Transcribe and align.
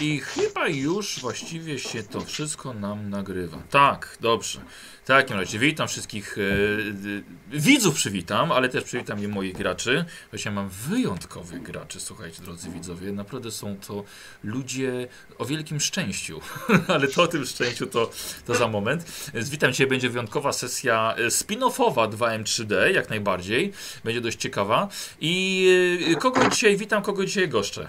I 0.00 0.20
chyba 0.20 0.68
już 0.68 1.20
właściwie 1.20 1.78
się 1.78 2.02
to 2.02 2.20
wszystko 2.20 2.74
nam 2.74 3.10
nagrywa. 3.10 3.58
Tak, 3.70 4.18
dobrze. 4.20 4.60
W 5.04 5.06
takim 5.06 5.36
razie 5.36 5.58
witam 5.58 5.88
wszystkich 5.88 6.38
e, 6.38 6.42
e, 6.42 7.58
widzów, 7.58 7.94
przywitam, 7.94 8.52
ale 8.52 8.68
też 8.68 8.84
przywitam 8.84 9.24
i 9.24 9.28
moich 9.28 9.56
graczy. 9.56 10.04
Właśnie 10.30 10.50
mam 10.50 10.68
wyjątkowych 10.68 11.62
graczy, 11.62 12.00
słuchajcie, 12.00 12.42
drodzy 12.42 12.70
widzowie. 12.70 13.12
Naprawdę 13.12 13.50
są 13.50 13.76
to 13.86 14.04
ludzie 14.44 15.08
o 15.38 15.44
wielkim 15.44 15.80
szczęściu, 15.80 16.40
ale 16.94 17.08
to 17.08 17.22
o 17.22 17.26
tym 17.26 17.44
szczęściu 17.44 17.86
to, 17.86 18.10
to 18.46 18.54
za 18.54 18.68
moment. 18.68 19.30
Witam 19.34 19.72
Cię, 19.72 19.86
będzie 19.86 20.10
wyjątkowa 20.10 20.52
sesja 20.52 21.14
e, 21.18 21.26
spin-offowa 21.26 22.10
2M3D, 22.10 22.94
jak 22.94 23.10
najbardziej. 23.10 23.72
Będzie 24.04 24.20
dość 24.20 24.38
ciekawa. 24.38 24.88
I 25.20 25.66
e, 26.12 26.14
kogo 26.14 26.50
dzisiaj 26.50 26.76
witam, 26.76 27.02
kogo 27.02 27.24
dzisiaj 27.24 27.48
goszczę? 27.48 27.88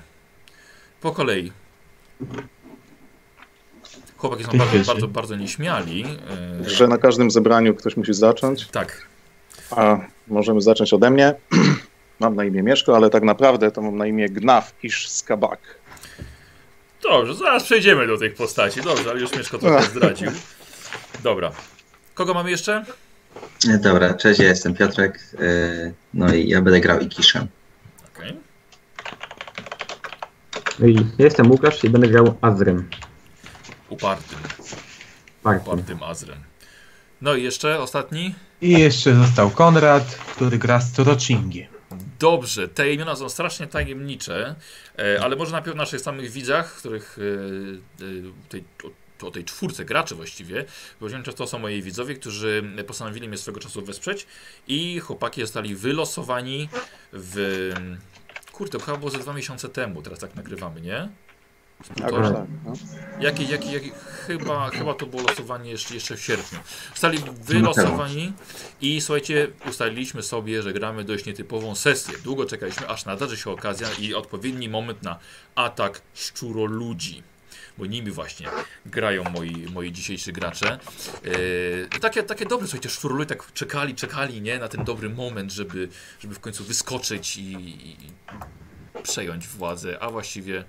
Po 1.02 1.11
kolei. 1.11 1.52
Chłopaki 4.17 4.44
są 4.44 4.52
bardzo, 4.58 4.80
bardzo, 4.94 5.08
bardzo 5.08 5.35
nieśmiali. 5.35 6.05
e, 6.66 6.70
Że 6.70 6.88
na 6.88 6.98
każdym 6.98 7.31
zebraniu 7.31 7.76
ktoś 7.76 7.98
musi 7.98 8.13
zacząć, 8.13 8.67
Tak, 8.67 9.08
a 9.72 9.98
możemy 10.27 10.62
zacząć 10.62 10.94
ode 10.94 11.09
mnie. 11.09 11.34
Mam 12.20 12.36
na 12.36 12.44
imię 12.45 12.63
Mieszko, 12.63 12.95
ale 12.95 13.09
tak 13.09 13.23
naprawdę 13.23 13.72
to 13.72 13.81
mam 13.81 13.98
na 13.98 14.05
imię 14.08 14.30
Gnaf 14.30 14.73
Isz 14.84 15.09
Skabak. 15.09 15.59
dobrze, 17.03 17.36
zaraz 17.36 17.64
przejdziemy 17.64 18.08
do 18.08 18.17
tych 18.17 18.36
postaci. 18.36 18.81
Dobrze, 18.81 19.09
ale 19.09 19.20
już 19.20 19.31
Mieszko 19.38 19.58
trochę 19.58 19.84
zdradził. 19.84 20.31
Dobra. 21.23 21.52
Kogo 22.14 22.34
mamy 22.34 22.52
jeszcze? 22.52 22.86
E, 23.70 23.77
Dobra, 23.77 24.14
cześć, 24.14 24.39
ja 24.39 24.45
jestem 24.48 24.73
Piotrek. 24.73 25.20
e, 25.39 25.91
No 26.14 26.34
i 26.34 26.48
ja 26.50 26.61
będę 26.61 26.80
grał 26.80 27.00
Ikiszem. 27.00 27.48
Okej. 28.16 28.38
No 30.55 30.61
i 30.61 30.66
ja 30.80 31.02
jestem 31.20 31.52
Łukasz 31.52 31.84
i 31.84 31.90
będę 31.90 32.08
grał 32.08 32.38
Azrem. 32.41 32.90
Upartym, 33.90 34.39
Parkiem. 35.44 35.61
upartym 35.61 36.03
Azrem. 36.03 36.38
No 37.22 37.36
i 37.36 37.44
jeszcze 37.44 37.80
ostatni? 37.80 38.36
I 38.61 38.72
jeszcze 38.72 39.16
został 39.16 39.50
Konrad, 39.50 40.03
który 40.05 40.58
gra 40.58 40.81
z 40.81 40.92
Torocingiem. 40.92 41.67
Dobrze, 42.20 42.67
te 42.67 42.94
imiona 42.94 43.16
są 43.16 43.30
strasznie 43.30 43.67
tajemnicze, 43.67 44.55
e, 45.00 45.22
ale 45.22 45.36
może 45.36 45.52
najpierw 45.52 45.78
naszych 45.78 46.02
samych 46.02 46.31
widzach, 46.31 46.73
których 46.73 47.17
e, 48.00 48.05
e, 48.05 48.50
tej, 48.50 48.64
o, 48.83 49.28
o 49.28 49.31
tej 49.31 49.44
czwórce 49.44 49.86
graczy 49.86 50.16
właściwie, 50.16 50.66
bo 51.02 51.09
wiem, 51.09 51.23
to 51.23 51.48
są 51.48 51.59
moi 51.59 51.81
widzowie, 51.81 52.16
którzy 52.16 52.64
postanowili 52.88 53.28
mnie 53.28 53.38
swego 53.38 53.59
czasu 53.59 53.81
wesprzeć 53.81 54.28
i 54.67 55.00
chłopaki 55.00 55.42
zostali 55.42 55.75
wylosowani 55.75 56.70
w... 57.14 57.73
Kurde, 58.58 58.80
to 58.80 58.86
chyba 58.86 58.97
było 58.97 59.11
ze 59.11 59.19
dwa 59.19 59.33
miesiące 59.33 59.69
temu, 59.69 60.02
teraz 60.02 60.19
tak 60.19 60.36
nagrywamy, 60.36 60.81
nie? 60.81 61.09
Jakoś 62.00 62.33
tak. 62.33 62.47
No. 62.66 62.73
Jakie, 63.19 63.44
jakie, 63.44 63.72
jakie, 63.72 63.91
chyba, 64.27 64.69
chyba 64.69 64.94
to 64.94 65.05
było 65.05 65.23
losowanie 65.23 65.72
jeszcze, 65.72 65.94
jeszcze 65.94 66.16
w 66.16 66.22
sierpniu. 66.22 66.59
Zostali 66.89 67.19
wylosowani 67.41 68.33
i 68.81 69.02
słuchajcie, 69.02 69.47
ustaliliśmy 69.69 70.23
sobie, 70.23 70.61
że 70.61 70.73
gramy 70.73 71.03
dość 71.03 71.25
nietypową 71.25 71.75
sesję. 71.75 72.17
Długo 72.23 72.45
czekaliśmy, 72.45 72.88
aż 72.88 73.05
nadarzy 73.05 73.38
się 73.38 73.52
okazja 73.52 73.88
i 73.99 74.14
odpowiedni 74.14 74.69
moment 74.69 75.03
na 75.03 75.19
atak 75.55 76.02
szczuroludzi. 76.14 77.23
Bo 77.78 77.86
nimi 77.86 78.11
właśnie 78.11 78.47
grają 78.86 79.23
moi, 79.23 79.66
moi 79.73 79.92
dzisiejsi 79.92 80.33
gracze. 80.33 80.80
Yy, 81.23 82.00
takie, 82.02 82.23
takie 82.23 82.45
dobre, 82.45 82.67
słuchajcie, 82.67 82.89
szczuroludzi 82.89 83.30
tak 83.30 83.53
czekali, 83.53 83.95
czekali, 83.95 84.42
nie? 84.42 84.59
Na 84.59 84.67
ten 84.67 84.83
dobry 84.83 85.09
moment, 85.09 85.52
żeby, 85.52 85.89
żeby 86.20 86.36
w 86.36 86.39
końcu 86.39 86.64
wyskoczyć 86.64 87.38
i, 87.38 87.52
i 87.89 87.98
przejąć 89.03 89.48
władzę, 89.48 90.00
a 90.00 90.09
właściwie 90.09 90.64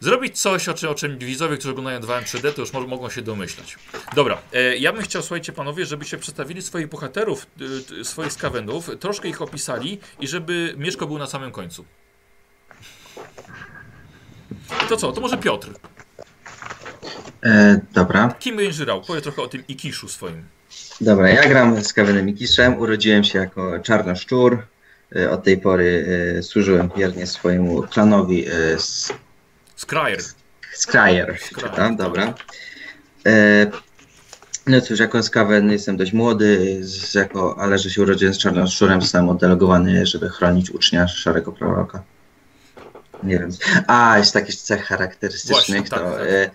Zrobić 0.00 0.40
coś, 0.40 0.68
o 0.68 0.74
czym, 0.74 0.90
o 0.90 0.94
czym 0.94 1.18
widzowie, 1.18 1.56
którzy 1.56 1.70
oglądają 1.70 2.00
2M3D, 2.00 2.52
to 2.52 2.60
już 2.60 2.72
mo- 2.72 2.86
mogą 2.86 3.10
się 3.10 3.22
domyślać. 3.22 3.76
Dobra, 4.14 4.38
e, 4.52 4.76
ja 4.76 4.92
bym 4.92 5.02
chciał, 5.02 5.22
słuchajcie 5.22 5.52
panowie, 5.52 5.86
żebyście 5.86 6.18
przedstawili 6.18 6.62
swoich 6.62 6.88
bohaterów, 6.88 7.46
y, 8.00 8.04
swoich 8.04 8.32
skawenów, 8.32 8.90
troszkę 9.00 9.28
ich 9.28 9.42
opisali 9.42 9.98
i 10.20 10.28
żeby 10.28 10.74
Mieszko 10.76 11.06
był 11.06 11.18
na 11.18 11.26
samym 11.26 11.52
końcu. 11.52 11.84
To 14.88 14.96
co, 14.96 15.12
to 15.12 15.20
może 15.20 15.36
Piotr. 15.38 15.68
E, 17.44 17.80
dobra, 17.92 18.34
Kim 18.38 18.56
grał? 18.78 19.02
Powiedz 19.02 19.22
trochę 19.24 19.42
o 19.42 19.46
tym 19.48 19.66
Ikiszu 19.68 20.08
swoim. 20.08 20.44
dobra, 21.00 21.28
ja 21.28 21.48
gram 21.48 21.84
z 21.84 21.92
Kawenem 21.92 22.28
Ikiszem. 22.28 22.78
Urodziłem 22.78 23.24
się 23.24 23.38
jako 23.38 23.78
czarnoszczur. 23.78 24.62
E, 25.16 25.30
Od 25.30 25.44
tej 25.44 25.58
pory 25.58 26.06
e, 26.38 26.42
służyłem 26.42 26.90
wiernie 26.96 27.26
swojemu 27.26 27.82
klanowi 27.82 28.46
e, 28.48 28.78
z 28.78 29.12
Skryer. 29.76 30.20
Skryer, 30.74 31.38
czytam, 31.60 31.96
dobra. 31.96 32.34
E, 33.26 33.66
No 34.66 34.80
cóż, 34.80 34.98
jako 35.00 35.22
Skaven 35.22 35.72
jestem 35.72 35.96
dość 35.96 36.12
młody, 36.12 36.78
z, 36.80 37.14
jako, 37.14 37.56
ale 37.58 37.78
że 37.78 37.90
się 37.90 38.02
urodziłem 38.02 38.34
z 38.34 38.38
czarnoszczurem, 38.38 39.02
zostałem 39.02 39.28
oddelegowany, 39.28 40.06
żeby 40.06 40.28
chronić 40.28 40.70
ucznia 40.70 41.08
szarego 41.08 41.52
proroka. 41.52 42.02
Nie 43.22 43.38
wiem. 43.38 43.50
A, 43.86 44.18
jest 44.18 44.32
takich 44.32 44.54
cech 44.54 44.84
charakterystycznych, 44.84 45.80
Właśnie, 45.80 45.90
tak, 45.90 46.00
to 46.00 46.10
tak. 46.10 46.28
e, 46.28 46.50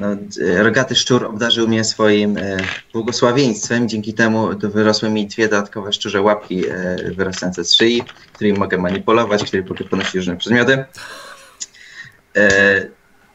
no, 0.00 0.06
e, 0.46 0.62
rogaty 0.62 0.94
szczur 0.94 1.24
obdarzył 1.24 1.68
mnie 1.68 1.84
swoim 1.84 2.36
e, 2.36 2.56
błogosławieństwem, 2.92 3.88
dzięki 3.88 4.14
temu 4.14 4.54
to 4.54 4.70
wyrosły 4.70 5.10
mi 5.10 5.26
dwie 5.26 5.48
dodatkowe 5.48 5.92
szczurze 5.92 6.22
łapki 6.22 6.68
e, 6.68 6.96
wyrastające 7.16 7.64
z 7.64 7.74
szyi, 7.74 8.02
którymi 8.32 8.58
mogę 8.58 8.78
manipulować, 8.78 9.44
które 9.44 9.62
mogę 9.62 9.84
ponosić 9.84 10.14
różne 10.14 10.36
przedmioty. 10.36 10.84
E, 12.36 12.86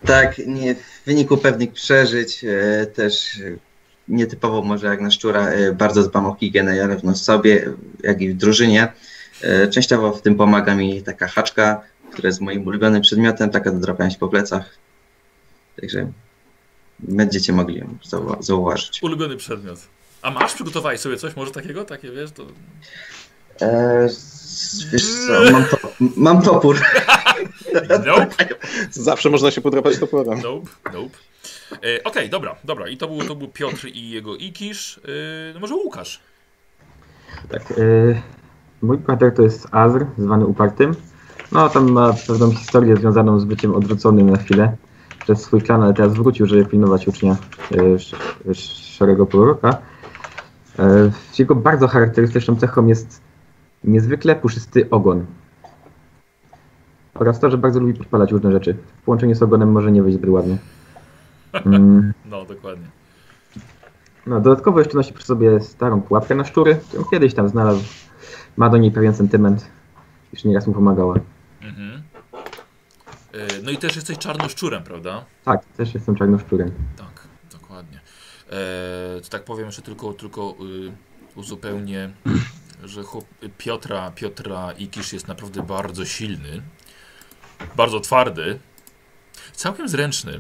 tak, 0.05 0.37
nie, 0.37 0.75
w 0.75 1.05
wyniku 1.05 1.37
pewnych 1.37 1.73
przeżyć, 1.73 2.43
e, 2.43 2.85
też 2.85 3.39
nietypowo 4.07 4.61
może 4.61 4.87
jak 4.87 5.01
na 5.01 5.11
szczura, 5.11 5.47
bardzo 5.73 6.03
dbam 6.03 6.25
o 6.25 6.35
higienę 6.39 6.77
zarówno 6.77 7.15
sobie, 7.15 7.69
jak 8.03 8.21
i 8.21 8.29
w 8.29 8.37
drużynie. 8.37 8.93
E, 9.41 9.67
częściowo 9.67 10.11
w 10.13 10.21
tym 10.21 10.35
pomaga 10.35 10.75
mi 10.75 11.03
taka 11.03 11.27
haczka, 11.27 11.81
która 12.11 12.27
jest 12.27 12.41
moim 12.41 12.67
ulubionym 12.67 13.01
przedmiotem, 13.01 13.49
taka 13.49 13.71
do 13.71 13.79
drapania 13.79 14.09
się 14.09 14.17
po 14.19 14.27
plecach. 14.27 14.77
Także 15.81 16.11
będziecie 16.99 17.53
mogli 17.53 17.79
ją 17.79 17.97
zauwa- 18.09 18.41
zauważyć. 18.43 19.03
Ulubiony 19.03 19.37
przedmiot. 19.37 19.79
A 20.21 20.31
masz? 20.31 20.53
Przygotowałeś 20.53 20.99
sobie 20.99 21.17
coś 21.17 21.35
może 21.35 21.51
takiego? 21.51 21.85
Takie 21.85 22.11
wiesz, 22.11 22.31
to... 22.31 22.43
E, 23.61 24.07
wiesz 24.91 25.03
co, 25.27 25.51
mam, 25.51 25.65
to, 25.65 25.77
mam 25.99 26.41
topór. 26.41 26.79
Nope. 28.05 28.27
Zawsze 28.91 29.29
można 29.29 29.51
się 29.51 29.61
podrapać 29.61 29.99
toporem. 29.99 30.41
Nope, 30.41 30.69
nope. 30.93 31.17
E, 31.71 32.03
Okej, 32.03 32.29
dobra, 32.29 32.55
dobra. 32.63 32.87
I 32.87 32.97
to 32.97 33.07
był, 33.07 33.27
to 33.27 33.35
był 33.35 33.47
Piotr 33.47 33.87
i 33.87 34.09
jego 34.09 34.35
Ikisz. 34.35 34.97
E, 34.97 35.53
no 35.53 35.59
może 35.59 35.75
Łukasz. 35.75 36.19
Tak, 37.51 37.71
y, 37.71 38.21
mój 38.83 38.97
bohater 38.97 39.33
to 39.33 39.41
jest 39.41 39.67
Azr, 39.71 40.05
zwany 40.17 40.45
Upartym. 40.45 40.91
No, 41.51 41.69
tam 41.69 41.91
ma 41.91 42.13
pewną 42.27 42.51
historię 42.51 42.97
związaną 42.97 43.39
z 43.39 43.45
byciem 43.45 43.75
odrzuconym 43.75 44.29
na 44.29 44.37
chwilę 44.37 44.77
przez 45.19 45.41
swój 45.41 45.61
klan, 45.61 45.83
ale 45.83 45.93
teraz 45.93 46.13
wrócił, 46.13 46.45
żeby 46.45 46.65
pilnować 46.65 47.07
ucznia 47.07 47.37
y, 47.71 47.75
sz, 47.75 48.15
Szarego 48.97 49.25
Proroka. 49.25 49.77
Y, 50.79 51.11
jego 51.39 51.55
bardzo 51.55 51.87
charakterystyczną 51.87 52.55
cechą 52.55 52.87
jest 52.87 53.21
niezwykle 53.83 54.35
puszysty 54.35 54.89
ogon. 54.89 55.25
Oraz 57.13 57.39
to, 57.39 57.49
że 57.49 57.57
bardzo 57.57 57.79
lubi 57.79 57.93
podpalać 57.93 58.31
różne 58.31 58.51
rzeczy. 58.51 58.73
W 59.01 59.05
połączeniu 59.05 59.35
z 59.35 59.43
ogonem 59.43 59.71
może 59.71 59.91
nie 59.91 60.03
wyjść 60.03 60.17
zbyt 60.17 60.29
ładnie. 60.29 60.57
Mm. 61.53 62.13
No, 62.31 62.45
dokładnie. 62.45 62.87
No, 64.27 64.39
dodatkowo 64.39 64.79
jeszcze 64.79 64.97
nosi 64.97 65.13
przy 65.13 65.25
sobie 65.25 65.59
starą 65.59 66.01
pułapkę 66.01 66.35
na 66.35 66.43
szczury, 66.43 66.79
którą 66.89 67.03
kiedyś 67.03 67.33
tam 67.33 67.49
znalazł. 67.49 67.83
Ma 68.57 68.69
do 68.69 68.77
niej 68.77 68.91
pewien 68.91 69.15
sentyment. 69.15 69.67
Już 70.33 70.43
nieraz 70.43 70.67
mu 70.67 70.73
pomagała. 70.73 71.15
Mhm. 71.61 72.03
E, 73.33 73.61
No 73.63 73.71
i 73.71 73.77
też 73.77 73.95
jesteś 73.95 74.17
czarnoszczurem, 74.17 74.83
prawda? 74.83 75.25
Tak, 75.45 75.65
też 75.65 75.93
jestem 75.93 76.15
czarnoszczurem. 76.15 76.71
Tak, 76.97 77.27
dokładnie. 77.51 77.99
E, 78.49 79.21
to 79.21 79.29
tak 79.29 79.43
powiem 79.43 79.65
jeszcze 79.65 79.81
tylko, 79.81 80.13
tylko 80.13 80.55
y, 80.85 80.91
uzupełnię, 81.35 82.11
że 82.83 83.03
chłop, 83.03 83.25
Piotra, 83.57 84.11
Piotra 84.11 84.71
Ikisz 84.71 85.13
jest 85.13 85.27
naprawdę 85.27 85.63
bardzo 85.63 86.05
silny, 86.05 86.61
bardzo 87.75 87.99
twardy, 87.99 88.59
całkiem 89.53 89.89
zręczny. 89.89 90.39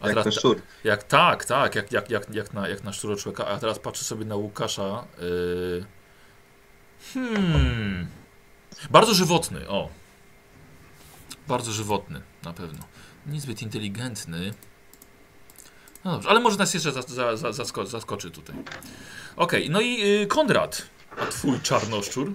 A 0.00 0.06
Jak 0.08 0.16
teraz, 0.16 0.34
szczur. 0.34 0.56
jak 0.84 1.02
tak, 1.02 1.44
tak, 1.44 1.74
jak, 1.74 1.92
jak, 1.92 2.10
jak, 2.10 2.34
jak, 2.34 2.52
na, 2.54 2.68
jak 2.68 2.84
na 2.84 2.92
szczuroczłeka, 2.92 3.46
a 3.46 3.58
teraz 3.58 3.78
patrzę 3.78 4.04
sobie 4.04 4.24
na 4.24 4.36
Łukasza. 4.36 5.04
y, 5.22 5.84
hmm. 7.14 8.06
Bardzo 8.90 9.14
żywotny, 9.14 9.68
o. 9.68 9.88
Bardzo 11.48 11.72
żywotny, 11.72 12.20
na 12.44 12.52
pewno. 12.52 12.84
Niezbyt 13.26 13.62
inteligentny. 13.62 14.54
No 16.04 16.12
dobrze, 16.12 16.28
ale 16.28 16.40
może 16.40 16.58
nas 16.58 16.74
jeszcze 16.74 16.92
za, 16.92 17.02
za, 17.02 17.36
za, 17.36 17.52
zasko 17.52 17.86
zaskoczy 17.86 18.30
tutaj. 18.30 18.56
Okej, 19.36 19.70
no 19.70 19.80
i 19.80 20.02
y, 20.22 20.26
Konrad, 20.26 20.82
a 21.20 21.26
twój 21.26 21.60
czarnoszczur? 21.60 22.32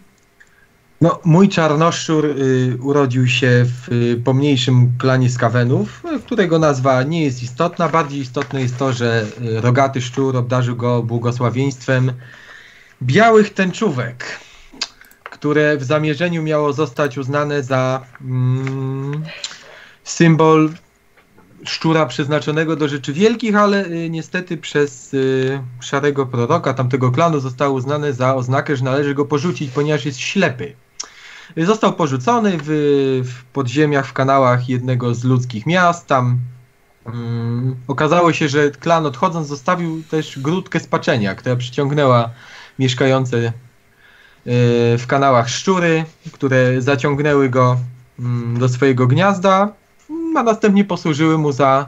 No, 1.02 1.20
mój 1.24 1.50
czarnoszczur 1.50 2.26
y, 2.26 2.78
urodził 2.82 3.28
się 3.28 3.66
w 3.66 3.92
y, 3.92 4.22
pomniejszym 4.24 4.92
klanie 4.98 5.30
Skawenów, 5.30 6.04
y, 6.16 6.20
którego 6.20 6.60
nazwa 6.60 7.04
nie 7.04 7.24
jest 7.24 7.44
istotna. 7.44 7.90
Bardziej 7.90 8.20
istotne 8.20 8.62
jest 8.62 8.78
to, 8.78 8.94
że 8.94 9.26
y, 9.42 9.62
rogaty 9.62 10.02
szczur 10.02 10.38
obdarzył 10.38 10.76
go 10.76 11.04
błogosławieństwem 11.04 12.14
białych 13.02 13.54
tęczówek, 13.54 14.40
które 15.40 15.78
w 15.78 15.84
zamierzeniu 15.84 16.44
miało 16.44 16.74
zostać 16.74 17.18
uznane 17.18 17.64
za 17.64 18.06
mm, 18.22 19.24
symbol 20.04 20.70
szczura 21.66 22.06
przeznaczonego 22.06 22.76
do 22.76 22.88
rzeczy 22.88 23.14
wielkich, 23.14 23.56
ale 23.56 23.86
y, 23.86 24.10
niestety 24.10 24.58
przez 24.58 25.14
y, 25.14 25.60
szarego 25.80 26.26
proroka 26.26 26.74
tamtego 26.74 27.12
klanu 27.12 27.40
zostało 27.40 27.74
uznane 27.74 28.14
za 28.14 28.36
oznakę, 28.36 28.76
że 28.76 28.84
należy 28.84 29.14
go 29.14 29.26
porzucić, 29.26 29.72
ponieważ 29.72 30.06
jest 30.06 30.20
ślepy. 30.20 30.76
Y, 31.58 31.66
Został 31.66 31.94
porzucony 31.94 32.58
w, 32.64 32.68
w 33.26 33.44
podziemiach, 33.44 34.08
w 34.08 34.14
kanałach 34.14 34.70
jednego 34.70 35.16
z 35.16 35.24
ludzkich 35.24 35.66
miast. 35.66 36.08
Tam 36.08 36.40
mm, 37.06 37.76
okazało 37.88 38.34
się, 38.34 38.50
że 38.50 38.72
klan 38.72 39.06
odchodząc 39.06 39.48
zostawił 39.48 40.04
też 40.04 40.40
grudkę 40.40 40.80
spaczenia, 40.80 41.36
która 41.36 41.56
przyciągnęła 41.56 42.30
mieszkające 42.80 43.54
w 44.98 45.04
kanałach 45.08 45.50
szczury, 45.50 46.06
które 46.32 46.82
zaciągnęły 46.82 47.50
go 47.50 47.78
mm, 48.20 48.60
do 48.60 48.70
swojego 48.70 49.08
gniazda, 49.08 49.74
a 50.36 50.44
następnie 50.44 50.86
posłużyły 50.86 51.38
mu 51.38 51.52
za, 51.52 51.88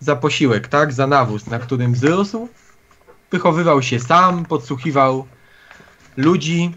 za 0.00 0.16
posiłek, 0.16 0.68
tak? 0.68 0.92
Za 0.92 1.06
nawóz, 1.06 1.46
na 1.46 1.58
którym 1.58 1.92
wzrósł. 1.92 2.48
Wychowywał 3.30 3.82
się 3.82 4.00
sam, 4.00 4.44
podsłuchiwał 4.44 5.26
ludzi, 6.16 6.74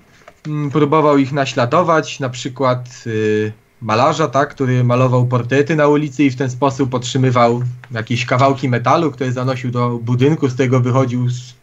mm, 0.48 0.69
próbował 0.69 1.18
ich 1.18 1.31
naśladować, 1.31 2.19
na 2.19 2.30
przykład 2.30 3.03
y, 3.07 3.53
malarza, 3.81 4.27
tak? 4.27 4.50
Który 4.50 4.83
malował 4.83 5.27
portrety 5.27 5.75
na 5.75 5.88
ulicy 5.88 6.24
i 6.24 6.30
w 6.30 6.36
ten 6.36 6.50
sposób 6.50 6.94
otrzymywał 6.94 7.62
jakieś 7.92 8.25
kawałki 8.25 8.69
metalu, 8.69 9.12
które 9.12 9.31
zanosił 9.31 9.71
do 9.71 9.89
budynku, 9.89 10.50
z 10.50 10.56
tego 10.56 10.80
wychodził 10.80 11.30
z, 11.30 11.53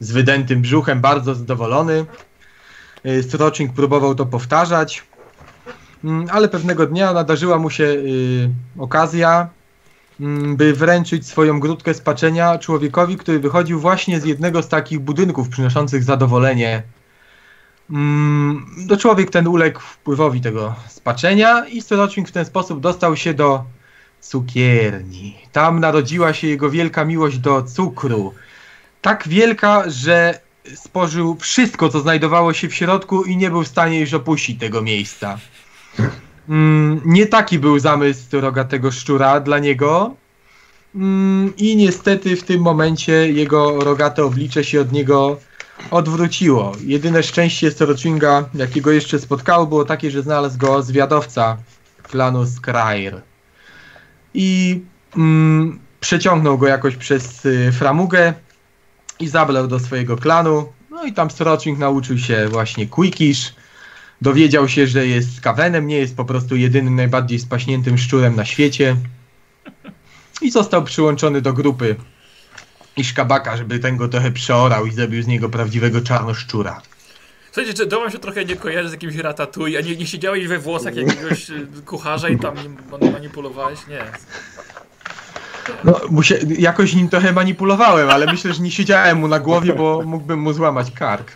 z 0.00 0.12
wydętym 0.12 0.62
brzuchem, 0.62 1.00
bardzo 1.00 1.34
zadowolony. 1.34 2.06
Y, 3.06 3.22
Strocznik 3.22 3.72
próbował 3.72 4.14
to 4.14 4.26
powtarzać. 4.26 5.02
Mm, 6.04 6.26
ale 6.32 6.48
pewnego 6.48 6.86
dnia 6.86 7.12
nadarzyła 7.12 7.58
mu 7.58 7.70
się 7.70 7.84
y, 7.84 8.50
okazja, 8.78 9.48
mm, 10.20 10.56
by 10.56 10.72
wręczyć 10.72 11.26
swoją 11.26 11.60
grudkę 11.60 11.94
spaczenia 11.94 12.58
człowiekowi, 12.58 13.16
który 13.16 13.40
wychodził 13.40 13.80
właśnie 13.80 14.20
z 14.20 14.24
jednego 14.24 14.62
z 14.62 14.68
takich 14.68 15.00
budynków 15.00 15.48
przynoszących 15.48 16.04
zadowolenie. 16.04 16.82
Mm, 17.90 18.66
no 18.76 18.96
człowiek 18.96 19.30
ten 19.30 19.48
uległ 19.48 19.80
wpływowi 19.80 20.40
tego 20.40 20.74
spaczenia 20.88 21.66
i 21.66 21.82
Sorocznik 21.82 22.28
w 22.28 22.32
ten 22.32 22.44
sposób 22.44 22.80
dostał 22.80 23.16
się 23.16 23.34
do 23.34 23.64
cukierni. 24.20 25.36
Tam 25.52 25.80
narodziła 25.80 26.32
się 26.32 26.46
jego 26.46 26.70
wielka 26.70 27.04
miłość 27.04 27.38
do 27.38 27.62
cukru. 27.62 28.34
Tak 29.02 29.28
wielka, 29.28 29.84
że 29.86 30.40
spożył 30.74 31.36
wszystko, 31.40 31.88
co 31.88 32.00
znajdowało 32.00 32.52
się 32.52 32.68
w 32.68 32.74
środku 32.74 33.24
i 33.24 33.36
nie 33.36 33.50
był 33.50 33.62
w 33.62 33.68
stanie 33.68 34.00
już 34.00 34.14
opuścić 34.14 34.60
tego 34.60 34.82
miejsca. 34.82 35.38
Mm, 36.48 37.00
nie 37.04 37.26
taki 37.26 37.58
był 37.58 37.78
zamysł 37.78 38.40
rogatego 38.40 38.90
szczura 38.90 39.40
dla 39.40 39.58
niego. 39.58 40.14
Mm, 40.94 41.52
I 41.56 41.76
niestety 41.76 42.36
w 42.36 42.42
tym 42.42 42.60
momencie 42.60 43.12
jego 43.12 43.84
rogate 43.84 44.24
oblicze 44.24 44.64
się 44.64 44.80
od 44.80 44.92
niego 44.92 45.40
odwróciło. 45.90 46.72
Jedyne 46.84 47.22
szczęście 47.22 47.70
Storochinga, 47.70 48.44
jakiego 48.54 48.90
jeszcze 48.90 49.18
spotkało, 49.18 49.66
było 49.66 49.84
takie, 49.84 50.10
że 50.10 50.22
znalazł 50.22 50.58
go 50.58 50.82
zwiadowca 50.82 51.56
klanu 52.02 52.46
Skrair. 52.46 53.20
I 54.34 54.80
mm, 55.16 55.78
przeciągnął 56.00 56.58
go 56.58 56.66
jakoś 56.66 56.96
przez 56.96 57.46
y, 57.46 57.72
framugę 57.72 58.34
i 59.20 59.28
zabrał 59.28 59.68
do 59.68 59.78
swojego 59.78 60.16
klanu. 60.16 60.72
No 60.90 61.04
i 61.04 61.12
tam 61.12 61.30
Stroczing 61.30 61.78
nauczył 61.78 62.18
się 62.18 62.48
właśnie 62.48 62.86
Quikish. 62.86 63.54
Dowiedział 64.22 64.68
się, 64.68 64.86
że 64.86 65.06
jest 65.06 65.40
kawenem, 65.40 65.86
nie 65.86 65.96
jest 65.96 66.16
po 66.16 66.24
prostu 66.24 66.56
jedynym 66.56 66.96
najbardziej 66.96 67.38
spaśniętym 67.38 67.98
szczurem 67.98 68.36
na 68.36 68.44
świecie. 68.44 68.96
I 70.42 70.50
został 70.50 70.84
przyłączony 70.84 71.40
do 71.40 71.52
grupy 71.52 71.96
Iszkabaka, 72.96 73.56
żeby 73.56 73.78
ten 73.78 73.96
go 73.96 74.08
trochę 74.08 74.30
przeorał 74.30 74.86
i 74.86 74.92
zrobił 74.92 75.22
z 75.22 75.26
niego 75.26 75.48
prawdziwego 75.48 76.00
czarnoszczura. 76.00 76.82
Słuchajcie, 77.46 77.74
czy 77.74 77.86
to 77.86 78.10
się 78.10 78.18
trochę 78.18 78.44
nie 78.44 78.56
kojarzy 78.56 78.88
z 78.88 78.92
jakimś 78.92 79.16
ratatouille, 79.16 79.78
a 79.78 79.82
nie, 79.82 79.96
nie 79.96 80.06
siedziałeś 80.06 80.46
we 80.46 80.58
włosach 80.58 80.96
jakiegoś 80.96 81.50
y, 81.50 81.66
kucharza 81.86 82.28
i 82.28 82.38
tam 82.38 82.54
manipulowałeś? 83.12 83.86
Nie. 83.86 84.04
No, 85.84 86.00
musie, 86.10 86.38
jakoś 86.58 86.94
nim 86.94 87.08
trochę 87.08 87.32
manipulowałem, 87.32 88.10
ale 88.10 88.26
myślę, 88.26 88.52
że 88.54 88.62
nie 88.62 88.70
siedziałem 88.70 89.18
mu 89.18 89.28
na 89.28 89.40
głowie, 89.40 89.74
bo 89.74 90.02
mógłbym 90.06 90.40
mu 90.40 90.52
złamać 90.52 90.90
kark. 90.90 91.32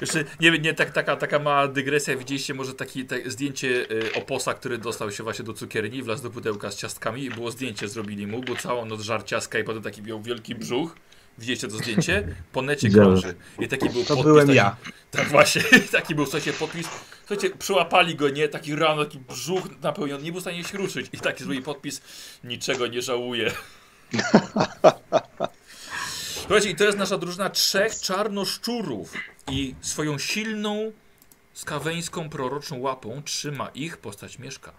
Jeszcze 0.00 0.24
nie, 0.40 0.58
nie 0.58 0.74
tak, 0.74 0.90
taka, 0.90 1.16
taka 1.16 1.38
mała 1.38 1.68
dygresja. 1.68 2.16
Widzieliście 2.16 2.54
może 2.54 2.74
takie 2.74 3.04
tak, 3.04 3.30
zdjęcie 3.32 3.68
y, 3.68 4.12
oposa, 4.14 4.54
który 4.54 4.78
dostał 4.78 5.12
się 5.12 5.22
właśnie 5.22 5.44
do 5.44 5.52
cukierni, 5.52 6.02
wlazł 6.02 6.22
do 6.22 6.30
pudełka 6.30 6.70
z 6.70 6.76
ciastkami 6.76 7.24
i 7.24 7.30
było 7.30 7.50
zdjęcie 7.50 7.88
zrobili 7.88 8.26
mu, 8.26 8.40
bo 8.42 8.56
całą 8.56 8.84
noc 8.84 9.00
żar 9.00 9.24
ciastka 9.24 9.58
i 9.58 9.64
potem 9.64 9.82
taki 9.82 10.02
miał 10.02 10.22
wielki 10.22 10.54
brzuch. 10.54 10.96
Widzieliście 11.38 11.68
to 11.68 11.76
zdjęcie? 11.76 12.28
Po 12.52 12.62
necie 12.62 12.90
krąży. 12.90 13.34
I 13.58 13.68
taki 13.68 13.90
był 13.90 14.02
To 14.02 14.08
podpis. 14.08 14.24
byłem 14.24 14.46
taki, 14.46 14.56
ja. 14.56 14.76
Tak 15.10 15.28
właśnie, 15.28 15.62
taki 15.92 16.14
był, 16.14 16.24
słuchajcie, 16.24 16.52
podpis. 16.52 16.88
Słuchajcie, 17.26 17.56
przyłapali 17.56 18.14
go, 18.14 18.28
nie? 18.28 18.48
Taki 18.48 18.76
rano, 18.76 19.04
taki 19.04 19.18
brzuch 19.18 19.80
napełniony, 19.82 20.24
nie 20.24 20.32
był 20.32 20.40
w 20.40 20.42
stanie 20.42 20.64
się 20.64 20.78
ruszyć. 20.78 21.06
I 21.12 21.18
taki 21.18 21.44
zrobili 21.44 21.62
podpis, 21.62 22.00
niczego 22.44 22.86
nie 22.86 23.02
żałuję. 23.02 23.50
Słuchajcie, 26.40 26.70
i 26.70 26.76
to 26.76 26.84
jest 26.84 26.98
nasza 26.98 27.18
drużyna 27.18 27.50
trzech 27.50 28.00
czarnoszczurów. 28.00 29.14
I 29.50 29.74
swoją 29.80 30.18
silną, 30.18 30.92
skaweńską, 31.54 32.28
proroczą 32.28 32.80
łapą 32.80 33.22
trzyma 33.24 33.70
ich 33.74 33.96
postać 33.96 34.38
Mieszka. 34.38 34.72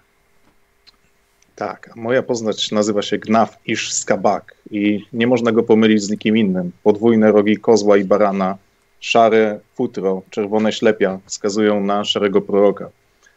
Tak, 1.55 1.89
a 1.93 2.00
moja 2.00 2.23
postać 2.23 2.71
nazywa 2.71 3.01
się 3.01 3.17
Gnaf 3.17 3.57
Ish 3.65 3.93
Skabak 3.93 4.55
i 4.71 5.05
nie 5.13 5.27
można 5.27 5.51
go 5.51 5.63
pomylić 5.63 6.01
z 6.01 6.09
nikim 6.09 6.38
innym. 6.38 6.71
Podwójne 6.83 7.31
rogi 7.31 7.57
kozła 7.57 7.97
i 7.97 8.03
barana, 8.03 8.57
szare 8.99 9.59
futro, 9.75 10.21
czerwone 10.29 10.73
ślepia 10.73 11.19
wskazują 11.25 11.83
na 11.83 12.03
szarego 12.03 12.41
proroka. 12.41 12.89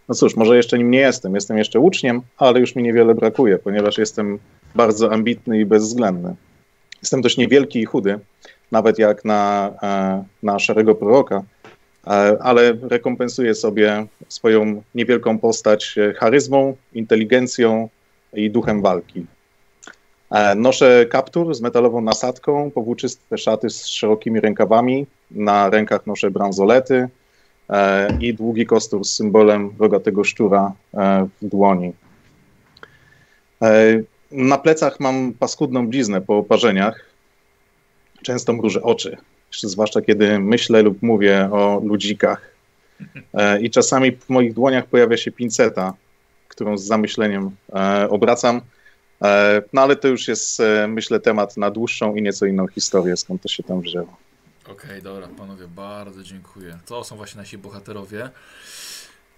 No 0.08 0.14
cóż, 0.14 0.36
może 0.36 0.56
jeszcze 0.56 0.78
nim 0.78 0.90
nie 0.90 0.98
jestem, 0.98 1.34
jestem 1.34 1.58
jeszcze 1.58 1.80
uczniem, 1.80 2.23
ale 2.38 2.61
już 2.61 2.75
mi 2.75 2.82
niewiele 2.82 3.14
brakuje, 3.14 3.58
ponieważ 3.58 3.99
jestem 3.99 4.38
bardzo 4.75 5.12
ambitny 5.12 5.61
i 5.61 5.66
bezwzględny. 5.66 6.35
Jestem 7.02 7.20
dość 7.20 7.37
niewielki 7.37 7.80
i 7.80 7.85
chudy, 7.85 8.18
nawet 8.73 8.99
jak 8.99 9.25
na, 9.25 9.73
e, 9.82 10.25
na 10.42 10.58
szarego 10.58 10.94
proroka, 10.94 11.42
e, 12.06 12.11
ale 12.40 12.76
rekompensuję 12.82 13.54
sobie 13.54 14.06
swoją 14.28 14.82
niewielką 14.94 15.38
postać 15.38 15.99
e, 15.99 16.12
charyzmą, 16.14 16.76
inteligencją 16.92 17.88
i 18.32 18.50
duchem 18.50 18.82
walki. 18.82 19.26
E, 20.30 20.54
Noszę 20.54 21.06
kaptur 21.06 21.54
z 21.54 21.60
metalową 21.60 22.00
nasadką, 22.00 22.70
powłóczyste 22.70 23.38
szaty 23.38 23.70
z 23.70 23.87
szerokimi 23.87 24.40
rękawami, 24.40 25.06
na 25.30 25.70
rękach 25.70 26.06
noszę 26.06 26.30
bransolety 26.30 27.08
e, 27.70 28.18
i 28.20 28.34
długi 28.34 28.66
kostur 28.66 29.04
z 29.04 29.12
symbolem 29.12 29.70
rogatego 29.78 30.25
szczura 30.25 30.72
e, 30.94 31.28
w 31.42 31.49
dłoni. 31.49 31.92
Na 34.30 34.58
plecach 34.58 35.00
mam 35.00 35.32
paskudną 35.32 35.88
bliznę 35.88 36.20
po 36.20 36.38
oparzeniach. 36.38 37.04
Często 38.22 38.52
mrużę 38.52 38.82
oczy, 38.82 39.16
zwłaszcza 39.62 40.02
kiedy 40.02 40.38
myślę 40.38 40.82
lub 40.82 41.02
mówię 41.02 41.49
o 41.52 41.80
ludzikach. 41.84 42.50
I 43.60 43.70
czasami 43.70 44.12
w 44.12 44.28
moich 44.28 44.54
dłoniach 44.54 44.87
pojawia 44.87 45.16
się 45.16 45.32
pinceta, 45.32 45.94
którą 46.49 46.78
z 46.78 46.82
zamyśleniem 46.84 47.50
obracam. 48.08 48.60
E, 49.24 49.62
no 49.72 49.82
ale 49.82 49.96
to 49.96 50.08
już 50.08 50.28
jest, 50.28 50.60
e, 50.60 50.88
myślę, 50.88 51.20
temat 51.20 51.56
na 51.56 51.70
dłuższą 51.70 52.14
i 52.14 52.22
nieco 52.22 52.46
inną 52.46 52.66
historię, 52.68 53.16
skąd 53.16 53.42
to 53.42 53.48
się 53.48 53.62
tam 53.62 53.80
wzięło. 53.80 54.16
Okej, 54.68 55.02
dobra, 55.02 55.28
panowie, 55.28 55.68
bardzo 55.68 56.22
dziękuję. 56.22 56.78
To 56.86 57.04
są 57.04 57.16
właśnie 57.16 57.40
nasi 57.40 57.58
bohaterowie. 57.58 58.30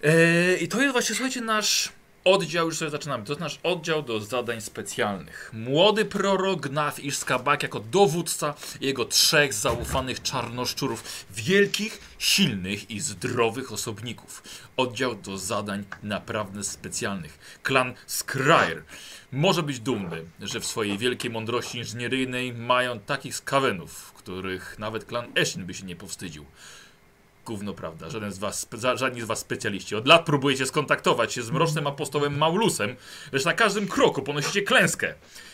Eee, 0.03 0.63
I 0.63 0.67
to 0.67 0.81
jest 0.81 0.91
właśnie, 0.91 1.15
słuchajcie, 1.15 1.41
nasz 1.41 1.91
oddział, 2.23 2.65
już 2.65 2.77
sobie 2.77 2.91
zaczynamy. 2.91 3.25
To 3.25 3.35
nasz 3.35 3.59
oddział 3.63 4.01
do 4.01 4.19
zadań 4.19 4.61
specjalnych. 4.61 5.51
Młody 5.53 6.05
prorok 6.05 6.61
Gnaf 6.61 6.99
Iszkabak 6.99 7.63
jako 7.63 7.79
dowódca 7.79 8.53
jego 8.81 9.05
trzech 9.05 9.53
zaufanych 9.53 10.21
czarnoszczurów, 10.21 11.25
wielkich, 11.31 12.15
silnych 12.17 12.91
i 12.91 12.99
zdrowych 12.99 13.71
osobników. 13.71 14.43
Oddział 14.77 15.15
do 15.15 15.37
zadań 15.37 15.83
naprawdę 16.03 16.63
specjalnych. 16.63 17.59
Klan 17.63 17.93
Skrair 18.07 18.83
może 19.31 19.63
być 19.63 19.79
dumny, 19.79 20.25
że 20.39 20.59
w 20.59 20.65
swojej 20.65 20.97
wielkiej 20.97 21.31
mądrości 21.31 21.77
inżynieryjnej 21.77 22.53
mają 22.53 22.99
takich 22.99 23.35
skawenów, 23.35 24.13
których 24.13 24.79
nawet 24.79 25.05
klan 25.05 25.25
Eshin 25.35 25.65
by 25.65 25.73
się 25.73 25.85
nie 25.85 25.95
powstydził. 25.95 26.45
Gówno 27.45 27.73
prawda, 27.73 28.09
żaden 28.09 28.31
z 28.31 28.37
was, 28.37 28.67
żadni 28.95 29.21
z 29.21 29.25
was 29.25 29.39
specjaliści. 29.39 29.95
Od 29.95 30.07
lat 30.07 30.25
próbujecie 30.25 30.65
skontaktować 30.65 31.33
się 31.33 31.43
z 31.43 31.51
mrocznym 31.51 31.87
apostołem 31.87 32.37
Maulusem, 32.37 32.95
lecz 33.31 33.45
na 33.45 33.53
każdym 33.53 33.87
kroku 33.87 34.21
ponosicie 34.21 34.61
klęskę. 34.61 35.13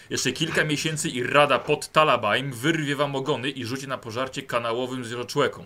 Jeszcze 0.10 0.32
kilka 0.32 0.64
miesięcy 0.64 1.10
i 1.10 1.24
Rada 1.24 1.60
pod 1.60 1.92
Talabaim 1.92 2.54
wyrwie 2.54 2.96
wam 2.96 3.16
ogony 3.16 3.50
i 3.50 3.66
rzuci 3.66 3.88
na 3.88 3.98
pożarcie 3.98 4.42
kanałowym 4.42 5.06
zwierzoczłekom. 5.06 5.66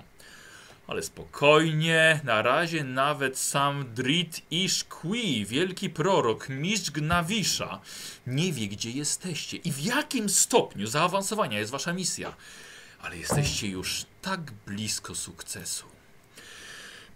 Ale 0.88 1.04
spokojnie, 1.04 2.22
na 2.24 2.42
razie 2.42 2.84
nawet 2.84 3.38
sam 3.38 3.94
Drit 3.94 4.42
Ishqui, 4.52 5.46
wielki 5.46 5.90
prorok, 5.90 6.50
mistrz 6.50 6.92
Gnawisza, 6.92 7.82
nie 8.28 8.54
wie 8.54 8.68
gdzie 8.68 8.92
jesteście 8.92 9.58
i 9.58 9.72
w 9.72 9.80
jakim 9.80 10.30
stopniu 10.30 10.88
zaawansowania 10.88 11.60
jest 11.60 11.72
wasza 11.72 11.94
misja. 11.94 12.36
Ale 13.02 13.18
jesteście 13.18 13.68
już 13.68 14.06
tak 14.22 14.52
blisko 14.52 15.16
sukcesu. 15.16 15.93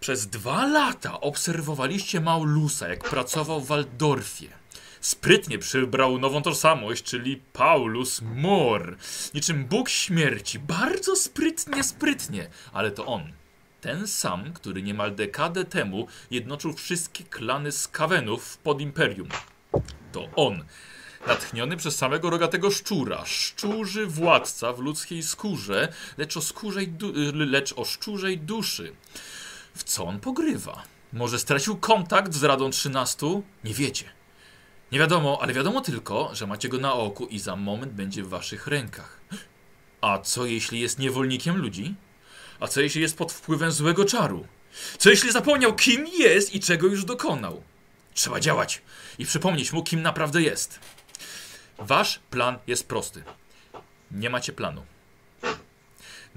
Przez 0.00 0.26
dwa 0.26 0.66
lata 0.66 1.20
obserwowaliście 1.20 2.20
Maulusa, 2.20 2.88
jak 2.88 3.04
pracował 3.04 3.60
w 3.60 3.66
Waldorfie. 3.66 4.48
Sprytnie 5.00 5.58
przybrał 5.58 6.18
nową 6.18 6.42
tożsamość, 6.42 7.02
czyli 7.02 7.42
Paulus 7.52 8.22
Mor. 8.22 8.96
Niczym 9.34 9.64
Bóg 9.64 9.88
śmierci. 9.88 10.58
Bardzo 10.58 11.16
sprytnie, 11.16 11.84
sprytnie. 11.84 12.50
Ale 12.72 12.90
to 12.90 13.06
on. 13.06 13.32
Ten 13.80 14.06
sam, 14.08 14.52
który 14.52 14.82
niemal 14.82 15.14
dekadę 15.14 15.64
temu 15.64 16.06
jednoczył 16.30 16.72
wszystkie 16.72 17.24
klany 17.24 17.72
skawenów 17.72 18.58
pod 18.58 18.80
Imperium. 18.80 19.28
To 20.12 20.28
on. 20.36 20.64
Natchniony 21.26 21.76
przez 21.76 21.96
samego 21.96 22.30
rogatego 22.30 22.70
szczura, 22.70 23.24
szczurzy 23.26 24.06
władca 24.06 24.72
w 24.72 24.78
ludzkiej 24.78 25.22
skórze, 25.22 25.92
lecz 26.18 26.36
o, 26.36 26.40
skórzej 26.42 26.88
du- 26.88 27.12
lecz 27.32 27.72
o 27.72 27.84
szczurzej 27.84 28.38
duszy. 28.38 28.92
W 29.78 29.84
co 29.84 30.04
on 30.04 30.20
pogrywa? 30.20 30.82
Może 31.12 31.38
stracił 31.38 31.76
kontakt 31.76 32.34
z 32.34 32.44
Radą 32.44 32.70
13? 32.70 33.26
Nie 33.64 33.74
wiecie. 33.74 34.04
Nie 34.92 34.98
wiadomo, 34.98 35.38
ale 35.42 35.52
wiadomo 35.52 35.80
tylko, 35.80 36.30
że 36.32 36.46
macie 36.46 36.68
go 36.68 36.78
na 36.78 36.92
oku 36.92 37.26
i 37.26 37.38
za 37.38 37.56
moment 37.56 37.92
będzie 37.92 38.22
w 38.22 38.28
waszych 38.28 38.66
rękach. 38.66 39.20
A 40.00 40.18
co 40.18 40.46
jeśli 40.46 40.80
jest 40.80 40.98
niewolnikiem 40.98 41.56
ludzi? 41.56 41.94
A 42.60 42.66
co 42.68 42.80
jeśli 42.80 43.02
jest 43.02 43.16
pod 43.16 43.32
wpływem 43.32 43.72
złego 43.72 44.04
czaru? 44.04 44.46
Co 44.98 45.10
jeśli 45.10 45.32
zapomniał, 45.32 45.76
kim 45.76 46.06
jest 46.06 46.54
i 46.54 46.60
czego 46.60 46.86
już 46.86 47.04
dokonał? 47.04 47.62
Trzeba 48.14 48.40
działać 48.40 48.82
i 49.18 49.26
przypomnieć 49.26 49.72
mu, 49.72 49.82
kim 49.82 50.02
naprawdę 50.02 50.42
jest. 50.42 50.80
Wasz 51.78 52.20
plan 52.30 52.58
jest 52.66 52.88
prosty. 52.88 53.22
Nie 54.10 54.30
macie 54.30 54.52
planu. 54.52 54.82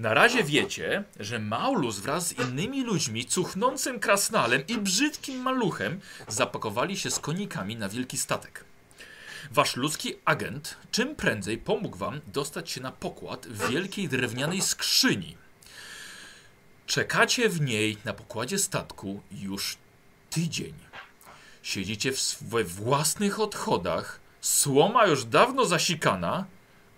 Na 0.02 0.14
razie 0.14 0.44
wiecie, 0.44 1.04
że 1.20 1.40
Maulus 1.40 2.00
wraz 2.00 2.28
z 2.28 2.40
innymi 2.40 2.84
ludźmi, 2.84 3.26
cuchnącym 3.26 4.00
krasnalem 4.00 4.68
i 4.68 4.78
brzydkim 4.78 5.42
maluchem 5.42 6.00
zapakowali 6.28 6.98
się 6.98 7.12
z 7.12 7.20
konikami 7.20 7.76
na 7.76 7.90
wielki 7.90 8.18
statek. 8.18 8.64
Wasz 9.52 9.76
ludzki 9.76 10.16
agent 10.26 10.78
czym 10.92 11.16
prędzej 11.16 11.58
pomógł 11.58 11.98
wam 11.98 12.22
dostać 12.28 12.70
się 12.70 12.82
na 12.82 12.92
pokład 12.92 13.48
wielkiej 13.70 14.10
drewnianej 14.10 14.62
skrzyni. 14.62 15.38
Czekacie 16.86 17.50
w 17.50 17.62
niej 17.62 17.98
na 18.06 18.14
pokładzie 18.14 18.60
statku 18.60 19.22
już 19.32 19.78
tydzień. 20.30 20.74
Siedzicie 21.64 22.12
w 22.12 22.20
sw- 22.20 22.44
we 22.50 22.64
własnych 22.64 23.40
odchodach, 23.40 24.20
słoma 24.42 25.06
już 25.06 25.26
dawno 25.26 25.66
zasikana, 25.66 26.46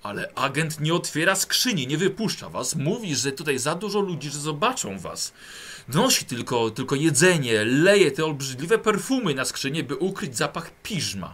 ale 0.04 0.32
agent 0.36 0.80
nie 0.80 0.94
otwiera 0.94 1.36
skrzyni, 1.36 1.88
nie 1.88 1.98
wypuszcza 1.98 2.50
was. 2.50 2.76
Mówi, 2.76 3.16
że 3.16 3.32
tutaj 3.32 3.60
za 3.60 3.76
dużo 3.76 4.00
ludzi, 4.00 4.30
że 4.30 4.40
zobaczą 4.40 5.00
was. 5.00 5.34
Nosi 5.88 6.26
tylko, 6.26 6.70
tylko 6.70 6.96
jedzenie, 6.96 7.66
leje 7.66 8.12
te 8.12 8.26
obrzydliwe 8.26 8.78
perfumy 8.78 9.36
na 9.36 9.46
skrzynię, 9.46 9.84
by 9.84 9.96
ukryć 9.96 10.38
zapach 10.38 10.72
piżma. 10.84 11.34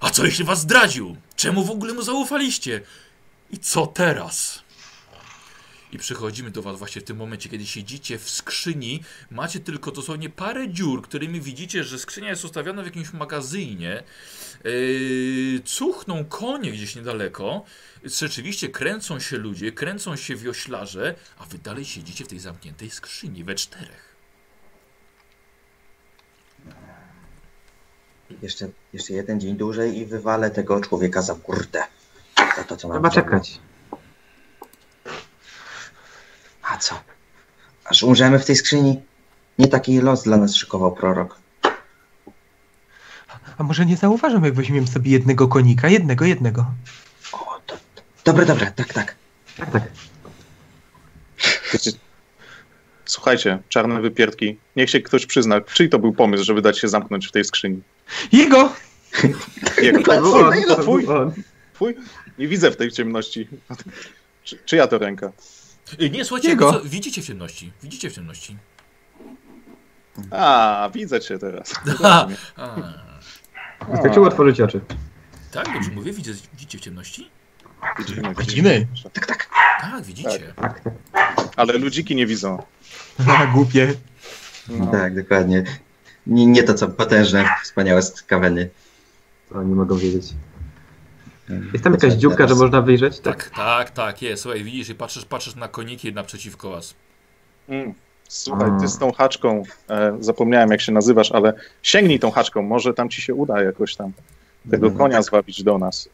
A 0.00 0.10
co 0.10 0.24
jeśli 0.24 0.44
was 0.44 0.60
zdradził? 0.60 1.16
Czemu 1.36 1.64
w 1.64 1.70
ogóle 1.70 1.94
mu 1.94 2.02
zaufaliście? 2.02 2.80
I 3.50 3.58
co 3.58 3.86
teraz? 3.86 4.65
I 5.92 5.98
przychodzimy 5.98 6.50
do 6.50 6.62
was 6.62 6.78
właśnie 6.78 7.00
w 7.00 7.04
tym 7.04 7.16
momencie, 7.16 7.48
kiedy 7.48 7.66
siedzicie 7.66 8.18
w 8.18 8.30
skrzyni, 8.30 9.02
macie 9.30 9.60
tylko 9.60 9.90
dosłownie 9.90 10.30
parę 10.30 10.68
dziur, 10.68 11.02
którymi 11.02 11.40
widzicie, 11.40 11.84
że 11.84 11.98
skrzynia 11.98 12.30
jest 12.30 12.44
ustawiona 12.44 12.82
w 12.82 12.86
jakimś 12.86 13.12
magazynie. 13.12 14.02
Yy, 14.64 15.60
cuchną 15.64 16.24
konie 16.24 16.72
gdzieś 16.72 16.96
niedaleko. 16.96 17.64
Rzeczywiście 18.04 18.68
kręcą 18.68 19.20
się 19.20 19.36
ludzie, 19.36 19.72
kręcą 19.72 20.16
się 20.16 20.36
wioślarze, 20.36 21.14
a 21.38 21.44
wy 21.44 21.58
dalej 21.58 21.84
siedzicie 21.84 22.24
w 22.24 22.28
tej 22.28 22.38
zamkniętej 22.38 22.90
skrzyni 22.90 23.44
we 23.44 23.54
czterech. 23.54 24.16
Jeszcze, 28.42 28.68
jeszcze 28.92 29.12
jeden 29.12 29.40
dzień 29.40 29.56
dłużej 29.56 29.98
i 29.98 30.06
wywalę 30.06 30.50
tego 30.50 30.80
człowieka 30.80 31.22
za 31.22 31.34
kurtę. 31.34 31.82
To 32.56 32.64
to, 32.64 32.76
co 32.76 32.88
mam 32.88 32.96
Trzeba 32.98 33.10
czekać. 33.10 33.60
A 36.76 36.78
co? 36.78 37.00
Aż 37.84 38.02
umrzemy 38.02 38.38
w 38.38 38.44
tej 38.44 38.56
skrzyni? 38.56 39.02
Nie 39.58 39.68
taki 39.68 40.00
los 40.00 40.22
dla 40.22 40.36
nas 40.36 40.54
szykował 40.54 40.92
prorok. 40.92 41.38
A 43.58 43.62
może 43.62 43.86
nie 43.86 43.96
zauważam, 43.96 44.44
jak 44.44 44.54
weźmiemy 44.54 44.86
sobie 44.86 45.10
jednego 45.10 45.48
konika? 45.48 45.88
Jednego, 45.88 46.24
jednego. 46.24 46.66
O, 47.32 47.60
to, 47.66 47.76
to. 47.94 48.02
Dobre, 48.24 48.46
dobre, 48.46 48.72
tak, 48.72 48.92
tak. 48.92 49.14
Tak, 49.56 49.70
tak. 49.70 49.82
Słuchajcie, 53.04 53.58
czarne 53.68 54.00
wypierdki. 54.00 54.58
Niech 54.76 54.90
się 54.90 55.00
ktoś 55.00 55.26
przyzna, 55.26 55.60
czyj 55.60 55.88
to 55.88 55.98
był 55.98 56.12
pomysł, 56.12 56.44
żeby 56.44 56.62
dać 56.62 56.78
się 56.78 56.88
zamknąć 56.88 57.26
w 57.26 57.32
tej 57.32 57.44
skrzyni. 57.44 57.82
Jego! 58.32 58.72
Jego. 59.82 60.02
To 60.14 60.20
był 60.20 60.34
on, 60.34 60.62
to 60.68 60.82
Twój? 60.82 61.06
był 61.06 61.16
on. 61.16 61.32
Twój? 61.74 61.96
Nie 62.38 62.48
widzę 62.48 62.70
w 62.70 62.76
tej 62.76 62.92
ciemności. 62.92 63.48
Czy, 64.44 64.58
czyja 64.64 64.86
to 64.86 64.98
ręka? 64.98 65.32
Yy, 65.98 66.10
nie, 66.10 66.24
słuchajcie, 66.24 66.48
Jego. 66.48 66.72
co, 66.72 66.80
widzicie 66.80 67.22
w 67.22 67.26
ciemności. 67.26 67.72
Widzicie 67.82 68.10
w 68.10 68.14
ciemności. 68.14 68.56
A, 70.30 70.90
widzę 70.94 71.20
cię 71.20 71.38
teraz. 71.38 71.74
Wystarczyło 73.92 74.26
otworzyć 74.26 74.60
oczy. 74.60 74.80
tak, 75.52 75.72
dobrze 75.74 75.90
mówię, 75.90 76.12
widzę, 76.12 76.32
widzicie 76.52 76.78
w 76.78 76.80
ciemności? 76.80 77.30
Widzimy, 77.98 78.34
Widzimy. 78.38 78.86
Tak, 79.12 79.26
tak. 79.26 79.48
Tak, 79.80 80.04
widzicie. 80.04 80.52
Tak, 80.56 80.80
tak. 80.80 80.94
Ale 81.56 81.72
ludziki 81.72 82.16
nie 82.16 82.26
widzą. 82.26 82.62
A, 83.28 83.46
głupie. 83.54 83.94
No. 84.68 84.86
Tak, 84.86 85.22
dokładnie. 85.22 85.64
Nie, 86.26 86.46
nie 86.46 86.62
to, 86.62 86.74
co 86.74 86.88
potężne, 86.88 87.48
wspaniałe 87.62 88.02
skaweny. 88.02 88.70
To 89.48 89.58
oni 89.58 89.74
mogą 89.74 89.96
wiedzieć. 89.98 90.24
Jest 91.72 91.84
tam 91.84 91.92
jakaś 91.92 92.12
dziurka, 92.12 92.48
że 92.48 92.54
można 92.54 92.82
wyjrzeć? 92.82 93.20
Tak, 93.20 93.50
tak, 93.50 93.90
tak, 93.90 94.22
jest. 94.22 94.42
Słuchaj, 94.42 94.64
widzisz 94.64 94.88
i 94.88 94.94
patrzysz, 94.94 95.24
patrzysz 95.24 95.54
na 95.54 95.68
koniki 95.68 96.12
naprzeciwko 96.12 96.70
was. 96.70 96.94
Mm. 97.68 97.94
Słuchaj, 98.28 98.70
ty 98.80 98.88
z 98.88 98.98
tą 98.98 99.12
haczką, 99.12 99.62
e, 99.90 100.16
zapomniałem 100.20 100.70
jak 100.70 100.80
się 100.80 100.92
nazywasz, 100.92 101.32
ale 101.32 101.52
sięgnij 101.82 102.18
tą 102.18 102.30
haczką, 102.30 102.62
może 102.62 102.94
tam 102.94 103.08
ci 103.08 103.22
się 103.22 103.34
uda 103.34 103.62
jakoś 103.62 103.96
tam 103.96 104.12
tego 104.70 104.86
Mhm. 104.86 104.98
konia 104.98 105.22
zwabić 105.22 105.62
do 105.62 105.78
nas. 105.78 106.08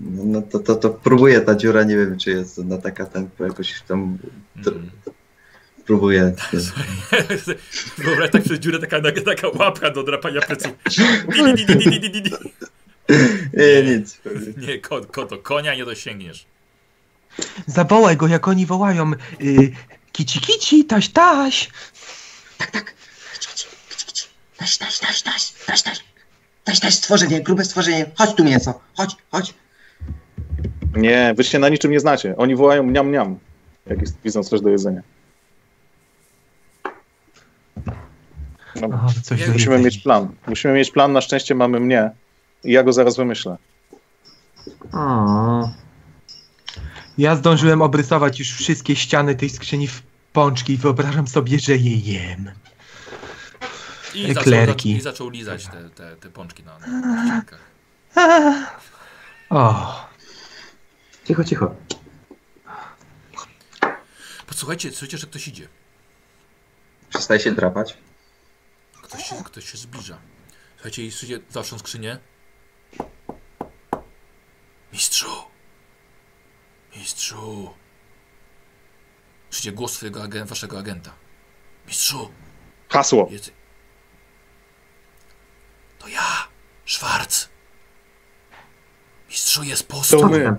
No 0.00 0.42
to, 0.42 0.58
to, 0.58 0.74
to 0.76 0.90
próbuję, 0.90 1.40
ta 1.40 1.54
dziura, 1.54 1.82
nie 1.84 1.96
wiem, 1.96 2.18
czy 2.18 2.30
jest 2.30 2.58
ona 2.58 2.78
taka, 2.78 3.06
tam 3.06 3.28
jakoś 3.40 3.82
tam 3.82 4.18
Mm. 4.66 4.90
próbuję. 5.86 6.32
Wyobraź 7.98 8.30
tak 8.30 8.42
przez 8.42 8.58
dziurę 8.58 8.78
taka, 8.78 9.00
taka 9.24 9.48
łapka 9.48 9.90
do 9.90 10.02
drapania 10.02 10.40
pleców. 10.40 10.72
Nie, 13.54 13.82
nic. 13.82 14.20
Nie, 14.66 14.78
ko, 14.78 15.00
ko, 15.00 15.26
to 15.26 15.38
konia 15.38 15.74
nie 15.74 15.84
dosięgniesz. 15.84 16.46
Zawołaj 17.66 18.16
go, 18.16 18.26
jak 18.26 18.48
oni 18.48 18.66
wołają. 18.66 19.12
Y, 19.40 19.72
kici, 20.12 20.40
kici, 20.40 20.84
taś, 20.84 21.08
taś. 21.08 21.70
Taś, 24.56 24.78
taś, 24.78 24.98
taś, 24.98 25.22
taś, 25.22 25.52
taś, 25.66 25.82
taś. 25.82 26.04
Taś, 26.64 26.80
taś, 26.80 26.94
stworzenie, 26.94 27.40
grube 27.40 27.64
stworzenie. 27.64 28.06
Chodź 28.14 28.34
tu 28.34 28.44
mięso, 28.44 28.80
chodź, 28.96 29.16
chodź. 29.30 29.54
Nie, 30.96 31.34
wy 31.36 31.44
się 31.44 31.58
na 31.58 31.68
niczym 31.68 31.90
nie 31.90 32.00
znacie. 32.00 32.36
Oni 32.36 32.56
wołają 32.56 32.82
mniam 32.82 33.08
mniam, 33.08 33.38
jak 33.86 34.00
jest, 34.00 34.16
widzą 34.24 34.42
coś 34.42 34.60
do 34.60 34.68
jedzenia. 34.68 35.02
No, 38.80 38.88
do 38.88 39.52
musimy 39.52 39.78
mieć 39.78 39.98
plan. 39.98 40.28
Musimy 40.46 40.74
mieć 40.74 40.90
plan, 40.90 41.12
na 41.12 41.20
szczęście 41.20 41.54
mamy 41.54 41.80
mnie 41.80 42.10
ja 42.64 42.82
go 42.82 42.92
zaraz 42.92 43.16
wymyślę. 43.16 43.56
O, 44.92 45.70
Ja 47.18 47.36
zdążyłem 47.36 47.82
obrysować 47.82 48.38
już 48.38 48.52
wszystkie 48.52 48.96
ściany 48.96 49.34
tej 49.34 49.50
skrzyni 49.50 49.88
w 49.88 50.02
pączki 50.32 50.72
i 50.72 50.76
wyobrażam 50.76 51.28
sobie, 51.28 51.58
że 51.58 51.76
je 51.76 51.96
jem. 51.96 52.50
I 54.14 54.26
zaczął, 54.26 54.40
Eklerki. 54.42 54.92
I 54.92 55.00
zaczął 55.00 55.28
lizać 55.30 55.66
te, 55.66 55.90
te, 55.90 56.16
te 56.16 56.30
pączki 56.30 56.62
na, 56.62 56.78
na. 56.78 57.42
O, 59.50 59.94
cicho, 61.24 61.44
cicho. 61.44 61.74
Posłuchajcie, 64.46 64.90
słyszycie, 64.90 65.18
że 65.18 65.26
ktoś 65.26 65.48
idzie. 65.48 65.68
przestaje 67.10 67.40
się 67.40 67.52
drapać. 67.52 67.96
Ktoś 69.02 69.24
się, 69.24 69.44
ktoś 69.44 69.72
się 69.72 69.78
zbliża. 69.78 70.18
Słuchajcie, 70.76 71.06
i 71.06 71.10
słuchajcie, 71.12 71.44
zawsze 71.50 71.78
skrzynię. 71.78 72.18
Mistrzu! 74.92 75.44
Mistrzu! 76.96 77.74
Słyszycie 79.50 79.72
głos 79.72 79.92
swojego 79.92 80.22
agen 80.22 80.46
waszego 80.46 80.78
agenta. 80.78 81.14
Mistrzu! 81.86 82.32
Hasło. 82.88 83.28
Jest... 83.30 83.52
To 85.98 86.08
ja! 86.08 86.48
Schwarz! 86.86 87.48
Mistrzu 89.28 89.62
jest 89.62 89.88
To 89.88 89.94
postuł! 89.94 90.28
my. 90.28 90.56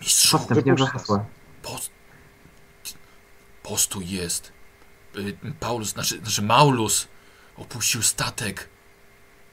Mistrzu! 0.00 0.38
postęp, 0.38 0.80
hasła. 0.80 1.24
Post... 1.62 1.90
Postój 3.62 4.10
jest. 4.10 4.52
Y, 5.16 5.36
Paulus, 5.60 5.88
znaczy, 5.88 6.18
znaczy 6.18 6.42
Maulus 6.42 7.08
opuścił 7.56 8.02
statek. 8.02 8.68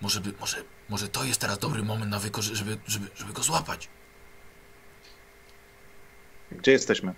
Może, 0.01 0.22
by, 0.22 0.34
może, 0.39 0.63
może 0.89 1.08
to 1.10 1.24
jest 1.24 1.41
teraz 1.41 1.60
dobry 1.60 1.84
moment 1.84 2.12
na 2.12 2.19
wykorzy- 2.19 2.55
żeby, 2.55 2.77
żeby, 2.88 3.08
żeby 3.15 3.34
go 3.34 3.43
złapać. 3.43 3.89
Gdzie 6.51 6.72
jesteśmy? 6.72 7.13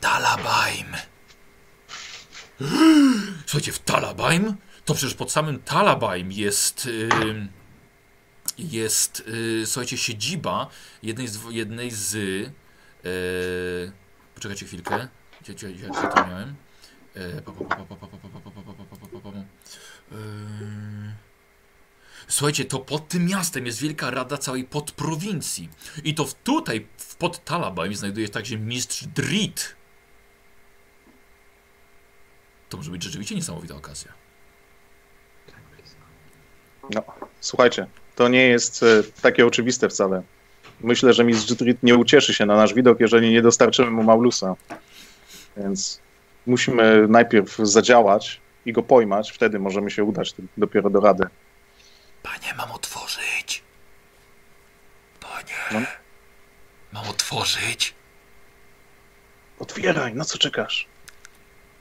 Talabaim. 0.00 0.96
Słuchajcie, 3.46 3.72
w 3.72 3.78
Talabaim? 3.78 4.56
To 4.84 4.94
przecież 4.94 5.14
pod 5.14 5.32
samym 5.32 5.62
Talabaim 5.62 6.32
jest. 6.32 6.86
ym, 6.86 7.48
jest, 8.58 9.20
y, 9.28 9.66
słuchajcie, 9.66 9.98
siedziba 9.98 10.66
jednej 11.02 11.28
z. 11.28 11.38
Jednej 11.50 11.90
z 11.90 12.14
y, 12.14 12.52
poczekajcie 14.34 14.66
chwilkę. 14.66 15.08
Gdzie, 15.40 15.54
gdzie, 15.54 15.72
gdzie, 15.72 15.88
to 15.88 16.26
miałem? 16.26 16.54
Y, 17.16 17.42
Słuchajcie, 22.28 22.64
to 22.64 22.78
pod 22.78 23.08
tym 23.08 23.26
miastem 23.26 23.66
jest 23.66 23.80
wielka 23.82 24.10
rada 24.10 24.38
całej 24.38 24.64
podprowincji. 24.64 25.68
I 26.04 26.14
to 26.14 26.26
tutaj, 26.44 26.86
w- 26.98 27.16
pod 27.16 27.44
Talabaim, 27.44 27.94
znajduje 27.94 28.26
się 28.26 28.32
także 28.32 28.56
mistrz 28.58 29.04
Drit. 29.04 29.76
To 32.68 32.76
może 32.76 32.90
być 32.90 33.02
rzeczywiście 33.02 33.34
niesamowita 33.34 33.74
okazja. 33.74 34.12
No, 36.94 37.02
słuchajcie, 37.40 37.86
to 38.16 38.28
nie 38.28 38.46
jest 38.46 38.82
e, 38.82 38.86
takie 39.22 39.46
oczywiste 39.46 39.88
wcale. 39.88 40.22
Myślę, 40.80 41.12
że 41.12 41.24
mistrz 41.24 41.52
Drit 41.52 41.82
nie 41.82 41.96
ucieszy 41.96 42.34
się 42.34 42.46
na 42.46 42.56
nasz 42.56 42.74
widok, 42.74 43.00
jeżeli 43.00 43.30
nie 43.30 43.42
dostarczymy 43.42 43.90
mu 43.90 44.02
Maulusa. 44.02 44.56
Więc 45.56 46.00
musimy 46.46 47.08
najpierw 47.08 47.56
zadziałać 47.56 48.40
i 48.66 48.72
go 48.72 48.82
pojmać, 48.82 49.30
wtedy 49.32 49.58
możemy 49.58 49.90
się 49.90 50.04
udać 50.04 50.34
dopiero 50.56 50.90
do 50.90 51.00
rady. 51.00 51.24
Panie, 52.22 52.54
mam 52.54 52.72
otworzyć. 52.72 53.62
Panie. 55.20 55.54
No. 55.72 55.80
Mam 56.92 57.08
otworzyć 57.08 57.94
Otwieraj, 59.58 60.14
no 60.14 60.24
co 60.24 60.38
czekasz? 60.38 60.88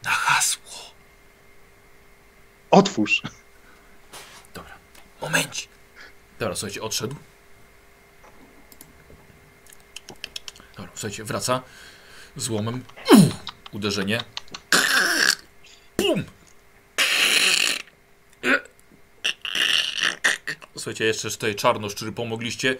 na 0.03 0.09
hasło. 0.11 0.93
Otwórz. 2.71 3.21
Dobra. 4.53 4.73
Momencik. 5.21 5.69
Dobra, 6.39 6.55
słuchajcie, 6.55 6.81
odszedł. 6.81 7.15
Dobra, 10.77 10.91
słuchajcie, 10.95 11.23
wraca. 11.23 11.61
Złomem. 12.35 12.83
Uderzenie. 13.71 14.23
Słuchajcie, 20.87 21.05
jeszcze 21.05 21.29
tutaj 21.31 21.55
czarnoszczury 21.55 22.11
pomogliście. 22.11 22.75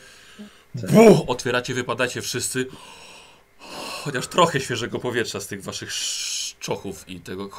Bu! 0.76 1.32
Otwieracie, 1.32 1.74
wypadacie 1.74 2.22
wszyscy. 2.22 2.68
Chociaż 4.04 4.28
trochę 4.28 4.60
świeżego 4.60 5.00
powietrza 5.00 5.40
z 5.40 5.48
tych 5.48 5.64
waszych 5.64 5.92
szczochów 5.92 7.10
i 7.10 7.20
tego. 7.20 7.50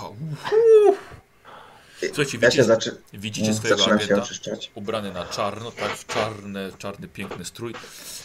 Słuchajcie, 1.99 2.21
Ja 2.21 2.25
się 2.25 2.39
widzicie, 2.39 2.65
zaczy... 2.65 2.97
widzicie 3.13 3.55
swojego 3.55 3.79
zaczynam 3.79 4.01
się 4.01 4.15
agenta 4.15 4.31
ubrany 4.75 5.13
na 5.13 5.27
czarno, 5.27 5.71
tak, 5.71 5.97
w 5.97 6.07
czarny, 6.07 6.73
czarny 6.79 7.09
piękny 7.09 7.45
strój. 7.45 7.75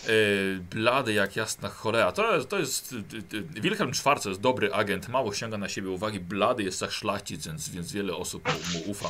Yy, 0.07 0.59
blady 0.71 1.13
jak 1.13 1.35
jasna 1.35 1.69
cholera. 1.69 2.11
To 2.11 2.35
jest, 2.35 2.49
to 2.49 2.59
jest 2.59 2.93
y, 2.93 3.37
y, 3.37 3.61
Wilhelm 3.61 3.91
IV 3.91 4.29
jest 4.29 4.41
dobry 4.41 4.73
agent, 4.73 5.09
mało 5.09 5.33
ściąga 5.33 5.57
na 5.57 5.69
siebie 5.69 5.89
uwagi. 5.89 6.19
Blady 6.19 6.63
jest 6.63 6.81
jak 6.81 6.91
szlachcic, 6.91 7.47
więc, 7.47 7.69
więc 7.69 7.91
wiele 7.91 8.15
osób 8.15 8.47
mu, 8.47 8.79
mu 8.79 8.91
ufa. 8.91 9.09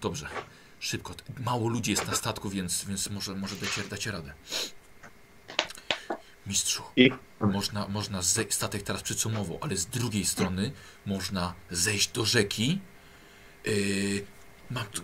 Dobrze, 0.00 0.28
szybko. 0.88 1.14
Mało 1.44 1.68
ludzi 1.68 1.90
jest 1.90 2.06
na 2.06 2.14
statku, 2.14 2.50
więc, 2.50 2.84
więc 2.84 3.10
może, 3.10 3.34
może 3.34 3.56
dacie, 3.56 3.82
dacie 3.90 4.10
radę. 4.10 4.32
Mistrzu, 6.46 6.82
I? 6.96 7.10
można, 7.40 7.88
można 7.88 8.22
zejść, 8.22 8.54
statek 8.54 8.82
teraz 8.82 9.02
przycumował, 9.02 9.58
ale 9.60 9.76
z 9.76 9.86
drugiej 9.86 10.24
strony 10.24 10.72
można 11.06 11.54
zejść 11.70 12.08
do 12.08 12.24
rzeki. 12.24 12.80
Yy, 13.64 14.24
mam 14.70 14.84
tu 14.86 15.02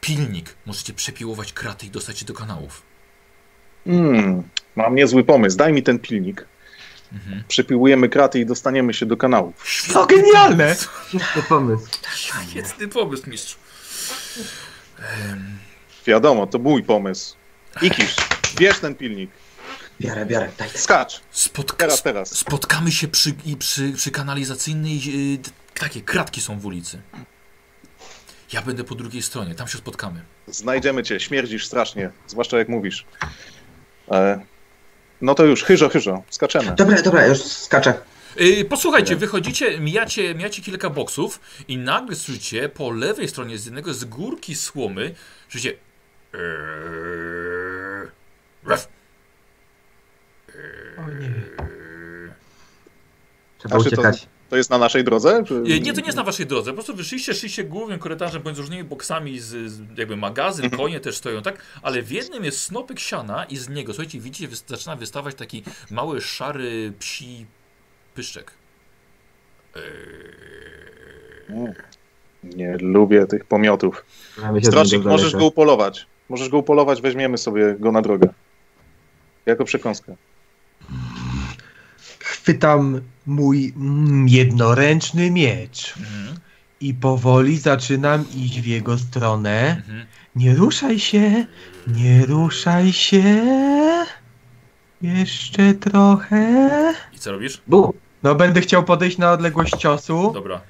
pilnik. 0.00 0.54
Możecie 0.66 0.92
przepiłować 0.92 1.52
kraty 1.52 1.86
i 1.86 1.90
dostać 1.90 2.18
się 2.18 2.24
do 2.24 2.34
kanałów. 2.34 2.82
Hmm, 3.84 4.42
mam 4.76 4.94
niezły 4.94 5.24
pomysł. 5.24 5.56
Daj 5.56 5.72
mi 5.72 5.82
ten 5.82 5.98
pilnik. 5.98 6.46
Mhm. 7.12 7.44
Przypiłujemy 7.48 8.08
kraty 8.08 8.40
i 8.40 8.46
dostaniemy 8.46 8.94
się 8.94 9.06
do 9.06 9.16
kanałów. 9.16 9.54
To 9.92 10.06
genialne! 10.06 10.76
Świetny 11.08 11.42
pomysł. 11.48 11.86
Świetny 12.14 12.88
pomysł, 12.88 13.30
mistrzu. 13.30 13.58
Wiadomo, 16.06 16.46
to 16.46 16.58
mój 16.58 16.82
pomysł. 16.82 17.34
Ikisz, 17.82 18.16
bierz 18.56 18.78
ten 18.78 18.94
pilnik. 18.94 19.30
Biorę, 20.00 20.26
biorę, 20.26 20.48
daj. 20.58 20.68
Skacz. 20.74 21.20
spotka 21.30 21.76
Teraz, 21.76 22.02
teraz. 22.02 22.36
spotkamy 22.38 22.92
się 22.92 23.08
przy, 23.08 23.34
przy, 23.58 23.92
przy 23.92 24.10
kanalizacyjnej. 24.10 25.04
Yy, 25.32 25.38
d- 25.38 25.50
takie 25.74 26.00
kratki 26.00 26.40
są 26.40 26.58
w 26.58 26.66
ulicy. 26.66 27.02
Ja 28.52 28.62
będę 28.62 28.84
po 28.84 28.94
drugiej 28.94 29.22
stronie, 29.22 29.54
tam 29.54 29.68
się 29.68 29.78
spotkamy. 29.78 30.20
Znajdziemy 30.46 31.02
cię, 31.02 31.20
śmierdzisz 31.20 31.66
strasznie, 31.66 32.10
zwłaszcza 32.26 32.58
jak 32.58 32.68
mówisz. 32.68 33.06
E, 34.10 34.40
no 35.20 35.34
to 35.34 35.44
już, 35.44 35.64
chyżo, 35.64 35.88
chyżo, 35.88 36.22
skaczemy. 36.30 36.74
Dobra, 36.76 37.02
dobra, 37.02 37.26
już 37.26 37.38
skaczę. 37.42 37.94
Yy, 38.36 38.64
posłuchajcie, 38.64 39.16
wychodzicie, 39.16 39.78
mijacie, 39.80 40.34
mijacie 40.34 40.62
kilka 40.62 40.90
boksów 40.90 41.40
i 41.68 41.76
nagle 41.76 42.16
słyszycie 42.16 42.68
po 42.68 42.90
lewej 42.90 43.28
stronie 43.28 43.58
z 43.58 43.64
jednego 43.64 43.94
z 43.94 44.04
górki 44.04 44.54
słomy, 44.54 45.14
słyszycie 45.48 45.74
Eee, 46.34 46.40
O 50.98 51.10
nie. 51.10 51.30
Trzeba 53.58 53.78
Znaczy 53.80 53.96
to- 53.96 54.02
uciekać. 54.02 54.28
To 54.50 54.56
jest 54.56 54.70
na 54.70 54.78
naszej 54.78 55.04
drodze? 55.04 55.44
Czy... 55.46 55.54
Nie, 55.54 55.92
to 55.92 56.00
nie 56.00 56.06
jest 56.06 56.16
na 56.16 56.24
waszej 56.24 56.46
drodze. 56.46 56.70
Po 56.70 56.74
prostu 56.74 56.94
wyszliście, 56.96 57.34
szliście 57.34 57.64
głównym 57.64 57.98
korytarzem 57.98 58.42
pomiędzy 58.42 58.62
różnymi 58.62 58.84
boksami, 58.84 59.40
z, 59.40 59.72
z 59.72 59.98
jakby 59.98 60.16
magazyn, 60.16 60.70
konie 60.70 61.00
też 61.00 61.16
stoją, 61.16 61.42
tak? 61.42 61.62
Ale 61.82 62.02
w 62.02 62.10
jednym 62.10 62.44
jest 62.44 62.62
snopek 62.62 63.00
siana 63.00 63.44
i 63.44 63.56
z 63.56 63.68
niego, 63.68 63.92
słuchajcie, 63.92 64.20
widzicie, 64.20 64.56
zaczyna 64.66 64.96
wystawać 64.96 65.34
taki 65.34 65.62
mały, 65.90 66.20
szary 66.20 66.92
psi 66.98 67.46
pyszczek. 68.14 68.50
Mm. 71.48 71.72
Nie 72.44 72.76
lubię 72.80 73.26
tych 73.26 73.44
pomiotów. 73.44 74.04
Strażnik, 74.62 75.04
możesz 75.04 75.36
go 75.36 75.46
upolować. 75.46 76.06
Możesz 76.28 76.48
go 76.48 76.58
upolować, 76.58 77.02
weźmiemy 77.02 77.38
sobie 77.38 77.74
go 77.78 77.92
na 77.92 78.02
drogę. 78.02 78.28
Jako 79.46 79.64
przekąskę. 79.64 80.16
Chwytam 82.18 83.00
mój 83.26 83.72
mm, 83.76 84.28
jednoręczny 84.28 85.30
miecz 85.30 85.94
Mhm, 85.96 86.36
i 86.80 86.94
powoli 86.94 87.58
zaczynam 87.58 88.24
iść 88.36 88.60
w 88.60 88.66
jego 88.66 88.98
stronę. 88.98 89.76
mhm. 89.76 90.06
Nie 90.36 90.54
ruszaj 90.54 90.98
się, 90.98 91.46
nie 91.86 92.26
ruszaj 92.26 92.92
się. 92.92 93.24
Jeszcze 95.02 95.74
trochę. 95.74 96.94
I 97.12 97.18
co 97.18 97.32
robisz? 97.32 97.62
Bu! 97.66 97.94
No, 98.22 98.34
będę 98.34 98.60
chciał 98.60 98.84
podejść 98.84 99.18
na 99.18 99.32
odległość 99.32 99.72
ciosu. 99.76 100.30
Dobra. 100.34 100.60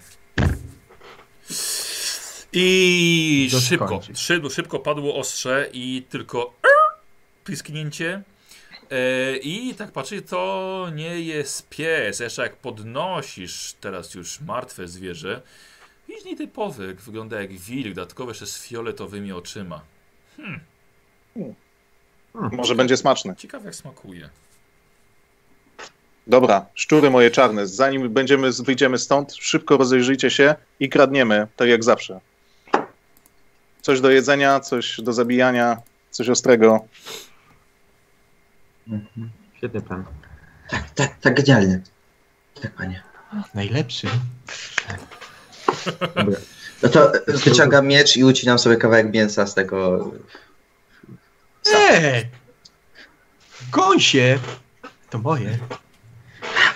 I 2.53 3.51
szybko, 3.69 4.01
szybko, 4.15 4.51
szybko 4.51 4.79
padło 4.79 5.17
ostrze 5.17 5.69
i 5.73 6.07
tylko 6.11 6.55
pisknięcie. 7.45 8.23
E, 8.91 9.37
I 9.37 9.75
tak 9.75 9.93
patrzę, 9.93 10.23
to 10.23 10.87
nie 10.95 11.21
jest 11.21 11.69
pies. 11.69 12.21
Jeszcze 12.21 12.43
jak 12.43 12.57
podnosisz 12.57 13.75
teraz 13.81 14.15
już 14.15 14.41
martwe 14.41 14.89
zwierzę, 14.89 15.43
widzisz 16.09 16.25
nietypowy, 16.25 16.95
wygląda 16.95 17.41
jak 17.41 17.53
wilk, 17.53 17.95
dodatkowo 17.95 18.31
jeszcze 18.31 18.47
z 18.47 18.63
fioletowymi 18.63 19.33
oczyma. 19.33 19.81
Może 22.35 22.75
będzie 22.75 22.97
smaczne. 22.97 23.37
Ciekawe 23.37 23.65
jak 23.65 23.75
smakuje. 23.75 24.29
Dobra, 26.27 26.67
szczury 26.75 27.11
moje 27.11 27.31
czarne, 27.31 27.67
zanim 27.67 28.11
będziemy, 28.11 28.51
wyjdziemy 28.65 28.99
stąd, 28.99 29.35
szybko 29.35 29.77
rozejrzyjcie 29.77 30.31
się 30.31 30.55
i 30.81 30.89
kradniemy, 30.89 31.47
tak 31.57 31.69
jak 31.69 31.85
zawsze. 31.85 32.21
Coś 33.83 34.01
do 34.01 34.11
jedzenia, 34.11 34.61
coś 34.61 35.01
do 35.01 35.13
zabijania, 35.13 35.83
coś 36.11 36.29
ostrego. 36.29 36.85
Mhm. 38.89 39.31
Świetny 39.57 39.81
plan. 39.81 40.05
Tak, 40.71 40.91
tak, 40.91 41.19
tak, 41.21 41.35
genialnie. 41.35 41.81
Tak, 42.63 42.75
panie. 42.75 43.03
Najlepszy. 43.55 44.07
Dobra. 46.01 46.39
No 46.83 46.89
to 46.89 47.13
wyciągam 47.27 47.87
miecz 47.87 48.17
i 48.17 48.25
ucinam 48.25 48.59
sobie 48.59 48.77
kawałek 48.77 49.13
mięsa 49.13 49.47
z 49.47 49.55
tego. 49.55 50.11
Eee! 51.67 52.25
Gąsie! 53.73 54.39
To 55.11 55.19
moje. 55.19 55.59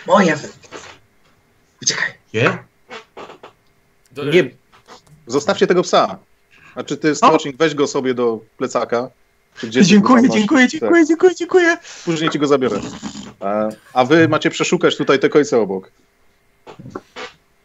Moje! 0.06 0.38
Uciekaj! 1.82 2.14
Je? 2.32 2.58
Do, 4.12 4.24
Nie, 4.24 4.50
zostawcie 5.26 5.66
tego 5.66 5.82
psa. 5.82 6.18
Znaczy 6.72 6.96
ty, 6.96 7.14
Strocznik, 7.14 7.56
weź 7.56 7.74
go 7.74 7.86
sobie 7.86 8.14
do 8.14 8.40
plecaka. 8.56 9.10
Dziękuję, 9.64 10.28
dziękuję, 10.28 10.68
dziękuję, 10.68 11.06
dziękuję, 11.06 11.34
dziękuję. 11.34 11.76
Później 12.04 12.30
ci 12.30 12.38
go 12.38 12.46
zabiorę. 12.46 12.80
A, 13.40 13.68
a 13.92 14.04
wy 14.04 14.28
macie 14.28 14.50
przeszukać 14.50 14.96
tutaj 14.96 15.18
te 15.18 15.28
kojce 15.28 15.58
obok. 15.58 15.90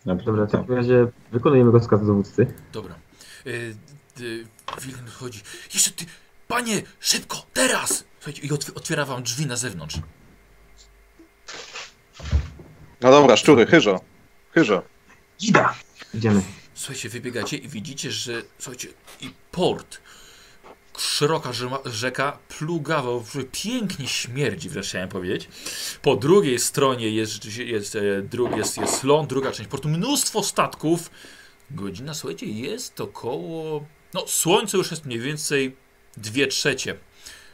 Dobra, 0.06 0.46
w 0.46 0.52
takim 0.52 0.76
razie 0.76 1.08
wykonujemy 1.32 1.72
rozkaz 1.72 2.06
dowódcy. 2.06 2.48
Dobra. 2.74 2.96
Y, 3.48 3.76
y, 4.22 4.46
Wilhelm 4.82 5.08
chodzi. 5.08 5.42
Jeszcze 5.74 5.92
ty, 5.92 6.06
panie, 6.52 6.82
szybko, 7.00 7.46
teraz! 7.54 8.04
Słuchajcie, 8.20 8.42
i 8.42 8.52
otw 8.52 8.78
otwiera 8.78 9.06
wam 9.06 9.24
drzwi 9.24 9.46
na 9.46 9.56
zewnątrz. 9.56 9.96
No 13.02 13.12
dobra, 13.12 13.38
szczury, 13.38 13.66
chyżo. 13.66 14.00
Chyżo. 14.54 14.84
Ida! 15.42 15.76
Idziemy. 16.14 16.42
Słuchajcie, 16.74 17.10
wybiegacie 17.10 17.58
i 17.58 17.68
widzicie, 17.68 18.12
że 18.12 18.42
słuchajcie, 18.60 18.88
i 19.22 19.30
port, 19.52 20.02
szeroka 20.98 21.52
rzeka, 21.86 22.38
plugawa, 22.58 23.10
pięknie 23.52 24.08
śmierdzi, 24.08 24.70
wręcz 24.70 24.88
chciałem 24.88 25.10
powiedzieć. 25.10 25.50
Po 26.02 26.16
drugiej 26.16 26.60
stronie 26.60 27.10
jest, 27.10 27.46
jest, 27.58 27.96
e, 27.96 28.58
jest, 28.58 28.78
jest 28.78 29.04
ląd, 29.04 29.30
druga 29.30 29.52
część 29.52 29.70
portu, 29.70 29.90
mnóstwo 29.90 30.44
statków. 30.44 31.12
Godzina, 31.72 32.14
słuchajcie, 32.14 32.46
jest 32.46 33.02
około, 33.02 33.86
no 34.14 34.28
słońce 34.28 34.78
już 34.78 34.92
jest 34.92 35.06
mniej 35.06 35.20
więcej 35.20 35.81
dwie 36.18 36.48
trzecie 36.48 36.96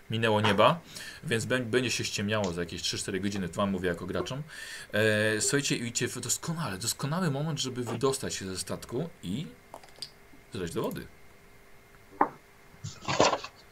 minęło 0.09 0.41
nieba, 0.41 0.79
więc 1.23 1.45
bę- 1.45 1.65
będzie 1.65 1.91
się 1.91 2.03
ściemniało 2.03 2.53
za 2.53 2.61
jakieś 2.61 2.81
3-4 2.81 3.19
godziny, 3.21 3.49
to 3.49 3.55
wam 3.55 3.71
mówię 3.71 3.89
jako 3.89 4.05
graczom. 4.05 4.43
E, 4.91 5.41
słuchajcie, 5.41 5.75
idzie 5.75 6.07
w 6.07 6.19
doskonale, 6.19 6.77
doskonały 6.77 7.31
moment, 7.31 7.59
żeby 7.59 7.83
wydostać 7.83 8.35
się 8.35 8.45
ze 8.45 8.57
statku 8.57 9.09
i 9.23 9.47
zejść 10.53 10.73
do 10.73 10.81
wody. 10.81 11.07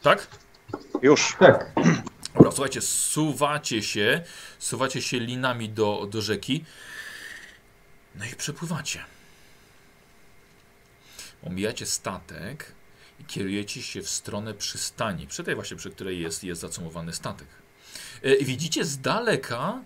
Tak? 0.02 0.26
Już. 1.02 1.36
Tak. 1.38 1.72
Dobra, 2.34 2.50
słuchajcie, 2.50 2.80
suwacie 2.80 3.82
się, 3.82 4.24
suwacie 4.58 5.02
się 5.02 5.20
linami 5.20 5.68
do, 5.68 6.06
do 6.10 6.22
rzeki, 6.22 6.64
no 8.14 8.24
i 8.24 8.34
przepływacie. 8.34 9.04
Omijacie 11.42 11.86
statek 11.86 12.72
kierujecie 13.26 13.82
się 13.82 14.02
w 14.02 14.08
stronę 14.08 14.54
przystani, 14.54 15.26
przy 15.26 15.44
tej 15.44 15.54
właśnie, 15.54 15.76
przy 15.76 15.90
której 15.90 16.20
jest, 16.20 16.44
jest 16.44 16.60
zacumowany 16.60 17.12
statek. 17.12 17.48
E, 18.22 18.44
widzicie 18.44 18.84
z 18.84 18.98
daleka 18.98 19.82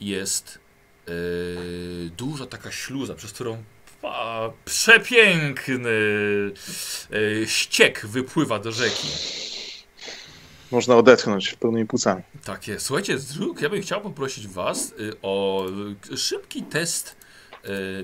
jest 0.00 0.58
e, 1.08 1.10
duża 2.16 2.46
taka 2.46 2.70
śluza, 2.70 3.14
przez 3.14 3.32
którą 3.32 3.64
a, 4.02 4.40
przepiękny 4.64 5.90
e, 7.42 7.46
ściek 7.46 8.06
wypływa 8.06 8.58
do 8.58 8.72
rzeki. 8.72 9.08
Można 10.70 10.96
odetchnąć 10.96 11.54
pełnymi 11.54 11.86
płucami. 11.86 12.22
Tak 12.44 12.68
jest. 12.68 12.86
Słuchajcie, 12.86 13.18
Zdruk, 13.18 13.60
ja 13.60 13.68
bym 13.68 13.82
chciał 13.82 14.00
poprosić 14.00 14.46
Was 14.48 14.92
y, 15.00 15.12
o 15.22 15.66
szybki 16.16 16.62
test 16.62 17.16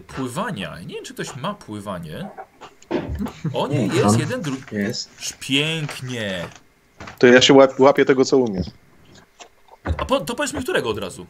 pływania. 0.06 0.80
Nie 0.80 0.94
wiem, 0.94 1.04
czy 1.04 1.14
ktoś 1.14 1.36
ma 1.36 1.54
pływanie. 1.54 2.28
O 3.52 3.68
nie, 3.68 3.86
jest 3.86 4.18
jeden, 4.18 4.40
drugi. 4.42 4.62
Jest. 4.72 5.10
Pięknie. 5.40 6.44
To 7.18 7.26
ja 7.26 7.40
się 7.40 7.54
łap, 7.54 7.80
łapię 7.80 8.04
tego, 8.04 8.24
co 8.24 8.38
umiem. 8.38 8.62
A 9.98 10.04
po, 10.04 10.20
to 10.20 10.34
powiedz 10.34 10.52
mi, 10.54 10.62
którego 10.62 10.88
od 10.90 10.98
razu. 10.98 11.26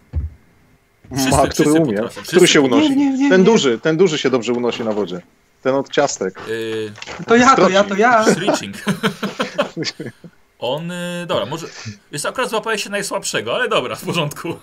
Ma, 1.10 1.18
który 1.18 1.50
wszyscy 1.50 1.72
umie. 1.80 1.94
potrafią, 1.96 2.22
Który 2.22 2.24
wszyscy 2.26 2.48
się 2.48 2.60
unosi. 2.60 2.90
Nie, 2.90 2.96
nie, 2.96 3.18
nie, 3.18 3.30
Ten 3.30 3.40
nie. 3.40 3.46
duży, 3.46 3.78
ten 3.78 3.96
duży 3.96 4.18
się 4.18 4.30
dobrze 4.30 4.52
unosi 4.52 4.84
na 4.84 4.92
wodzie. 4.92 5.20
Ten 5.62 5.74
od 5.74 5.90
ciastek. 5.90 6.40
Y, 6.48 6.92
To 7.26 7.36
ja, 7.36 7.56
to 7.56 7.68
ja, 7.68 7.84
to 7.84 7.94
ja. 7.94 8.24
Switching. 8.34 8.76
On, 10.58 10.90
y, 10.90 11.24
dobra, 11.26 11.46
może, 11.46 11.66
jest 12.12 12.26
akurat 12.26 12.50
złapałeś 12.50 12.84
się 12.84 12.90
najsłabszego, 12.90 13.54
ale 13.54 13.68
dobra, 13.68 13.96
w 13.96 14.04
porządku. 14.04 14.54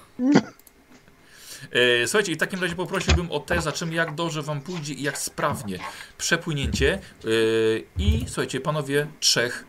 Y, 1.76 2.08
Słuchajcie, 2.08 2.32
i 2.32 2.36
w 2.36 2.38
takim 2.38 2.62
razie 2.62 2.76
poprosiłbym 2.76 3.32
o 3.32 3.40
test, 3.40 3.64
za 3.64 3.72
czym 3.72 3.94
jak 3.94 4.16
dobrze 4.16 4.42
wam 4.42 4.62
pójdzie 4.62 4.94
i 4.94 5.04
jak 5.04 5.18
sprawnie 5.18 5.80
przepłynięcie. 6.18 7.00
Y, 7.26 7.84
I 7.98 8.26
słuchajcie, 8.28 8.62
panowie, 8.62 9.08
trzech 9.20 9.66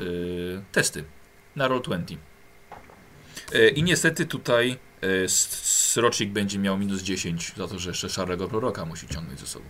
y, 0.00 0.62
testy 0.72 1.04
na 1.56 1.68
Roll20. 1.68 2.16
Y, 3.54 3.68
I 3.68 3.82
niestety 3.82 4.26
tutaj 4.26 4.78
Srocznik 5.26 6.30
będzie 6.30 6.58
miał 6.58 6.78
minus 6.78 7.02
10 7.02 7.52
za 7.56 7.68
to, 7.68 7.78
że 7.78 7.90
jeszcze 7.90 8.08
szarego 8.08 8.48
proroka 8.48 8.84
musi 8.84 9.08
ciągnąć 9.08 9.40
ze 9.40 9.46
sobą. 9.46 9.64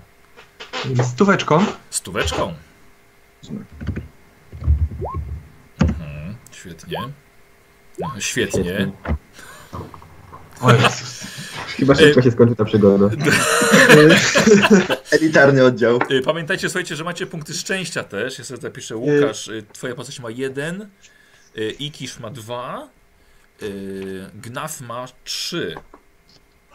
Stóweczką. 1.03 1.65
Stóweczką. 1.91 2.55
Mhm, 5.81 6.37
świetnie. 6.53 6.99
Świetnie. 8.19 8.93
O 10.61 10.73
Jezus. 10.73 11.21
Chyba 11.67 11.95
szybko 11.95 12.23
się 12.23 12.31
skończy 12.31 12.57
ta 12.57 12.65
przygoda. 12.65 13.11
Elitarny 15.11 15.65
oddział. 15.65 15.99
Pamiętajcie, 16.25 16.69
słuchajcie, 16.69 16.97
że 16.97 17.05
macie 17.05 17.27
punkty 17.27 17.55
szczęścia 17.55 18.05
też. 18.05 18.39
Ja 18.39 18.45
sobie 18.45 18.61
zapiszę 18.61 18.97
Łukasz, 18.97 19.49
y, 19.49 19.65
twoja 19.73 19.95
postać 19.95 20.21
ma 20.21 20.31
jeden, 20.31 20.89
y, 21.59 21.71
Ikisz 21.71 22.19
ma 22.19 22.31
dwa, 22.31 22.89
y, 23.63 24.31
Gnaf 24.35 24.81
ma 24.81 25.07
trzy. 25.25 25.75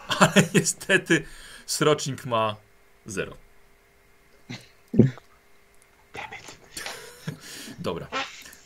Ale 0.19 0.43
niestety 0.54 1.24
Srocznik 1.65 2.26
ma 2.26 2.56
zero. 3.06 3.38
Dobra. 7.80 8.08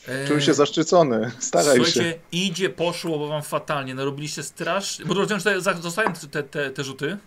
E, 0.10 0.28
Czuję 0.28 0.42
się 0.42 0.54
zaszczycony. 0.54 1.32
Staraj 1.40 1.76
Słuchajcie, 1.76 2.02
się. 2.02 2.14
idzie, 2.32 2.70
poszło, 2.70 3.20
bo 3.20 3.28
wam 3.28 3.44
fatalnie. 3.44 3.96
Narobiliście 3.96 4.44
strasz. 4.44 5.02
Bo 5.06 5.14
rozumiem, 5.14 5.40
że 5.40 5.62
te- 5.62 5.82
zostają 5.82 6.14
te, 6.32 6.44
te, 6.44 6.70
te 6.70 6.84
rzuty? 6.84 7.18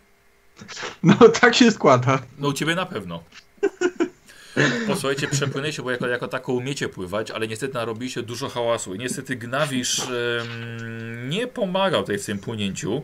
No 1.02 1.14
tak 1.40 1.54
się 1.54 1.70
składa. 1.70 2.22
No 2.38 2.48
u 2.48 2.52
ciebie 2.52 2.74
na 2.74 2.86
pewno. 2.86 3.22
Posłuchajcie, 4.86 5.28
przepłynęliście, 5.28 5.82
bo 5.82 5.90
jako, 5.90 6.06
jako 6.06 6.28
tako 6.28 6.52
umiecie 6.52 6.88
pływać, 6.88 7.30
ale 7.30 7.48
niestety 7.48 7.74
narobiliście 7.74 8.22
dużo 8.22 8.48
hałasu. 8.48 8.94
I 8.94 8.98
niestety 8.98 9.36
Gnawisz 9.36 10.00
em, 10.00 11.28
nie 11.30 11.46
pomagał 11.46 12.00
tutaj 12.02 12.18
w 12.18 12.24
tym 12.26 12.38
płynięciu, 12.38 13.02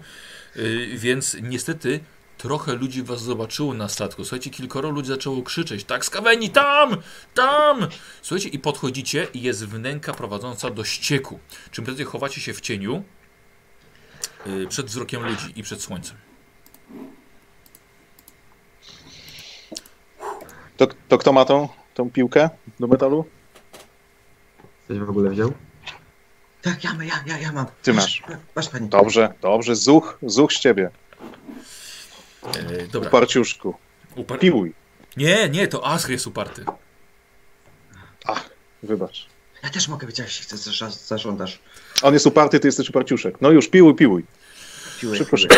y, 0.56 0.88
więc 0.94 1.36
niestety 1.42 2.00
trochę 2.38 2.74
ludzi 2.74 3.02
was 3.02 3.22
zobaczyło 3.22 3.74
na 3.74 3.88
statku. 3.88 4.24
Słuchajcie, 4.24 4.50
kilkoro 4.50 4.90
ludzi 4.90 5.08
zaczęło 5.08 5.42
krzyczeć, 5.42 5.84
tak 5.84 6.04
skaweni, 6.04 6.50
tam, 6.50 6.96
tam! 7.34 7.86
Słuchajcie, 8.22 8.48
i 8.48 8.58
podchodzicie 8.58 9.26
i 9.34 9.42
jest 9.42 9.66
wnęka 9.66 10.12
prowadząca 10.12 10.70
do 10.70 10.84
ścieku. 10.84 11.38
Czym 11.70 11.84
prędzej 11.84 12.06
chowacie 12.06 12.40
się 12.40 12.52
w 12.52 12.60
cieniu 12.60 13.02
y, 14.46 14.66
przed 14.68 14.86
wzrokiem 14.86 15.26
ludzi 15.26 15.52
i 15.56 15.62
przed 15.62 15.82
słońcem. 15.82 16.16
To, 20.76 20.86
to 21.08 21.18
kto 21.18 21.32
ma 21.32 21.44
tą, 21.44 21.68
tą 21.94 22.10
piłkę 22.10 22.50
do 22.80 22.86
metalu? 22.86 23.24
Ktoś 24.84 24.98
w 24.98 25.10
ogóle 25.10 25.30
wziął? 25.30 25.52
Tak, 26.62 26.84
ja, 26.84 26.90
ja, 27.04 27.14
ja, 27.26 27.38
ja 27.38 27.52
mam. 27.52 27.66
Ty 27.82 27.92
masz. 27.92 28.22
Masz 28.56 28.68
pani. 28.68 28.88
Dobrze, 28.88 29.34
dobrze. 29.40 29.76
Zuch, 29.76 30.18
zuch 30.22 30.52
z 30.52 30.60
ciebie. 30.60 30.90
Dobra, 32.92 33.10
Parciuszku. 33.10 33.74
upar- 34.16 34.38
Piłuj. 34.38 34.74
Nie, 35.16 35.48
nie, 35.48 35.68
to 35.68 35.86
Asr 35.86 36.10
jest 36.10 36.26
uparty. 36.26 36.64
Wybacz. 38.82 39.26
Ja 39.62 39.70
też 39.70 39.88
mogę 39.88 40.06
być, 40.06 40.18
jak 40.18 40.28
się 40.30 40.42
chcesz, 40.42 40.78
za- 40.78 40.90
zażądasz. 40.90 41.58
On 42.02 42.14
jest 42.14 42.26
uparty, 42.26 42.60
ty 42.60 42.68
jesteś 42.68 42.88
uparciuszek. 42.90 43.40
No 43.40 43.50
już, 43.50 43.68
piłuj, 43.68 43.94
piłuj. 43.94 44.24
Piłę, 45.00 45.16
Szybko, 45.16 45.36
szybko. 45.36 45.56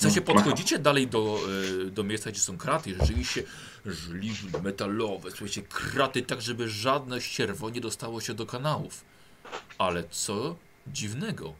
Słuchajcie, 0.00 0.20
No, 0.20 0.34
podchodzicie 0.34 0.78
dalej 0.78 1.06
do, 1.06 1.38
e, 1.86 1.90
do 1.90 2.04
miejsca, 2.04 2.30
gdzie 2.30 2.40
są 2.40 2.58
kraty. 2.58 2.90
i 2.90 2.94
Rzeczywiście 2.94 3.42
żliwy 3.86 4.62
metalowe, 4.62 5.30
słuchajcie, 5.30 5.62
kraty 5.62 6.22
tak, 6.22 6.42
żeby 6.42 6.68
żadne 6.68 7.20
ścierwo 7.20 7.70
nie 7.70 7.80
dostało 7.80 8.20
się 8.20 8.34
do 8.34 8.46
kanałów. 8.46 9.04
Ale 9.78 10.04
co 10.10 10.56
dziwnego, 10.86 11.52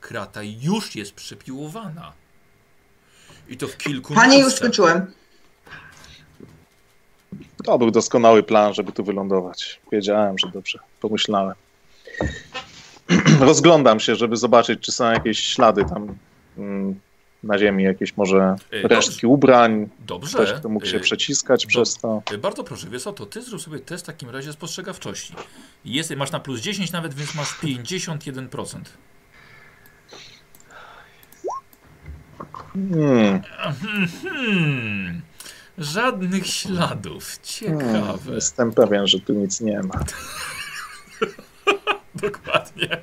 krata 0.00 0.40
już 0.42 0.94
jest 0.96 1.12
przepiłowana. 1.12 2.12
I 3.48 3.56
to 3.56 3.68
w 3.68 3.76
kilku 3.76 4.14
Panie, 4.14 4.38
już 4.40 4.54
skończyłem. 4.54 5.12
To 7.64 7.78
był 7.78 7.90
doskonały 7.90 8.42
plan, 8.42 8.74
żeby 8.74 8.92
tu 8.92 9.04
wylądować. 9.04 9.80
Wiedziałem, 9.92 10.38
że 10.38 10.46
dobrze 10.48 10.78
pomyślałem. 11.00 11.54
Rozglądam 13.40 14.00
się, 14.00 14.14
żeby 14.16 14.36
zobaczyć, 14.36 14.80
czy 14.80 14.92
są 14.92 15.10
jakieś 15.12 15.38
ślady 15.40 15.84
tam 15.84 16.14
mm, 16.58 17.00
na 17.42 17.58
ziemi, 17.58 17.84
jakieś 17.84 18.16
może 18.16 18.56
E, 18.84 18.88
resztki 18.88 19.26
ubrań, 19.26 19.88
Dobrze. 20.06 20.34
ktoś, 20.38 20.52
kto 20.52 20.68
mógł 20.68 20.86
się 20.86 20.96
e, 20.96 21.00
przeciskać 21.00 21.66
przez 21.66 21.96
to. 21.98 22.22
e, 22.32 22.38
Bardzo 22.38 22.64
proszę, 22.64 22.86
wiesz 22.90 23.02
co, 23.02 23.12
to 23.12 23.26
ty 23.26 23.42
zrób 23.42 23.62
sobie 23.62 23.78
test 23.78 24.04
w 24.04 24.06
takim 24.06 24.30
razie 24.30 24.52
spostrzegawczości. 24.52 25.34
Jest, 25.84 26.16
masz 26.16 26.30
na 26.32 26.40
plus 26.40 26.60
10 26.60 26.92
nawet, 26.92 27.14
więc 27.14 27.34
masz 27.34 27.48
51%. 27.60 28.78
Hmm, 32.72 33.42
Hmm, 34.22 35.20
żadnych 35.78 36.46
śladów. 36.46 37.24
hmm, 37.60 37.80
Ciekawe. 37.80 38.34
jestem 38.34 38.72
pewien, 38.72 39.06
że 39.06 39.20
tu 39.20 39.32
nic 39.32 39.60
nie 39.60 39.82
ma. 39.82 40.00
Dokładnie. 42.14 43.02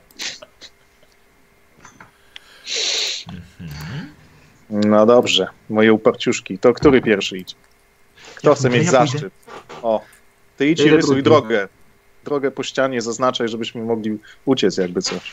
No 4.69 5.05
dobrze, 5.05 5.47
moje 5.69 5.93
uparciuszki. 5.93 6.59
To 6.59 6.73
który 6.73 7.01
pierwszy 7.01 7.37
idzie? 7.37 7.55
Kto 8.35 8.49
Ja 8.49 8.55
chce 8.55 8.69
pójdę, 8.69 8.77
mieć 8.83 8.93
ja 8.93 8.99
pójdę. 8.99 9.11
zaszczyt? 9.11 9.33
O, 9.81 10.01
ty 10.57 10.67
idź 10.69 10.79
i 10.79 10.89
rysuj 10.89 10.99
drugi. 11.07 11.23
drogę. 11.23 11.67
Drogę 12.23 12.51
po 12.51 12.63
ścianie 12.63 13.01
zaznaczaj, 13.01 13.47
żebyśmy 13.49 13.81
mogli 13.83 14.17
uciec 14.45 14.77
jakby 14.77 15.01
coś. 15.01 15.31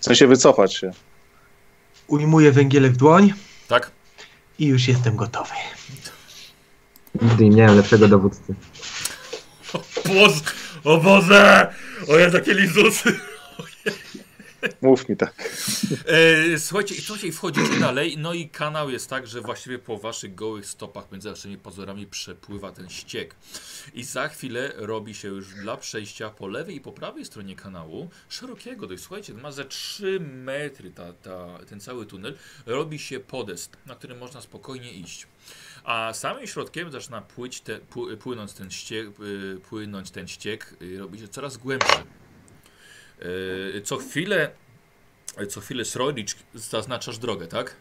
W 0.00 0.04
sensie 0.04 0.26
wycofać 0.26 0.74
się. 0.74 0.90
Ujmuję 2.06 2.52
węgielek 2.52 2.92
w 2.92 2.96
dłoń 2.96 3.32
Tak? 3.68 3.90
i 4.58 4.66
już 4.66 4.88
jestem 4.88 5.16
gotowy. 5.16 5.50
Nigdy 7.22 7.44
nie 7.44 7.56
miałem 7.56 7.76
lepszego 7.76 8.08
dowódcy. 8.08 8.54
Boże, 10.06 10.40
o 10.84 10.98
Boże! 10.98 11.74
O 12.08 12.18
ja 12.18 12.30
takie 12.30 12.54
lizusy. 12.54 13.20
Mów 14.82 15.08
mi 15.08 15.16
tak. 15.16 15.34
E, 16.06 16.58
słuchajcie, 16.58 16.94
słuchajcie, 17.02 17.32
wchodzicie 17.32 17.80
dalej, 17.80 18.18
no 18.18 18.32
i 18.32 18.48
kanał 18.48 18.90
jest 18.90 19.10
tak, 19.10 19.26
że 19.26 19.40
właściwie 19.40 19.78
po 19.78 19.98
waszych 19.98 20.34
gołych 20.34 20.66
stopach 20.66 21.12
między 21.12 21.30
waszymi 21.30 21.58
pazurami 21.58 22.06
przepływa 22.06 22.72
ten 22.72 22.88
ściek. 22.88 23.34
I 23.94 24.04
za 24.04 24.28
chwilę 24.28 24.72
robi 24.76 25.14
się 25.14 25.28
już 25.28 25.54
dla 25.54 25.76
przejścia 25.76 26.30
po 26.30 26.48
lewej 26.48 26.76
i 26.76 26.80
po 26.80 26.92
prawej 26.92 27.24
stronie 27.24 27.56
kanału, 27.56 28.10
szerokiego 28.28 28.86
dość, 28.86 29.02
słuchajcie, 29.02 29.34
ma 29.34 29.52
ze 29.52 29.64
3 29.64 30.20
metry 30.20 30.90
ta, 30.90 31.12
ta, 31.12 31.58
ten 31.68 31.80
cały 31.80 32.06
tunel, 32.06 32.34
robi 32.66 32.98
się 32.98 33.20
podest, 33.20 33.76
na 33.86 33.94
którym 33.94 34.18
można 34.18 34.40
spokojnie 34.40 34.92
iść. 34.92 35.26
A 35.84 36.12
samym 36.14 36.46
środkiem 36.46 36.92
zaczyna 36.92 37.20
płyć 37.20 37.60
te, 37.60 37.78
pły, 37.78 38.16
płynąć 38.16 38.52
ten 38.52 38.70
ściek, 38.70 39.08
y, 39.20 39.60
płynąć 39.68 40.10
ten 40.10 40.28
ściek, 40.28 40.74
robi 40.98 41.18
się 41.18 41.28
coraz 41.28 41.56
głębszy. 41.56 42.02
Y, 43.22 43.82
Co 43.84 43.96
chwilę 43.96 44.50
co 45.48 45.60
chwilę 45.60 45.84
Srolicz 45.84 46.36
zaznaczasz 46.54 47.18
drogę, 47.18 47.46
tak? 47.46 47.76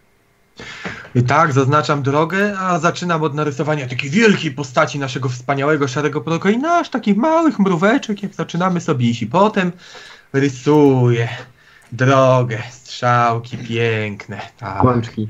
Tak, 1.28 1.54
zaznaczam 1.54 2.04
drogę, 2.04 2.60
a 2.60 2.80
zaczynam 2.80 3.24
od 3.24 3.34
narysowania 3.34 3.88
takiej 3.88 4.10
wielkiej 4.10 4.52
postaci 4.52 5.00
naszego 5.00 5.30
wspaniałego 5.30 5.88
szarego 5.88 6.22
proka 6.22 6.50
i 6.50 6.58
nasz 6.58 6.90
takich 6.90 7.18
małych 7.18 7.60
mróweczek, 7.60 8.24
jak 8.24 8.34
zaczynamy 8.34 8.82
sobie 8.82 9.10
iść. 9.10 9.22
I 9.22 9.28
potem 9.28 9.72
rysuję 10.34 11.30
drogę, 11.92 12.64
strzałki 12.72 13.58
piękne, 13.58 14.42
tak, 14.58 14.80
Kłączki. 14.82 15.30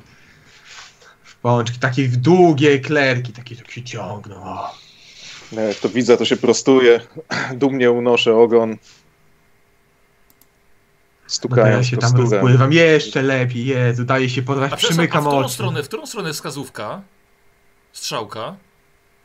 pączki, 1.42 1.80
takie 1.80 2.08
długie 2.08 2.72
eklerki, 2.72 3.34
takie 3.34 3.56
tak 3.56 3.72
się 3.72 3.84
ciągną. 3.84 4.44
O. 4.44 4.76
Jak 5.52 5.78
to 5.78 5.90
widzę, 5.90 6.18
to 6.18 6.26
się 6.26 6.38
prostuje. 6.38 7.02
Dumnie 7.54 7.92
unoszę 7.92 8.36
ogon. 8.36 8.78
No 11.28 11.32
to 11.32 11.36
Stukając 11.36 11.86
ja 11.86 11.92
się 11.92 11.98
tam 11.98 12.12
kosturem. 12.12 12.32
rozpływam 12.32 12.74
jeszcze 12.74 13.22
lepiej, 13.22 13.66
Jezu, 13.66 14.06
daje 14.06 14.30
się 14.30 14.42
porwać, 14.42 14.74
A, 14.74 14.76
przepraszam, 14.76 15.00
a 15.04 15.08
w 15.08 15.10
przymykam 15.10 15.24
którą 15.24 15.38
oczy. 15.46 15.54
stronę, 15.54 15.84
w 15.84 15.88
którą 15.88 16.06
stronę 16.06 16.34
wskazówka? 16.34 17.02
Strzałka? 17.94 18.56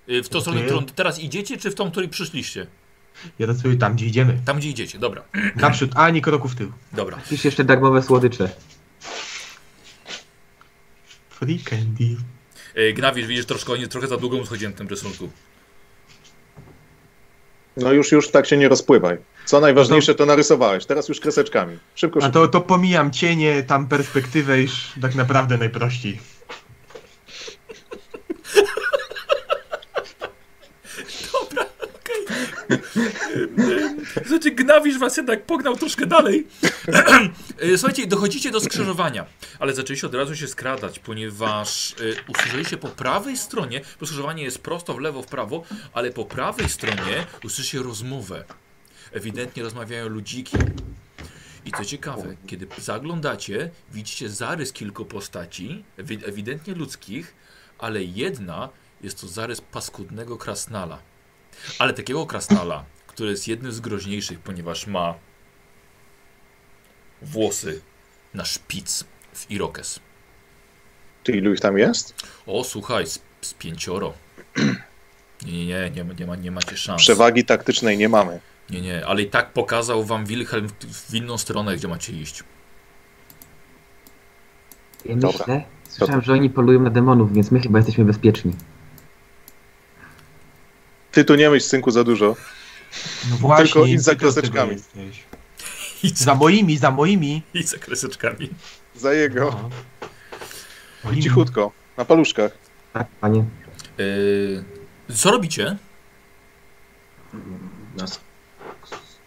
Y, 0.08 0.22
W 0.22 0.28
tą 0.28 0.32
To 0.32 0.40
stronę, 0.40 0.62
którą 0.62 0.84
teraz 0.84 1.18
idziecie, 1.18 1.58
czy 1.58 1.70
w 1.70 1.74
tą, 1.74 1.90
której 1.90 2.08
przyszliście? 2.08 2.66
Ja 3.38 3.46
rysuję 3.46 3.76
tam, 3.76 3.94
gdzie 3.94 4.06
idziemy. 4.06 4.38
Tam, 4.44 4.56
gdzie 4.58 4.68
idziecie, 4.68 4.98
dobra. 4.98 5.22
Naprzód, 5.56 5.90
ani 5.94 6.22
kroku 6.22 6.48
w 6.48 6.54
tył. 6.54 6.72
Dobra. 6.92 7.18
Pisz 7.30 7.44
jeszcze 7.44 7.64
darmowe 7.64 8.02
słodycze. 8.02 8.48
Free 11.30 11.58
candy. 11.58 12.16
Y, 12.78 12.92
Gnawisz, 12.92 13.26
widzisz, 13.26 13.46
troszkę, 13.46 13.78
nie, 13.78 13.88
trochę 13.88 14.08
za 14.08 14.16
długo 14.16 14.46
schodziłem 14.46 14.72
w 14.72 14.76
tym 14.76 14.88
rysunku. 14.88 15.30
No 17.76 17.92
już, 17.92 18.12
już 18.12 18.30
tak 18.30 18.46
się 18.46 18.56
nie 18.56 18.68
rozpływaj. 18.68 19.18
Co 19.44 19.60
najważniejsze, 19.60 20.14
to 20.14 20.26
narysowałeś. 20.26 20.86
Teraz 20.86 21.08
już 21.08 21.20
kreseczkami. 21.20 21.78
Szybko, 21.94 22.18
A 22.18 22.22
szybko. 22.22 22.40
to, 22.40 22.48
to 22.48 22.60
pomijam 22.60 23.10
cienie, 23.10 23.62
tam 23.62 23.88
perspektywę, 23.88 24.60
już 24.60 24.92
tak 25.02 25.14
naprawdę 25.14 25.58
najprościej. 25.58 26.18
Znaczy, 34.28 34.50
Gnawisz 34.50 34.98
was 34.98 35.16
jednak 35.16 35.46
pognał 35.46 35.76
troszkę 35.76 36.06
dalej. 36.06 36.46
Y, 37.62 37.78
Słuchajcie, 37.78 38.06
dochodzicie 38.06 38.50
do 38.50 38.60
skrzyżowania, 38.60 39.26
ale 39.58 39.74
zaczęliście 39.74 40.06
od 40.06 40.14
razu 40.14 40.36
się 40.36 40.48
skradać, 40.48 40.98
ponieważ 40.98 41.90
y, 42.00 42.16
usłyszeliście 42.28 42.76
po 42.76 42.88
prawej 42.88 43.36
stronie, 43.36 43.80
bo 44.00 44.06
skrzyżowanie 44.06 44.42
jest 44.42 44.58
prosto 44.58 44.94
w 44.94 44.98
lewo, 45.00 45.22
w 45.22 45.26
prawo, 45.26 45.62
ale 45.92 46.10
po 46.10 46.24
prawej 46.24 46.68
stronie 46.68 47.26
usłyszycie 47.44 47.78
rozmowę. 47.82 48.44
Ewidentnie 49.12 49.62
rozmawiają 49.62 50.08
ludziki. 50.08 50.56
I 51.64 51.72
co 51.72 51.84
ciekawe, 51.84 52.36
kiedy 52.46 52.66
zaglądacie, 52.78 53.70
widzicie 53.92 54.28
zarys 54.28 54.72
kilku 54.72 55.04
postaci, 55.04 55.84
ewi- 55.98 56.28
ewidentnie 56.28 56.74
ludzkich, 56.74 57.34
ale 57.78 58.02
jedna 58.02 58.68
jest 59.02 59.20
to 59.20 59.28
zarys 59.28 59.60
paskudnego 59.60 60.36
krasnala. 60.36 60.98
Ale 61.78 61.92
takiego 61.92 62.26
krasnala, 62.26 62.84
który 63.06 63.30
jest 63.30 63.48
jednym 63.48 63.72
z 63.72 63.80
groźniejszych, 63.80 64.38
ponieważ 64.38 64.86
ma 64.86 65.14
włosy 67.22 67.80
na 68.34 68.44
szpic 68.44 69.04
w 69.34 69.50
irokes. 69.50 70.00
Ty 71.24 71.32
ilu 71.32 71.52
ich 71.52 71.60
tam 71.60 71.78
jest? 71.78 72.14
O, 72.46 72.64
słuchaj, 72.64 73.06
z, 73.06 73.22
z 73.40 73.54
pięcioro. 73.54 74.12
Nie, 75.46 75.66
nie, 75.66 75.66
nie, 75.66 75.90
nie, 75.90 76.04
ma- 76.04 76.12
nie, 76.14 76.26
ma, 76.26 76.36
nie 76.36 76.50
macie 76.50 76.76
szans. 76.76 77.02
Przewagi 77.02 77.44
taktycznej 77.44 77.98
nie 77.98 78.08
mamy. 78.08 78.40
Nie, 78.70 78.80
nie, 78.80 79.06
ale 79.06 79.22
i 79.22 79.30
tak 79.30 79.52
pokazał 79.52 80.04
wam 80.04 80.26
Wilhelm 80.26 80.68
w, 80.68 81.10
w 81.10 81.14
inną 81.14 81.38
stronę, 81.38 81.76
gdzie 81.76 81.88
macie 81.88 82.12
iść. 82.12 82.44
Ja 85.04 85.16
Dobra. 85.16 85.38
myślę, 85.38 85.62
słyszałem, 85.88 86.22
że 86.22 86.32
oni 86.32 86.50
polują 86.50 86.80
na 86.80 86.90
demonów, 86.90 87.34
więc 87.34 87.50
my 87.50 87.60
chyba 87.60 87.78
jesteśmy 87.78 88.04
bezpieczni. 88.04 88.52
Ty 91.12 91.24
tu 91.24 91.34
nie 91.34 91.50
myśl, 91.50 91.66
synku, 91.66 91.90
za 91.90 92.04
dużo. 92.04 92.36
No 93.30 93.36
właśnie, 93.36 93.64
Tylko 93.64 93.86
idź 93.86 94.02
za 94.02 94.14
kreseczkami. 94.14 94.72
jesteś. 94.72 95.22
I 96.02 96.08
za, 96.08 96.24
Za 96.24 96.34
moimi, 96.34 96.78
za 96.78 96.90
moimi. 96.90 97.42
i 97.54 97.62
za 97.62 97.78
kreseczkami. 97.78 98.50
Za 98.94 99.12
jego. 99.12 99.70
No. 101.04 101.14
Cichutko. 101.22 101.72
Na 101.96 102.04
paluszkach. 102.04 102.52
Tak, 102.92 103.06
panie. 103.20 103.44
Yy, 103.98 104.64
co 105.14 105.30
robicie? 105.30 105.76
No, 107.96 108.04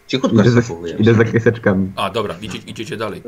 cichutko 0.06 0.40
Idę 0.40 0.50
za, 0.50 0.60
idę 0.98 1.14
za 1.14 1.24
kreseczkami. 1.24 1.92
A, 1.96 2.10
dobra, 2.10 2.38
idzie, 2.42 2.58
idziecie 2.58 2.96
dalej. 2.96 3.22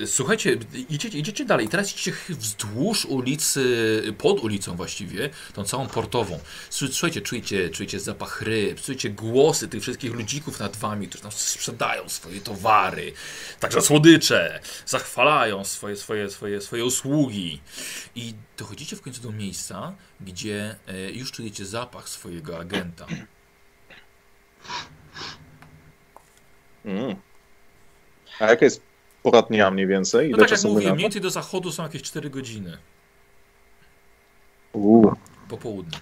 E, 0.00 0.06
słuchajcie, 0.06 0.58
idziecie, 0.88 1.18
idziecie 1.18 1.44
dalej. 1.44 1.68
Teraz 1.68 1.92
idziecie 1.92 2.12
wzdłuż 2.28 3.04
ulicy, 3.04 4.02
pod 4.18 4.40
ulicą 4.40 4.76
właściwie, 4.76 5.30
tą 5.54 5.64
całą 5.64 5.86
portową. 5.86 6.38
Słu- 6.70 6.88
Słuchajcie, 6.92 7.20
czujecie, 7.20 7.70
czujecie 7.70 8.00
zapach 8.00 8.42
ryb, 8.42 8.80
czujecie 8.80 9.10
głosy 9.10 9.68
tych 9.68 9.82
wszystkich 9.82 10.14
ludzików 10.14 10.60
nad 10.60 10.76
wami, 10.76 11.08
którzy 11.08 11.22
tam 11.22 11.32
sprzedają 11.32 12.08
swoje 12.08 12.40
towary, 12.40 13.12
także 13.60 13.82
słodycze, 13.82 14.60
zachwalają 14.86 15.64
swoje, 15.64 15.96
swoje, 15.96 16.30
swoje, 16.30 16.60
swoje 16.60 16.84
usługi. 16.84 17.60
I 18.14 18.34
dochodzicie 18.58 18.96
w 18.96 19.00
końcu 19.02 19.22
do 19.22 19.32
miejsca, 19.32 19.92
gdzie 20.20 20.76
e, 20.86 21.10
już 21.10 21.32
czujecie 21.32 21.66
zapach 21.66 22.08
swojego 22.08 22.58
agenta. 22.58 23.06
Mm. 26.86 27.16
A 28.40 28.44
jaka 28.46 28.64
jest 28.64 28.82
pora 29.22 29.42
dnia 29.42 29.70
mniej 29.70 29.86
więcej? 29.86 30.30
No 30.30 30.36
Ile 30.36 30.48
tak 30.48 30.50
jak 30.50 30.64
minęło? 30.64 30.80
mniej 30.80 30.96
więcej 30.96 31.20
do 31.22 31.30
zachodu 31.30 31.72
są 31.72 31.82
jakieś 31.82 32.02
4 32.02 32.30
godziny 32.30 32.78
Uuu. 34.72 35.12
po 35.48 35.56
południu. 35.56 35.98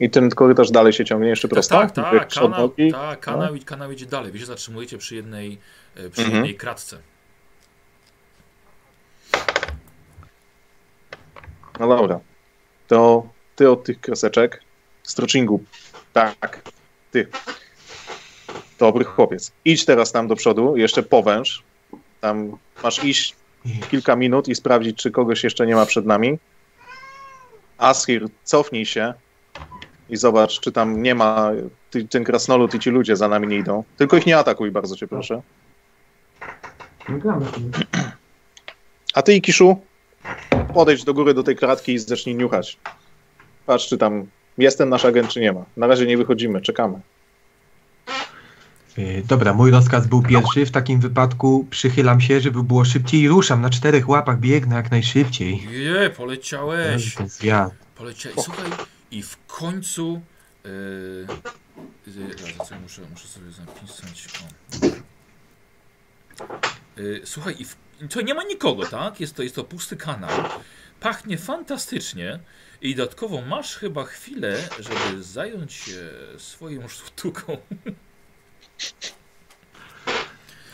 I 0.00 0.10
ten 0.10 0.30
korytarz 0.30 0.70
dalej 0.70 0.92
się 0.92 1.04
ciągnie 1.04 1.28
jeszcze 1.28 1.48
prosto? 1.48 1.78
Tak, 1.78 1.90
tak, 1.92 2.12
Jak 2.14 2.28
kanał, 2.28 2.64
odnogi? 2.64 2.92
tak 2.92 3.20
kanał, 3.20 3.54
i- 3.54 3.60
kanał 3.64 3.92
idzie 3.92 4.06
dalej. 4.06 4.32
Wy 4.32 4.38
się 4.38 4.46
zatrzymujecie 4.46 4.98
przy 4.98 5.16
jednej, 5.16 5.58
e, 5.96 6.10
przy 6.10 6.20
Mhm. 6.22 6.36
jednej 6.36 6.56
kratce. 6.56 6.98
No 11.80 11.88
dobra. 11.88 12.20
To 12.88 13.26
ty 13.56 13.70
od 13.70 13.84
tych 13.84 14.00
kreseczek, 14.00 14.62
stroczingu, 15.02 15.64
tak, 16.12 16.62
ty. 17.10 17.26
Dobry 18.78 19.04
chłopiec. 19.04 19.52
Idź 19.64 19.84
teraz 19.84 20.12
tam 20.12 20.28
do 20.28 20.36
przodu, 20.36 20.76
jeszcze 20.76 21.02
powęż. 21.02 21.62
Tam 22.20 22.56
masz 22.82 23.04
iść 23.04 23.36
kilka 23.90 24.16
minut 24.16 24.48
i 24.48 24.54
sprawdzić, 24.54 24.96
czy 24.96 25.10
kogoś 25.10 25.44
jeszcze 25.44 25.66
nie 25.66 25.74
ma 25.74 25.86
przed 25.86 26.06
nami. 26.06 26.38
Askir, 27.78 28.26
cofnij 28.44 28.86
się 28.86 29.14
i 30.10 30.16
zobacz, 30.16 30.60
czy 30.60 30.72
tam 30.72 31.02
nie 31.02 31.14
ma, 31.14 31.50
ty, 31.90 32.08
ten 32.08 32.24
krasnolud 32.24 32.74
i 32.74 32.78
ci 32.78 32.90
ludzie 32.90 33.16
za 33.16 33.28
nami 33.28 33.48
nie 33.48 33.56
idą. 33.56 33.84
Tylko 33.96 34.16
ich 34.16 34.26
nie 34.26 34.38
atakuj, 34.38 34.70
bardzo 34.70 34.96
cię 34.96 35.08
proszę. 35.08 35.42
A 39.14 39.22
ty, 39.22 39.34
Ikiszu, 39.34 39.80
podejdź 40.74 41.04
do 41.04 41.14
góry 41.14 41.34
do 41.34 41.42
tej 41.42 41.56
kratki 41.56 41.92
i 41.92 41.98
zacznij 41.98 42.34
niuchać. 42.34 42.78
Patrz, 43.66 43.88
czy 43.88 43.98
tam 43.98 44.26
jest 44.58 44.78
ten 44.78 44.88
nasz 44.88 45.04
agent, 45.04 45.28
czy 45.28 45.40
nie 45.40 45.52
ma. 45.52 45.64
Na 45.76 45.86
razie 45.86 46.06
nie 46.06 46.16
wychodzimy, 46.16 46.60
czekamy. 46.60 47.00
Yy, 48.96 49.22
Dobra, 49.28 49.54
mój 49.54 49.70
rozkaz 49.70 50.06
był 50.06 50.22
pierwszy. 50.22 50.66
W 50.66 50.70
takim 50.70 51.00
wypadku 51.00 51.66
przychylam 51.70 52.20
się, 52.20 52.40
żeby 52.40 52.62
było 52.62 52.84
szybciej 52.84 53.20
i 53.20 53.28
ruszam. 53.28 53.60
Na 53.60 53.70
czterech 53.70 54.08
łapach 54.08 54.40
biegnę 54.40 54.76
jak 54.76 54.90
najszybciej. 54.90 55.68
Je, 55.70 56.10
poleciałeś. 56.10 57.14
Ten 57.14 57.28
zwiat. 57.28 57.72
Poleciałeś. 57.94 58.38
Słuchaj, 58.40 58.70
i 59.10 59.22
w 59.22 59.36
końcu. 59.46 60.20
Yy, 60.64 61.26
yy, 62.06 62.80
muszę, 62.82 63.02
muszę 63.10 63.28
sobie 63.28 63.50
zapisać. 63.50 64.28
O. 64.44 64.48
Yy, 67.00 67.20
słuchaj, 67.24 67.54
i 67.58 67.64
w, 67.64 67.76
to 68.10 68.20
nie 68.20 68.34
ma 68.34 68.42
nikogo, 68.42 68.86
tak? 68.86 69.20
Jest 69.20 69.34
to, 69.34 69.42
jest 69.42 69.54
to 69.54 69.64
pusty 69.64 69.96
kanał. 69.96 70.30
Pachnie 71.00 71.38
fantastycznie. 71.38 72.38
I 72.82 72.94
dodatkowo 72.94 73.40
masz 73.42 73.76
chyba 73.76 74.04
chwilę, 74.04 74.56
żeby 74.78 75.22
zająć 75.22 75.72
się 75.72 76.10
swoją 76.38 76.88
sztuką. 76.88 77.56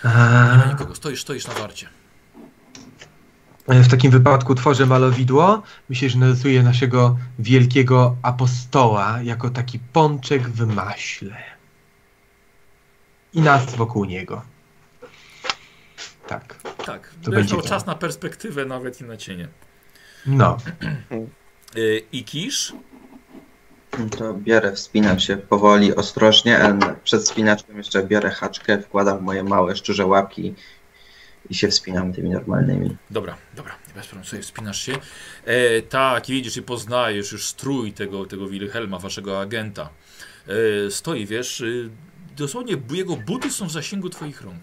Nie 0.04 0.10
ma 0.58 0.66
nikogo. 0.72 0.94
Stoisz, 0.94 1.22
stoisz 1.22 1.46
na 1.46 1.54
warcie. 1.54 1.88
W 3.68 3.88
takim 3.88 4.10
wypadku 4.10 4.54
tworzę 4.54 4.86
malowidło. 4.86 5.62
Myślę, 5.88 6.08
że 6.08 6.18
narysuję 6.18 6.62
naszego 6.62 7.16
wielkiego 7.38 8.16
apostoła 8.22 9.18
jako 9.22 9.50
taki 9.50 9.78
pączek 9.78 10.42
w 10.48 10.66
maśle. 10.66 11.36
I 13.34 13.40
nas 13.40 13.74
wokół 13.76 14.04
niego. 14.04 14.42
Tak. 16.26 16.54
Tak, 16.86 17.14
To 17.22 17.30
będzie 17.30 17.54
miał 17.54 17.62
to. 17.62 17.68
czas 17.68 17.86
na 17.86 17.94
perspektywę 17.94 18.64
nawet 18.64 19.00
i 19.00 19.04
na 19.04 19.16
cienie. 19.16 19.48
No. 20.26 20.56
Yy, 21.74 22.02
I 22.12 22.24
kisz? 22.24 22.72
To 24.18 24.34
biorę, 24.34 24.72
wspinam 24.72 25.20
się 25.20 25.36
powoli, 25.36 25.96
ostrożnie, 25.96 26.58
ale 26.58 26.96
przed 27.04 27.22
wspinaczką 27.22 27.76
jeszcze 27.76 28.02
biorę 28.02 28.30
haczkę, 28.30 28.82
wkładam 28.82 29.22
moje 29.22 29.44
małe 29.44 29.76
szczurze 29.76 30.06
łapki 30.06 30.54
i 31.50 31.54
się 31.54 31.68
wspinam 31.68 32.12
tymi 32.12 32.30
normalnymi. 32.30 32.96
Dobra, 33.10 33.36
dobra, 33.56 33.74
bez 33.94 34.06
problemu 34.06 34.30
sobie 34.30 34.42
wspinasz 34.42 34.82
się. 34.82 34.92
E, 35.44 35.82
tak, 35.82 36.26
widzisz 36.26 36.56
i 36.56 36.62
poznajesz 36.62 37.32
już 37.32 37.46
strój 37.46 37.92
tego, 37.92 38.26
tego 38.26 38.48
Wilhelma, 38.48 38.98
waszego 38.98 39.40
agenta. 39.40 39.88
E, 40.86 40.90
stoi, 40.90 41.26
wiesz, 41.26 41.60
y, 41.60 41.90
dosłownie 42.36 42.76
jego 42.90 43.16
buty 43.16 43.50
są 43.50 43.66
w 43.66 43.72
zasięgu 43.72 44.10
twoich 44.10 44.42
rąk. 44.42 44.62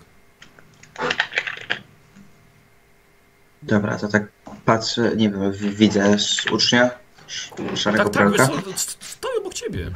Dobra, 3.63 3.97
to 3.97 4.07
tak 4.07 4.23
patrzę, 4.65 5.15
nie 5.15 5.29
wiem, 5.29 5.51
widzę 5.53 6.17
ucznia, 6.51 6.89
sz- 7.27 7.79
szarego 7.79 8.03
Tak, 8.03 8.13
tak, 8.13 8.27
wiesz, 8.31 8.37
pralka. 8.47 8.63
co, 8.63 8.69
st- 8.77 8.97
stoi 9.03 9.37
obok 9.39 9.53
ciebie. 9.53 9.91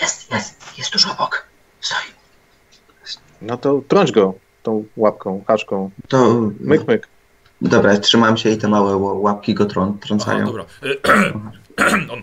Jest, 0.00 0.32
jest, 0.32 0.78
jest 0.78 0.90
tuż 0.90 1.06
obok. 1.06 1.46
Stoi. 1.80 1.98
No 3.42 3.56
to 3.56 3.82
trąć 3.88 4.12
go 4.12 4.34
tą 4.62 4.84
łapką, 4.96 5.44
haczką. 5.46 5.90
To, 6.08 6.34
Myk, 6.60 6.86
myk. 6.88 7.08
dobra, 7.62 7.96
trzymam 7.98 8.36
się 8.36 8.50
i 8.50 8.58
te 8.58 8.68
małe 8.68 8.96
łapki 8.96 9.54
go 9.54 9.64
trą, 9.66 9.82
Aha, 9.82 10.06
trącają. 10.06 10.46
dobra. 10.46 10.64
E, 10.82 11.32
on 12.12 12.22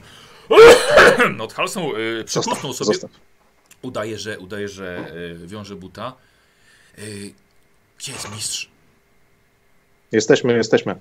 no, 1.37 1.43
od 1.43 1.53
halsą 1.53 1.91
przykusnął 2.25 2.73
Zostaw, 2.73 2.75
sobie. 2.87 2.93
zostaw. 2.99 3.11
Udaje, 3.81 4.19
że, 4.19 4.39
udaje, 4.39 4.67
że 4.67 4.97
e, 5.43 5.47
wiąże 5.47 5.75
buta. 5.75 6.13
E, 6.97 7.01
gdzie 7.97 8.11
jest 8.11 8.35
mistrz? 8.35 8.69
Jesteśmy, 10.11 10.53
jesteśmy. 10.53 10.99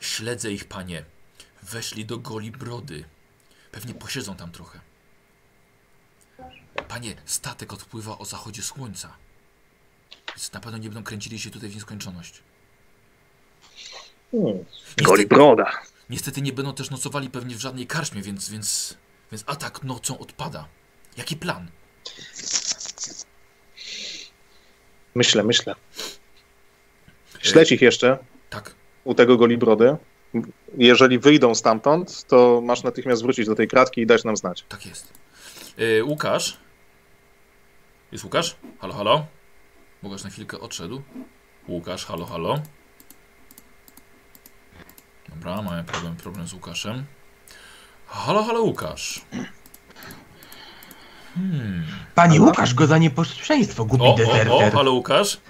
Śledzę 0.00 0.52
ich, 0.52 0.64
panie. 0.64 1.04
Weszli 1.62 2.04
do 2.04 2.18
goli 2.18 2.50
brody. 2.50 3.04
Pewnie 3.72 3.94
posiedzą 3.94 4.36
tam 4.36 4.52
trochę. 4.52 4.80
Panie, 6.88 7.14
statek 7.24 7.72
odpływa 7.72 8.18
o 8.18 8.24
zachodzie 8.24 8.62
słońca. 8.62 9.16
Więc 10.28 10.52
na 10.52 10.60
pewno 10.60 10.78
nie 10.78 10.88
będą 10.88 11.02
kręcili 11.02 11.38
się 11.38 11.50
tutaj 11.50 11.70
w 11.70 11.74
nieskończoność. 11.74 12.42
Hmm. 14.30 14.58
Niestety, 14.58 15.04
Goli 15.04 15.26
broda. 15.26 15.72
niestety 16.10 16.42
nie 16.42 16.52
będą 16.52 16.74
też 16.74 16.90
nocowali 16.90 17.30
pewnie 17.30 17.54
w 17.54 17.60
żadnej 17.60 17.86
karczmie, 17.86 18.22
więc, 18.22 18.48
więc, 18.48 18.96
więc 19.32 19.44
atak 19.46 19.82
nocą 19.82 20.18
odpada. 20.18 20.68
Jaki 21.16 21.36
plan? 21.36 21.70
Myślę, 25.14 25.42
myślę. 25.42 25.74
Śledź 27.46 27.72
ich 27.72 27.80
jeszcze 27.82 28.18
Tak, 28.50 28.74
u 29.04 29.14
tego 29.14 29.36
goli 29.36 29.58
brody. 29.58 29.96
Jeżeli 30.78 31.18
wyjdą 31.18 31.54
stamtąd, 31.54 32.24
to 32.24 32.60
masz 32.64 32.82
natychmiast 32.82 33.22
wrócić 33.22 33.46
do 33.46 33.54
tej 33.54 33.68
kratki 33.68 34.00
i 34.00 34.06
dać 34.06 34.24
nam 34.24 34.36
znać. 34.36 34.64
tak 34.68 34.86
jest. 34.86 35.12
E, 35.78 36.04
Łukasz? 36.04 36.56
Jest 38.12 38.24
Łukasz? 38.24 38.56
Halo, 38.80 38.94
halo? 38.94 39.26
Łukasz 40.02 40.24
na 40.24 40.30
chwilkę 40.30 40.60
odszedł. 40.60 41.02
Łukasz, 41.68 42.04
halo, 42.06 42.26
halo? 42.26 42.58
Dobra, 45.28 45.62
mamy 45.62 45.84
problem, 45.84 46.16
problem 46.16 46.48
z 46.48 46.52
Łukaszem. 46.52 47.04
Halo, 48.06 48.42
halo, 48.44 48.62
Łukasz. 48.62 49.20
Hmm. 51.34 51.84
Panie 52.14 52.40
Łukasz 52.40 52.74
go 52.74 52.86
za 52.86 52.98
nieposłuszeństwo, 52.98 53.84
głupi 53.84 54.04
O, 54.04 54.08
o, 54.08 54.12
o, 54.14 54.16
dezerter. 54.16 54.72
halo, 54.72 54.92
Łukasz. 54.92 55.40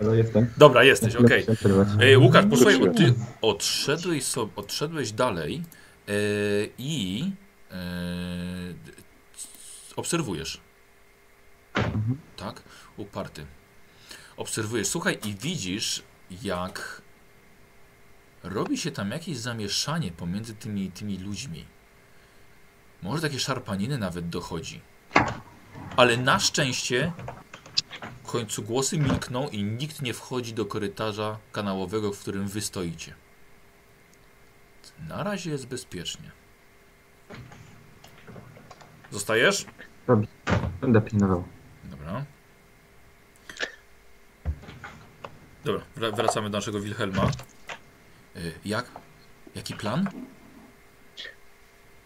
Ale 0.00 0.16
jestem. 0.16 0.46
Dobra, 0.56 0.84
jesteś, 0.84 1.16
okej. 1.16 1.46
Przerwać. 1.56 1.88
Ej, 2.00 2.16
Łukasz, 2.16 2.46
posłuchaj, 2.50 2.94
ty 2.94 3.14
odszedłeś, 3.42 4.24
so, 4.24 4.48
odszedłeś 4.56 5.12
dalej 5.12 5.62
e, 6.08 6.12
i 6.78 7.24
e, 7.70 7.74
obserwujesz. 9.96 10.60
Mhm. 11.74 12.18
Tak? 12.36 12.62
Uparty. 12.96 13.46
Obserwujesz. 14.36 14.86
Słuchaj 14.86 15.18
i 15.24 15.34
widzisz, 15.34 16.02
jak 16.42 17.02
robi 18.42 18.78
się 18.78 18.90
tam 18.90 19.10
jakieś 19.10 19.38
zamieszanie 19.38 20.10
pomiędzy 20.10 20.54
tymi, 20.54 20.90
tymi 20.90 21.18
ludźmi. 21.18 21.64
Może 23.02 23.22
takie 23.22 23.40
szarpaniny 23.40 23.98
nawet 23.98 24.28
dochodzi. 24.28 24.80
Ale 25.96 26.16
na 26.16 26.40
szczęście 26.40 27.12
końcu 28.32 28.62
głosy 28.62 28.98
milkną 28.98 29.48
i 29.48 29.62
nikt 29.64 30.02
nie 30.02 30.14
wchodzi 30.14 30.54
do 30.54 30.64
korytarza 30.66 31.38
kanałowego, 31.52 32.12
w 32.12 32.18
którym 32.20 32.48
wy 32.48 32.60
stoicie. 32.60 33.14
Na 35.08 35.22
razie 35.22 35.50
jest 35.50 35.66
bezpiecznie. 35.66 36.30
Zostajesz? 39.10 39.66
Będę 40.80 41.00
pilnował. 41.00 41.44
Dobra. 41.84 42.24
Dobra, 45.64 45.82
wra- 45.96 46.16
wracamy 46.16 46.50
do 46.50 46.58
naszego 46.58 46.80
Wilhelma. 46.80 47.30
Y, 48.36 48.52
Jak? 48.64 48.90
Jaki 49.54 49.74
plan? 49.74 50.08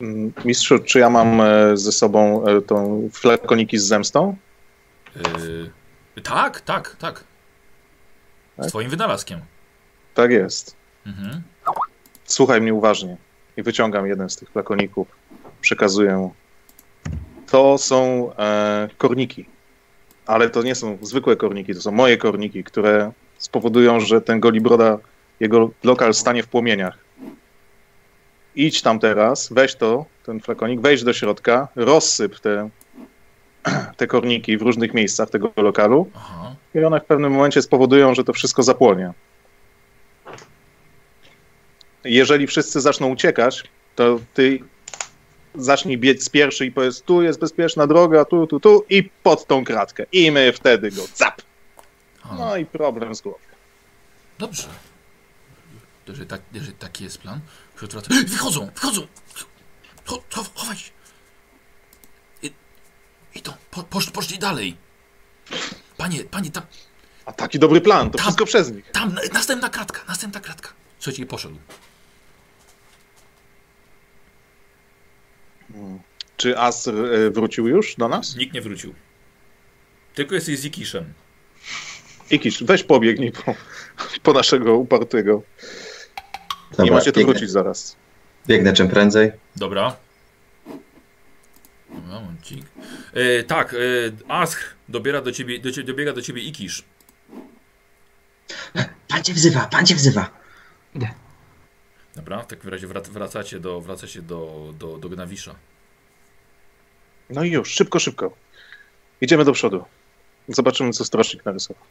Mm, 0.00 0.32
Mistrzu, 0.44 0.78
czy 0.78 0.98
ja 0.98 1.10
mam 1.10 1.40
e, 1.40 1.76
ze 1.76 1.92
sobą 1.92 2.46
e, 2.46 2.62
tą 2.62 3.08
flakoniki 3.12 3.78
z 3.78 3.84
zemstą? 3.84 4.36
Y, 5.16 5.70
tak, 6.22 6.60
tak, 6.60 6.96
tak. 6.96 7.24
Tak? 8.56 8.68
Swoim 8.68 8.90
wynalazkiem. 8.90 9.40
Tak 10.14 10.30
jest. 10.30 10.76
Mhm. 11.06 11.42
Słuchaj 12.24 12.60
mnie 12.60 12.74
uważnie. 12.74 13.16
I 13.56 13.62
wyciągam 13.62 14.06
jeden 14.06 14.30
z 14.30 14.36
tych 14.36 14.50
flakoników. 14.50 15.08
Przekazuję. 15.60 16.30
To 17.50 17.78
są 17.78 18.30
e, 18.38 18.88
korniki. 18.98 19.46
Ale 20.26 20.50
to 20.50 20.62
nie 20.62 20.74
są 20.74 20.98
zwykłe 21.02 21.36
korniki, 21.36 21.74
to 21.74 21.80
są 21.80 21.90
moje 21.90 22.16
korniki, 22.16 22.64
które 22.64 23.12
spowodują, 23.38 24.00
że 24.00 24.20
ten 24.20 24.40
golibroda, 24.40 24.98
jego 25.40 25.70
lokal 25.84 26.14
stanie 26.14 26.42
w 26.42 26.48
płomieniach. 26.48 26.98
Idź 28.54 28.82
tam 28.82 28.98
teraz, 28.98 29.48
weź 29.52 29.74
to, 29.74 30.04
ten 30.26 30.40
flakonik, 30.40 30.80
wejść 30.80 31.04
do 31.04 31.12
środka, 31.12 31.68
rozsyp 31.76 32.40
te, 32.40 32.70
te 33.96 34.06
korniki 34.06 34.58
w 34.58 34.62
różnych 34.62 34.94
miejscach 34.94 35.30
tego 35.30 35.52
lokalu 35.56 36.10
Aha. 36.14 36.54
i 36.74 36.84
one 36.84 37.00
w 37.00 37.04
pewnym 37.04 37.32
momencie 37.32 37.62
spowodują, 37.62 38.14
że 38.14 38.24
to 38.24 38.32
wszystko 38.32 38.62
zapłonie. 38.62 39.12
Jeżeli 42.04 42.46
wszyscy 42.46 42.80
zaczną 42.80 43.08
uciekać, 43.08 43.64
to 43.96 44.20
ty 44.34 44.58
zacznij 45.54 45.98
biec 45.98 46.28
pierwszy 46.28 46.66
i 46.66 46.72
powiedz, 46.72 47.02
tu 47.02 47.22
jest 47.22 47.40
bezpieczna 47.40 47.86
droga, 47.86 48.24
tu, 48.24 48.46
tu, 48.46 48.60
tu 48.60 48.84
i 48.90 49.10
pod 49.22 49.46
tą 49.46 49.64
kratkę. 49.64 50.06
I 50.12 50.30
my 50.30 50.52
wtedy 50.52 50.90
go 50.90 51.02
zap. 51.14 51.42
No 52.38 52.56
i 52.56 52.66
problem 52.66 53.14
z 53.14 53.20
głową. 53.20 53.38
Dobrze. 54.38 54.68
Jeżeli, 56.08 56.28
tak, 56.28 56.40
jeżeli 56.52 56.72
taki 56.72 57.04
jest 57.04 57.18
plan, 57.18 57.40
Piotr 57.80 57.92
wraca. 57.92 58.08
Wychodzą, 58.26 58.68
wychodzą! 58.74 59.06
Cho, 60.04 60.22
cho, 60.34 60.44
chowaj 60.54 60.76
się! 60.76 60.95
I, 63.36 63.38
idą, 63.38 63.52
po, 63.70 63.82
posz, 63.82 64.10
poszli 64.10 64.38
dalej. 64.38 64.76
Panie, 65.96 66.24
panie, 66.24 66.50
tam, 66.50 66.62
A 67.26 67.32
taki 67.32 67.58
dobry 67.58 67.80
plan, 67.80 68.10
to 68.10 68.18
Tam. 68.18 68.24
wszystko 68.24 68.46
przez 68.46 68.72
nich. 68.72 68.90
tam, 68.90 69.14
na- 69.14 69.20
następna 69.32 69.68
kratka, 69.68 70.00
następna 70.08 70.40
kratka. 70.40 70.68
Słuchajcie, 70.98 71.22
i 71.22 71.26
poszedł. 71.26 71.56
Czy 76.36 76.58
Asr 76.58 76.94
e, 77.14 77.30
wrócił 77.30 77.68
już 77.68 77.94
do 77.96 78.08
nas? 78.08 78.36
Nikt 78.36 78.54
nie 78.54 78.60
wrócił. 78.60 78.94
Tylko 80.14 80.34
jesteś 80.34 80.58
z 80.58 80.64
Ikiszem. 80.64 81.12
Ikisz, 82.30 82.64
weź 82.64 82.82
pobiegnij 82.84 83.32
po, 83.32 83.54
po 84.22 84.32
naszego 84.32 84.74
upartego. 84.76 85.42
Nie 86.70 86.76
Dobra, 86.76 86.94
macie 86.94 87.12
tu 87.12 87.20
wrócić 87.24 87.50
zaraz. 87.50 87.96
biegnę 88.46 88.72
czym 88.72 88.88
prędzej. 88.88 89.32
Dobra. 89.56 89.96
Momencik. 92.20 92.64
E, 93.12 93.42
tak, 93.42 93.74
e, 93.74 93.76
Asch 94.28 94.74
dobiera 94.88 95.20
do 95.20 95.32
ciebie, 95.32 95.58
do 95.58 95.72
ciebie, 95.72 95.86
dobiega 95.86 96.12
do 96.12 96.22
ciebie 96.22 96.42
Ikisz. 96.42 96.84
Pan 99.08 99.22
cię 99.22 99.34
wzywa, 99.34 99.66
pan 99.66 99.86
cię 99.86 99.94
wzywa. 99.94 100.30
Dobra, 102.16 102.42
w 102.42 102.46
takim 102.46 102.70
razie 102.70 102.86
wrac, 102.86 103.08
wracacie 103.08 103.60
do, 103.60 103.80
wracacie 103.80 104.22
do, 104.22 104.72
do, 104.78 104.98
do 104.98 105.08
Gnawisza. 105.08 105.54
No 107.30 107.44
i 107.44 107.50
już, 107.50 107.70
szybko, 107.70 107.98
szybko. 107.98 108.36
Idziemy 109.20 109.44
do 109.44 109.52
przodu. 109.52 109.84
Zobaczymy, 110.48 110.92
co 110.92 111.04
strażnik 111.04 111.44
narysował. 111.44 111.82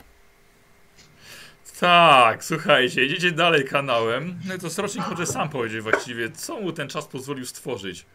Tak, 1.80 2.44
słuchajcie, 2.44 3.06
idziecie 3.06 3.32
dalej 3.32 3.66
kanałem. 3.66 4.40
No 4.46 4.56
i 4.56 4.60
to 4.60 4.70
Srocznik 4.70 5.10
może 5.10 5.26
sam 5.26 5.50
powiedzieć 5.50 5.82
właściwie, 5.82 6.32
co 6.32 6.60
mu 6.60 6.72
ten 6.72 6.90
czas 6.90 7.08
pozwolił 7.08 7.46
stworzyć. 7.46 8.06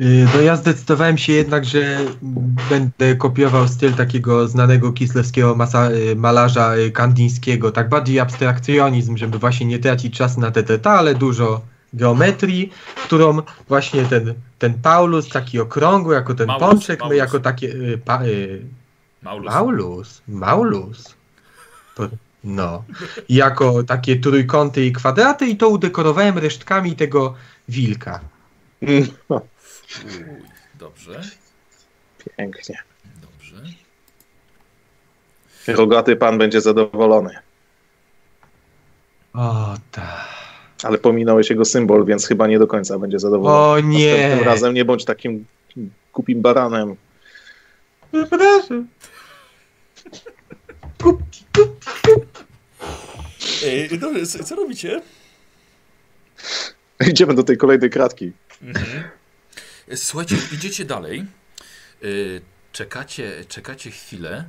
Y, 0.00 0.26
No 0.34 0.40
ja 0.40 0.56
zdecydowałem 0.56 1.18
się 1.18 1.32
jednak, 1.32 1.64
że 1.64 1.98
będę 2.70 3.16
kopiował 3.16 3.68
styl 3.68 3.92
takiego 3.94 4.48
znanego 4.48 4.92
kislewskiego 4.92 5.54
masa, 5.54 5.90
y, 5.90 6.16
malarza 6.16 6.76
y, 6.76 6.90
kandińskiego, 6.90 7.72
tak 7.72 7.88
bardziej 7.88 8.20
abstrakcjonizm, 8.20 9.16
żeby 9.16 9.38
właśnie 9.38 9.66
nie 9.66 9.78
tracić 9.78 10.16
czasu 10.16 10.40
na 10.40 10.50
te 10.50 10.62
detale, 10.62 11.14
dużo 11.14 11.60
geometrii, 11.92 12.72
którą 13.04 13.42
właśnie 13.68 14.04
ten, 14.04 14.34
ten 14.58 14.74
Paulus, 14.74 15.28
taki 15.28 15.60
okrągły, 15.60 16.14
jako 16.14 16.34
ten 16.34 16.46
Maulus, 16.46 16.68
pączek, 16.68 16.98
my 16.98 17.04
Maulus. 17.04 17.18
jako 17.18 17.40
takie... 17.40 17.66
y, 17.68 17.98
Pa, 18.04 18.24
y, 18.24 18.62
Maulus. 19.22 19.52
Maulus, 19.54 20.22
Maulus. 20.28 21.14
No. 22.44 22.84
I 23.28 23.34
jako 23.34 23.82
takie 23.82 24.16
trójkąty 24.16 24.86
i 24.86 24.92
kwadraty 24.92 25.46
i 25.46 25.56
to 25.56 25.68
udekorowałem 25.68 26.38
resztkami 26.38 26.96
tego 26.96 27.34
wilka. 27.68 28.20
Uj, 30.04 30.24
dobrze, 30.74 31.22
Pięknie. 32.36 32.78
dobrze. 33.22 33.56
Rogaty 35.66 36.16
pan 36.16 36.38
będzie 36.38 36.60
zadowolony. 36.60 37.38
O 39.34 39.74
tak. 39.92 40.28
Ale 40.82 40.98
pominąłeś 40.98 41.50
jego 41.50 41.64
symbol, 41.64 42.04
więc 42.04 42.26
chyba 42.26 42.46
nie 42.46 42.58
do 42.58 42.66
końca 42.66 42.98
będzie 42.98 43.18
zadowolony. 43.18 43.58
O 43.58 43.80
nie. 43.88 44.10
Następnym 44.12 44.44
razem 44.44 44.74
nie 44.74 44.84
bądź 44.84 45.04
takim 45.04 45.46
głupim 46.12 46.42
baranem. 46.42 46.96
Przepraszam. 48.12 48.86
Ej, 53.66 53.98
dobrze, 53.98 54.26
co, 54.26 54.44
co 54.44 54.54
robicie? 54.54 55.02
Idziemy 57.10 57.34
do 57.34 57.42
tej 57.42 57.56
kolejnej 57.56 57.90
kratki. 57.90 58.32
Mhm. 58.62 59.04
Słuchajcie, 59.94 60.36
idziecie 60.52 60.84
dalej. 60.84 61.26
Y, 62.04 62.40
czekacie, 62.72 63.44
czekacie 63.48 63.90
chwilę. 63.90 64.48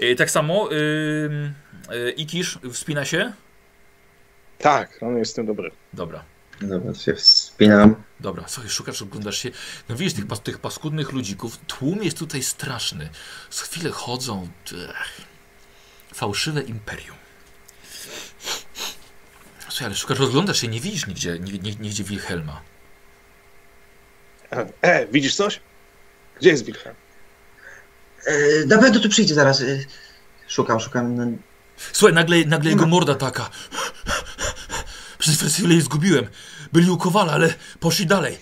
Y, 0.00 0.16
tak 0.16 0.30
samo 0.30 0.72
y, 0.72 2.10
Ikisz 2.16 2.58
wspina 2.72 3.04
się? 3.04 3.32
Tak, 4.58 4.98
on 5.02 5.18
jest 5.18 5.32
w 5.32 5.34
tym 5.34 5.46
dobry. 5.46 5.70
Dobra. 5.92 6.24
Dobra, 6.60 6.94
się 6.94 7.14
wspinam. 7.14 7.94
Dobra, 8.20 8.44
słuchaj, 8.48 8.70
szukasz, 8.70 9.02
oglądasz 9.02 9.38
się. 9.38 9.50
No 9.88 9.96
widzisz, 9.96 10.14
tych, 10.14 10.26
pas, 10.26 10.40
tych 10.40 10.58
paskudnych 10.58 11.12
ludzików. 11.12 11.58
Tłum 11.66 12.02
jest 12.02 12.18
tutaj 12.18 12.42
straszny. 12.42 13.08
Z 13.50 13.60
chwilę 13.60 13.90
chodzą. 13.90 14.48
Ech. 14.90 15.20
Fałszywe 16.14 16.62
imperium. 16.62 17.16
Słuchaj, 19.68 19.86
ale 19.86 19.94
szukasz, 19.94 20.18
rozglądasz 20.18 20.60
się, 20.60 20.68
nie 20.68 20.80
widzisz 20.80 21.06
nigdzie, 21.06 21.38
nie, 21.38 21.52
nie, 21.52 21.74
nigdzie 21.74 22.04
Wilhelma. 22.04 22.60
E, 24.82 25.06
widzisz 25.06 25.34
coś? 25.34 25.60
Gdzie 26.40 26.50
jest 26.50 26.64
Wilhelm? 26.64 26.96
E, 28.26 28.66
na 28.66 28.78
pewno 28.78 29.00
tu 29.00 29.08
przyjdzie 29.08 29.34
zaraz. 29.34 29.60
E, 29.60 29.64
szukam, 30.48 30.80
szukam. 30.80 31.14
No, 31.14 31.26
Słuchaj, 31.92 32.14
nagle, 32.14 32.44
nagle 32.44 32.70
jego 32.70 32.86
morda 32.86 33.14
taka. 33.14 33.50
Przez 35.18 35.54
chwilę 35.54 35.74
ich 35.74 35.82
zgubiłem. 35.82 36.26
Byli 36.72 36.90
u 36.90 36.96
Kowala, 36.96 37.32
ale 37.32 37.54
poszli 37.80 38.06
dalej. 38.06 38.38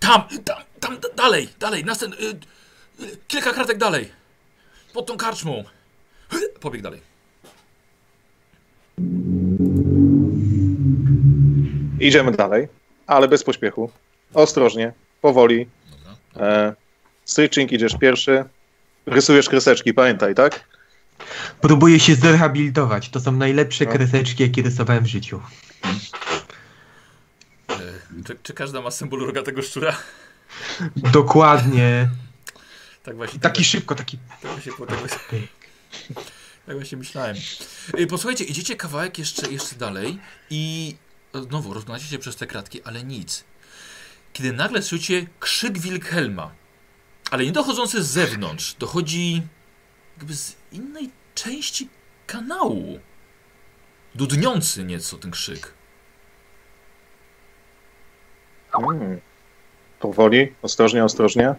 Tam, 0.00 0.28
tam, 0.44 0.56
tam, 0.80 0.98
da- 1.00 1.14
dalej, 1.16 1.48
dalej, 1.58 1.84
następ, 1.84 2.14
y, 2.20 2.24
y, 3.04 3.16
kilka 3.28 3.52
kratek 3.52 3.78
dalej. 3.78 4.12
Pod 4.92 5.06
tą 5.06 5.16
karczmą. 5.16 5.64
Pobieg 6.60 6.82
dalej. 6.82 7.00
Idziemy 12.00 12.32
dalej, 12.32 12.68
ale 13.06 13.28
bez 13.28 13.44
pośpiechu. 13.44 13.90
Ostrożnie, 14.34 14.92
powoli. 15.20 15.66
Dobra. 15.90 16.46
E, 16.48 16.74
Stryching 17.24 17.72
idziesz 17.72 17.96
pierwszy. 18.00 18.44
Rysujesz 19.06 19.48
kreseczki, 19.48 19.94
pamiętaj, 19.94 20.34
tak? 20.34 20.64
Próbuję 21.60 22.00
się 22.00 22.14
zrehabilitować. 22.14 23.08
To 23.08 23.20
są 23.20 23.32
najlepsze 23.32 23.84
No. 23.84 23.92
kreseczki, 23.92 24.42
jakie 24.42 24.62
rysowałem 24.62 25.04
w 25.04 25.06
życiu. 25.06 25.40
E, 27.70 27.74
czy, 28.24 28.36
czy 28.42 28.54
każda 28.54 28.80
ma 28.80 28.90
symbol 28.90 29.20
rogatego 29.26 29.62
szczura? 29.62 29.96
Dokładnie. 30.96 32.08
Tak 33.02 33.16
właśnie. 33.16 33.40
Taki 33.40 33.62
tak, 33.62 33.66
szybko, 33.70 33.94
taki. 33.94 34.18
tak 34.42 34.50
właśnie, 34.52 34.72
tak 34.88 34.98
właśnie, 34.98 35.18
tak 36.66 36.76
właśnie 36.76 36.98
myślałem. 36.98 37.36
Y, 37.98 38.06
Posłuchajcie, 38.06 38.44
idziecie 38.44 38.76
kawałek 38.76 39.18
jeszcze, 39.18 39.52
jeszcze 39.52 39.76
dalej 39.76 40.18
i 40.50 40.94
znowu 41.42 41.74
rozglądacie 41.74 42.06
się 42.06 42.18
przez 42.18 42.36
te 42.36 42.46
kratki, 42.46 42.82
ale 42.82 43.04
nic. 43.04 43.44
Kiedy 44.32 44.52
nagle 44.52 44.82
słyszycie 44.82 45.26
krzyk 45.40 45.78
Wilhelma, 45.78 46.50
ale 47.30 47.44
nie 47.44 47.52
dochodzący 47.52 48.02
z 48.02 48.06
zewnątrz, 48.06 48.74
dochodzi 48.74 49.42
jakby 50.16 50.34
z 50.34 50.56
innej 50.72 51.10
części 51.34 51.88
kanału. 52.26 53.00
Dudniący 54.14 54.84
nieco 54.84 55.18
ten 55.18 55.30
krzyk. 55.30 55.74
Mm. 58.74 59.20
Powoli, 60.00 60.52
ostrożnie, 60.62 61.04
ostrożnie. 61.04 61.54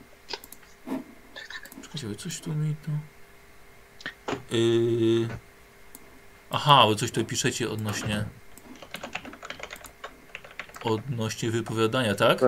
Czekajcie, 1.82 2.16
coś 2.16 2.40
tu 2.40 2.54
mi 2.54 2.76
to... 2.76 2.92
Yy... 4.56 5.28
Aha, 6.50 6.84
bo 6.86 6.96
coś 6.96 7.12
tu 7.12 7.26
piszecie 7.26 7.70
odnośnie... 7.70 8.26
Odnośnie 10.84 11.52
wypowiadania, 11.52 12.16
tak? 12.16 12.40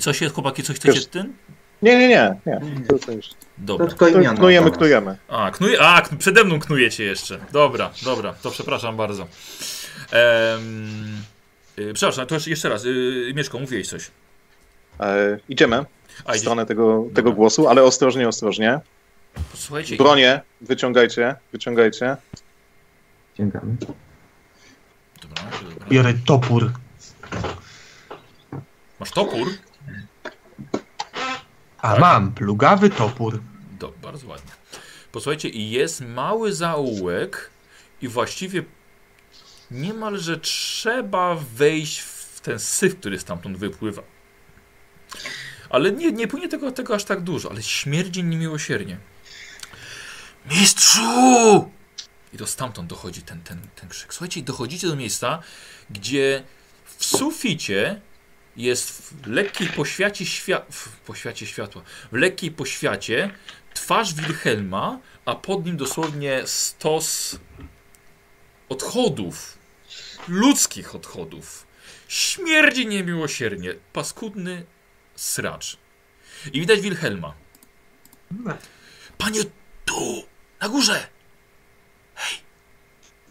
Coś 0.00 0.20
jest, 0.20 0.34
chłopaki, 0.34 0.62
coś 0.62 0.76
chcecie 0.76 1.00
tym? 1.00 1.36
Nie, 1.82 1.98
nie, 1.98 2.08
nie. 2.08 2.36
nie. 2.46 2.60
To, 3.06 3.12
już... 3.12 3.30
Dobra. 3.58 3.86
to 3.86 3.94
knujemy, 4.36 4.70
knujemy. 4.70 5.16
A, 5.28 5.50
knuj... 5.50 5.76
A, 5.80 6.02
kn- 6.02 6.18
przede 6.18 6.44
mną 6.44 6.60
knujecie 6.60 7.04
jeszcze. 7.04 7.38
Dobra, 7.52 7.90
dobra, 8.04 8.34
to 8.42 8.50
przepraszam 8.50 8.96
bardzo. 8.96 9.26
Ehm... 10.12 11.22
Yy, 11.76 11.92
przepraszam, 11.94 12.26
to 12.26 12.36
jeszcze- 12.46 12.68
raz. 12.68 12.84
Yy, 12.84 13.32
Mieszko, 13.34 13.58
mówiłeś 13.58 13.88
coś. 13.88 14.10
E, 15.00 15.38
idziemy 15.48 15.84
A, 16.24 16.32
w 16.32 16.38
stronę 16.38 16.66
tego, 16.66 17.02
tego 17.02 17.12
Dobra. 17.14 17.32
głosu, 17.32 17.68
ale 17.68 17.82
ostrożnie, 17.82 18.28
ostrożnie. 18.28 18.80
Słuchajcie, 19.54 19.96
Bronie 19.96 20.40
wyciągajcie, 20.60 21.34
wyciągajcie. 21.52 22.16
Dobra, 23.46 23.60
dobra. 25.70 25.86
Biorę 25.88 26.14
topór. 26.26 26.72
Masz 29.00 29.10
topór? 29.10 29.48
A 31.78 31.90
Tak? 31.90 32.00
mam 32.00 32.32
plugawy 32.32 32.90
topór. 32.90 33.40
Do, 33.78 33.92
bardzo 34.02 34.28
ładnie. 34.28 34.50
Posłuchajcie, 35.12 35.48
jest 35.48 36.00
mały 36.00 36.52
zaułek 36.52 37.50
i 38.02 38.08
właściwie 38.08 38.62
niemalże 39.70 40.38
trzeba 40.38 41.34
wejść 41.54 42.00
w 42.00 42.40
ten 42.40 42.58
syf, 42.58 42.96
który 43.00 43.18
stamtąd 43.18 43.56
wypływa. 43.58 44.02
Ale 45.70 45.92
nie, 45.92 46.12
nie 46.12 46.28
płynie 46.28 46.48
tego, 46.48 46.72
tego 46.72 46.94
aż 46.94 47.04
tak 47.04 47.20
dużo, 47.20 47.50
ale 47.50 47.62
śmierdzi 47.62 48.24
niemiłosiernie. 48.24 48.98
Mistrzu! 50.50 51.70
I 52.32 52.38
to 52.38 52.46
stamtąd 52.46 52.88
dochodzi 52.88 53.22
ten, 53.22 53.42
ten, 53.42 53.58
ten 53.76 53.88
krzyk. 53.88 54.14
Słuchajcie, 54.14 54.42
dochodzicie 54.42 54.86
do 54.86 54.96
miejsca, 54.96 55.42
gdzie 55.90 56.42
w 56.84 57.04
suficie 57.04 58.00
jest 58.56 58.90
w 58.90 59.26
lekkiej 59.26 59.68
poświacie, 59.68 60.26
świa 60.26 60.62
w 60.70 60.96
poświacie 60.96 61.46
światła, 61.46 61.82
w 62.12 62.16
lekkiej 62.16 62.50
poświacie 62.50 63.30
twarz 63.74 64.14
Wilhelma, 64.14 64.98
a 65.24 65.34
pod 65.34 65.66
nim 65.66 65.76
dosłownie 65.76 66.42
stos 66.46 67.38
odchodów, 68.68 69.58
ludzkich 70.28 70.94
odchodów. 70.94 71.66
Śmierdzi 72.08 72.86
niemiłosiernie, 72.86 73.74
paskudny 73.92 74.64
sracz. 75.14 75.76
I 76.52 76.60
widać 76.60 76.80
Wilhelma. 76.80 77.34
Panie, 79.18 79.40
tu, 79.84 80.24
na 80.60 80.68
górze! 80.68 81.19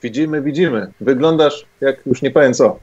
Widzimy, 0.04 0.41
widzimy. 0.41 0.93
Wyglądasz 1.02 1.66
jak 1.82 2.06
już 2.06 2.22
nie 2.22 2.32
powiem 2.32 2.54
co. 2.54 2.80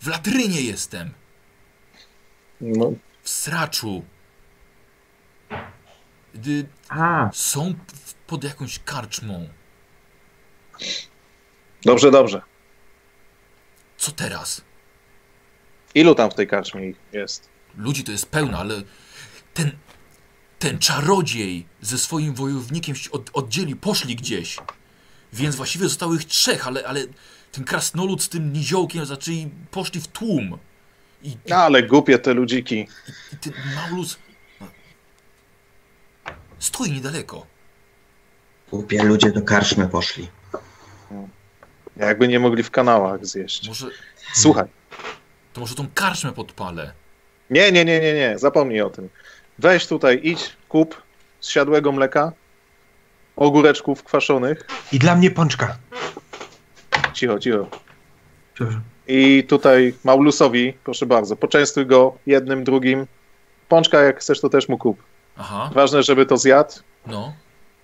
W 0.00 0.06
latrynie 0.06 0.62
jestem, 0.62 1.10
No, 2.60 2.92
w 3.22 3.28
sraczu. 3.28 4.04
A, 6.88 7.30
Są 7.32 7.74
pod 8.26 8.44
jakąś 8.44 8.78
karczmą. 8.78 9.48
dobrze, 11.84 12.10
dobrze. 12.10 12.42
Co 13.96 14.12
teraz? 14.12 14.62
Ilu 15.94 16.14
tam 16.14 16.30
w 16.30 16.34
tej 16.34 16.46
karczmie 16.46 16.92
jest? 17.12 17.48
Ludzi 17.76 18.04
to 18.04 18.12
jest 18.12 18.26
pełno, 18.30 18.58
ale 18.58 18.82
ten, 19.54 19.70
ten 20.58 20.78
czarodziej 20.78 21.66
ze 21.80 21.98
swoim 21.98 22.34
wojownikiem 22.34 22.94
się 22.96 23.10
od, 23.10 23.30
oddzieli, 23.32 23.76
poszli 23.76 24.16
gdzieś. 24.16 24.58
Więc 25.32 25.56
właściwie 25.56 25.84
zostało 25.88 26.14
ich 26.14 26.24
trzech, 26.24 26.66
ale, 26.66 26.86
ale 26.86 27.00
ten 27.52 27.64
krasnolud 27.64 28.22
z 28.22 28.28
tym 28.28 28.52
niziołkiem 28.52 29.06
zaczęli, 29.06 29.48
poszli 29.70 30.00
w 30.00 30.08
tłum. 30.08 30.58
I, 31.22 31.28
i, 31.28 31.36
No, 31.48 31.56
ale 31.56 31.82
głupie 31.82 32.18
te 32.18 32.34
ludziki. 32.34 32.88
i 33.32 33.36
ten 33.36 33.52
Maulus 33.74 34.18
no, 34.60 34.66
stoi 36.58 36.92
niedaleko. 36.92 37.46
Głupie 38.70 39.02
ludzie 39.04 39.30
do 39.32 39.42
karczmy 39.42 39.88
poszli. 39.88 40.28
Jakby 41.96 42.28
nie 42.28 42.40
mogli 42.40 42.62
w 42.62 42.70
kanałach 42.70 43.26
zjeść. 43.26 43.68
Może, 43.68 43.86
Słuchaj. 44.34 44.66
to 45.52 45.60
może 45.60 45.74
tą 45.74 45.86
karczmę 45.94 46.32
podpalę. 46.32 46.92
Nie, 47.50 47.72
nie, 47.72 47.84
nie, 47.84 48.00
nie, 48.00 48.14
nie. 48.14 48.38
Zapomnij 48.38 48.80
o 48.80 48.90
tym. 48.90 49.08
Weź 49.58 49.86
tutaj, 49.86 50.20
idź, 50.22 50.56
kup 50.68 51.02
zsiadłego 51.40 51.92
mleka, 51.92 52.32
ogóreczków 53.38 54.02
kwaszonych. 54.02 54.66
I 54.92 54.98
dla 54.98 55.14
mnie 55.16 55.30
pączka. 55.30 55.76
Cicho, 57.12 57.38
cicho. 57.38 57.66
Przepraszam. 58.54 58.82
I 59.08 59.44
tutaj 59.48 59.94
Maulusowi, 60.04 60.72
proszę 60.84 61.06
bardzo, 61.06 61.36
poczęstuj 61.36 61.86
go 61.86 62.18
jednym, 62.26 62.64
drugim. 62.64 63.06
Pączka, 63.68 64.00
jak 64.02 64.20
chcesz, 64.20 64.40
to 64.40 64.48
też 64.48 64.68
mu 64.68 64.78
kup. 64.78 65.02
Aha, 65.36 65.70
Ważne, 65.74 66.02
żeby 66.02 66.26
to 66.26 66.36
zjadł, 66.36 66.72
no. 67.06 67.34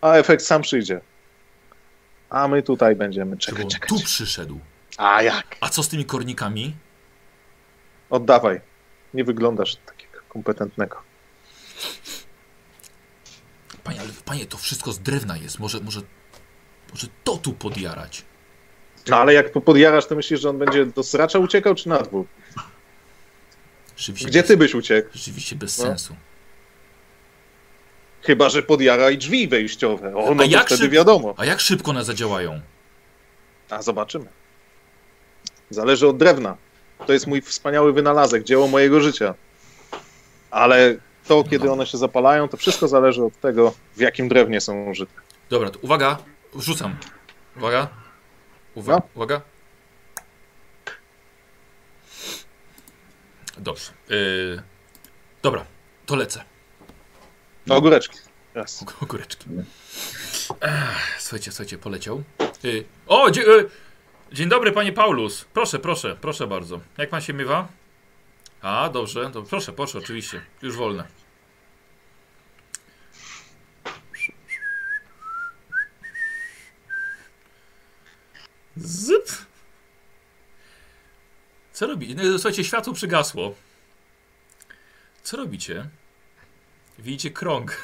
a 0.01 0.13
efekt 0.15 0.45
sam 0.45 0.63
przyjdzie. 0.63 1.01
A 2.31 2.49
my 2.49 2.63
tutaj 2.63 2.97
będziemy 2.97 3.37
czekać, 3.37 3.73
czekać. 3.75 3.89
tu 3.89 3.99
przyszedł. 4.05 4.59
A 4.99 5.23
jak? 5.23 5.57
A 5.61 5.69
co 5.69 5.83
z 5.83 5.89
tymi 5.89 6.05
kornikami? 6.05 6.75
Oddawaj. 8.11 8.61
Nie 9.15 9.25
wyglądasz 9.25 9.77
takiego 9.77 10.19
kompetentnego. 10.29 10.97
Panie, 13.85 14.01
ale 14.01 14.09
panie, 14.25 14.47
to 14.47 14.57
wszystko 14.57 14.93
z 14.93 14.99
drewna 14.99 15.37
jest. 15.37 15.59
Może, 15.59 15.81
może, 15.81 16.01
może 16.93 17.07
to 17.25 17.37
tu 17.37 17.53
podjarać. 17.53 18.25
No 19.09 19.17
ale 19.17 19.35
jak 19.35 19.53
podjarasz, 19.53 20.07
to 20.07 20.15
myślisz, 20.15 20.41
że 20.41 20.51
on 20.51 20.59
będzie 20.59 20.87
do 20.87 21.03
sracza 21.03 21.39
uciekał, 21.39 21.75
czy 21.75 21.89
na 21.89 21.99
dwór? 21.99 22.27
Rzeczywiście 23.97 24.29
Gdzie 24.29 24.41
bez, 24.41 24.49
ty 24.49 24.57
byś 24.57 24.75
uciekł? 24.75 25.09
Rzeczywiście 25.13 25.57
bez 25.57 25.79
No. 25.79 25.85
sensu. 25.85 26.17
Chyba, 28.23 28.49
że 28.49 28.63
podjara 28.63 29.11
i 29.11 29.19
drzwi 29.19 29.49
wejściowe. 29.49 30.17
O, 30.17 30.35
no 30.35 30.45
to 30.45 30.51
jak 30.51 30.67
wtedy 30.67 30.85
szyb- 30.85 30.91
wiadomo. 30.91 31.35
A 31.37 31.45
jak 31.45 31.61
szybko 31.61 31.91
one 31.91 32.05
zadziałają? 32.05 32.61
A 33.71 33.83
zobaczymy. 33.83 34.27
Zależy 35.71 36.09
od 36.09 36.17
drewna. 36.17 36.57
To 37.07 37.13
jest 37.13 37.27
mój 37.27 37.43
wspaniały 37.43 37.93
wynalazek, 37.93 38.45
dzieło 38.45 38.69
mojego 38.69 39.01
życia. 39.01 39.35
Ale 40.51 40.97
to, 41.27 41.45
kiedy 41.45 41.71
one 41.71 41.87
się 41.87 41.99
zapalają, 41.99 42.49
to 42.49 42.57
wszystko 42.57 42.89
zależy 42.89 43.25
od 43.25 43.41
tego, 43.41 43.75
w 43.97 44.01
jakim 44.01 44.29
drewnie 44.29 44.61
są 44.61 44.91
użyte. 44.91 45.13
Dobra, 45.51 45.71
to 45.71 45.79
uwaga, 45.83 46.19
rzucam. 46.57 46.97
Uwaga. 47.57 47.89
Uwaga. 48.75 48.99
No. 48.99 49.09
Uwaga. 49.15 49.41
Dobrze. 53.59 53.93
Yy, 54.09 54.63
dobra, 55.43 55.65
to 56.07 56.17
lecę. 56.17 56.45
No, 57.67 57.77
ogóreczki. 57.77 58.19
Raz. 58.55 58.85
Ogóreczki. 59.03 59.47
Ech, 60.61 61.17
słuchajcie, 61.19 61.53
słuchajcie, 61.53 61.79
poleciał. 61.79 62.23
Yy, 62.63 62.85
o, 63.07 63.31
dzie, 63.31 63.43
yy, 63.43 63.71
dzień 64.33 64.49
dobry, 64.49 64.73
panie 64.73 64.93
Paulus. 64.93 65.45
Proszę, 65.45 65.79
proszę, 65.79 66.17
proszę 66.21 66.47
bardzo. 66.47 66.81
Jak 66.99 67.11
pan 67.11 67.21
się 67.21 67.33
miewa? 67.33 67.69
A, 68.65 68.89
dobrze, 68.89 69.31
to 69.31 69.43
proszę, 69.43 69.73
proszę, 69.73 69.99
oczywiście. 69.99 70.41
Już 70.63 70.77
wolne. 70.77 71.05
Zyp. 78.77 79.29
Co 81.73 81.87
robicie? 81.87 82.15
No, 82.15 82.23
słuchajcie, 82.39 82.65
światło 82.65 82.93
przygasło. 82.93 83.55
Co 85.23 85.37
robicie? 85.37 85.89
Widzicie 86.99 87.31
krąg. 87.31 87.77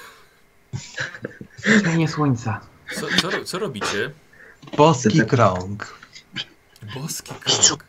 cienie 1.84 2.08
słońca. 2.08 2.60
Co, 2.94 3.06
co, 3.20 3.44
co 3.44 3.58
robicie? 3.58 4.10
Boski 4.76 5.26
krąg. 5.26 5.98
Boski 6.94 7.34
krąg. 7.34 7.84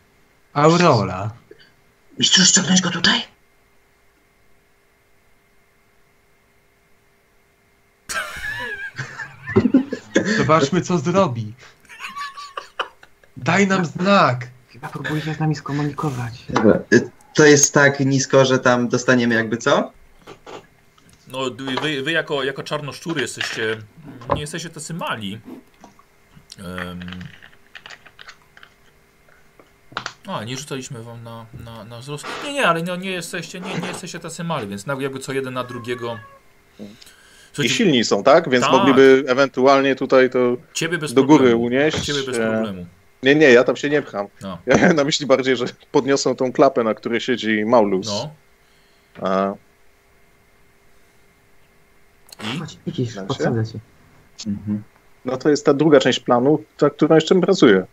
Aurora. 0.52 1.41
Mistrzu, 2.18 2.44
ściągnąć 2.44 2.80
go 2.80 2.90
tutaj? 2.90 3.22
Zobaczmy, 10.36 10.80
co 10.80 10.98
zrobi. 10.98 11.52
Daj 13.36 13.66
nam 13.66 13.84
znak. 13.86 14.46
Chyba 14.68 14.88
próbuje 14.88 15.20
się 15.22 15.34
z 15.34 15.38
nami 15.40 15.54
skomunikować. 15.54 16.32
Y, 16.94 17.10
To 17.34 17.44
jest 17.46 17.74
tak 17.74 18.00
nisko, 18.00 18.44
że 18.44 18.58
tam 18.58 18.88
dostaniemy 18.88 19.34
jakby 19.34 19.56
co? 19.56 19.92
No, 21.28 21.38
wy, 21.82 22.02
wy 22.02 22.12
jako, 22.12 22.42
jako 22.42 22.62
czarnoszczury 22.62 23.20
jesteście. 23.20 23.82
Nie 24.34 24.40
jesteście 24.40 24.70
tacy 24.70 24.94
mali. 24.94 25.40
Um. 26.58 27.00
A, 30.26 30.44
nie 30.44 30.56
rzucaliśmy 30.56 31.02
wam 31.02 31.22
na, 31.22 31.46
na, 31.64 31.84
na 31.84 31.98
wzrost. 31.98 32.26
Nie, 32.44 32.52
nie, 32.52 32.66
ale 32.68 32.82
no, 32.82 32.96
nie, 32.96 33.10
jesteście, 33.10 33.60
nie, 33.60 33.74
nie 33.80 33.88
jesteście 33.88 34.18
tacy 34.18 34.44
mali, 34.44 34.68
więc 34.68 34.86
na- 34.86 34.96
jakby 35.00 35.18
co 35.18 35.32
jeden 35.32 35.54
na 35.54 35.64
drugiego. 35.64 36.18
I 36.80 36.84
Słuchajcie, 37.52 37.74
silni 37.74 38.04
są, 38.04 38.22
tak? 38.22 38.48
Więc 38.50 38.64
Tak. 38.64 38.72
mogliby 38.72 39.24
ewentualnie 39.28 39.96
tutaj 39.96 40.30
to 40.30 40.56
ciebie 40.74 40.98
bez 40.98 41.14
do 41.14 41.24
góry 41.24 41.38
problemu. 41.38 41.62
unieść. 41.62 42.00
Ciebie 42.00 42.22
bez 42.26 42.38
E, 42.38 42.50
problemu. 42.50 42.86
Nie, 43.22 43.34
nie, 43.34 43.50
ja 43.50 43.64
tam 43.64 43.76
się 43.76 43.90
nie 43.90 44.02
pcham. 44.02 44.26
No. 44.40 44.58
Ja 44.66 44.76
miałem 44.76 44.96
na 45.00 45.04
myśli 45.04 45.26
bardziej, 45.26 45.56
że 45.56 45.64
podniosą 45.92 46.36
tą 46.36 46.52
klapę, 46.52 46.84
na 46.84 46.94
której 46.94 47.20
siedzi 47.20 47.64
Maulus. 47.64 48.06
No. 48.06 48.30
A, 49.28 49.54
I? 52.44 52.60
Mhm. 54.46 54.82
no 55.24 55.36
to 55.36 55.48
jest 55.50 55.66
ta 55.66 55.74
druga 55.74 56.00
część 56.00 56.20
planu, 56.20 56.64
nad 56.80 56.92
którą 56.94 57.14
jeszcze 57.14 57.40
pracuję. 57.40 57.86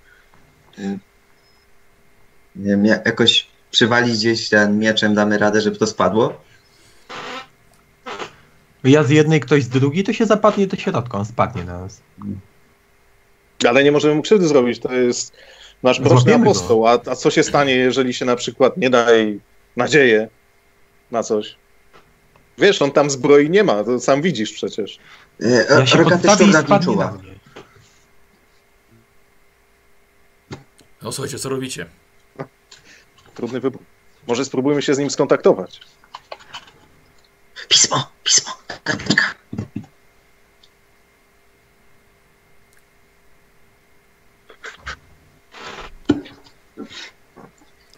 Nie 2.60 2.72
wiem, 2.72 2.86
ja- 2.86 2.99
jakoś 3.05 3.47
przywalić 3.72 4.14
gdzieś 4.18 4.49
ten 4.49 4.80
mieczem, 4.80 5.16
damy 5.16 5.38
radę, 5.38 5.62
żeby 5.62 5.78
to 5.78 5.88
spadło? 5.88 6.41
Ja 8.84 9.03
z 9.03 9.10
jednej, 9.10 9.39
ktoś 9.39 9.64
z 9.64 9.70
drugiej, 9.70 10.03
to 10.03 10.14
się 10.14 10.26
zapadnie 10.26 10.68
do 10.68 10.78
środka, 10.78 11.18
on 11.18 11.26
spadnie 11.26 11.64
na 11.64 11.80
nas. 11.80 12.01
Ale 13.68 13.84
nie 13.84 13.91
możemy 13.91 14.16
mu 14.16 14.22
krzywdy 14.22 14.47
zrobić, 14.47 14.80
to 14.80 14.93
jest 14.93 15.34
nasz 15.84 16.01
go. 16.01 16.10
apostoł. 16.36 16.88
A, 16.88 16.91
a 17.05 17.16
co 17.16 17.32
się 17.32 17.43
stanie, 17.43 17.76
jeżeli 17.76 18.14
się 18.14 18.26
na 18.26 18.36
przykład 18.36 18.78
nie 18.78 18.89
da 18.89 19.12
jej 19.12 19.39
nadzieję 19.76 20.28
na 21.12 21.24
coś? 21.24 21.55
Wiesz, 22.57 22.82
on 22.82 22.91
tam 22.91 23.10
zbroi 23.10 23.49
nie 23.49 23.64
ma, 23.64 23.84
to 23.84 23.99
sam 23.99 24.22
widzisz 24.22 24.53
przecież. 24.53 24.99
E, 25.43 25.66
Ja 25.70 25.86
się 25.86 25.97
nad 25.97 26.39
nim 26.39 26.53
spadnie 26.53 26.95
na 26.95 27.12
mnie. 27.12 27.30
No 31.01 31.12
słuchajcie, 31.12 31.39
co 31.39 31.49
robicie? 31.49 31.86
Trudny 33.40 33.60
wybór. 33.60 33.82
Może 34.28 34.46
spróbujmy 34.46 34.82
się 34.82 34.94
z 34.94 34.98
nim 34.98 35.10
skontaktować. 35.10 35.82
Pismo, 37.68 38.12
pismo, 38.24 38.52
kartka. 38.84 39.24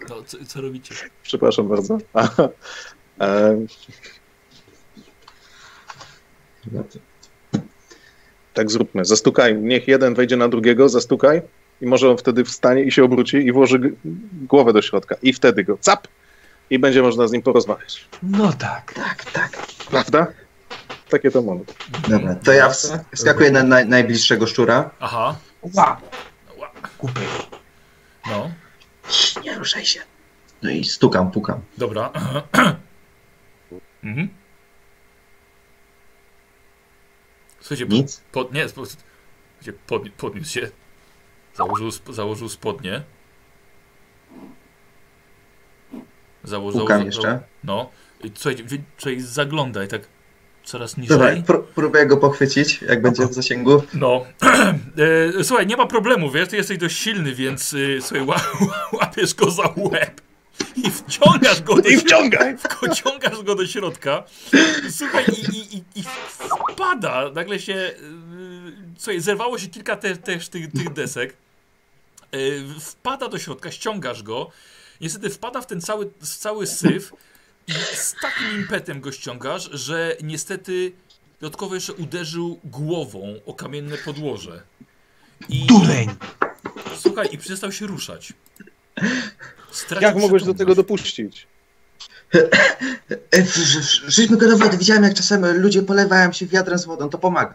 No, 0.10 0.24
co, 0.26 0.46
co 0.48 0.62
robicie? 0.62 0.96
Przepraszam 1.24 1.68
bardzo. 1.68 1.98
e, 3.22 3.66
tak 8.54 8.72
zróbmy. 8.72 9.06
Zastukaj. 9.06 9.58
Niech 9.58 9.88
jeden 9.88 10.14
wejdzie 10.14 10.38
na 10.38 10.48
drugiego, 10.48 10.90
zastukaj 10.90 11.42
i 11.82 11.86
może 11.86 12.10
on 12.12 12.18
wtedy 12.18 12.44
wstanie 12.44 12.84
i 12.84 12.92
się 12.92 13.04
obróci 13.04 13.38
i 13.38 13.52
włoży 13.52 13.80
głowę 14.48 14.74
do 14.74 14.82
środka. 14.82 15.16
I 15.22 15.34
wtedy 15.34 15.64
go 15.64 15.78
cap 15.78 16.08
i 16.70 16.80
będzie 16.80 17.02
można 17.02 17.28
z 17.28 17.32
nim 17.32 17.42
porozmawiać. 17.42 18.08
No 18.24 18.54
tak. 18.54 18.94
Tak, 18.94 19.26
tak. 19.32 19.58
Prawda? 19.90 20.28
Takie 21.10 21.32
to 21.32 21.42
mamy. 21.42 21.62
Dobra, 22.10 22.36
to 22.36 22.52
ja 22.54 22.70
ws- 22.70 23.00
wskakuję 23.16 23.52
na 23.52 23.64
naj, 23.64 23.88
najbliższego 23.88 24.48
szczura. 24.48 24.90
Aha. 25.00 25.36
Ła, 25.62 26.02
Ła. 26.58 26.72
kupy. 26.98 27.20
No, 28.28 28.52
Nie 29.44 29.56
ruszaj 29.56 29.86
się. 29.86 30.00
No 30.62 30.70
i 30.70 30.84
stukam, 30.84 31.32
pukam. 31.32 31.62
dobra. 31.78 32.12
mhm. 34.04 34.30
Słuchajcie, 37.60 37.86
Nic? 37.86 38.22
Pod, 38.32 38.54
nie, 38.54 38.66
pod, 39.88 40.10
podniósł 40.10 40.52
się. 40.52 40.70
Założył, 41.56 41.88
sp- 41.98 42.14
założył 42.14 42.50
spodnie. 42.50 43.02
Założył. 46.44 46.82
Pukam 46.82 47.06
jeszcze. 47.06 47.40
No. 47.64 47.90
I 48.24 48.32
słuchajcie, 48.36 48.64
słuchaj, 48.98 49.20
zaglądaj 49.22 49.88
tak 49.88 50.02
coraz 50.64 50.98
niżej. 50.98 51.18
Dobra, 51.18 51.36
pró- 51.36 51.64
próbuję 51.76 52.06
go 52.06 52.18
pochwycić, 52.18 52.82
jak 52.82 53.02
będzie 53.02 53.26
w 53.28 53.34
zasięgu. 53.34 53.84
No. 53.94 54.26
e, 55.40 55.44
słuchaj, 55.44 55.68
nie 55.68 55.78
ma 55.78 55.88
problemu, 55.88 56.32
wiesz, 56.32 56.50
ty 56.50 56.58
jesteś 56.58 56.78
dość 56.78 56.98
silny, 56.98 57.36
więc 57.36 57.74
y, 57.74 58.00
słuchaj, 58.02 58.26
ła, 58.28 58.42
łapiesz 59.02 59.34
go 59.36 59.52
za 59.52 59.74
łeb 59.78 60.22
i 60.76 60.92
wciągasz 60.92 61.62
go 61.62 61.82
do 61.82 61.90
I 61.90 61.98
wciągaj! 61.98 62.58
Wciągasz 62.92 63.44
go 63.44 63.56
do 63.56 63.68
środka. 63.68 64.24
Słuchaj, 64.92 65.26
i, 65.54 65.58
i, 65.58 65.78
i, 65.78 65.84
i 65.96 66.04
wpada. 66.74 67.30
Nagle 67.30 67.60
się. 67.60 67.74
Yy, 67.74 67.94
słuchaj, 68.98 69.22
zerwało 69.22 69.58
się 69.58 69.68
kilka 69.68 69.96
te, 69.96 70.18
też 70.18 70.50
tych, 70.50 70.72
tych 70.72 70.94
desek. 70.94 71.34
Yy, 72.32 72.64
wpada 72.80 73.28
do 73.28 73.40
środka, 73.40 73.72
ściągasz 73.72 74.24
go. 74.24 74.52
Niestety 75.02 75.30
wpada 75.30 75.62
w 75.62 75.68
ten 75.68 75.82
cały, 75.82 76.12
w 76.22 76.38
cały 76.38 76.68
syf 76.68 77.14
i 77.68 77.74
z 77.94 78.16
takim 78.22 78.62
impetem 78.62 79.02
go 79.02 79.12
ściągasz, 79.12 79.70
że 79.74 80.18
niestety 80.24 80.92
dodatkowo 81.42 81.76
jeszcze 81.76 81.94
uderzył 81.94 82.60
głową 82.64 83.36
o 83.46 83.54
kamienne 83.54 83.98
podłoże. 83.98 84.64
I 85.50 85.66
Dureń! 85.66 86.10
słuchaj, 86.98 87.28
i 87.32 87.38
przestał 87.38 87.72
się 87.72 87.88
ruszać. 87.88 88.34
Stracił 89.72 90.08
Jak 90.08 90.16
mogłeś 90.18 90.44
do 90.44 90.54
tego 90.54 90.76
dopuścić? 90.76 91.48
E, 92.36 93.46
Rzućmy 94.08 94.38
go 94.38 94.50
do 94.50 94.58
wody. 94.58 94.78
Widziałem, 94.78 95.04
jak 95.04 95.14
czasem 95.14 95.62
ludzie 95.62 95.82
polewają 95.82 96.32
się 96.32 96.46
wiadrem 96.46 96.80
z 96.80 96.86
wodą. 96.86 97.10
To 97.10 97.18
pomaga. 97.18 97.54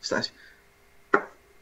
Wstać. 0.00 0.32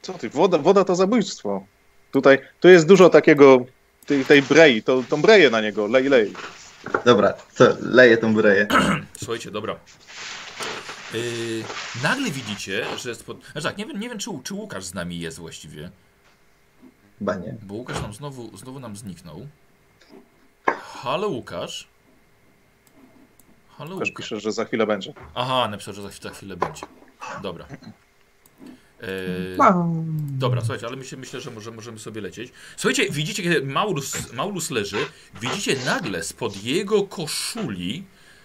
Co 0.02 0.12
ty? 0.12 0.30
Woda, 0.30 0.58
woda 0.58 0.84
to 0.84 0.94
zabójstwo. 0.94 1.66
Tutaj, 2.10 2.38
tu 2.60 2.68
jest 2.68 2.86
dużo 2.86 3.10
takiego, 3.10 3.66
tej, 4.06 4.24
tej 4.24 4.42
brei, 4.42 4.82
to, 4.82 5.04
tą 5.08 5.22
breję 5.22 5.50
na 5.50 5.60
niego, 5.60 5.86
lej, 5.86 6.08
lej. 6.08 6.32
Dobra, 7.04 7.32
to 7.56 7.76
leję 7.80 8.18
tą 8.18 8.34
breję. 8.34 8.66
Słuchajcie, 9.24 9.50
dobra. 9.50 9.76
Yy, 11.14 11.20
nagle 12.02 12.30
widzicie, 12.30 12.84
że 12.98 13.14
spod... 13.14 13.38
Znaczy 13.52 13.66
tak, 13.66 13.78
nie 13.78 13.86
wiem, 13.86 14.00
nie 14.00 14.08
wiem 14.08 14.18
czy, 14.18 14.30
czy 14.44 14.54
Łukasz 14.54 14.84
z 14.84 14.94
nami 14.94 15.20
jest 15.20 15.38
właściwie, 15.38 15.90
Chyba 17.22 17.36
nie. 17.36 17.56
bo 17.62 17.74
Łukasz 17.74 18.02
nam 18.02 18.12
znowu, 18.14 18.56
znowu 18.56 18.80
nam 18.80 18.96
zniknął. 18.96 19.46
Halo 20.66 21.28
Łukasz? 21.28 21.88
Halo 23.68 23.98
Też 23.98 24.08
Łukasz? 24.08 24.24
pisze, 24.24 24.40
że 24.40 24.52
za 24.52 24.64
chwilę 24.64 24.86
będzie. 24.86 25.14
Aha, 25.34 25.68
napisał, 25.70 25.94
że 25.94 26.02
za, 26.02 26.08
za 26.22 26.30
chwilę 26.30 26.56
będzie. 26.56 26.82
Dobra. 27.42 27.66
Mam. 29.58 30.04
Dobra, 30.38 30.60
słuchajcie, 30.60 30.86
ale 30.86 30.96
myślę, 30.96 31.18
myślę 31.18 31.40
że 31.40 31.50
może, 31.50 31.70
możemy 31.70 31.98
sobie 31.98 32.20
lecieć. 32.20 32.52
Słuchajcie, 32.76 33.10
widzicie, 33.10 33.42
kiedy 33.42 33.66
Maulus, 33.66 34.32
Maulus 34.32 34.70
leży, 34.70 35.06
widzicie 35.40 35.76
nagle 35.84 36.22
spod 36.22 36.64
jego 36.64 37.02
koszuli 37.02 38.04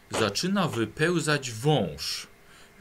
zaczyna 0.10 0.68
wypełzać 0.68 1.52
wąż. 1.52 2.28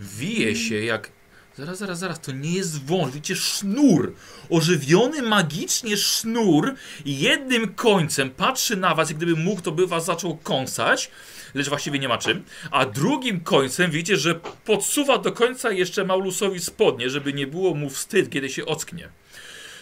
Wije 0.00 0.56
się 0.56 0.74
jak... 0.84 1.15
Zaraz, 1.58 1.78
zaraz, 1.78 1.98
zaraz, 1.98 2.20
to 2.20 2.32
nie 2.32 2.52
jest 2.52 2.84
wąż, 2.84 3.12
widzicie, 3.12 3.36
sznur. 3.36 4.14
Ożywiony 4.50 5.22
magicznie 5.22 5.96
sznur 5.96 6.74
jednym 7.04 7.74
końcem 7.74 8.30
patrzy 8.30 8.76
na 8.76 8.94
was, 8.94 9.08
jak 9.08 9.16
gdyby 9.16 9.36
mógł, 9.36 9.62
to 9.62 9.72
by 9.72 9.86
was 9.86 10.04
zaczął 10.04 10.36
kąsać, 10.36 11.10
lecz 11.54 11.68
właściwie 11.68 11.98
nie 11.98 12.08
ma 12.08 12.18
czym. 12.18 12.44
A 12.70 12.86
drugim 12.86 13.40
końcem 13.40 13.90
widzicie, 13.90 14.16
że 14.16 14.40
podsuwa 14.64 15.18
do 15.18 15.32
końca 15.32 15.70
jeszcze 15.72 16.04
Maulusowi 16.04 16.60
spodnie, 16.60 17.10
żeby 17.10 17.32
nie 17.32 17.46
było 17.46 17.74
mu 17.74 17.90
wstyd, 17.90 18.30
kiedy 18.30 18.48
się 18.48 18.66
ocknie. 18.66 19.08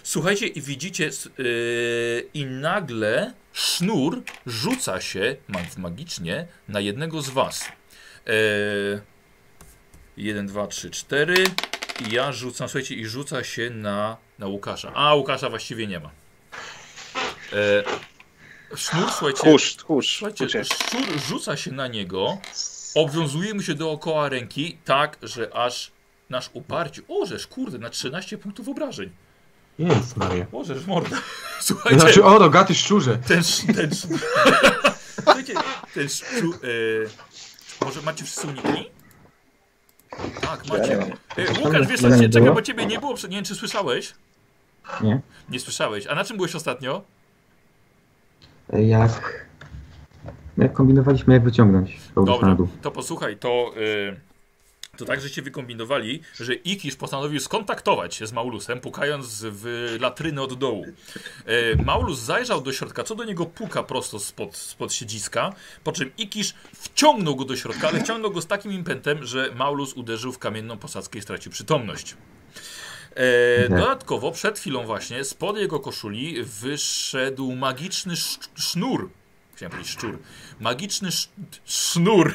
Słuchajcie, 0.03 0.47
i 0.47 0.62
widzicie, 0.62 1.11
yy, 1.39 2.29
i 2.35 2.47
nagle 2.47 3.35
sznur 3.53 4.22
rzuca 4.47 5.01
się 5.01 5.37
ma- 5.49 5.61
magicznie 5.79 6.47
na 6.68 6.81
jednego 6.81 7.22
z 7.22 7.31
was. 7.31 7.64
Yy, 8.27 8.33
1, 10.17 10.47
2, 10.47 10.67
3, 10.67 10.91
4. 10.91 11.45
I 12.09 12.12
ja 12.15 12.33
rzucam, 12.33 12.69
słuchajcie, 12.69 12.95
i 12.95 13.07
rzuca 13.07 13.45
się 13.45 13.71
na, 13.71 14.17
na 14.39 14.47
Łukasza. 14.47 14.93
A, 14.95 15.15
Łukasza 15.15 15.51
właściwie 15.51 15.87
nie 15.87 16.01
ma. 16.01 16.11
E, 17.53 17.83
sznur, 18.77 19.11
słuchajcie, 19.11 19.39
Tchórz, 19.41 19.77
tchórz. 19.77 20.17
słuchajcie, 20.19 20.65
szczur 20.65 21.19
rzuca 21.29 21.57
się 21.57 21.73
na 21.73 21.89
niego, 21.89 22.39
obwiązuje 22.95 23.55
mu 23.55 23.62
się 23.62 23.75
dookoła 23.75 24.29
ręki, 24.29 24.79
tak, 24.85 25.19
że 25.23 25.57
aż 25.57 25.91
nasz 26.31 26.51
uparcie. 26.53 27.03
O, 27.09 27.27
żeż 27.27 27.47
kurde, 27.47 27.79
na 27.79 27.91
13 27.91 28.39
punktów 28.39 28.69
obrażeń. 28.69 29.11
Jest, 29.79 30.17
Maria. 30.17 30.47
O, 30.53 30.65
żeż 30.65 30.87
morda. 30.87 31.17
Słuchajcie, 31.61 32.01
Znaczy, 32.01 32.25
o, 32.25 32.39
rogaty 32.39 32.75
szczurze. 32.75 33.19
ten, 33.27 33.43
ten, 33.75 33.91
słuchajcie, 35.25 35.55
ten 35.95 36.09
szczur, 36.09 36.59
e, 37.81 37.85
może 37.85 38.03
macie 38.03 38.25
wszyscy 38.25 38.47
uniki? 38.47 38.91
Tak, 40.41 40.67
macie. 40.69 41.03
E, 41.37 41.65
Łukasz, 41.65 41.87
wiesz, 41.87 42.01
co, 42.01 42.09
nie 42.09 42.29
czekaj, 42.29 42.55
bo 42.55 42.62
ciebie 42.62 42.87
nie 42.87 42.99
było, 43.01 43.15
przed- 43.15 43.31
nie 43.31 43.37
wiem, 43.37 43.45
czy 43.45 43.55
słyszałeś? 43.55 44.15
Nie? 45.01 45.21
Nie 45.49 45.61
słyszałeś. 45.61 46.07
A 46.07 46.15
na 46.15 46.25
czym 46.25 46.37
byłeś 46.37 46.55
ostatnio? 46.55 47.03
Jak... 48.73 49.45
Jak 50.59 50.73
kombinowaliśmy, 50.73 51.35
jak 51.35 51.43
wyciągnąć 51.45 52.01
Paulusa 52.15 52.33
na 52.33 52.39
Dobra, 52.41 52.55
dół. 52.55 52.69
to 52.83 52.91
posłuchaj, 52.91 53.37
to, 53.37 53.73
y, 53.77 54.17
to 54.97 55.05
tak, 55.05 55.20
żeście 55.20 55.42
wykombinowali, 55.42 56.20
że 56.40 56.55
Ikisz 56.55 56.97
postanowił 56.97 57.40
skontaktować 57.40 58.14
się 58.14 58.26
z 58.26 58.32
Maulusem, 58.32 58.80
pukając 58.80 59.45
w 59.45 59.97
latryny 60.01 60.42
od 60.42 60.55
dołu. 60.55 60.86
Y, 61.49 61.76
Maulus 61.84 62.18
zajrzał 62.18 62.61
do 62.61 62.72
środka, 62.72 63.05
co 63.05 63.14
do 63.14 63.24
niego 63.24 63.47
puka 63.47 63.82
prosto 63.82 64.18
spod, 64.18 64.57
spod 64.57 64.92
siedziska, 64.92 65.53
po 65.84 65.92
czym 65.92 66.11
Ikisz 66.18 66.55
wciągnął 66.74 67.36
go 67.36 67.45
do 67.45 67.57
środka, 67.57 67.88
ale 67.88 68.01
wciągnął 68.01 68.30
go 68.30 68.42
z 68.42 68.47
takim 68.47 68.72
impetem, 68.72 69.26
że 69.26 69.51
Maulus 69.55 69.92
uderzył 69.92 70.32
w 70.32 70.38
kamienną 70.38 70.78
posadzkę 70.78 71.18
i 71.18 71.22
stracił 71.22 71.53
przytomność. 71.53 72.16
E, 73.16 73.62
Mhm. 73.64 73.80
dodatkowo, 73.80 74.32
przed 74.32 74.59
chwilą 74.59 74.86
właśnie, 74.86 75.24
spod 75.24 75.57
jego 75.59 75.80
koszuli 75.80 76.42
wyszedł 76.42 77.53
magiczny 77.53 78.12
sz 78.12 78.49
sznur. 78.55 79.11
Chciałem 79.55 79.70
powiedzieć 79.70 79.92
szczur. 79.92 80.18
Magiczny 80.61 81.09
sz 81.09 81.28
sznur. 81.64 82.34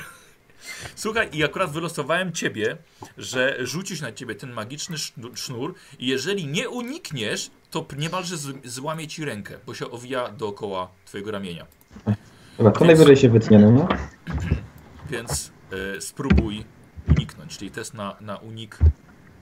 Słuchaj, 0.95 1.29
i 1.33 1.43
akurat 1.43 1.71
wylosowałem 1.71 2.31
ciebie, 2.33 2.77
że 3.17 3.57
rzucisz 3.59 4.01
na 4.01 4.11
ciebie 4.11 4.35
ten 4.35 4.51
magiczny 4.51 4.97
sznu- 4.97 5.35
sznur 5.35 5.75
i 5.99 6.07
jeżeli 6.07 6.47
nie 6.47 6.69
unikniesz, 6.69 7.51
to 7.71 7.85
niemalże 7.97 8.35
złamie 8.63 9.07
ci 9.07 9.25
rękę, 9.25 9.57
bo 9.65 9.73
się 9.73 9.91
owija 9.91 10.29
dookoła 10.29 10.91
twojego 11.05 11.31
ramienia. 11.31 11.65
Dobra, 12.57 12.71
to 12.71 12.85
najwyżej 12.85 13.17
się 13.17 13.29
wytnie, 13.29 13.59
no? 13.59 13.87
Więc 15.09 15.51
e, 15.97 16.01
spróbuj 16.01 16.65
uniknąć, 17.17 17.57
czyli 17.57 17.71
test 17.71 17.93
na, 17.93 18.15
na 18.21 18.37
unik 18.37 18.77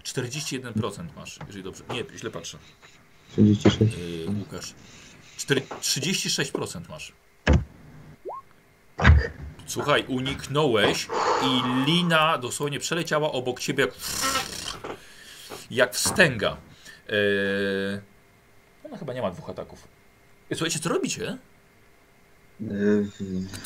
41% 0.04 1.06
masz, 1.16 1.40
jeżeli 1.48 1.64
dobrze. 1.64 1.84
Nie, 1.94 2.04
źle 2.18 2.30
patrzę. 2.32 2.58
36. 3.32 3.78
Yy, 3.80 4.30
Łukasz. 4.40 4.74
Cztery- 5.38 5.62
36% 5.82 6.90
masz. 6.90 7.14
Słuchaj, 9.68 10.05
uniknąłeś 10.07 11.07
i 11.43 11.86
lina 11.86 12.38
dosłownie 12.38 12.80
przeleciała 12.80 13.32
obok 13.32 13.59
ciebie 13.59 13.84
jak, 13.84 13.93
jak 15.72 15.95
wstęga. 15.95 16.57
Yy, 17.09 18.01
ona 18.84 18.97
chyba 18.97 19.13
nie 19.13 19.22
ma 19.22 19.32
dwóch 19.32 19.49
ataków. 19.49 19.88
Yy, 20.49 20.55
Słuchajcie, 20.55 20.80
co 20.80 20.89
robicie? 20.89 21.38
Y, 22.61 23.05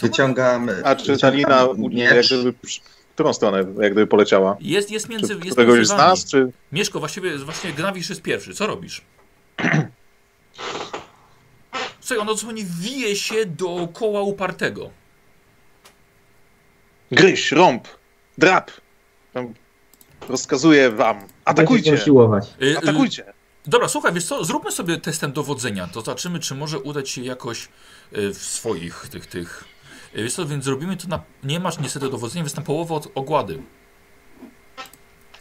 Wyciągam. 0.02 0.70
A 0.84 0.96
czy 0.96 1.18
ta 1.18 1.30
lina 1.30 1.68
jak 1.94 2.26
gdyby, 2.26 2.54
w 2.54 3.14
którą 3.14 3.34
stronę 3.34 3.58
jak 3.58 3.92
gdyby 3.92 4.08
poleciała? 4.08 4.58
Jest, 4.60 4.92
jest 4.92 5.06
Czy 5.06 5.12
między, 5.12 5.34
jest 5.34 5.52
któregoś 5.52 5.88
z 5.88 5.90
nas, 5.90 6.26
czy... 6.26 6.52
Mieszko, 6.72 7.00
właściwie, 7.00 7.38
właśnie 7.38 7.72
Gnawisz 7.74 8.10
jest 8.10 8.22
pierwszy. 8.22 8.54
Co 8.54 8.68
robisz? 8.68 9.02
Słuchaj, 12.00 12.22
on 12.22 12.28
dosłownie 12.28 12.64
wije 12.66 13.16
się 13.16 13.46
dookoła 13.46 14.22
upartego. 14.22 15.01
Gryź, 17.12 17.52
rąb, 17.52 17.88
drap. 18.38 18.72
Tam 19.34 19.54
Rozkazuję 20.30 20.92
wam. 20.92 21.28
Atakujcie! 21.46 21.92
Yy, 22.60 22.68
yy, 22.70 22.78
Atakujcie! 22.78 23.34
Dobra, 23.66 23.88
słuchaj, 23.88 24.14
wiesz 24.14 24.26
co, 24.26 24.46
zróbmy 24.46 24.72
sobie 24.72 24.98
testem 24.98 25.32
dowodzenia, 25.32 25.88
to 25.88 26.02
zobaczymy, 26.02 26.40
czy 26.40 26.56
może 26.56 26.80
udać 26.80 27.10
się 27.10 27.22
jakoś 27.22 27.70
y, 28.18 28.34
w 28.34 28.38
swoich 28.38 29.08
tych, 29.12 29.28
tych... 29.28 29.64
Y, 30.16 30.24
Wiesz 30.24 30.34
co, 30.34 30.46
więc 30.46 30.64
zrobimy 30.64 30.98
to 30.98 31.08
na... 31.08 31.20
Nie 31.44 31.60
masz 31.60 31.80
niestety 31.80 32.10
dowodzenia, 32.10 32.44
więc 32.44 32.56
na 32.56 32.62
połowę 32.62 32.96
od 32.96 33.08
ogłady. 33.16 33.62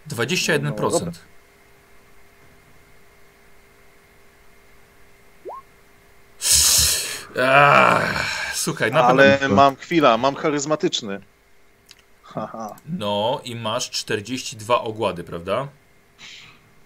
21%. 0.09 0.63
No, 0.63 0.91
dobra. 0.91 1.13
Ach, 7.43 8.53
słuchaj, 8.55 8.93
na 8.93 9.07
pewno... 9.07 9.23
Ale 9.23 9.49
mam 9.49 9.77
chwila, 9.77 10.19
mam 10.19 10.35
charyzmatyczny. 10.35 11.21
Haha. 12.35 12.77
No 12.89 13.41
i 13.45 13.57
masz 13.57 13.91
42 13.91 14.81
ogłady, 14.83 15.25
prawda? 15.25 15.69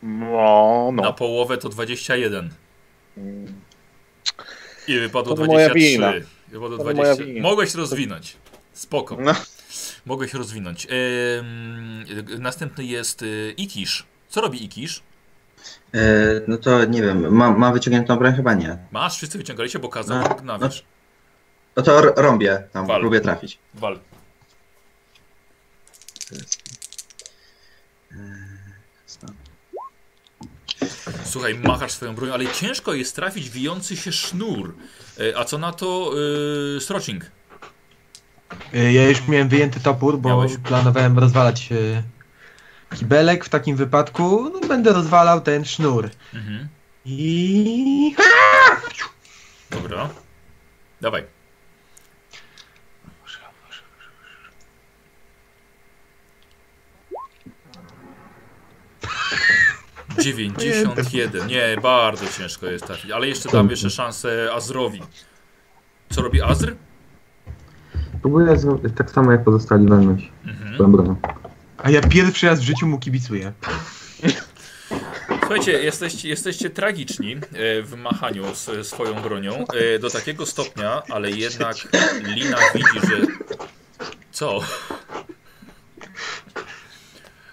No, 0.03 0.91
Na 0.93 1.03
no. 1.03 1.13
połowę 1.13 1.59
to 1.59 1.69
21. 1.69 2.51
I 4.89 4.99
wypadło 4.99 5.35
To 5.37 5.45
moja 5.45 5.69
23. 5.69 5.79
wina. 5.79 6.13
Wypadło 6.49 6.79
To 6.79 6.85
moja 6.85 6.95
20. 6.95 7.25
wina. 7.25 7.43
Mogłeś 7.49 7.75
rozwinąć. 7.75 8.37
Spoko. 8.73 9.17
No. 9.21 9.33
Mogłeś 10.07 10.35
rozwinąć. 10.35 10.87
Ym, 11.39 12.05
następny 12.43 12.85
jest 12.85 13.23
y, 13.23 13.55
Ikisz. 13.57 14.07
Co 14.29 14.41
robi 14.41 14.65
Ikisz? 14.65 15.03
Y, 15.95 15.99
No 16.49 16.57
to 16.57 16.85
nie 16.85 17.03
wiem, 17.03 17.35
ma, 17.35 17.51
ma 17.51 17.73
wyciągniętą 17.73 18.17
broń? 18.17 18.35
Chyba 18.35 18.55
nie. 18.55 18.79
Masz, 18.93 19.17
wszyscy 19.17 19.39
wyciągaliście, 19.39 19.79
bo 19.79 19.89
kazał 19.89 20.23
No, 20.29 20.35
Gnawisz. 20.35 20.85
No 21.77 21.83
to 21.83 22.01
rąbię 22.01 22.63
tam, 22.73 22.87
Wal. 22.87 23.01
próbuję 23.01 23.21
trafić. 23.21 23.59
Wal. 23.75 23.99
Słuchaj, 31.25 31.55
machasz 31.59 31.93
swoją 31.93 32.15
bronią, 32.15 32.33
ale 32.35 32.47
ciężko 32.53 32.95
jest 32.95 33.17
trafić 33.17 33.51
wijący 33.51 33.97
się 33.97 34.13
sznur. 34.13 34.75
E, 35.21 35.39
A 35.39 35.45
co 35.45 35.59
na 35.59 35.73
to 35.73 36.11
yy, 36.75 36.81
Strocing? 36.81 37.25
Y, 38.75 38.93
Ja 38.93 39.09
już 39.09 39.29
miałem 39.29 39.49
wyjęty 39.49 39.81
topór, 39.81 40.19
bo 40.19 40.29
Miałeś? 40.29 40.53
planowałem 40.57 41.19
rozwalać 41.19 41.69
kibelek. 42.97 43.45
W 43.45 43.49
takim 43.49 43.77
wypadku 43.77 44.51
no, 44.55 44.69
będę 44.69 44.93
rozwalał 44.93 45.41
ten 45.41 45.65
sznur. 45.65 46.11
Mhm. 46.35 46.69
I... 47.05 48.15
Dobra. 49.71 50.11
Dawaj. 51.01 51.25
Dziewięćdziesiąt 60.19 61.15
jeden. 61.15 61.47
Nie, 61.47 61.79
bardzo 61.83 62.27
ciężko 62.39 62.67
jest 62.67 62.87
trafić. 62.87 63.11
Ale 63.11 63.29
jeszcze 63.29 63.49
dam 63.49 63.71
jeszcze 63.71 63.91
szansę 63.91 64.49
Azrowi. 64.55 65.03
Co 66.11 66.23
robi 66.23 66.43
Azr? 66.43 66.75
Próbuję 68.21 68.57
zrobić 68.59 68.93
tak 68.97 69.11
samo 69.11 69.33
jak 69.33 69.45
pozostali 69.45 69.89
walnąć 69.89 70.33
Mhm. 70.47 71.17
A 71.79 71.91
ja 71.91 72.01
pierwszy 72.01 72.47
raz 72.47 72.61
w 72.61 72.63
życiu 72.63 72.87
mu 72.87 72.99
kibicuję. 72.99 73.53
Słuchajcie, 75.41 75.73
jesteście, 75.73 76.29
jesteście 76.29 76.71
tragiczni 76.71 77.33
e, 77.35 77.83
w 77.83 77.95
machaniu 77.97 78.55
z 78.55 78.87
swoją 78.87 79.23
bronią. 79.23 79.65
e, 79.95 79.99
Do 79.99 80.11
takiego 80.11 80.47
stopnia, 80.47 81.03
ale 81.11 81.31
jednak 81.31 81.77
Lina 82.23 82.57
widzi, 82.75 83.07
że. 83.09 83.27
Co? 84.33 84.61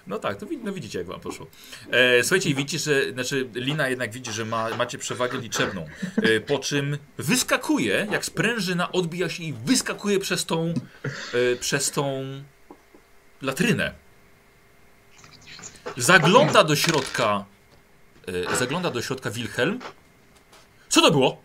No 0.08 0.20
tak, 0.20 0.38
to 0.38 0.45
no 0.64 0.74
widzicie, 0.74 0.99
jak 0.99 1.08
wam 1.08 1.20
poszło. 1.20 1.47
E, 1.91 2.24
słuchajcie, 2.24 2.54
widzicie, 2.54 2.80
że. 2.80 3.12
Znaczy, 3.12 3.49
Lina 3.54 3.89
jednak 3.89 4.12
widzi, 4.12 4.32
że 4.32 4.45
ma, 4.45 4.70
macie 4.70 4.97
przewagę 4.97 5.38
liczebną. 5.38 5.86
E, 6.18 6.39
po 6.39 6.60
czym 6.60 6.97
wyskakuje, 7.18 8.08
jak 8.12 8.26
sprężyna, 8.26 8.91
odbija 8.91 9.30
się 9.30 9.43
i 9.43 9.54
wyskakuje 9.54 10.20
przez 10.20 10.45
tą. 10.45 10.74
E, 11.34 11.56
przez 11.56 11.91
tą 11.91 12.24
latrynę. 13.41 13.93
Zagląda 15.97 16.64
do 16.64 16.76
środka. 16.76 17.45
E, 18.52 18.56
zagląda 18.56 18.91
do 18.91 19.02
środka 19.02 19.32
Wilhelm. 19.32 19.80
Co 20.89 21.02
to 21.02 21.12
było? 21.12 21.41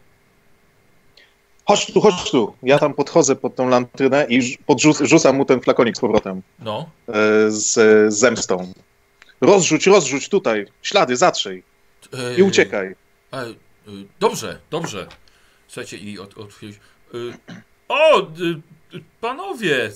Chodź 1.66 1.86
tu, 1.92 2.00
chodź 2.00 2.30
tu. 2.30 2.54
Ja 2.62 2.78
tam 2.78 2.94
podchodzę 2.94 3.36
pod 3.36 3.54
tą 3.54 3.68
lantrynę 3.68 4.26
i 4.28 4.42
rzu- 4.42 4.58
podrzuc- 4.68 5.04
rzucam 5.06 5.36
mu 5.36 5.44
ten 5.44 5.60
flakonik 5.60 5.96
z 5.96 6.00
powrotem. 6.00 6.42
No. 6.58 6.90
e, 7.08 7.50
Z, 7.50 7.72
z 8.14 8.14
zemstą. 8.14 8.72
Rozrzuć, 9.40 9.86
rozrzuć 9.86 10.28
tutaj. 10.28 10.66
Ślady, 10.82 11.16
zatrzyj. 11.16 11.62
E, 12.12 12.34
I 12.38 12.42
uciekaj. 12.42 12.86
E, 13.32 13.36
e, 13.36 13.46
dobrze, 14.20 14.58
dobrze. 14.70 15.06
Słuchajcie, 15.68 15.96
i 15.96 16.18
od, 16.18 16.38
od, 16.38 16.50
e, 16.50 17.16
O! 17.88 18.20
e, 18.20 18.22
e, 18.22 19.00
panowie! 19.20 19.84
E, 19.86 19.90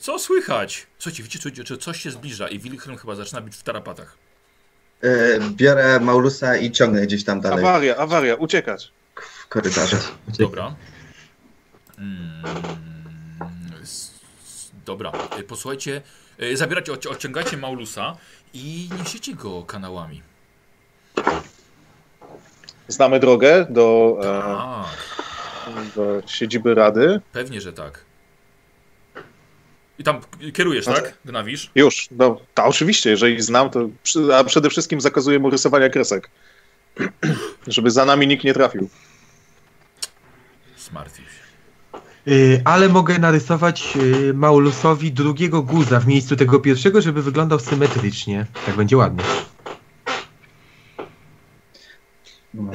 co 0.00 0.18
słychać? 0.18 0.86
Słuchajcie, 0.98 1.22
widzicie, 1.22 1.50
że 1.66 1.78
coś 1.78 2.00
się 2.02 2.10
zbliża 2.10 2.48
i 2.48 2.58
Wilhelm 2.58 2.96
chyba 2.98 3.14
zaczyna 3.14 3.40
bić 3.40 3.56
w 3.56 3.62
tarapatach. 3.62 4.16
Biorę 5.50 6.00
Maulusa 6.00 6.56
i 6.56 6.70
ciągnę 6.70 7.06
gdzieś 7.06 7.24
tam 7.24 7.40
dalej 7.40 7.64
Awaria, 7.64 7.96
awaria, 7.96 8.34
uciekać. 8.34 8.92
W 9.48 9.50
korytarze. 9.50 9.96
Dobra. 10.38 10.74
Mm, 11.98 12.42
dobra, 14.86 15.12
e, 15.38 15.42
posłuchajcie. 15.42 16.02
e, 16.38 16.56
Zabieracie, 16.56 16.92
odci- 16.92 17.08
odciągacie 17.08 17.56
Maulusa 17.56 18.16
i 18.54 18.88
niesiecie 18.98 19.34
go 19.34 19.62
kanałami. 19.62 20.22
Znamy 22.88 23.20
drogę 23.20 23.66
do, 23.70 24.16
e, 24.20 24.24
Tak, 25.74 25.84
do 25.96 26.22
siedziby 26.26 26.74
Rady. 26.74 27.20
pewnie, 27.32 27.60
że 27.60 27.72
tak. 27.72 28.04
I 29.98 30.04
tam 30.04 30.20
kierujesz, 30.54 30.84
tak? 30.84 31.14
Gnawisz? 31.24 31.70
Już, 31.74 32.08
no, 32.10 32.40
ta, 32.54 32.64
oczywiście, 32.64 33.10
jeżeli 33.10 33.42
znam, 33.42 33.70
to 33.70 33.88
przy, 34.02 34.34
a 34.36 34.44
przede 34.44 34.70
wszystkim 34.70 35.00
zakazuję 35.00 35.38
mu 35.38 35.50
rysowania 35.50 35.88
kresek. 35.88 36.30
Żeby 37.66 37.90
za 37.90 38.04
nami 38.04 38.26
nikt 38.26 38.44
nie 38.44 38.54
trafił. 38.54 38.88
Smartwił 40.88 41.24
się. 41.24 41.48
Y, 42.32 42.62
ale 42.64 42.88
mogę 42.88 43.18
narysować 43.18 43.96
y, 43.96 44.34
Maulusowi 44.34 45.12
drugiego 45.12 45.62
guza 45.62 46.00
w 46.00 46.06
miejscu 46.06 46.36
tego 46.36 46.60
pierwszego, 46.60 47.00
żeby 47.00 47.22
wyglądał 47.22 47.58
symetrycznie. 47.58 48.46
Tak 48.66 48.76
będzie 48.76 48.96
ładnie. 48.96 49.24
No. 52.54 52.72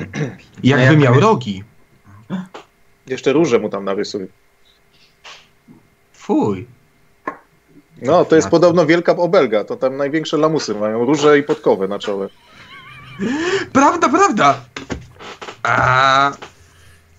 Jakby 0.63 0.85
jak 0.85 0.97
miał 0.99 1.13
wiesz- 1.13 1.23
rogi. 1.23 1.63
Jeszcze 3.07 3.33
róże 3.33 3.59
mu 3.59 3.69
tam 3.69 3.85
narysuj. 3.85 4.27
Fuj. 6.13 6.67
No, 8.01 8.25
to 8.25 8.35
jest 8.35 8.49
podobno 8.49 8.85
wielka 8.85 9.11
obelga. 9.15 9.63
To 9.63 9.75
tam 9.75 9.97
największe 9.97 10.37
lamusy 10.37 10.75
mają 10.75 11.05
róże 11.05 11.39
i 11.39 11.43
podkowy 11.43 11.87
na 11.87 11.99
czole. 11.99 12.29
Prawda, 13.73 14.09
prawda! 14.09 14.65
A, 15.63 16.31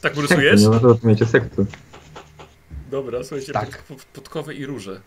Tak 0.05 0.16
rysujesz? 0.16 0.62
nie 0.62 0.68
ma 0.68 0.80
to 0.80 0.88
rozumiecie 0.88 1.26
sekty. 1.26 1.66
Dobra, 2.90 3.24
słuchajcie, 3.24 3.52
Tak. 3.52 3.82
pod, 3.82 3.96
pod, 3.98 4.05
podkowy 4.07 4.55
i 4.55 4.66
róże. 4.66 5.00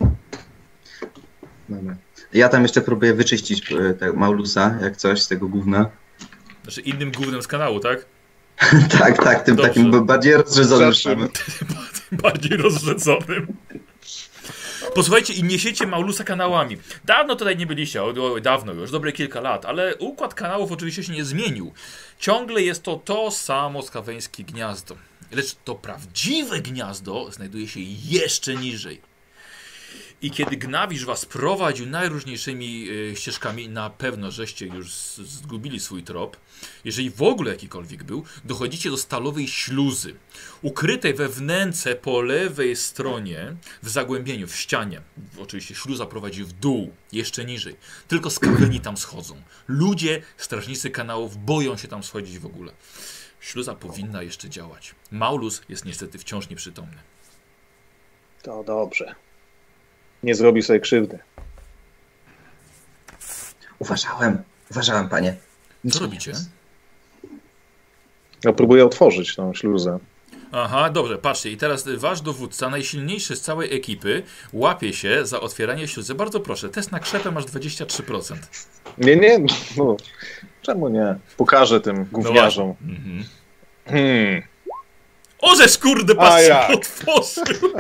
Dobra. 1.69 1.95
Ja 2.33 2.49
tam 2.49 2.63
jeszcze 2.63 2.81
próbuję 2.81 3.13
wyczyścić 3.13 3.71
y, 3.71 3.93
tego 3.93 4.13
Maulusa, 4.13 4.75
jak 4.81 4.97
coś 4.97 5.21
z 5.21 5.27
tego 5.27 5.47
gówna. 5.47 5.89
Znaczy 6.63 6.81
innym 6.81 7.11
głównym 7.11 7.41
z 7.41 7.47
kanału, 7.47 7.79
tak? 7.79 8.05
tak, 8.99 9.23
tak, 9.23 9.43
tym 9.43 9.55
Dobrze. 9.55 9.69
takim 9.69 10.05
bardziej 10.05 10.33
rozrzedzonym. 10.33 11.27
Bardziej 12.23 12.57
rozrzedzonym. 12.57 13.47
Posłuchajcie 14.97 15.33
i 15.33 15.43
niesiecie 15.43 15.87
Maulusa 15.87 16.23
kanałami. 16.23 16.77
Dawno 17.05 17.35
tutaj 17.35 17.57
nie 17.57 17.65
byliście, 17.65 18.03
o, 18.03 18.07
o, 18.07 18.39
dawno 18.39 18.73
już, 18.73 18.91
dobre 18.91 19.11
kilka 19.11 19.41
lat, 19.41 19.65
ale 19.65 19.95
układ 19.95 20.33
kanałów 20.33 20.71
oczywiście 20.71 21.03
się 21.03 21.13
nie 21.13 21.25
zmienił. 21.25 21.73
Ciągle 22.19 22.61
jest 22.61 22.83
to 22.83 22.95
to 22.95 23.31
samo 23.31 23.81
skaweńskie 23.81 24.43
gniazdo. 24.43 24.95
Lecz 25.31 25.55
to 25.65 25.75
prawdziwe 25.75 26.61
gniazdo 26.61 27.31
znajduje 27.31 27.67
się 27.67 27.79
jeszcze 28.03 28.55
niżej. 28.55 29.01
I 30.21 30.31
kiedy 30.31 30.57
Gnawisz 30.57 31.05
was 31.05 31.25
prowadził 31.25 31.85
najróżniejszymi 31.85 32.87
e, 33.11 33.15
ścieżkami, 33.15 33.69
na 33.69 33.89
pewno 33.89 34.31
żeście 34.31 34.65
już 34.65 34.91
zgubili 35.17 35.79
swój 35.79 36.03
trop. 36.03 36.37
Jeżeli 36.85 37.09
w 37.09 37.21
ogóle 37.21 37.51
jakikolwiek 37.51 38.03
był, 38.03 38.23
dochodzicie 38.45 38.89
do 38.89 38.97
stalowej 38.97 39.47
śluzy, 39.47 40.15
ukrytej 40.61 41.13
we 41.13 41.29
wnęce 41.29 41.95
po 41.95 42.21
lewej 42.21 42.75
stronie, 42.75 43.55
w 43.83 43.89
zagłębieniu, 43.89 44.47
w 44.47 44.55
ścianie. 44.55 45.01
Oczywiście 45.39 45.75
śluza 45.75 46.05
prowadzi 46.05 46.43
w 46.43 46.53
dół, 46.53 46.93
jeszcze 47.11 47.45
niżej. 47.45 47.75
Tylko 48.07 48.29
skaweni 48.29 48.79
tam 48.79 48.97
schodzą. 48.97 49.41
Ludzie, 49.67 50.21
strażnicy 50.37 50.89
kanałów 50.89 51.45
boją 51.45 51.77
się 51.77 51.87
tam 51.87 52.03
schodzić 52.03 52.39
w 52.39 52.45
ogóle. 52.45 52.71
Śluza 53.39 53.75
powinna 53.75 54.23
jeszcze 54.23 54.49
działać. 54.49 54.95
Maulus 55.11 55.61
jest 55.69 55.85
niestety 55.85 56.17
wciąż 56.17 56.49
nieprzytomny. 56.49 56.97
To 58.41 58.63
dobrze. 58.63 59.26
Nie 60.23 60.35
zrobi 60.35 60.63
sobie 60.63 60.79
krzywdy. 60.79 61.19
Uważałem, 63.79 64.43
uważałem, 64.71 65.09
panie. 65.09 65.35
Nic 65.83 65.93
Co 65.93 65.99
nie 65.99 66.05
robicie? 66.05 66.33
Ja 68.43 68.53
próbuję 68.53 68.85
otworzyć 68.85 69.35
tą 69.35 69.53
śluzę. 69.53 69.99
Aha, 70.51 70.89
dobrze, 70.89 71.17
patrzcie. 71.17 71.51
I 71.51 71.57
teraz 71.57 71.87
wasz 71.97 72.21
dowódca, 72.21 72.69
najsilniejszy 72.69 73.35
z 73.35 73.41
całej 73.41 73.75
ekipy, 73.75 74.23
łapie 74.53 74.93
się 74.93 75.25
za 75.25 75.39
otwieranie 75.39 75.87
śluzy. 75.87 76.15
Bardzo 76.15 76.39
proszę, 76.39 76.69
test 76.69 76.91
na 76.91 76.99
krzepę 76.99 77.31
masz 77.31 77.45
23%. 77.45 78.35
Nie, 78.97 79.15
nie, 79.15 79.39
no, 79.77 79.97
czemu 80.61 80.89
nie? 80.89 81.15
Pokażę 81.37 81.81
tym 81.81 81.97
No 81.97 82.05
gówniarzom. 82.11 82.73
właśnie. 82.73 82.95
Mhm. 82.95 83.23
Hmm. 83.85 84.41
Ożeż 85.39 85.77
kurde, 85.77 86.13
otworzył! 86.73 87.73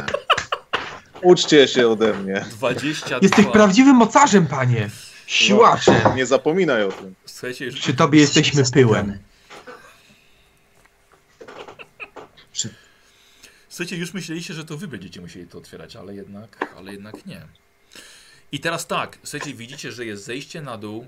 Uczcie 1.21 1.67
się 1.67 1.87
ode 1.87 2.13
mnie. 2.13 2.45
22. 2.51 3.19
Jesteś 3.21 3.45
prawdziwym 3.45 3.95
mocarzem, 3.95 4.47
panie. 4.47 4.89
Siłaczem. 5.25 6.15
Nie 6.15 6.25
zapominaj 6.25 6.83
o 6.83 6.91
tym. 6.91 7.15
Słuchajcie, 7.25 7.65
już 7.65 7.75
Przy 7.75 7.93
tobie 7.93 8.19
jesteśmy 8.19 8.63
pyłem. 8.73 9.19
Słuchajcie, 13.69 13.97
już 13.97 14.13
myśleliście, 14.13 14.53
że 14.53 14.65
to 14.65 14.77
wy 14.77 14.87
będziecie 14.87 15.21
musieli 15.21 15.47
to 15.47 15.57
otwierać, 15.57 15.95
ale 15.95 16.15
jednak, 16.15 16.73
ale 16.77 16.91
jednak 16.91 17.25
nie. 17.25 17.41
I 18.51 18.59
teraz 18.59 18.87
tak, 18.87 19.17
słuchajcie, 19.23 19.53
widzicie, 19.53 19.91
że 19.91 20.05
jest 20.05 20.25
zejście 20.25 20.61
na 20.61 20.77
dół 20.77 21.07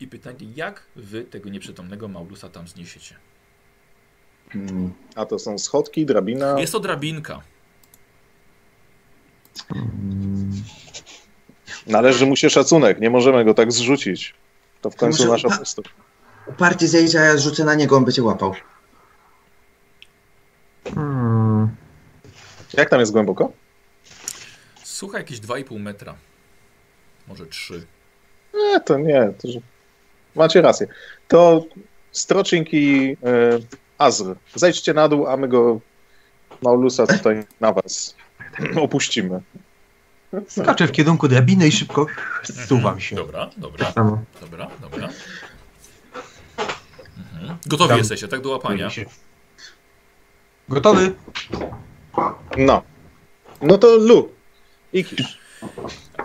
i 0.00 0.06
pytanie, 0.08 0.38
jak 0.56 0.82
wy 0.96 1.24
tego 1.24 1.50
nieprzytomnego 1.50 2.08
Maulusa 2.08 2.48
tam 2.48 2.68
zniesiecie? 2.68 3.16
Hmm. 4.50 4.92
A 5.14 5.26
to 5.26 5.38
są 5.38 5.58
schodki, 5.58 6.06
drabina. 6.06 6.60
Jest 6.60 6.72
to 6.72 6.80
drabinka. 6.80 7.42
Mm, 9.74 10.62
Należy 11.86 12.26
mu 12.26 12.36
się 12.36 12.50
szacunek. 12.50 13.00
Nie 13.00 13.10
możemy 13.10 13.44
go 13.44 13.54
tak 13.54 13.72
zrzucić. 13.72 14.34
To 14.80 14.90
w 14.90 14.96
końcu 14.96 15.32
nasza 15.32 15.48
upa- 15.48 15.58
postać. 15.58 15.84
Uparcie 16.46 16.88
zejdzie, 16.88 17.20
a 17.20 17.24
ja 17.24 17.38
rzucę 17.38 17.64
na 17.64 17.74
niego, 17.74 17.96
on 17.96 18.04
będzie 18.04 18.22
łapał. 18.22 18.54
mm, 20.96 21.68
Jak 22.74 22.90
tam 22.90 23.00
jest 23.00 23.12
głęboko? 23.12 23.52
Słuchaj, 24.84 25.20
jakieś 25.20 25.40
2,5 25.40 25.78
metra. 25.80 26.14
Może 27.28 27.46
3. 27.46 27.86
Nie, 28.54 28.80
to 28.80 28.98
nie. 28.98 29.32
To. 29.38 29.48
Macie 30.34 30.62
rację. 30.62 30.86
To 31.28 31.64
Stroczink 32.12 32.68
i 32.74 33.16
e, 33.24 33.58
Azr. 33.98 34.34
Zejdźcie 34.54 34.94
na 34.94 35.08
dół, 35.08 35.26
a 35.26 35.36
my 35.36 35.48
go 35.48 35.80
Maulusa 36.62 37.06
tutaj 37.06 37.44
na 37.60 37.72
was 37.72 38.14
opuścimy. 38.76 39.40
Skaczę 40.48 40.86
w 40.86 40.92
kierunku 40.92 41.28
drabiny 41.28 41.68
i 41.68 41.72
szybko 41.72 42.06
zsuwam 42.42 43.00
się. 43.00 43.16
Dobra, 43.16 43.50
dobra, 43.56 43.92
samo. 43.92 44.22
dobra, 44.40 44.68
dobra. 44.80 45.08
Mhm. 47.18 47.58
Gotowi 47.66 47.88
Tam- 47.88 47.98
jesteście, 47.98 48.28
tak 48.28 48.40
do 48.40 48.50
łapania. 48.50 48.88
Gotowy? 50.68 51.14
No. 52.56 52.82
No 53.62 53.78
to 53.78 53.96
Lu. 53.96 54.32
Ikisz. 54.92 55.38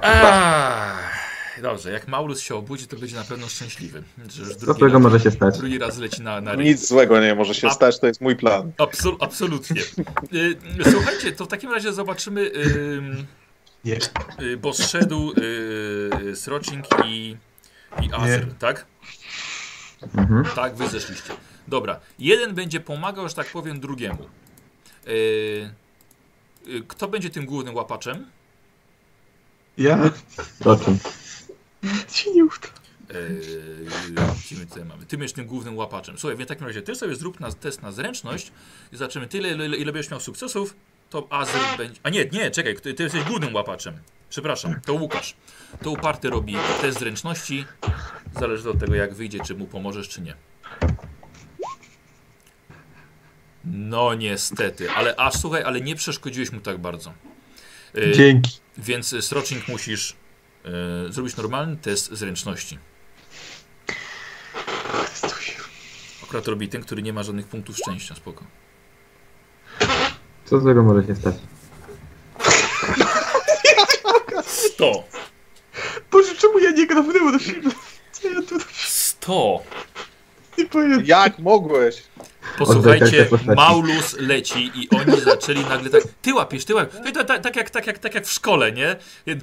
Aaaa, 0.01 0.97
dobrze, 1.61 1.91
jak 1.91 2.07
Maulus 2.07 2.41
się 2.41 2.55
obudzi, 2.55 2.87
to 2.87 2.97
będzie 2.97 3.15
na 3.15 3.23
pewno 3.23 3.47
szczęśliwy. 3.47 4.03
Co 4.65 4.73
złego 4.73 4.99
może 4.99 5.19
się 5.19 5.31
stać? 5.31 5.57
drugi 5.57 5.77
raz 5.79 5.97
leci 5.97 6.21
na, 6.21 6.41
na. 6.41 6.55
Nic 6.55 6.87
złego 6.87 7.21
nie 7.21 7.35
może 7.35 7.55
się 7.55 7.67
A- 7.67 7.71
stać, 7.71 7.99
to 7.99 8.07
jest 8.07 8.21
mój 8.21 8.35
plan. 8.35 8.71
Absol, 8.77 9.15
absolutnie. 9.19 9.81
Y, 10.33 10.57
Słuchajcie, 10.91 11.31
to 11.31 11.45
w 11.45 11.47
takim 11.47 11.71
razie 11.71 11.93
zobaczymy, 11.93 12.41
y, 14.41 14.57
bo 14.57 14.73
zszedł 14.73 15.33
y, 15.37 16.35
Sroczing 16.35 16.85
i, 17.05 17.37
i 18.01 18.13
Azer, 18.13 18.53
tak? 18.59 18.85
Mhm. 20.17 20.45
Tak, 20.55 20.75
wy 20.75 20.87
zeszliście. 20.89 21.33
Dobra, 21.67 21.99
jeden 22.19 22.55
będzie 22.55 22.79
pomagał, 22.79 23.29
że 23.29 23.35
tak 23.35 23.47
powiem, 23.47 23.79
drugiemu. 23.79 24.27
Kto 26.87 27.07
będzie 27.07 27.29
tym 27.29 27.45
głównym 27.45 27.75
łapaczem? 27.75 28.25
Ja 29.77 30.09
Zobaczmy. 30.59 30.97
ci 32.13 32.31
nie 32.31 32.45
uda. 32.45 32.67
Eee, 33.09 34.15
gdzie 34.45 34.55
my 34.55 34.65
tutaj 34.65 34.85
mamy? 34.85 35.05
Ty 35.05 35.17
będziesz 35.17 35.33
tym 35.33 35.45
głównym 35.45 35.77
łapaczem. 35.77 36.17
Słuchaj, 36.17 36.37
w 36.37 36.45
takim 36.45 36.67
razie 36.67 36.81
ty 36.81 36.95
sobie 36.95 37.15
zrób 37.15 37.39
na, 37.39 37.51
test 37.51 37.81
na 37.81 37.91
zręczność 37.91 38.51
i 38.93 38.97
zobaczymy 38.97 39.27
tyle, 39.27 39.49
ile, 39.49 39.77
ile 39.77 39.91
będziesz 39.91 40.11
miał 40.11 40.19
sukcesów, 40.19 40.75
to 41.09 41.27
Azer 41.29 41.61
będzie... 41.77 41.99
A 42.03 42.09
nie, 42.09 42.25
nie, 42.25 42.51
czekaj, 42.51 42.75
ty, 42.75 42.93
ty 42.93 43.03
jesteś 43.03 43.23
głównym 43.23 43.55
łapaczem. 43.55 43.99
Przepraszam, 44.29 44.81
to 44.85 44.93
Łukasz. 44.93 45.35
To 45.83 45.91
uparty 45.91 46.29
robi 46.29 46.55
test 46.81 46.99
zręczności. 46.99 47.65
Zależy 48.39 48.69
od 48.69 48.79
tego, 48.79 48.95
jak 48.95 49.13
wyjdzie, 49.13 49.39
czy 49.45 49.55
mu 49.55 49.67
pomożesz, 49.67 50.09
czy 50.09 50.21
nie. 50.21 50.35
No 53.65 54.13
niestety, 54.13 54.91
ale 54.91 55.15
aż 55.15 55.33
słuchaj, 55.33 55.63
ale 55.63 55.81
nie 55.81 55.95
przeszkodziłeś 55.95 56.51
mu 56.51 56.61
tak 56.61 56.77
bardzo. 56.77 57.13
Eee, 57.95 58.13
Dzięki. 58.13 58.51
więc 58.77 59.13
y, 59.13 59.21
Srocznik 59.21 59.67
musisz 59.67 60.15
y, 61.07 61.13
zrobić 61.13 61.37
normalny 61.37 61.77
test 61.77 62.11
zręczności. 62.11 62.79
Akurat 66.23 66.47
robi 66.47 66.69
ten, 66.69 66.81
który 66.81 67.01
nie 67.01 67.13
ma 67.13 67.23
żadnych 67.23 67.47
punktów 67.47 67.77
szczęścia, 67.77 68.15
spoko. 68.15 68.43
Co 70.45 70.59
złego 70.59 70.83
może 70.83 71.07
się 71.07 71.15
stać? 71.15 71.35
100! 74.45 75.03
Boże, 76.11 76.35
czemu 76.35 76.59
ja 76.59 76.71
nie 76.71 76.87
gram 76.87 77.11
w 77.11 77.13
Neurofilm? 77.13 77.71
Co 78.11 78.27
ja 78.27 78.41
tu 78.41 78.55
100! 78.73 79.63
Jak 81.05 81.39
mogłeś? 81.39 82.03
Posłuchajcie. 82.57 83.27
Maulus 83.55 84.13
leci 84.19 84.71
i 84.75 84.89
oni 84.89 85.21
zaczęli 85.21 85.59
nagle 85.59 85.89
tak, 85.89 86.01
ty 86.21 86.33
łapiesz, 86.33 86.65
ty 86.65 86.75
łapiesz, 86.75 87.01
tak, 87.13 87.27
tak, 87.27 87.41
tak, 87.43 87.55
jak, 87.55 87.69
tak, 87.69 87.87
jak, 87.87 87.99
tak 87.99 88.15
jak 88.15 88.25
w 88.25 88.31
szkole, 88.31 88.71
nie? 88.71 88.95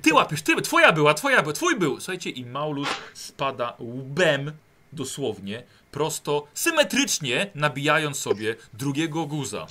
Ty 0.02 0.14
łapiesz, 0.14 0.42
ty, 0.42 0.62
twoja 0.62 0.92
była, 0.92 1.14
twoja 1.14 1.42
była, 1.42 1.52
twój 1.52 1.76
był. 1.76 2.00
Słuchajcie, 2.00 2.30
i 2.30 2.46
Maulus 2.46 2.88
spada 3.14 3.76
łbem, 3.80 4.52
dosłownie, 4.92 5.62
prosto, 5.90 6.46
symetrycznie 6.54 7.50
nabijając 7.54 8.18
sobie 8.18 8.56
drugiego 8.72 9.26
guza. 9.26 9.66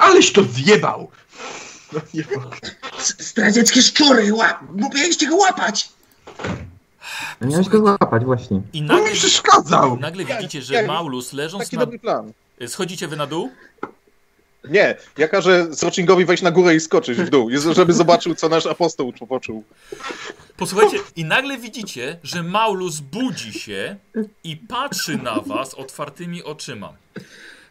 Aleś 0.00 0.32
to 0.32 0.44
zjebał! 0.44 1.10
No 1.92 2.00
nie 2.14 2.24
mogę. 2.36 2.56
S- 2.98 3.16
Zdradzieckie 3.18 3.82
szczury! 3.82 4.34
Łap! 4.34 4.62
Mówiliście 4.76 5.26
go 5.28 5.36
łapać! 5.36 5.88
No 7.40 7.48
Miałeś 7.48 7.68
go 7.68 7.78
złapać 7.78 8.24
właśnie. 8.24 8.60
I 8.72 8.80
On 8.80 8.86
nagle, 8.86 9.10
mi 9.10 9.16
przeszkadzał! 9.16 9.96
nagle 9.96 10.24
widzicie, 10.24 10.62
że 10.62 10.82
Maulus 10.82 11.32
leżąc 11.32 11.64
Taki 11.64 11.76
na... 11.76 11.80
dobry 11.80 11.98
plan. 11.98 12.32
Schodzicie 12.66 13.08
wy 13.08 13.16
na 13.16 13.26
dół? 13.26 13.50
Nie, 14.70 14.96
ja 15.18 15.28
każę 15.28 15.74
Sroczingowi 15.74 16.24
wejść 16.24 16.42
na 16.42 16.50
górę 16.50 16.74
i 16.74 16.80
skoczyć 16.80 17.18
w 17.18 17.30
dół, 17.30 17.50
żeby 17.72 17.92
zobaczył, 17.92 18.34
co 18.34 18.48
nasz 18.48 18.66
apostoł 18.66 19.12
poczuł. 19.28 19.64
Posłuchajcie, 20.56 20.96
i 21.16 21.24
nagle 21.24 21.58
widzicie, 21.58 22.18
że 22.22 22.42
Maulus 22.42 23.00
budzi 23.00 23.52
się 23.52 23.96
i 24.44 24.56
patrzy 24.56 25.16
na 25.16 25.40
was 25.40 25.74
otwartymi 25.74 26.42
oczyma. 26.42 26.92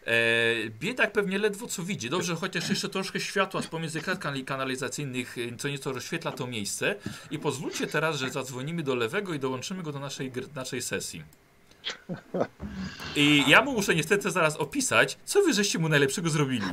E, 0.08 0.70
biedak 0.80 1.12
pewnie 1.12 1.38
ledwo 1.38 1.68
co 1.68 1.84
widzi. 1.84 2.10
Dobrze, 2.10 2.36
chociaż 2.36 2.70
jeszcze 2.70 2.90
troszkę 2.90 3.20
światła 3.20 3.62
z 3.62 3.68
pomiędzy 3.68 4.02
krat 4.02 4.20
kanali- 4.20 4.46
kanalizacyjnych 4.46 5.38
e, 5.38 5.58
co 5.58 5.68
nieco 5.68 5.94
rozświetla 5.94 6.32
to 6.32 6.48
miejsce. 6.48 6.96
I 7.32 7.40
pozwólcie 7.40 7.88
teraz, 7.88 8.16
że 8.18 8.30
zadzwonimy 8.30 8.84
do 8.84 8.96
lewego 8.96 9.34
i 9.34 9.40
dołączymy 9.40 9.84
go 9.84 9.92
do 9.92 10.00
naszej, 10.00 10.32
naszej 10.56 10.82
sesji. 10.82 11.24
I 13.16 13.44
ja 13.48 13.62
mu 13.62 13.74
muszę 13.74 13.96
niestety 13.96 14.32
zaraz 14.32 14.56
opisać, 14.58 15.18
co 15.26 15.42
wy 15.42 15.54
żeście 15.54 15.80
mu 15.80 15.90
najlepszego 15.90 16.30
zrobili. 16.30 16.66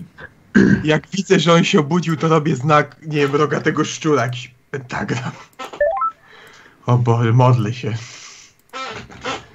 Jak 0.85 1.09
widzę, 1.09 1.41
że 1.41 1.53
on 1.53 1.65
się 1.65 1.81
obudził, 1.81 2.17
to 2.17 2.29
robię 2.29 2.57
znak, 2.57 2.97
nie 3.03 3.19
wiem, 3.19 3.37
rogatego 3.37 3.85
szczura, 3.85 4.23
jakiś 4.23 4.51
pentagram. 4.71 5.33
O 6.87 6.99
Boże, 6.99 7.33
modlę 7.33 7.73
się. 7.73 7.95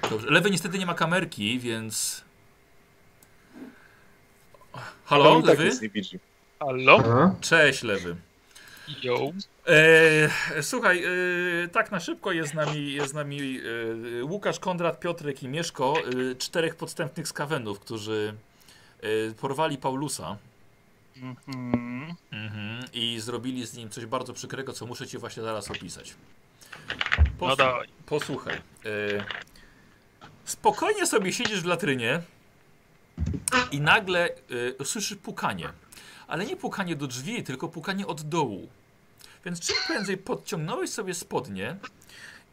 Dobrze. 0.09 0.28
Lewy 0.30 0.51
niestety 0.51 0.80
nie 0.80 0.86
ma 0.86 0.93
kamerki, 0.93 1.59
więc... 1.59 2.22
Halo, 5.05 5.41
tak 5.41 5.59
Lewy? 5.59 5.71
Halo? 6.59 7.35
Cześć, 7.41 7.83
Lewy. 7.83 8.15
Yo. 9.03 9.31
E, 9.67 10.63
słuchaj, 10.63 11.03
e, 11.03 11.67
tak 11.67 11.91
na 11.91 11.99
szybko 11.99 12.31
jest 12.31 12.51
z 12.51 12.53
nami, 12.53 12.93
jest 12.93 13.11
z 13.11 13.13
nami 13.13 13.59
e, 14.19 14.23
Łukasz, 14.23 14.59
Kondrat, 14.59 14.99
Piotrek 14.99 15.43
i 15.43 15.47
Mieszko, 15.47 15.93
e, 16.31 16.35
czterech 16.35 16.75
podstępnych 16.75 17.27
skawenów, 17.27 17.79
którzy 17.79 18.33
e, 19.01 19.33
porwali 19.33 19.77
Paulusa 19.77 20.37
Mhm. 21.17 22.15
mhm, 22.31 22.85
i 22.93 23.19
zrobili 23.19 23.67
z 23.67 23.73
nim 23.73 23.89
coś 23.89 24.05
bardzo 24.05 24.33
przykrego, 24.33 24.73
co 24.73 24.85
muszę 24.85 25.07
ci 25.07 25.17
właśnie 25.17 25.43
zaraz 25.43 25.71
opisać. 25.71 26.13
No 27.41 27.55
dawaj. 27.55 27.87
Posłuchaj. 28.05 28.55
E, 28.55 28.59
spokojnie 30.45 31.07
sobie 31.07 31.33
siedzisz 31.33 31.61
w 31.61 31.65
latrynie 31.65 32.21
i 33.72 33.82
nagle 33.82 34.30
e, 34.80 34.86
słyszysz 34.86 35.18
pukanie. 35.18 35.70
Ale 36.28 36.45
nie 36.45 36.55
pukanie 36.55 36.95
do 36.95 37.07
drzwi, 37.07 37.43
tylko 37.43 37.68
pukanie 37.68 38.07
od 38.07 38.22
dołu. 38.22 38.70
Więc 39.45 39.59
czym 39.59 39.76
prędzej 39.88 40.18
podciągnąłeś 40.18 40.89
sobie 40.89 41.14
spodnie 41.14 41.76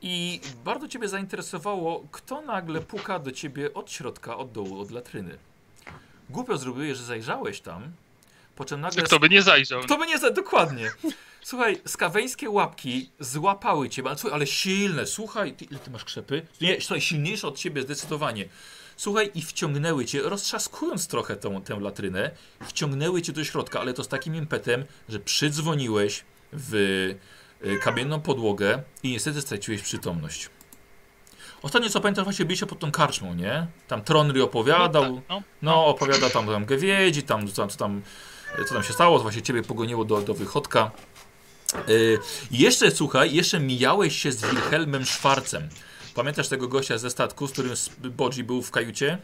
i 0.03 0.41
bardzo 0.65 0.89
ciebie 0.89 1.09
zainteresowało, 1.09 2.05
kto 2.11 2.41
nagle 2.41 2.81
puka 2.81 3.19
do 3.19 3.33
ciebie 3.33 3.75
od 3.75 3.93
środka, 3.93 4.37
od 4.37 4.53
dołu, 4.53 4.81
od 4.81 4.91
latryny. 4.91 5.39
Głupio 6.31 6.59
zrobiłeś, 6.59 6.99
że 6.99 7.05
zajrzałeś 7.05 7.61
tam, 7.61 7.93
po 8.57 8.65
czym 8.65 8.81
nagle... 8.81 9.03
Kto 9.03 9.19
by 9.19 9.29
nie 9.29 9.43
zajrzał? 9.43 9.81
Kto 9.81 9.99
by 9.99 10.07
nie 10.07 10.19
za... 10.19 10.31
Dokładnie. 10.31 10.91
Słuchaj, 11.43 11.81
skaweńskie 11.87 12.51
łapki 12.51 13.11
złapały 13.21 13.89
cię, 13.89 14.03
ale, 14.07 14.17
słuchaj, 14.19 14.35
ale 14.35 14.47
silne. 14.47 15.07
Słuchaj, 15.07 15.53
ty, 15.53 15.65
ile 15.65 15.79
ty 15.79 15.91
masz 15.91 16.05
krzepy? 16.05 16.47
Nie, 16.61 16.81
słuchaj, 16.81 17.01
silniejsze 17.01 17.49
od 17.49 17.59
ciebie 17.59 17.83
zdecydowanie. 17.83 18.49
Słuchaj, 19.01 19.30
i 19.34 19.42
wciągnęły 19.42 20.05
cię, 20.05 20.22
roztrzaskując 20.22 21.09
trochę 21.09 21.36
tą, 21.36 21.62
tę 21.62 21.80
latrynę, 21.80 22.30
wciągnęły 22.66 23.22
cię 23.22 23.32
do 23.32 23.44
środka, 23.44 23.80
ale 23.80 23.92
to 23.94 24.05
z 24.05 24.09
takim 24.09 24.36
impetem, 24.36 24.84
że 25.09 25.18
przydzwoniłeś 25.18 26.24
w 26.53 26.74
y, 27.64 27.78
kamienną 27.82 28.20
podłogę 28.20 28.82
i 29.03 29.11
niestety 29.11 29.40
straciłeś 29.40 29.82
przytomność. 29.82 30.51
Ostatnio 31.62 31.90
co 31.90 32.01
pamiętam, 32.01 32.24
właśnie 32.24 32.44
byliście 32.44 32.66
pod 32.66 32.78
tą 32.78 32.90
karczmą, 32.90 33.34
nie? 33.34 33.66
Tam 33.88 34.03
Tronry 34.03 34.42
opowiadał. 34.42 35.03
No, 35.03 35.14
tak, 35.16 35.24
no. 35.28 35.42
No, 35.62 35.86
opowiada 35.86 36.30
tam, 36.30 36.46
tam 36.46 36.66
Gewiedzi, 36.66 37.22
tam, 37.22 37.48
tam, 37.48 37.68
co 37.68 37.78
tam, 37.78 38.03
co 38.68 38.74
tam 38.74 38.82
się 38.82 38.92
stało, 38.92 39.18
właśnie 39.18 39.42
ciebie 39.42 39.62
pogoniło 39.62 40.05
do, 40.05 40.20
do 40.20 40.34
wychodka. 40.34 40.90
Yy, 41.88 42.18
jeszcze, 42.51 42.90
słuchaj, 42.90 43.34
jeszcze 43.34 43.61
mijałeś 43.61 44.22
się 44.22 44.32
z 44.32 44.40
Wilhelmem 44.40 45.07
Schwarzem. 45.07 45.68
Pamiętasz 46.15 46.49
tego 46.49 46.69
gościa 46.69 46.99
ze 46.99 47.11
statku, 47.11 47.47
z 47.47 47.53
którym 47.53 47.75
Bodzi 47.99 48.45
był 48.45 48.63
w 48.63 48.71
kajucie? 48.71 49.19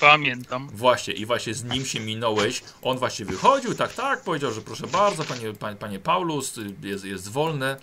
Pamiętam. 0.00 0.68
Właśnie, 0.72 1.14
i 1.14 1.26
właśnie 1.26 1.54
z 1.54 1.64
nim 1.64 1.84
się 1.84 2.00
minąłeś. 2.00 2.62
On 2.82 2.98
właśnie 2.98 3.24
wychodził, 3.24 3.74
tak, 3.74 3.92
tak, 3.92 4.20
powiedział, 4.20 4.52
że 4.52 4.60
proszę 4.60 4.86
bardzo, 4.86 5.24
panie, 5.24 5.52
panie, 5.52 5.76
panie 5.76 5.98
Paulus, 5.98 6.58
y, 6.58 6.74
jest, 6.82 7.04
jest 7.04 7.28
wolne. 7.28 7.76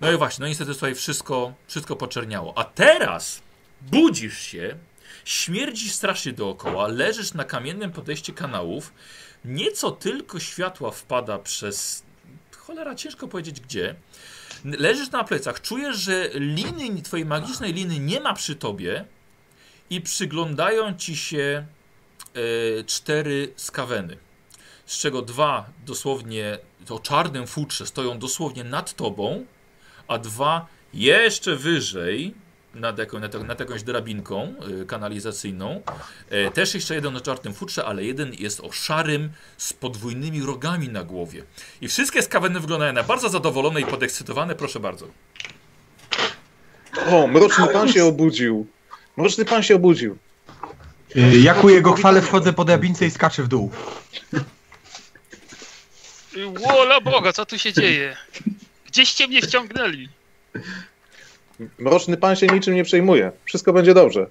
No 0.00 0.12
i 0.12 0.16
właśnie, 0.16 0.42
no 0.42 0.48
niestety 0.48 0.74
tutaj 0.74 0.94
wszystko, 0.94 1.52
wszystko 1.66 1.96
poczerniało. 1.96 2.58
A 2.58 2.64
teraz 2.64 3.42
budzisz 3.82 4.38
się, 4.40 4.76
śmierdzisz 5.24 5.92
strasznie 5.92 6.32
dookoła, 6.32 6.88
leżysz 6.88 7.34
na 7.34 7.44
kamiennym 7.44 7.92
podejście 7.92 8.32
kanałów, 8.32 8.92
nieco 9.44 9.90
tylko 9.90 10.40
światła 10.40 10.90
wpada 10.90 11.38
przez, 11.38 12.02
cholera, 12.56 12.94
ciężko 12.94 13.28
powiedzieć 13.28 13.60
gdzie. 13.60 13.94
Leżysz 14.64 15.10
na 15.10 15.24
plecach, 15.24 15.60
czujesz, 15.60 15.96
że 15.96 16.30
liny, 16.34 17.02
twojej 17.02 17.26
magicznej 17.26 17.72
liny 17.72 17.98
nie 17.98 18.20
ma 18.20 18.34
przy 18.34 18.56
tobie 18.56 19.04
i 19.90 20.00
przyglądają 20.00 20.96
ci 20.96 21.16
się 21.16 21.66
e, 22.78 22.84
cztery 22.84 23.52
skaweny, 23.56 24.16
z 24.86 24.98
czego 24.98 25.22
dwa 25.22 25.70
dosłownie 25.86 26.58
o 26.88 26.98
czarnym 26.98 27.46
futrze 27.46 27.86
stoją 27.86 28.18
dosłownie 28.18 28.64
nad 28.64 28.94
tobą, 28.94 29.46
a 30.08 30.18
dwa 30.18 30.66
jeszcze 30.94 31.56
wyżej, 31.56 32.34
nad, 32.76 32.98
jaką, 32.98 33.18
nad, 33.18 33.34
nad 33.46 33.60
jakąś 33.60 33.82
drabinką 33.82 34.54
y, 34.82 34.86
kanalizacyjną. 34.86 35.82
E, 36.30 36.50
też 36.50 36.74
jeszcze 36.74 36.94
jeden 36.94 37.16
o 37.16 37.20
czarnym 37.20 37.54
futrze, 37.54 37.84
ale 37.84 38.04
jeden 38.04 38.34
jest 38.34 38.60
o 38.60 38.72
szarym, 38.72 39.30
z 39.56 39.72
podwójnymi 39.72 40.42
rogami 40.42 40.88
na 40.88 41.02
głowie. 41.04 41.42
I 41.80 41.88
wszystkie 41.88 42.22
skaweny 42.22 42.60
wyglądają 42.60 42.92
na 42.92 43.02
bardzo 43.02 43.28
zadowolone 43.28 43.80
i 43.80 43.86
podekscytowane, 43.86 44.54
proszę 44.54 44.80
bardzo. 44.80 45.08
O, 47.06 47.26
mroczny 47.26 47.66
pan 47.68 47.92
się 47.92 48.04
obudził. 48.04 48.66
Mroczny 49.16 49.44
pan 49.44 49.62
się 49.62 49.76
obudził. 49.76 50.18
Y, 51.16 51.38
Ja 51.38 51.54
ku 51.54 51.68
jego 51.68 51.92
chwale 51.92 52.22
wchodzę 52.22 52.52
po 52.52 52.64
drabince 52.64 53.06
i 53.06 53.10
skaczę 53.10 53.42
w 53.42 53.48
dół. 53.48 53.70
Wola 56.68 57.00
Boga, 57.00 57.32
co 57.32 57.46
tu 57.46 57.58
się 57.58 57.72
dzieje? 57.72 58.16
Gdzieście 58.86 59.28
mnie 59.28 59.42
wciągnęli? 59.42 60.08
Mroczny 61.78 62.16
pan 62.16 62.36
się 62.36 62.46
niczym 62.46 62.74
nie 62.74 62.84
przejmuje. 62.84 63.32
Wszystko 63.44 63.72
będzie 63.72 63.94
dobrze. 63.94 64.26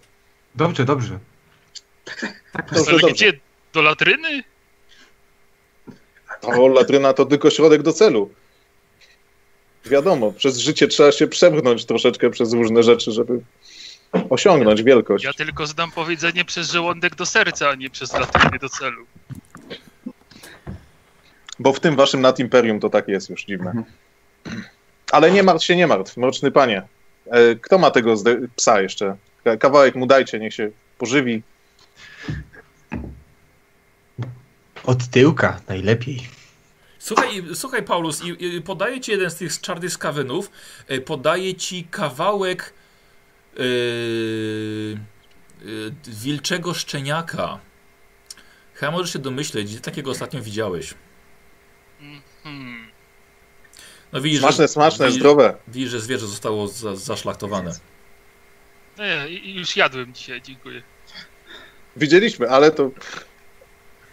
Dobrze, 0.55 0.86
dobrze. 0.86 1.19
Dobrze, 2.05 2.76
Ale 2.76 2.86
dobrze. 2.86 3.07
gdzie? 3.11 3.34
Do 3.73 3.82
latryny? 3.82 4.43
O, 6.41 6.67
latryna 6.67 7.13
to 7.13 7.26
tylko 7.26 7.49
środek 7.49 7.82
do 7.82 7.93
celu. 7.93 8.32
Wiadomo, 9.86 10.32
przez 10.32 10.57
życie 10.57 10.88
trzeba 10.88 11.11
się 11.11 11.28
przebrnąć 11.28 11.86
troszeczkę 11.86 12.30
przez 12.30 12.53
różne 12.53 12.84
rzeczy, 12.84 13.11
żeby 13.11 13.41
osiągnąć 14.30 14.84
wielkość. 14.84 15.23
Ja 15.26 15.34
tylko 15.34 15.67
znam 15.67 15.91
powiedzenie 15.91 16.45
przez 16.45 16.71
żołądek 16.71 17.15
do 17.15 17.26
serca, 17.26 17.69
a 17.69 17.76
nie 17.76 17.89
przez 17.89 18.13
latryny 18.13 18.59
do 18.59 18.69
celu. 18.69 19.05
Bo 21.59 21.73
w 21.73 21.80
tym 21.80 21.95
waszym 21.95 22.21
nad 22.21 22.39
imperium 22.39 22.80
to 22.80 22.89
tak 22.89 23.07
jest 23.07 23.30
już 23.30 23.45
dziwne. 23.45 23.84
Ale 25.11 25.32
nie 25.32 25.43
martw 25.43 25.65
się, 25.65 25.76
nie 25.76 25.88
martw, 25.88 26.17
mroczny 26.17 26.51
panie. 26.51 26.82
E, 27.32 27.55
Kto 27.55 27.78
ma 27.78 27.91
tego 27.91 28.15
psa 28.55 28.82
jeszcze? 28.82 29.15
Ka- 29.43 29.57
Kawałek 29.57 29.95
mu 29.95 30.05
dajcie, 30.07 30.39
niech 30.39 30.53
się 30.53 30.71
pożywi. 30.97 31.41
Od 34.84 35.07
tyłka 35.07 35.61
najlepiej. 35.67 36.28
Słuchaj, 36.99 37.43
słuchaj 37.53 37.84
Paulus, 37.84 38.23
i, 38.23 38.55
i 38.55 38.61
podaję 38.61 39.01
ci 39.01 39.11
jeden 39.11 39.30
z 39.32 39.36
tych 39.36 39.61
czarnych 39.61 39.93
skawynów, 39.93 40.51
e, 40.88 41.01
podaję 41.01 41.55
ci 41.55 41.88
kawałek 41.91 42.73
yy, 43.57 43.63
yy, 45.65 45.91
wilczego 46.07 46.73
szczeniaka. 46.73 47.59
Chyba 48.73 48.91
możesz 48.91 49.13
się 49.13 49.19
domyśleć, 49.19 49.67
gdzie 49.71 49.80
takiego 49.80 50.11
ostatnio 50.11 50.41
widziałeś. 50.41 50.93
Hmm. 52.43 52.88
No 54.16 54.22
widzisz, 54.22 54.39
Smaczne, 54.39 54.63
że, 54.63 54.68
smaczne, 54.68 55.05
widzisz, 55.05 55.20
zdrowe. 55.20 55.55
widzisz, 55.68 55.89
że 55.89 55.99
zwierzę 55.99 56.28
zostało 56.28 56.68
za, 56.68 56.95
zaszlachtowane. 56.95 57.72
Nie, 58.99 59.28
już 59.53 59.76
jadłem 59.76 60.13
dzisiaj, 60.13 60.41
dziękuję. 60.41 60.82
Widzieliśmy, 61.95 62.49
ale 62.49 62.72
to 62.72 62.91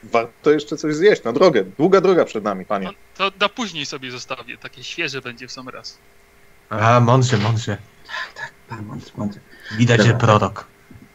warto 0.03 0.51
jeszcze 0.51 0.77
coś 0.77 0.95
zjeść 0.95 1.25
na 1.25 1.33
drogę. 1.33 1.65
Długa 1.79 2.01
droga 2.01 2.25
przed 2.25 2.45
nami, 2.45 2.65
panie. 2.65 2.87
No, 2.87 2.93
to 3.31 3.37
na 3.41 3.49
później 3.49 3.87
sobie 3.87 4.11
zostawię, 4.11 4.59
takie 4.59 4.85
świeże 4.85 5.21
będzie 5.21 5.49
w 5.49 5.53
sam 5.53 5.69
raz. 5.69 5.99
A, 6.71 7.01
mądrze, 7.01 7.37
mądrze. 7.37 7.77
Pan 8.69 8.87
mądry, 8.87 9.11
mądry. 9.17 9.41
Widać, 9.79 10.01
że 10.01 10.13
Dobra. 10.13 10.19
prorok. 10.27 10.67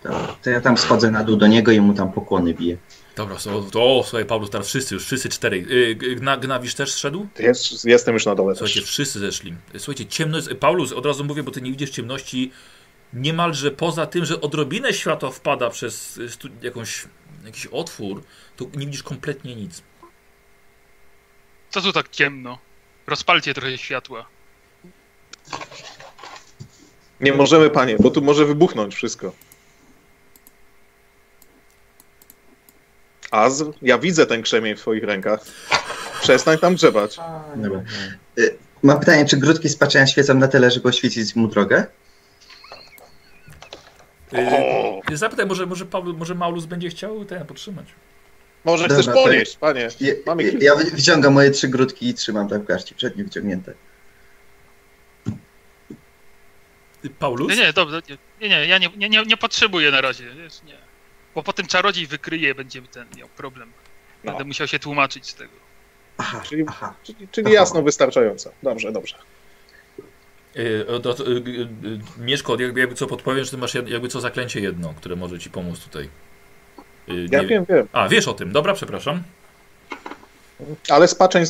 To, 0.04 0.38
to 0.44 0.50
ja 0.50 0.62
tam 0.62 0.78
schodzę 0.78 1.12
na 1.12 1.24
dół 1.24 1.36
do 1.38 1.48
niego 1.48 1.72
i 1.72 1.82
mu 1.82 1.94
tam 1.94 2.12
pokłony 2.12 2.54
biję. 2.54 2.78
Dobra, 3.18 3.40
so, 3.40 3.62
to, 3.72 3.98
o, 3.98 4.04
słuchaj 4.04 4.26
Paulus, 4.26 4.50
teraz 4.50 4.68
wszyscy, 4.68 4.96
już 4.96 5.06
wszyscy 5.06 5.30
cztery. 5.30 5.58
Yy, 5.60 5.96
Gna, 6.16 6.38
Gnawisz 6.38 6.76
też 6.76 6.92
zszedł? 6.94 7.28
Jest, 7.40 7.86
jestem 7.86 8.14
już 8.14 8.26
na 8.26 8.36
dole 8.36 8.56
Słuchajcie, 8.56 8.82
też. 8.82 8.90
wszyscy 8.90 9.20
zeszli. 9.20 9.56
Słuchajcie, 9.78 10.06
ciemność. 10.06 10.48
Paulus, 10.60 10.92
od 10.92 11.06
razu 11.06 11.24
mówię, 11.24 11.44
bo 11.44 11.52
ty 11.52 11.62
nie 11.62 11.72
widzisz 11.72 11.90
ciemności. 11.90 12.52
Niemalże 13.14 13.72
poza 13.72 14.06
tym, 14.06 14.26
że 14.26 14.42
odrobinę 14.42 14.94
światła 14.94 15.32
wpada 15.32 15.70
przez 15.70 16.18
y, 16.18 16.30
stu, 16.30 16.48
jakąś, 16.62 17.06
jakiś 17.46 17.66
otwór, 17.66 18.24
to 18.56 18.66
nie 18.76 18.86
widzisz 18.86 19.04
kompletnie 19.04 19.56
nic. 19.56 19.84
Co 21.70 21.82
tu 21.82 21.94
tak 21.94 22.10
ciemno? 22.10 22.58
Rozpalcie 23.08 23.54
trochę 23.54 23.78
światła. 23.78 24.26
Nie 27.22 27.34
możemy, 27.34 27.70
panie, 27.70 27.96
bo 28.00 28.10
tu 28.12 28.22
może 28.22 28.46
wybuchnąć 28.46 28.96
wszystko. 28.96 29.34
Azr, 33.32 33.66
ja 33.82 33.98
widzę 33.98 34.26
ten 34.26 34.42
krzemień 34.42 34.76
w 34.76 34.80
twoich 34.80 35.04
rękach. 35.04 35.40
Przestań 36.22 36.58
tam 36.58 36.76
grzebać. 36.76 37.18
Dobra. 37.56 37.82
Y, 38.40 38.58
Mam 38.84 39.00
pytanie, 39.00 39.26
czy 39.26 39.38
grudki 39.38 39.70
spaczenia 39.70 40.08
świecą 40.08 40.34
na 40.34 40.48
tyle, 40.48 40.72
żeby 40.72 40.90
oświecić 40.90 41.36
mu 41.36 41.48
drogę? 41.48 41.86
Yy, 45.10 45.18
zapytaj, 45.18 45.46
może, 45.46 45.66
może, 45.66 45.86
Paul, 45.86 46.14
może 46.18 46.36
Maulus 46.36 46.66
będzie 46.66 46.90
chciał 46.90 47.26
ten 47.26 47.46
podtrzymać. 47.46 47.86
Może 48.66 48.84
Dobra, 48.88 48.96
chcesz 49.04 49.06
to- 49.16 49.24
ponieść, 49.24 49.58
panie. 49.58 49.88
Ja, 50.00 50.14
Mamy 50.26 50.44
kilka. 50.44 50.66
ja 50.66 50.76
wy- 50.76 50.92
wyciągam 50.92 51.34
moje 51.34 51.52
trzy 51.52 51.68
grudki 51.68 52.08
i 52.10 52.14
trzymam 52.14 52.48
tak 52.50 52.62
w 52.62 52.66
garści, 52.66 52.96
przednie 52.96 53.24
wyciągnięte. 53.24 53.74
Paulus? 57.20 57.50
Nie, 57.50 57.56
nie, 57.56 57.74
dobra, 57.74 57.98
nie, 58.10 58.18
nie, 58.42 58.50
nie 58.50 58.66
ja 58.68 58.78
nie, 58.78 58.90
nie, 58.98 59.10
nie, 59.10 59.24
nie 59.24 59.38
potrzebuję 59.38 59.92
na 59.92 60.02
razie, 60.02 60.24
wiesz, 60.36 60.54
nie. 60.64 60.78
Bo 61.38 61.44
potem 61.44 61.68
czarodziej 61.68 62.08
wykryje, 62.08 62.56
będzie 62.56 62.82
ten 62.82 63.08
miał 63.18 63.28
problem. 63.28 63.72
Będę 64.24 64.40
No. 64.40 64.46
musiał 64.46 64.68
się 64.68 64.80
tłumaczyć 64.80 65.30
z 65.30 65.36
tego. 65.36 65.52
Aha, 66.18 66.42
Czyli- 66.50 66.64
aha. 66.68 66.94
Czyli, 67.04 67.28
czyli 67.32 67.52
jasno 67.52 67.82
wystarczająco. 67.82 68.52
Dobrze, 68.64 68.92
dobrze. 68.92 69.16
Od- 70.88 71.20
yy, 71.20 71.44
yy, 71.82 72.00
Mieszko, 72.18 72.62
jakby, 72.62 72.80
jakby 72.80 72.96
co 72.96 73.08
podpowiem, 73.08 73.44
że 73.46 73.52
ty 73.52 73.58
masz 73.58 73.74
jakby 73.74 74.08
co 74.08 74.22
zaklęcie 74.22 74.60
jedno, 74.60 74.94
które 74.94 75.16
może 75.16 75.40
ci 75.40 75.50
pomóc 75.50 75.80
tutaj. 75.80 76.10
Yy, 77.08 77.28
Ja 77.32 77.42
nie- 77.42 77.48
wiem, 77.48 77.66
wiem. 77.70 77.88
A, 77.92 78.08
wiesz 78.08 78.28
o 78.28 78.34
tym, 78.34 78.52
dobra, 78.52 78.74
przepraszam. 78.74 79.24
Ale 80.90 81.08
spaczeń 81.08 81.44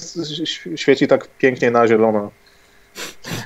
świeci 0.76 1.08
tak 1.08 1.28
pięknie 1.38 1.72
na 1.72 1.88
zielono. 1.88 2.32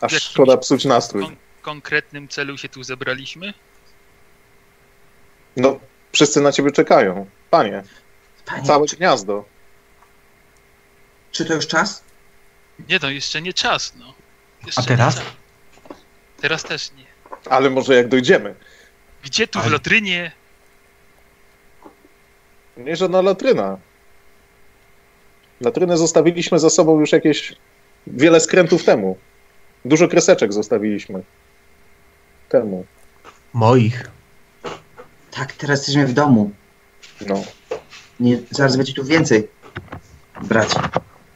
Aż 0.00 0.22
szkoda 0.22 0.56
psuć 0.56 0.84
nastrój. 0.84 1.22
Kon 1.24 1.36
konkretnym 1.62 2.28
celu 2.28 2.58
się 2.58 2.68
tu 2.68 2.82
zebraliśmy? 2.82 3.54
No, 5.56 5.78
wszyscy 6.12 6.40
na 6.40 6.52
ciebie 6.52 6.72
czekają. 6.72 7.26
Panie, 7.50 7.82
Panie, 8.44 8.62
całe 8.62 8.86
czy, 8.86 8.96
gniazdo. 8.96 9.44
czy 11.32 11.44
to 11.44 11.54
już 11.54 11.66
czas? 11.66 12.02
Nie 12.88 12.98
no, 13.02 13.10
jeszcze 13.10 13.42
nie 13.42 13.52
czas, 13.52 13.92
no. 13.98 14.14
Jeszcze 14.66 14.80
A 14.80 14.84
teraz? 14.84 15.22
Teraz 16.40 16.62
też 16.62 16.90
nie. 16.92 17.04
Ale 17.50 17.70
może 17.70 17.94
jak 17.94 18.08
dojdziemy. 18.08 18.54
Gdzie 19.24 19.46
tu 19.48 19.58
w 19.58 19.62
Ale- 19.62 19.70
Lotrynie? 19.72 20.32
Nie 22.76 22.96
żadna 22.96 23.22
latryna. 23.22 23.78
Latrynę 25.60 25.96
zostawiliśmy 25.96 26.58
za 26.58 26.70
sobą 26.70 27.00
już 27.00 27.12
jakieś 27.12 27.54
wiele 28.06 28.40
skrętów 28.40 28.84
temu. 28.84 29.18
Dużo 29.84 30.08
kreseczek 30.08 30.52
zostawiliśmy. 30.52 31.22
Temu. 32.48 32.86
Moich. 33.52 34.10
Tak, 35.36 35.52
teraz 35.52 35.78
jesteśmy 35.78 36.06
w 36.06 36.12
domu. 36.12 36.50
No. 37.26 37.42
Nie, 38.20 38.38
zaraz 38.50 38.76
będzie 38.76 38.92
tu 38.92 39.04
więcej. 39.04 39.48
Braci. 40.42 40.76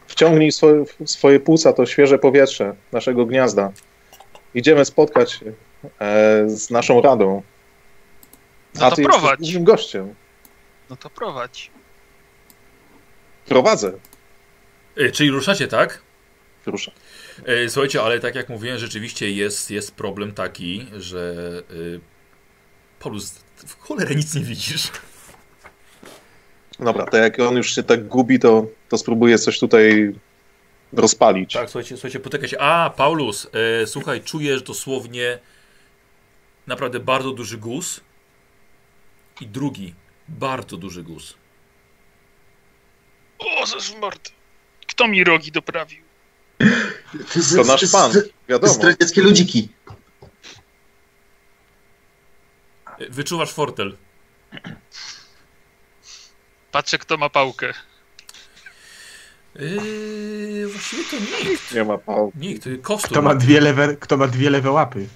Wciągnij 0.06 0.52
swoje, 0.52 0.84
swoje 1.04 1.40
płuca, 1.40 1.72
to 1.72 1.86
świeże 1.86 2.18
powietrze 2.18 2.74
naszego 2.92 3.26
gniazda. 3.26 3.72
Idziemy 4.54 4.84
spotkać 4.84 5.32
się 5.32 5.52
e, 5.98 6.48
z 6.48 6.70
naszą 6.70 7.02
radą. 7.02 7.42
No 8.74 8.90
to 8.90 8.96
ty 8.96 9.02
prowadź. 9.02 9.40
jesteś 9.40 9.62
gościem. 9.62 10.14
No 10.90 10.96
to 10.96 11.10
prowadź. 11.10 11.70
Prowadzę. 13.46 13.92
Yy, 14.96 15.12
czyli 15.12 15.30
ruszacie, 15.30 15.68
tak? 15.68 16.02
Proszę. 16.64 16.92
E, 17.44 17.68
Słuchajcie, 17.68 18.02
ale 18.02 18.20
tak 18.20 18.34
jak 18.34 18.48
mówiłem, 18.48 18.78
rzeczywiście 18.78 19.30
jest, 19.30 19.70
jest 19.70 19.94
problem 19.94 20.32
taki, 20.32 20.86
że 20.96 21.34
y, 21.70 22.00
Paulus, 23.00 23.34
w 23.66 23.80
cholerę 23.80 24.14
nic 24.14 24.34
nie 24.34 24.40
widzisz. 24.40 24.90
Dobra, 26.80 27.06
to 27.06 27.16
jak 27.16 27.40
on 27.40 27.56
już 27.56 27.74
się 27.74 27.82
tak 27.82 28.08
gubi, 28.08 28.38
to, 28.38 28.66
to 28.88 28.98
spróbuję 28.98 29.38
coś 29.38 29.58
tutaj 29.58 30.14
rozpalić. 30.92 31.52
Tak, 31.52 31.70
słuchajcie, 31.70 31.96
słuchajcie, 31.96 32.20
potyka 32.20 32.48
się. 32.48 32.58
A, 32.60 32.90
Paulus, 32.90 33.46
e, 33.82 33.86
słuchaj, 33.86 34.22
czujesz 34.22 34.62
dosłownie 34.62 35.38
naprawdę 36.66 37.00
bardzo 37.00 37.30
duży 37.30 37.58
guz 37.58 38.00
i 39.40 39.46
drugi, 39.46 39.94
bardzo 40.28 40.76
duży 40.76 41.02
guz. 41.02 41.34
O, 43.38 43.64
mordę. 44.00 44.30
Kto 44.86 45.08
mi 45.08 45.24
rogi 45.24 45.52
doprawił? 45.52 46.04
To 47.56 47.64
nasz 47.64 47.90
pan, 47.92 48.12
wiadomo. 48.48 48.72
Zdradzieckie 48.72 49.22
ludziki. 49.22 49.68
E, 52.86 52.89
Wyczuwasz 53.10 53.52
fortel. 53.52 53.96
Patrzę, 56.72 56.98
kto 56.98 57.16
ma 57.16 57.28
pałkę. 57.28 57.74
Yy, 59.54 60.68
właściwie 60.72 61.04
to 61.04 61.16
nikt. 61.48 61.74
Nie 61.74 61.84
ma 61.84 61.98
pał. 61.98 62.32
Nikt, 62.34 62.68
kostur. 62.82 63.10
Kto 63.10 63.22
ma 63.22 63.34
dwie 63.34 63.60
lewe, 63.60 63.96
kto 63.96 64.16
ma 64.16 64.26
dwie 64.26 64.50
lewe 64.50 64.70
łapy? 64.70 65.08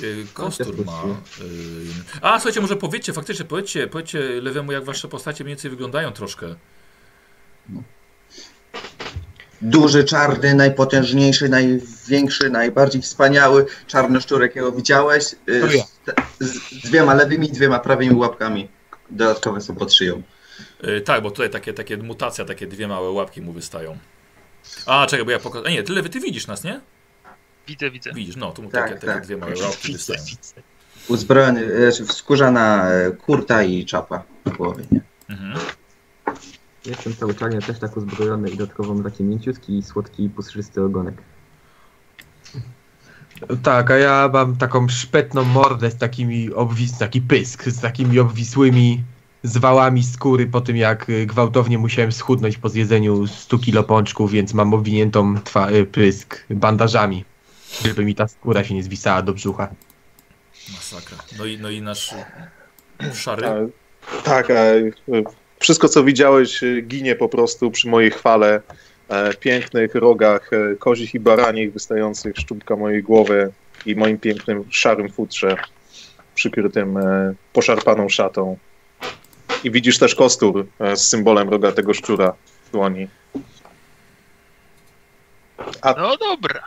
Y, 0.00 0.26
Kostur 0.34 0.86
ma. 0.86 1.02
y, 1.02 2.20
A 2.20 2.38
słuchajcie, 2.38 2.60
może 2.60 2.76
powiedzcie, 2.76 3.12
faktycznie 3.12 3.44
powiedzcie, 3.44 3.86
powiedzcie 3.86 4.18
lewemu, 4.20 4.72
jak 4.72 4.84
wasze 4.84 5.08
postacie 5.08 5.44
mniej 5.44 5.50
więcej 5.56 5.70
wyglądają 5.70 6.12
troszkę. 6.12 6.54
Duży, 9.64 10.04
czarny, 10.04 10.54
najpotężniejszy, 10.54 11.48
największy, 11.48 12.50
najbardziej 12.50 13.02
wspaniały 13.02 13.66
czarny 13.86 14.20
szczur, 14.20 14.42
jakiego 14.42 14.72
widziałeś. 14.72 15.34
y. 15.48 15.62
Z, 16.40 16.70
z 16.70 16.80
dwiema 16.88 17.14
lewymi 17.14 17.48
i 17.48 17.52
dwiema 17.52 17.78
prawymi 17.78 18.14
łapkami. 18.16 18.68
Dodatkowe 19.10 19.60
są 19.60 19.74
pod 19.74 19.92
szyją. 19.94 20.22
Y, 20.84 21.00
Tak, 21.00 21.22
bo 21.22 21.30
tutaj 21.30 21.50
takie, 21.50 21.72
takie 21.72 21.96
mutacja, 21.96 22.44
takie 22.44 22.66
dwie 22.66 22.88
małe 22.88 23.10
łapki 23.10 23.42
mu 23.42 23.52
wystają. 23.52 23.98
A, 24.86 25.06
czekaj, 25.06 25.24
bo 25.24 25.30
ja 25.30 25.38
pokażę. 25.38 25.70
Nie, 25.70 25.82
ty 25.82 25.92
lewy, 25.92 26.08
ty 26.08 26.20
widzisz 26.20 26.46
nas, 26.46 26.64
nie? 26.64 26.80
Widzę, 27.68 27.90
widzę. 27.90 28.10
Widzisz, 28.14 28.36
no, 28.36 28.52
tu 28.52 28.62
mu 28.62 28.70
Tak, 28.70 28.82
takie, 28.88 28.94
takie 28.94 29.06
tak. 29.12 29.24
dwie 29.24 29.36
małe 29.36 29.54
łapki 29.62 29.92
wystają. 29.92 30.20
Uzbrojony, 31.08 31.90
znaczy 31.92 32.12
skórzana 32.12 32.90
e, 32.90 33.10
kurta 33.10 33.62
i 33.62 33.84
czapa 33.84 34.22
na 34.44 34.52
głowie, 34.52 34.84
nie? 34.92 35.00
Mhm. 35.28 35.58
Jestem 36.86 37.16
cały 37.16 37.34
czarny, 37.34 37.62
też 37.62 37.78
tak 37.78 37.96
uzbrojony 37.96 38.50
i 38.50 38.56
dodatkowo 38.56 38.94
mam 38.94 39.04
taki 39.04 39.24
mięciutki, 39.24 39.82
słodki, 39.82 40.28
puszczysty 40.28 40.82
ogonek. 40.82 41.14
Tak, 43.62 43.90
a 43.90 43.96
ja 43.96 44.30
mam 44.32 44.56
taką 44.56 44.88
szpetną 44.88 45.44
mordę 45.44 45.90
z 45.90 45.96
takimi 45.96 46.52
obwis, 46.52 46.98
taki 46.98 47.20
pysk, 47.20 47.64
z 47.64 47.80
takimi 47.80 48.18
obwisłymi 48.18 49.04
zwałami 49.42 50.04
skóry 50.04 50.46
po 50.46 50.60
tym 50.60 50.76
jak 50.76 51.08
y, 51.08 51.26
gwałtownie 51.26 51.78
musiałem 51.78 52.12
schudnąć 52.12 52.58
po 52.58 52.68
zjedzeniu 52.68 53.26
100 53.26 53.58
kilo 53.58 53.84
pączków, 53.84 54.30
więc 54.30 54.54
mam 54.54 54.74
obwiniętą 54.74 55.34
twa, 55.44 55.70
y, 55.70 55.86
pysk 55.86 56.44
bandażami, 56.50 57.24
żeby 57.84 58.04
mi 58.04 58.14
ta 58.14 58.28
skóra 58.28 58.64
się 58.64 58.74
nie 58.74 58.82
zwisała 58.82 59.22
do 59.22 59.32
brzucha. 59.32 59.68
Masakra. 60.72 61.18
No 61.38 61.44
i, 61.44 61.58
no 61.58 61.70
i 61.70 61.82
nasz 61.82 62.12
y, 62.12 63.14
szary. 63.14 63.46
A, 63.46 64.22
tak, 64.22 64.50
a, 64.50 64.54
e, 64.54 64.90
wszystko 65.64 65.88
co 65.88 66.04
widziałeś 66.04 66.62
e, 66.62 66.82
ginie 66.82 67.14
po 67.14 67.28
prostu 67.28 67.70
przy 67.70 67.88
mojej 67.88 68.10
chwale. 68.10 68.60
E, 69.08 69.34
pięknych 69.34 69.94
rogach 69.94 70.50
e, 70.52 70.76
kozich 70.76 71.14
i 71.14 71.20
baranich 71.20 71.72
wystających 71.72 72.36
z 72.38 72.44
czubka 72.44 72.76
mojej 72.76 73.02
głowy 73.02 73.52
i 73.86 73.96
moim 73.96 74.18
pięknym 74.18 74.64
szarym 74.70 75.08
futrze 75.08 75.56
przykrytym 76.34 76.96
e, 76.96 77.34
poszarpaną 77.52 78.08
szatą. 78.08 78.58
I 79.64 79.70
widzisz 79.70 79.98
też 79.98 80.14
kostur 80.14 80.66
z 80.94 81.00
symbolem 81.00 81.48
rogatego 81.48 81.94
szczura 81.94 82.34
w 82.66 82.70
dłoni. 82.70 83.08
No 85.84 86.16
dobra. 86.16 86.62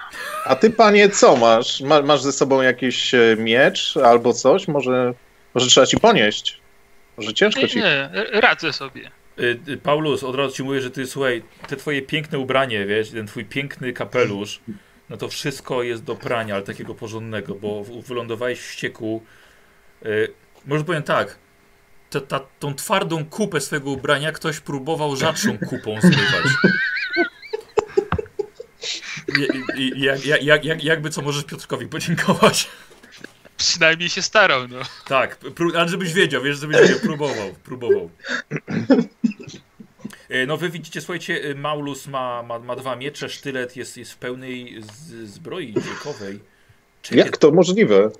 A 0.45 0.55
ty, 0.55 0.69
panie, 0.69 1.09
co 1.09 1.35
masz? 1.35 1.81
Ma, 1.81 2.01
masz 2.01 2.21
ze 2.21 2.31
sobą 2.31 2.61
jakiś 2.61 3.15
miecz 3.37 3.97
albo 3.97 4.33
coś? 4.33 4.67
Może, 4.67 5.13
może 5.53 5.67
trzeba 5.67 5.87
ci 5.87 5.97
ponieść? 5.97 6.59
Może 7.17 7.33
ciężko 7.33 7.61
Nie, 7.61 7.67
ci. 7.69 7.77
nie, 7.79 8.09
radzę 8.31 8.73
sobie. 8.73 9.11
Y, 9.39 9.59
y, 9.67 9.77
Paulus, 9.77 10.23
od 10.23 10.35
razu 10.35 10.55
ci 10.55 10.63
mówię, 10.63 10.81
że 10.81 10.91
ty 10.91 11.05
słuchaj, 11.05 11.43
te 11.67 11.75
twoje 11.75 12.01
piękne 12.01 12.39
ubranie, 12.39 12.85
wiesz, 12.85 13.09
ten 13.09 13.27
twój 13.27 13.45
piękny 13.45 13.93
kapelusz, 13.93 14.59
no 15.09 15.17
to 15.17 15.29
wszystko 15.29 15.83
jest 15.83 16.03
do 16.03 16.15
prania, 16.15 16.55
ale 16.55 16.63
takiego 16.63 16.95
porządnego, 16.95 17.55
bo 17.55 17.83
wylądowałeś 17.83 18.59
w 18.59 18.71
ścieku. 18.71 19.23
Y, 20.05 20.33
może 20.65 20.83
powiem 20.83 21.03
tak, 21.03 21.37
ta, 22.09 22.21
ta, 22.21 22.39
tą 22.59 22.75
twardą 22.75 23.25
kupę 23.25 23.61
swojego 23.61 23.91
ubrania 23.91 24.31
ktoś 24.31 24.59
próbował 24.59 25.15
rzadszą 25.15 25.57
kupą 25.57 26.01
zmywać. 26.01 26.47
Jak, 29.95 30.25
jak, 30.25 30.65
jak, 30.65 30.83
jakby 30.83 31.09
co 31.09 31.21
możesz 31.21 31.43
Piotrkowi 31.43 31.87
podziękować. 31.87 32.69
Przynajmniej 33.57 34.09
się 34.09 34.21
starał, 34.21 34.67
no. 34.67 34.77
Tak, 35.07 35.37
ale 35.75 35.89
żebyś 35.89 36.13
wiedział, 36.13 36.43
wiesz, 36.43 36.57
żebyś 36.59 36.77
wiedział, 36.81 36.99
próbował, 36.99 37.53
próbował. 37.63 38.09
E, 40.29 40.45
No 40.45 40.57
wy 40.57 40.69
widzicie, 40.69 41.01
słuchajcie, 41.01 41.41
e, 41.43 41.55
Maulus 41.55 42.07
ma, 42.07 42.43
ma, 42.43 42.59
ma 42.59 42.75
dwa 42.75 42.95
miecze, 42.95 43.29
sztylet 43.29 43.75
jest, 43.77 43.97
jest 43.97 44.11
w 44.13 44.17
pełnej 44.17 44.81
z, 44.81 45.29
zbroi 45.29 45.73
dziekowej. 45.73 46.39
Czekaj, 47.01 47.17
Jak 47.25 47.37
to 47.37 47.51
możliwe? 47.51 48.11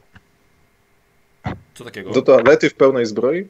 Co 1.74 1.84
takiego? 1.84 2.12
Do 2.12 2.22
toalety 2.22 2.70
w 2.70 2.74
pełnej 2.74 3.06
zbroi? 3.06 3.48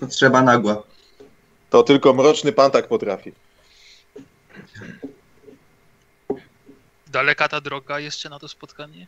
Potrzeba 0.00 0.42
nagła. 0.42 0.82
To 1.70 1.82
tylko 1.82 2.14
mroczny 2.14 2.52
pan 2.52 2.70
tak 2.70 2.88
potrafi. 2.88 3.32
Daleka 7.16 7.48
ta 7.48 7.60
droga 7.60 8.00
jeszcze 8.00 8.28
na 8.28 8.38
to 8.38 8.48
spotkanie? 8.48 9.06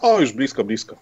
O, 0.00 0.20
już 0.20 0.32
blisko, 0.32 0.64
blisko. 0.64 0.96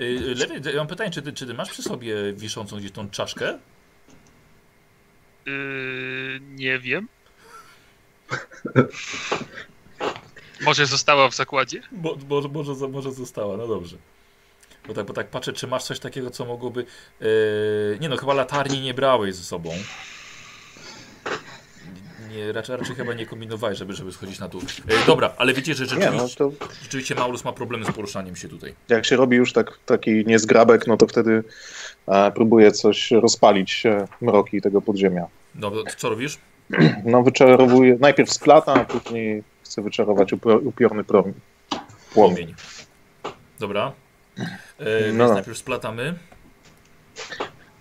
Y, 0.00 0.34
Lewy, 0.36 0.70
ja 0.70 0.76
mam 0.76 0.86
pytanie, 0.86 1.10
czy 1.10 1.22
ty, 1.22 1.32
czy 1.32 1.46
ty 1.46 1.54
masz 1.54 1.70
przy 1.70 1.82
sobie 1.82 2.32
wiszącą 2.32 2.76
gdzieś 2.76 2.92
tą 2.92 3.10
czaszkę? 3.10 3.58
Yy, 5.46 6.40
nie 6.40 6.78
wiem. 6.78 7.08
Może 10.66 10.86
została 10.86 11.28
w 11.28 11.34
zakładzie? 11.34 11.82
Bo, 11.92 12.16
bo, 12.16 12.40
może, 12.48 12.88
może 12.88 13.12
została, 13.12 13.56
no 13.56 13.66
dobrze. 13.66 13.96
Bo 14.86 14.94
tak, 14.94 15.06
bo 15.06 15.12
tak 15.12 15.30
patrzę, 15.30 15.52
czy 15.52 15.66
masz 15.66 15.84
coś 15.84 15.98
takiego, 15.98 16.30
co 16.30 16.44
mogłoby... 16.44 16.86
Yy, 17.20 17.98
nie 18.00 18.08
no, 18.08 18.16
chyba 18.16 18.34
latarni 18.34 18.80
nie 18.80 18.94
brałeś 18.94 19.34
ze 19.34 19.44
sobą. 19.44 19.70
Nie, 22.36 22.52
raczej, 22.52 22.76
raczej 22.76 22.96
chyba 22.96 23.14
nie 23.14 23.26
kombinowałeś, 23.26 23.78
żeby, 23.78 23.92
żeby 23.92 24.12
schodzić 24.12 24.38
na 24.38 24.48
dół. 24.48 24.60
Yy, 24.88 24.96
dobra, 25.06 25.32
ale 25.38 25.54
wiecie, 25.54 25.74
że 25.74 25.84
Nie, 25.84 25.88
rzeczywiście, 26.02 26.44
no 26.44 26.50
to 26.50 26.66
rzeczywiście 26.82 27.14
Maulus 27.14 27.44
ma 27.44 27.52
problemy 27.52 27.84
z 27.84 27.92
poruszaniem 27.92 28.36
się 28.36 28.48
tutaj. 28.48 28.74
jak 28.88 29.06
się 29.06 29.16
robi 29.16 29.36
już 29.36 29.52
tak, 29.52 29.78
taki 29.86 30.26
niezgrabek, 30.26 30.86
no 30.86 30.96
to 30.96 31.06
wtedy 31.06 31.44
e, 32.08 32.32
próbuję 32.32 32.72
coś 32.72 33.10
rozpalić 33.10 33.86
e, 33.86 34.08
mroki 34.20 34.60
tego 34.62 34.82
podziemia. 34.82 35.26
To 35.60 35.72
co 35.96 36.08
robisz? 36.08 36.38
No 37.04 37.22
wyczarowuję, 37.22 37.96
najpierw 38.00 38.32
splatam, 38.32 38.78
a 38.78 38.84
później 38.84 39.42
chcę 39.64 39.82
wyczarować 39.82 40.32
upio- 40.32 40.66
upiorny 40.66 41.02
prom- 41.04 41.32
płomień. 42.14 42.54
Dobra. 43.60 43.92
Yy, 44.38 44.44
No. 45.12 45.24
Więc 45.24 45.34
najpierw 45.34 45.58
splatamy. 45.58 46.14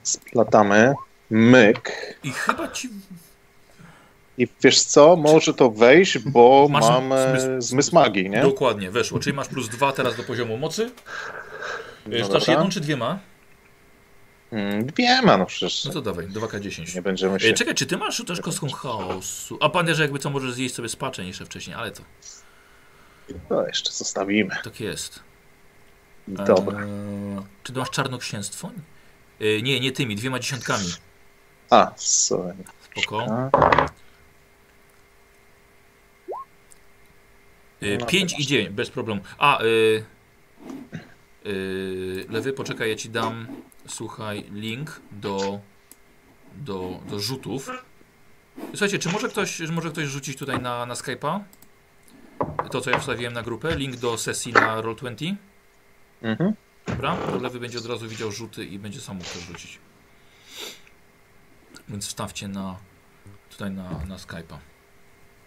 Splatamy, 0.04 0.94
myk 1.30 1.92
I 2.24 2.32
chyba 2.32 2.68
ci... 2.68 2.90
i 4.38 4.48
wiesz 4.64 4.82
co, 4.84 5.16
może 5.16 5.54
to 5.54 5.72
wejść, 5.72 6.20
bo 6.20 6.68
Masz 6.72 6.84
mam 6.90 7.04
zmysł- 7.10 7.62
zmysł 7.62 7.96
magii, 7.96 8.30
nie? 8.30 8.42
Dokładnie, 8.42 8.92
weszło. 8.92 9.20
Czyli 9.20 9.36
masz 9.36 9.48
plus 9.48 9.70
dwa 9.70 9.92
teraz 9.92 10.16
do 10.16 10.24
poziomu 10.24 10.58
mocy. 10.58 10.92
No 12.06 12.18
Rzucasz 12.26 12.48
jedną 12.48 12.70
czy 12.70 12.80
dwiema? 12.80 13.20
Mm, 14.52 14.86
Dwie 14.86 15.22
ma, 15.22 15.38
no 15.38 15.46
przecież 15.46 15.86
No 15.86 15.92
to 15.94 16.02
dawaj, 16.02 16.28
2K10. 16.28 16.96
nie 16.96 17.02
będziemy 17.02 17.36
E, 17.36 17.40
się... 17.40 17.54
czekaj, 17.54 17.76
czy 17.76 17.86
ty 17.86 17.98
masz 17.98 18.24
też 18.28 18.42
kostką 18.42 18.70
chaosu? 18.70 19.58
A 19.62 19.70
pamiętaj, 19.70 19.96
że 19.96 20.02
jakby 20.04 20.20
co 20.20 20.30
możesz 20.30 20.54
zjeść 20.54 20.76
sobie 20.76 20.90
spaczeń 20.90 21.28
jeszcze 21.28 21.46
wcześniej, 21.46 21.76
ale 21.76 21.92
to 21.92 22.02
No, 23.50 23.68
jeszcze 23.68 23.92
zostawimy. 23.92 24.56
tak 24.64 24.80
jest. 24.80 25.20
Dobra. 26.28 26.80
Eee, 26.80 27.42
czy 27.64 27.74
ty 27.74 27.80
masz 27.80 27.90
czarnoksięstwo? 27.90 28.72
E, 29.42 29.62
nie, 29.62 29.80
nie 29.80 29.92
tymi, 29.92 30.16
dwiema 30.16 30.40
dziesiątkami. 30.40 30.86
A, 31.70 31.92
sorry. 31.96 32.54
Spoko. 32.92 33.22
A, 33.30 33.58
E, 33.58 33.86
No, 36.30 36.36
5 38.08 38.34
to 38.34 38.40
i 38.40 38.46
9, 38.46 38.70
bez 38.70 38.90
problemu. 38.90 39.22
A, 39.38 39.60
e, 39.60 39.64
e, 39.64 41.52
lewy, 42.30 42.54
poczekaj, 42.54 42.90
ja 42.90 42.96
ci 42.96 43.10
dam, 43.10 43.48
słuchaj, 43.88 44.46
link 44.52 45.02
do, 45.12 45.60
do, 46.56 47.00
do 47.10 47.20
rzutów. 47.20 47.70
Słuchajcie, 48.70 49.00
czy 49.00 49.10
może 49.10 49.30
ktoś, 49.30 49.58
czy 49.58 49.72
może 49.72 49.90
ktoś 49.92 50.06
rzucić 50.06 50.38
tutaj 50.38 50.60
na, 50.60 50.86
na 50.86 50.94
Skype'a? 50.94 51.40
To, 52.72 52.82
co 52.82 52.90
ja 52.90 53.00
wstawiłem 53.00 53.34
na 53.34 53.44
grupę, 53.44 53.76
link 53.76 53.96
do 53.96 54.18
sesji 54.18 54.54
na 54.54 54.82
Roll20. 54.82 55.36
Mhm. 56.22 56.54
Dobra, 56.88 57.18
to 57.18 57.40
lewy 57.40 57.60
będzie 57.60 57.78
od 57.78 57.86
razu 57.86 58.08
widział 58.08 58.32
rzuty 58.32 58.66
i 58.66 58.80
będzie 58.80 59.02
sam 59.02 59.18
mógł 59.18 59.30
też 59.30 59.42
rzucić. 59.42 59.80
Więc 61.90 62.08
wstawcie 62.08 62.48
na 62.48 62.78
tutaj 63.50 63.72
na, 63.72 63.90
na 63.90 64.18
Skype'a. 64.18 64.58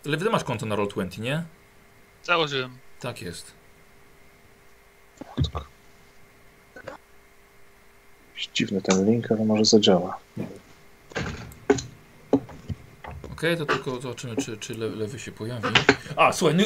Lewy, 0.04 0.24
ty 0.24 0.30
masz 0.30 0.44
konto 0.44 0.66
na 0.66 0.76
Roll20, 0.76 1.20
nie? 1.20 1.44
Założyłem. 2.24 2.78
Tak 3.00 3.22
jest. 3.22 3.52
Dziwny 8.54 8.82
ten 8.82 9.06
link, 9.06 9.32
ale 9.32 9.44
może 9.44 9.64
zadziała. 9.64 10.18
Okej, 13.32 13.56
to 13.56 13.66
tylko 13.66 14.00
zobaczymy, 14.00 14.36
czy, 14.36 14.56
czy 14.56 14.74
le, 14.74 14.88
lewy 14.88 15.18
się 15.18 15.32
pojawi. 15.32 15.68
A, 16.16 16.32
słuchaj, 16.32 16.56
no, 16.56 16.64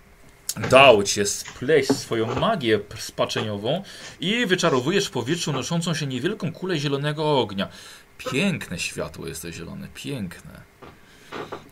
dał 0.70 1.02
cię 1.02 1.26
spleść 1.26 1.92
swoją 1.92 2.34
magię 2.40 2.80
spaczeniową 2.98 3.82
i 4.20 4.46
wyczarowujesz 4.46 5.06
w 5.06 5.10
powietrzu 5.10 5.52
noszącą 5.52 5.94
się 5.94 6.06
niewielką 6.06 6.52
kulę 6.52 6.78
zielonego 6.78 7.40
ognia. 7.40 7.68
Piękne 8.18 8.78
światło 8.78 9.26
jest 9.26 9.42
to 9.42 9.52
zielone, 9.52 9.88
piękne. 9.94 10.60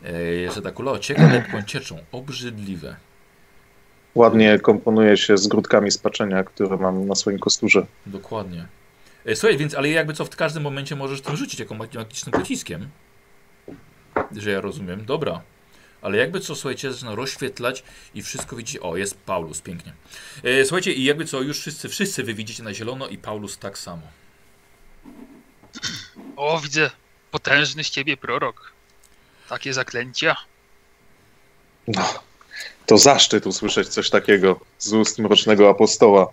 E, 0.03 0.23
jeszcze 0.23 0.61
ta 0.61 0.71
kula 0.71 0.91
ocieka 0.91 1.27
lepką 1.27 1.63
cieczą, 1.63 1.97
obrzydliwe. 2.11 2.95
Ładnie 4.15 4.59
komponuje 4.59 5.17
się 5.17 5.37
z 5.37 5.47
grudkami 5.47 5.91
spaczenia, 5.91 6.43
które 6.43 6.77
mam 6.77 7.07
na 7.07 7.15
swoim 7.15 7.39
kosturze. 7.39 7.85
Dokładnie. 8.05 8.67
E, 9.25 9.35
słuchaj, 9.35 9.57
więc, 9.57 9.75
ale 9.75 9.89
jakby 9.89 10.13
co 10.13 10.25
w 10.25 10.29
każdym 10.35 10.63
momencie 10.63 10.95
możesz 10.95 11.21
tym 11.21 11.35
rzucić 11.37 11.59
jako 11.59 11.75
mag- 11.75 11.95
magicznym 11.95 12.31
pociskiem. 12.31 12.89
Że 14.37 14.51
ja 14.51 14.61
rozumiem. 14.61 15.05
Dobra. 15.05 15.41
Ale 16.01 16.17
jakby 16.17 16.39
co, 16.39 16.55
słuchajcie, 16.55 16.93
zaczyna 16.93 17.15
rozświetlać 17.15 17.83
i 18.13 18.21
wszystko 18.21 18.55
widzicie. 18.55 18.81
O, 18.81 18.97
jest 18.97 19.17
Paulus, 19.17 19.61
pięknie. 19.61 19.93
E, 20.43 20.65
słuchajcie, 20.65 20.93
i 20.93 21.03
jakby 21.03 21.25
co, 21.25 21.41
już 21.41 21.59
wszyscy, 21.59 21.89
wszyscy 21.89 22.23
wy 22.23 22.33
widzicie 22.33 22.63
na 22.63 22.73
zielono 22.73 23.07
i 23.07 23.17
Paulus 23.17 23.57
tak 23.57 23.77
samo. 23.77 24.01
O, 26.35 26.59
widzę. 26.59 26.89
Potężny 27.31 27.83
z 27.83 27.89
ciebie 27.89 28.17
prorok. 28.17 28.71
Takie 29.49 29.73
zaklęcia. 29.73 30.35
No, 31.87 32.23
to 32.91 32.97
zaszczyt 32.97 33.47
usłyszeć 33.47 33.87
coś 33.87 34.09
takiego 34.09 34.59
z 34.79 34.93
ust 34.93 35.19
mrocznego 35.19 35.69
apostoła. 35.69 36.27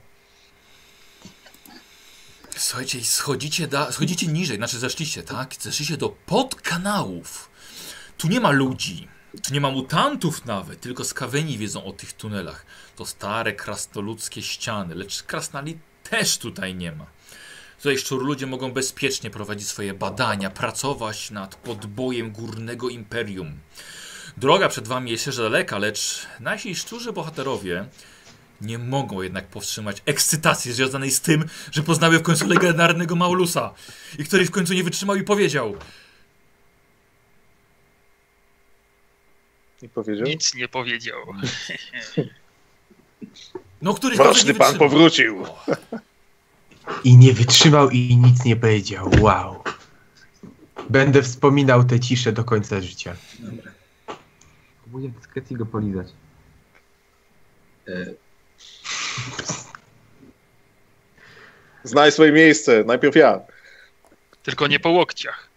Słuchajcie, 2.57 3.05
schodzicie, 3.05 3.67
da, 3.67 3.93
schodzicie 3.93 4.27
niżej, 4.27 4.57
znaczy 4.57 4.79
zeszliście, 4.79 5.23
tak? 5.23 5.55
Zeszliście 5.61 5.97
do 5.97 6.09
podkanałów. 6.09 7.51
Tu 8.17 8.29
nie 8.29 8.41
ma 8.41 8.51
ludzi, 8.51 9.09
tu 9.43 9.55
nie 9.55 9.61
ma 9.61 9.71
mutantów 9.71 10.45
nawet, 10.45 10.81
tylko 10.81 11.05
skaweni 11.05 11.59
wiedzą 11.59 11.85
o 11.85 11.93
tych 11.93 12.13
tunelach. 12.13 12.67
To 12.97 13.07
stare 13.07 13.53
krasnoludzkie 13.53 14.43
ściany, 14.43 14.95
lecz 14.95 15.23
krasnali 15.23 15.79
też 16.11 16.39
tutaj 16.39 16.75
nie 16.75 16.93
ma. 16.93 17.07
Tutaj 17.77 17.99
szczurludzie 17.99 18.47
mogą 18.47 18.73
bezpiecznie 18.73 19.31
prowadzić 19.31 19.69
swoje 19.69 19.95
badania, 19.95 20.51
pracować 20.51 21.31
nad 21.31 21.55
podbojem 21.55 22.33
górnego 22.33 22.89
imperium. 22.89 23.59
Droga 24.41 24.69
przed 24.69 24.89
wami 24.89 25.11
jest 25.11 25.27
jeszcze 25.27 25.43
daleka, 25.43 25.79
lecz 25.79 26.27
nasi 26.41 26.75
szczurzy 26.75 27.13
bohaterowie 27.13 27.87
nie 28.61 28.79
mogą 28.79 29.23
jednak 29.23 29.47
powstrzymać 29.47 30.03
ekscytacji 30.07 30.73
związanej 30.73 31.11
z 31.11 31.21
tym, 31.21 31.45
że 31.73 31.83
poznały 31.83 32.19
w 32.19 32.23
końcu 32.23 32.47
legendarnego 32.49 33.17
Maulusa 33.17 33.75
i 34.19 34.25
który 34.25 34.45
w 34.45 34.51
końcu 34.51 34.75
nie 34.75 34.85
wytrzymał 34.85 35.17
i 35.17 35.23
powiedział 35.23 35.77
I 39.83 39.89
powiedział? 39.89 40.27
Nic 40.27 40.55
nie 40.55 40.69
powiedział. 40.69 41.19
No, 43.83 43.99
nie 44.03 44.11
Mroczny 44.17 44.55
pan 44.55 44.73
wytrzymał. 44.73 44.91
powrócił. 44.91 45.45
I 47.05 47.17
nie 47.17 47.33
wytrzymał 47.33 47.91
i 47.91 48.17
nic 48.17 48.45
nie 48.45 48.57
powiedział. 48.57 49.11
Wow. 49.21 49.63
Będę 50.91 51.23
wspominał 51.23 51.85
tę 51.85 52.01
ciszę 52.01 52.33
do 52.33 52.45
końca 52.45 52.81
życia. 52.81 53.17
Próbuję 54.91 55.09
w 55.09 55.15
dyskrecji 55.15 55.57
go 55.57 55.67
polizać. 55.67 56.07
E, 57.89 58.07
Znaj 61.85 62.13
swoje 62.13 62.33
miejsce, 62.33 62.85
najpierw 62.85 63.17
ja. 63.17 63.41
Tylko 64.43 64.67
nie 64.67 64.81
po 64.81 64.91
łokciach. 64.91 65.49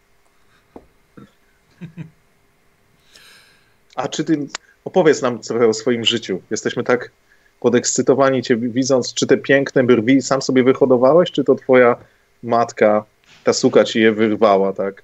A 3.96 4.08
czy 4.08 4.24
ty 4.24 4.48
opowiedz 4.86 5.22
nam 5.22 5.40
trochę 5.40 5.68
o 5.68 5.74
swoim 5.74 6.06
życiu? 6.06 6.42
Jesteśmy 6.52 6.84
tak 6.84 7.12
podekscytowani 7.60 8.44
cię 8.44 8.58
widząc, 8.58 9.14
czy 9.14 9.28
te 9.28 9.38
piękne 9.38 9.84
brwi 9.84 10.22
sam 10.22 10.42
sobie 10.42 10.64
wyhodowałeś, 10.64 11.32
czy 11.32 11.44
to 11.44 11.56
twoja 11.56 11.96
matka, 12.44 13.06
ta 13.44 13.54
suka 13.54 13.84
ci 13.84 14.00
je 14.00 14.12
wyrwała, 14.12 14.74
tak? 14.74 15.04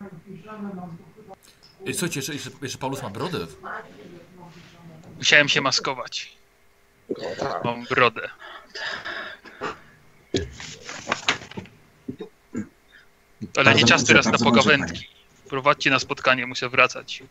Ej, 0.00 0.08
Słuchajcie, 1.92 2.18
jeszcze, 2.18 2.32
jeszcze, 2.32 2.50
jeszcze 2.62 2.78
Paulus 2.78 3.02
ma 3.02 3.10
brodę. 3.10 3.38
Musiałem 5.16 5.48
się 5.48 5.60
maskować. 5.60 6.36
Mam 7.64 7.84
brodę. 7.84 8.28
Ale 13.56 13.74
nie 13.74 13.84
czas 13.84 14.04
teraz 14.04 14.26
na 14.26 14.38
pogawędki. 14.38 15.08
Prowadźcie 15.48 15.90
na 15.90 15.98
spotkanie, 15.98 16.46
muszę 16.46 16.68
wracać. 16.68 17.22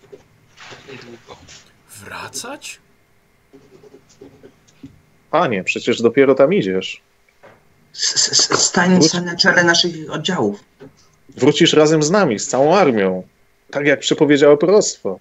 Niedługo. 0.91 1.38
Wracać? 1.89 2.80
Panie, 5.31 5.63
przecież 5.63 6.01
dopiero 6.01 6.35
tam 6.35 6.53
idziesz. 6.53 7.01
stań 7.93 8.99
na 9.23 9.35
czele 9.35 9.63
naszych 9.63 10.11
oddziałów. 10.11 10.63
Wrócisz 11.30 11.73
razem 11.73 12.03
z 12.03 12.11
nami, 12.11 12.39
z 12.39 12.47
całą 12.47 12.75
armią. 12.75 13.27
Tak 13.73 13.85
jak 13.85 13.99
przepowiedziało 13.99 14.57
proroctwo. 14.57 15.19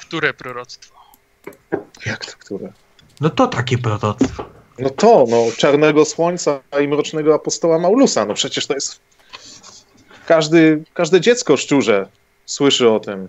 Które 0.00 0.34
proroctwo? 0.34 0.94
Jak 2.06 2.26
to 2.26 2.32
które? 2.38 2.72
No 3.20 3.30
to 3.30 3.46
takie 3.46 3.78
proroctwo. 3.78 4.44
No 4.78 4.90
to, 4.90 5.24
no, 5.28 5.46
czarnego 5.56 6.04
słońca 6.04 6.60
i 6.82 6.88
mrocznego 6.88 7.34
apostoła 7.34 7.78
Maulusa. 7.78 8.24
No 8.24 8.34
przecież 8.34 8.66
to 8.66 8.74
jest. 8.74 9.00
Każdy, 10.26 10.84
każde 10.94 11.20
dziecko 11.20 11.56
szczurze 11.56 12.08
słyszy 12.46 12.90
o 12.90 13.00
tym 13.00 13.28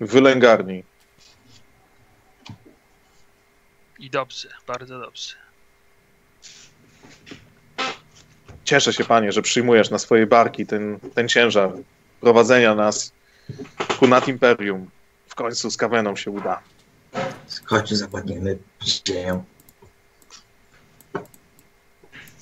w 0.00 0.10
wylęgarni. 0.10 0.84
I 3.98 4.10
dobrze, 4.10 4.48
bardzo 4.66 4.98
dobrze. 4.98 5.47
Cieszę 8.68 8.92
się, 8.92 9.04
panie, 9.04 9.32
że 9.32 9.42
przyjmujesz 9.42 9.90
na 9.90 9.98
swoje 9.98 10.26
barki 10.26 10.66
ten, 10.66 10.98
ten 11.14 11.28
ciężar 11.28 11.72
prowadzenia 12.20 12.74
nas 12.74 13.12
ku 13.98 14.06
nad 14.06 14.28
imperium. 14.28 14.90
W 15.28 15.34
końcu 15.34 15.70
z 15.70 15.76
Kaweną 15.76 16.16
się 16.16 16.30
uda. 16.30 16.60
Chodź, 17.64 17.94
zapadniemy 17.94 18.58
ziemią. 18.84 19.44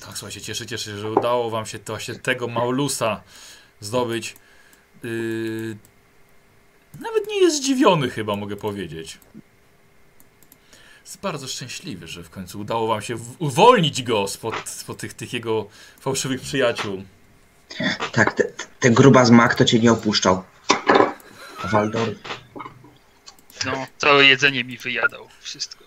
Tak, 0.01 0.15
słuchajcie, 0.15 0.41
cieszycie 0.41 0.79
się, 0.79 0.99
że 0.99 1.11
udało 1.11 1.51
wam 1.51 1.67
się 1.67 1.79
to 1.79 1.93
właśnie 1.93 2.15
tego 2.15 2.49
Maulusa 2.49 3.23
zdobyć. 3.81 4.37
Yy... 5.03 5.77
Nawet 7.01 7.29
nie 7.29 7.41
jest 7.41 7.57
zdziwiony 7.57 8.11
chyba, 8.11 8.37
mogę 8.37 8.57
powiedzieć. 8.57 9.19
Jest 11.07 11.21
bardzo 11.21 11.49
szczęśliwy, 11.49 12.09
że 12.09 12.23
w 12.23 12.31
końcu 12.31 12.61
udało 12.61 12.87
wam 12.87 13.03
się 13.03 13.17
uwolnić 13.39 14.03
go 14.03 14.29
spod, 14.29 14.69
spod 14.69 14.99
tych, 14.99 15.15
tych 15.15 15.33
jego 15.33 15.69
fałszywych 16.01 16.41
przyjaciół. 16.41 17.05
Tak, 18.13 18.33
te, 18.33 18.45
te 18.81 18.91
gruba 18.91 19.25
z 19.25 19.31
mak 19.31 19.55
to 19.55 19.65
cię 19.65 19.79
nie 19.79 19.93
opuszczał. 19.93 20.43
Waldor. 21.65 22.15
No, 23.65 23.87
całe 23.99 24.25
jedzenie 24.25 24.65
mi 24.65 24.79
wyjadał. 24.79 25.29
Wszystko. 25.41 25.85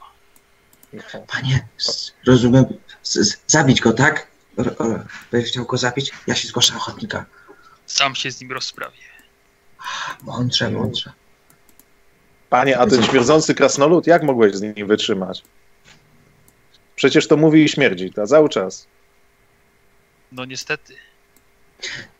Panie, 1.27 1.67
rozumiem. 2.27 2.65
Z, 3.03 3.13
z, 3.13 3.37
zabić 3.47 3.81
go, 3.81 3.93
tak? 3.93 4.27
Będziesz 5.31 5.51
chciał 5.51 5.65
go 5.65 5.77
zabić? 5.77 6.11
Ja 6.27 6.35
się 6.35 6.47
zgłaszam 6.47 6.77
ochotnika. 6.77 7.25
Sam 7.85 8.15
się 8.15 8.31
z 8.31 8.41
nim 8.41 8.51
rozprawię. 8.51 9.09
Mądrze, 10.23 10.71
mądrze. 10.71 11.11
Panie, 12.49 12.79
a 12.79 12.87
ten 12.87 13.03
śmierdzący 13.03 13.55
krasnolud, 13.55 14.07
jak 14.07 14.23
mogłeś 14.23 14.55
z 14.55 14.61
nim 14.61 14.87
wytrzymać? 14.87 15.43
Przecież 16.95 17.27
to 17.27 17.37
mówi 17.37 17.63
i 17.63 17.69
śmierdzi, 17.69 18.13
to 18.13 18.27
cały 18.27 18.49
czas. 18.49 18.87
No 20.31 20.45
niestety. 20.45 20.95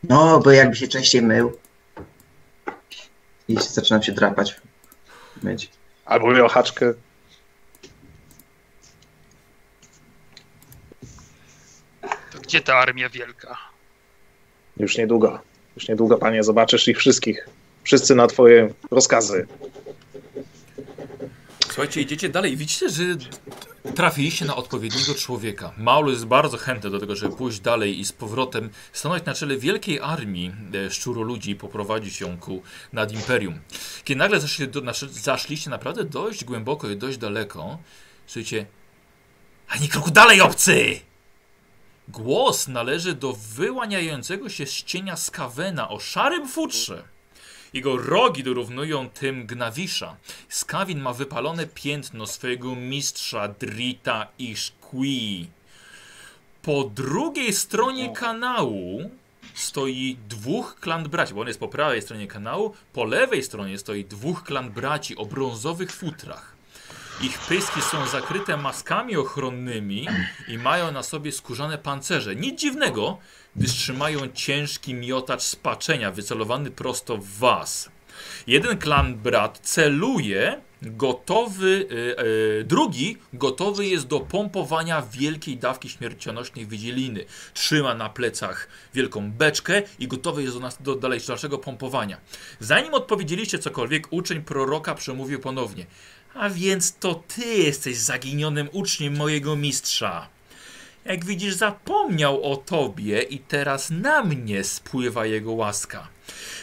No, 0.04 0.40
bo 0.40 0.50
jakby 0.50 0.76
się 0.76 0.88
częściej 0.88 1.22
mył. 1.22 1.58
I 3.48 3.56
zaczynam 3.56 4.02
się 4.02 4.12
drapać. 4.12 4.56
Myć. 5.42 5.70
Albo 6.04 6.32
miał 6.32 6.48
haczkę. 6.48 6.94
To 12.32 12.38
gdzie 12.42 12.60
ta 12.60 12.74
armia 12.74 13.08
wielka? 13.08 13.58
Już 14.76 14.98
niedługo. 14.98 15.40
Już 15.76 15.88
niedługo, 15.88 16.18
panie, 16.18 16.42
zobaczysz 16.42 16.88
ich 16.88 16.98
wszystkich. 16.98 17.48
Wszyscy 17.84 18.14
na 18.14 18.26
twoje 18.26 18.72
rozkazy. 18.90 19.46
Słuchajcie, 21.80 22.00
idziecie 22.00 22.28
dalej 22.28 22.52
i 22.52 22.56
widzicie, 22.56 22.88
że 22.88 23.02
trafiliście 23.94 24.44
na 24.44 24.56
odpowiedniego 24.56 25.14
człowieka. 25.14 25.72
Maulus 25.76 26.12
jest 26.12 26.26
bardzo 26.26 26.56
chętny 26.56 26.90
do 26.90 26.98
tego, 26.98 27.16
żeby 27.16 27.36
pójść 27.36 27.60
dalej 27.60 28.00
i 28.00 28.04
z 28.04 28.12
powrotem 28.12 28.70
stanąć 28.92 29.24
na 29.24 29.34
czele 29.34 29.56
wielkiej 29.56 30.00
armii 30.00 30.52
e, 30.74 30.90
szczuroludzi 30.90 31.50
i 31.50 31.54
poprowadzić 31.56 32.20
ją 32.20 32.38
ku 32.38 32.62
nad 32.92 33.12
imperium. 33.12 33.60
Kiedy 34.04 34.18
nagle 34.18 34.40
zaszli, 34.40 34.68
do, 34.68 34.82
zaszliście 35.10 35.70
naprawdę 35.70 36.04
dość 36.04 36.44
głęboko 36.44 36.90
i 36.90 36.96
dość 36.96 37.18
daleko, 37.18 37.78
słyszycie 38.26 38.66
ani 39.68 39.88
kroku 39.88 40.10
dalej, 40.10 40.40
obcy! 40.40 41.00
Głos 42.08 42.68
należy 42.68 43.14
do 43.14 43.32
wyłaniającego 43.32 44.48
się 44.48 44.66
z 44.66 44.72
cienia 44.84 45.16
skawena 45.16 45.88
o 45.88 46.00
szarym 46.00 46.48
futrze. 46.48 47.04
Jego 47.72 47.96
rogi 47.96 48.42
dorównują 48.42 49.08
tym 49.08 49.46
Gnawisza. 49.46 50.16
Skawin 50.48 51.00
ma 51.00 51.12
wypalone 51.12 51.66
piętno 51.66 52.26
swojego 52.26 52.76
mistrza 52.76 53.48
Drita 53.48 54.26
i 54.38 54.56
Szkwi. 54.56 55.48
Po 56.62 56.84
drugiej 56.84 57.52
stronie 57.52 58.12
kanału 58.12 59.10
stoi 59.54 60.16
dwóch 60.28 60.76
klan 60.80 61.08
braci, 61.08 61.34
bo 61.34 61.40
on 61.40 61.46
jest 61.46 61.60
po 61.60 61.68
prawej 61.68 62.02
stronie 62.02 62.26
kanału, 62.26 62.74
po 62.92 63.04
lewej 63.04 63.42
stronie 63.42 63.78
stoi 63.78 64.04
dwóch 64.04 64.42
klan 64.42 64.70
braci 64.70 65.16
o 65.16 65.26
brązowych 65.26 65.92
futrach. 65.92 66.49
Ich 67.22 67.38
pyski 67.38 67.82
są 67.82 68.06
zakryte 68.06 68.56
maskami 68.56 69.16
ochronnymi 69.16 70.06
i 70.48 70.58
mają 70.58 70.92
na 70.92 71.02
sobie 71.02 71.32
skórzane 71.32 71.78
pancerze. 71.78 72.36
Nic 72.36 72.60
dziwnego, 72.60 73.18
gdyż 73.56 73.72
trzymają 73.72 74.20
ciężki 74.34 74.94
miotacz 74.94 75.42
spaczenia 75.42 76.10
wycelowany 76.10 76.70
prosto 76.70 77.16
w 77.16 77.26
was. 77.38 77.90
Jeden 78.46 78.78
klan 78.78 79.14
brat 79.14 79.58
celuje, 79.62 80.60
gotowy, 80.82 81.86
y, 81.92 82.24
y, 82.60 82.64
drugi 82.64 83.16
gotowy 83.32 83.86
jest 83.86 84.06
do 84.06 84.20
pompowania 84.20 85.02
wielkiej 85.02 85.56
dawki 85.56 85.88
śmiercionośnej 85.88 86.66
wydzieliny. 86.66 87.24
Trzyma 87.54 87.94
na 87.94 88.08
plecach 88.08 88.68
wielką 88.94 89.32
beczkę 89.32 89.82
i 89.98 90.08
gotowy 90.08 90.42
jest 90.42 90.54
do, 90.54 90.60
nas, 90.60 90.82
do 90.82 90.94
dalszego 90.94 91.58
pompowania. 91.58 92.20
Zanim 92.60 92.94
odpowiedzieliście 92.94 93.58
cokolwiek, 93.58 94.08
uczeń 94.10 94.42
proroka 94.42 94.94
przemówił 94.94 95.40
ponownie. 95.40 95.86
A 96.34 96.50
więc 96.50 96.94
to 96.94 97.14
ty 97.14 97.44
jesteś 97.44 97.96
zaginionym 97.96 98.68
uczniem 98.72 99.16
mojego 99.16 99.56
mistrza. 99.56 100.28
Jak 101.04 101.24
widzisz, 101.24 101.54
zapomniał 101.54 102.52
o 102.52 102.56
tobie 102.56 103.22
i 103.22 103.38
teraz 103.38 103.90
na 103.90 104.24
mnie 104.24 104.64
spływa 104.64 105.26
jego 105.26 105.52
łaska. 105.52 106.08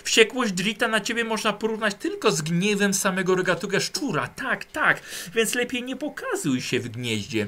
Wściekłość 0.03 0.53
Drita 0.53 0.87
na 0.87 1.01
ciebie 1.01 1.23
można 1.23 1.53
porównać 1.53 1.95
tylko 1.95 2.31
z 2.31 2.41
gniewem 2.41 2.93
samego 2.93 3.35
rogatuga 3.35 3.79
szczura. 3.79 4.27
Tak, 4.27 4.65
tak, 4.65 5.01
więc 5.35 5.55
lepiej 5.55 5.83
nie 5.83 5.95
pokazuj 5.95 6.61
się 6.61 6.79
w 6.79 6.89
gnieździe. 6.89 7.47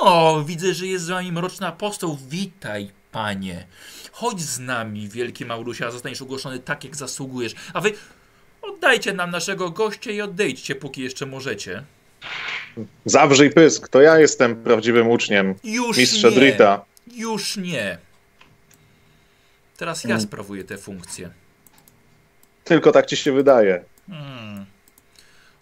O, 0.00 0.42
widzę, 0.46 0.74
że 0.74 0.86
jest 0.86 1.04
z 1.04 1.08
wami 1.08 1.32
mroczny 1.32 1.66
apostoł. 1.66 2.18
Witaj, 2.28 2.90
panie. 3.12 3.66
Chodź 4.12 4.40
z 4.40 4.58
nami, 4.58 5.08
wielki 5.08 5.44
Maurusia, 5.44 5.90
zostaniesz 5.90 6.22
ogłoszony 6.22 6.58
tak, 6.58 6.84
jak 6.84 6.96
zasługujesz. 6.96 7.54
A 7.72 7.80
wy 7.80 7.92
oddajcie 8.62 9.12
nam 9.12 9.30
naszego 9.30 9.70
gościa 9.70 10.10
i 10.10 10.20
odejdźcie, 10.20 10.74
póki 10.74 11.02
jeszcze 11.02 11.26
możecie. 11.26 11.82
Zawrzyj 13.04 13.50
pysk, 13.50 13.88
to 13.88 14.00
ja 14.00 14.18
jestem 14.18 14.56
prawdziwym 14.56 15.08
uczniem 15.08 15.54
Już 15.64 15.96
mistrza 15.96 16.28
nie. 16.28 16.34
Drita. 16.34 16.84
Już 17.14 17.56
nie. 17.56 17.98
Teraz 19.76 20.04
ja 20.04 20.08
Hmm. 20.08 20.26
sprawuję 20.26 20.64
tę 20.64 20.78
funkcję. 20.78 21.30
Tylko 22.64 22.92
tak 22.92 23.06
ci 23.06 23.16
się 23.16 23.32
wydaje. 23.32 23.84
Hmm. 24.10 24.66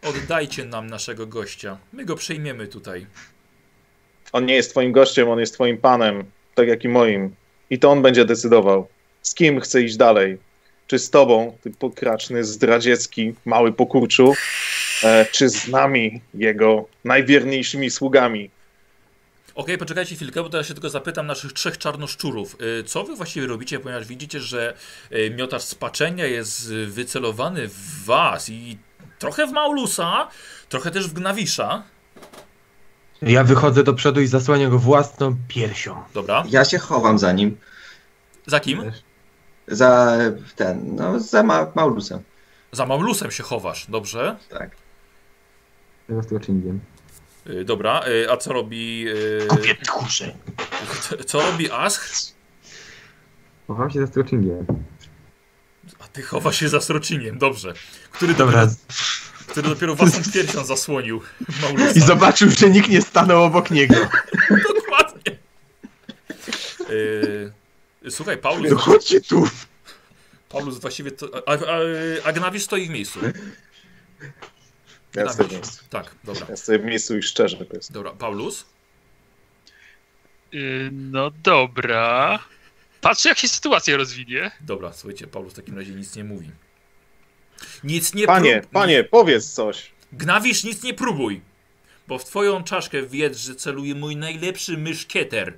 Oddajcie 0.03 0.65
nam 0.65 0.87
naszego 0.87 1.27
gościa. 1.27 1.79
My 1.93 2.05
go 2.05 2.17
przejmiemy 2.17 2.67
tutaj. 2.69 3.07
On 4.33 4.47
nie 4.47 4.55
jest 4.55 4.71
twoim 4.71 4.93
gościem, 4.93 5.29
on 5.29 5.39
jest 5.41 5.55
twoim 5.55 5.79
panem, 5.79 6.25
tak 6.55 6.69
jak 6.69 6.85
i 6.85 6.89
moim. 6.89 7.35
I 7.71 7.79
to 7.79 7.91
on 7.91 8.03
będzie 8.03 8.25
decydował, 8.25 8.89
z 9.23 9.35
kim 9.35 9.61
chce 9.61 9.83
iść 9.83 9.97
dalej. 9.97 10.39
Czy 10.87 10.99
z 10.99 11.11
tobą, 11.11 11.59
ty 11.63 11.71
pokraczny, 11.71 12.45
zdradziecki, 12.45 13.35
mały 13.45 13.73
pokurczu, 13.73 14.35
e, 15.05 15.27
czy 15.33 15.49
z 15.49 15.69
nami, 15.69 16.21
jego 16.35 16.89
najwierniejszymi 17.05 17.91
sługami. 17.91 18.51
Okej, 19.55 19.79
poczekajcie 19.79 20.17
chwilkę, 20.17 20.43
bo 20.43 20.49
teraz 20.49 20.67
się 20.67 20.75
tylko 20.75 20.89
zapytam 20.91 21.27
naszych 21.27 21.53
trzech 21.53 21.79
czarnoszczurów. 21.79 22.57
Y, 22.81 22.85
Co 22.85 23.05
wy 23.05 23.17
właściwie 23.17 23.47
robicie, 23.47 23.79
ponieważ 23.79 24.07
widzicie, 24.07 24.41
że 24.41 24.75
y, 25.13 25.35
miotacz 25.39 25.63
spaczenia 25.63 26.27
jest 26.27 26.71
y, 26.71 26.87
wycelowany 26.87 27.69
w 27.69 28.05
was 28.05 28.49
i 28.49 28.79
trochę 29.19 29.47
w 29.47 29.53
Maulusa, 29.53 30.29
trochę 30.69 30.91
też 30.91 31.09
w 31.09 31.13
Gnawisza. 31.13 31.83
Ja 33.23 33.45
wychodzę 33.45 33.83
do 33.83 33.95
przodu 33.95 34.21
i 34.21 34.27
zasłaniam 34.27 34.71
go 34.71 34.79
własną 34.79 35.37
piersią. 35.49 36.03
Dobra. 36.15 36.45
Ja 36.49 36.65
się 36.65 36.79
chowam 36.79 37.19
za 37.19 37.33
nim. 37.33 37.57
Za 38.47 38.61
kim? 38.61 38.93
Za 39.69 40.19
ten, 40.57 40.97
no 40.97 41.21
za 41.21 41.43
ma 41.43 41.73
Maulusem. 41.75 42.23
Za 42.73 42.87
Maulusem 42.87 43.31
się 43.31 43.43
chowasz, 43.43 43.87
dobrze. 43.89 44.37
Tak. 44.51 44.71
Za 46.09 46.23
Stroczingiem. 46.23 46.81
Y, 47.47 47.65
Dobra, 47.65 48.05
y, 48.09 48.31
a 48.31 48.37
co 48.37 48.53
robi... 48.53 49.05
y, 49.09 49.47
Kupię 49.49 49.75
tchórze. 49.75 50.35
co- 51.27 51.41
robi 51.41 51.71
Asch? 51.71 52.33
Chowam 53.67 53.91
się 53.91 54.01
za 54.01 54.07
Stroczingiem. 54.07 54.67
A 55.99 56.09
ty 56.09 56.23
chowasz 56.23 56.57
się 56.61 56.69
za 56.69 56.81
Srociniem, 56.81 57.39
dobrze. 57.39 57.75
Który 58.11 58.35
Dobra. 58.35 58.67
dopiero, 58.67 58.77
który 59.47 59.69
dopiero 59.69 59.95
własną 59.95 60.33
piersią 60.33 60.65
zasłonił 60.65 61.21
Maulusa. 61.63 61.93
I 61.95 62.01
zobaczył, 62.01 62.51
że 62.51 62.71
nikt 62.71 62.89
nie 62.89 63.03
stanął 63.03 63.43
obok 63.45 63.71
niego. 63.71 63.95
Dokładnie. 64.77 65.39
Yy, 66.89 67.53
Słuchaj, 68.11 68.39
Paulus, 68.39 68.71
No 68.71 68.77
chodźcie 68.79 69.21
tu! 69.21 69.49
Paulus 70.49 70.79
właściwie 70.79 71.11
to... 71.11 71.49
A, 71.49 71.53
a, 71.53 71.79
a 72.25 72.33
Gnawisz 72.33 72.63
stoi 72.65 72.87
w 72.87 72.91
miejscu. 72.91 73.19
Ja 75.15 75.23
jestem 75.23 75.47
w 75.47 75.49
Gnawisz. 75.49 75.53
miejscu. 75.53 75.85
Tak, 75.91 76.15
dobra. 76.25 76.47
Ja 76.49 76.57
stoję 76.57 76.79
w 76.79 76.85
miejscu 76.85 77.17
i 77.19 77.23
szczerze 77.23 77.57
to 77.67 77.77
jest. 77.77 77.93
Dobra, 77.93 78.11
Paulus? 78.13 78.67
Y, 80.55 80.91
No 80.93 81.31
dobra. 81.31 82.39
Patrzę, 83.01 83.29
jak 83.29 83.39
się 83.39 83.49
sytuacja 83.49 83.97
rozwinie. 83.97 84.51
Dobra, 84.61 84.93
słuchajcie, 84.93 85.27
Paulus 85.27 85.53
w 85.53 85.57
takim 85.57 85.79
razie 85.79 85.95
nic 85.95 86.17
nie 86.17 86.25
mówi. 86.25 86.51
Nic 87.85 88.15
nie 88.15 88.27
Panie, 88.27 88.61
prób- 88.61 88.71
panie, 88.73 89.05
powiedz 89.05 89.53
coś. 89.53 89.91
Gnawisz, 90.13 90.65
nic 90.65 90.83
nie 90.83 90.95
próbuj. 90.95 91.41
Bo 92.09 92.19
w 92.19 92.25
twoją 92.25 92.65
czaszkę 92.65 93.03
wiedz, 93.03 93.39
że 93.39 93.55
celuje 93.55 93.95
mój 93.95 94.17
najlepszy 94.17 94.79
myszkieter. 94.79 95.55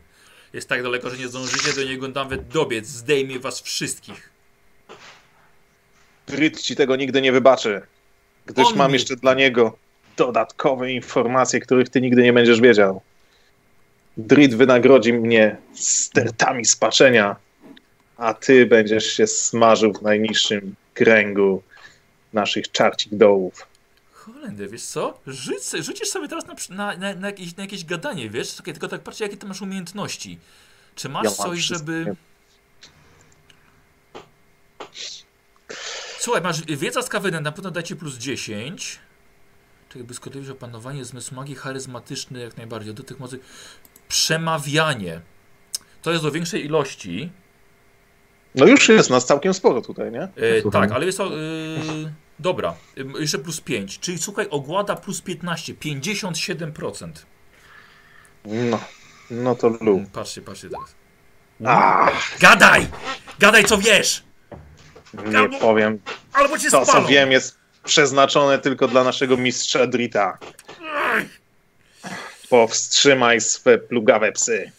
Jest 0.52 0.68
tak 0.68 0.82
daleko, 0.82 1.10
że 1.10 1.16
nie 1.18 1.28
zdążycie 1.28 1.72
do 1.72 1.84
niego 1.84 2.08
nawet 2.08 2.48
dobiec. 2.48 2.86
Zdejmie 2.86 3.38
was 3.38 3.60
wszystkich. 3.60 4.30
Bryt 6.26 6.60
ci 6.60 6.76
tego 6.76 6.96
nigdy 6.96 7.22
nie 7.22 7.32
wybaczy. 7.32 7.82
Gdyż 8.46 8.66
On 8.66 8.76
mam 8.76 8.88
mi- 8.90 8.92
jeszcze 8.94 9.16
dla 9.16 9.34
niego 9.34 9.78
dodatkowe 10.16 10.92
informacje, 10.92 11.60
których 11.60 11.88
ty 11.88 12.00
nigdy 12.00 12.22
nie 12.22 12.32
będziesz 12.32 12.60
wiedział. 12.60 13.02
Drit 14.16 14.54
wynagrodzi 14.54 15.12
mnie 15.12 15.56
stertami 15.74 16.64
spaczenia, 16.64 17.36
a 18.16 18.34
ty 18.34 18.66
będziesz 18.66 19.06
się 19.12 19.26
smażył 19.26 19.92
w 19.92 20.02
najniższym 20.02 20.74
kręgu 20.94 21.62
naszych 22.32 22.72
czarcich 22.72 23.16
dołów. 23.16 23.66
Holender, 24.32 24.70
wiesz 24.70 24.82
co? 24.82 25.20
Rzuć, 25.26 25.62
rzucisz 25.80 26.09
sobie 26.09 26.28
teraz 26.28 26.46
na, 26.46 26.55
na, 26.76 26.96
na, 26.96 27.14
na, 27.14 27.26
jakieś, 27.26 27.56
na 27.56 27.62
jakieś 27.62 27.84
gadanie, 27.84 28.30
wiesz? 28.30 28.55
Czekaj, 28.55 28.74
tylko 28.74 28.88
tak 28.88 29.00
patrzcie, 29.00 29.24
jakie 29.24 29.36
ty 29.36 29.46
masz 29.46 29.62
umiejętności. 29.62 30.38
Czy 30.94 31.09
masz 31.09 31.24
Ja 31.24 31.30
coś, 31.30 31.60
żeby... 31.60 32.16
Słuchaj, 36.18 36.42
masz 36.42 36.62
wiedza 36.62 37.02
z 37.02 37.09
kawyny, 37.09 37.40
na 37.40 37.52
pewno 37.52 37.70
dacie 37.70 37.96
plus 37.96 38.16
10. 38.16 38.98
Czekaj, 39.88 40.05
błyskotliwe 40.05 40.52
opanowanie, 40.52 41.05
zmysł 41.05 41.34
magii, 41.34 41.55
charyzmatyczny 41.55 42.40
jak 42.40 42.56
najbardziej. 42.56 42.94
Do 42.94 43.02
tych 43.02 43.20
mocy... 43.20 43.38
Przemawianie. 44.09 45.20
To 46.02 46.10
jest 46.10 46.22
do 46.22 46.30
większej 46.30 46.64
ilości. 46.64 47.30
No 48.55 48.66
już 48.66 48.88
jest 48.88 49.10
nas 49.10 49.26
całkiem 49.26 49.55
sporo 49.55 49.82
tutaj, 49.82 50.12
nie? 50.12 50.22
E, 50.22 50.70
tak, 50.72 50.92
ale 50.92 51.06
jest 51.06 51.18
to. 51.18 51.26
E, 51.26 52.12
dobra, 52.39 52.74
jeszcze 53.19 53.39
plus 53.39 53.60
5. 53.60 53.98
Czyli 53.98 54.19
słuchaj, 54.19 54.47
ogłada 54.51 54.97
plus 54.97 55.20
15, 55.20 55.74
57%. 55.74 57.10
No, 58.44 58.81
no 59.31 59.55
to 59.55 59.69
lub. 59.69 59.81
Mm, 59.81 60.06
Patrzcie, 60.06 60.43
patrzcie 60.43 60.69
teraz. 60.69 60.94
Gadaj! 62.40 62.86
Gadaj 63.39 63.65
co 63.65 63.78
wiesz! 63.78 64.23
nie 65.15 65.59
powiem. 65.59 66.01
Albo 66.32 66.59
cię 66.59 66.70
To, 66.70 66.86
co 66.86 67.05
wiem, 67.05 67.32
jest 67.32 67.59
przeznaczone 67.85 68.59
tylko 68.59 68.89
dla 68.89 69.05
naszego 69.05 69.36
mistrza 69.36 69.86
Drita. 69.86 70.39
Powstrzymaj 72.48 73.40
swe 73.40 73.78
plugawe 73.78 74.32
psy. 74.32 74.73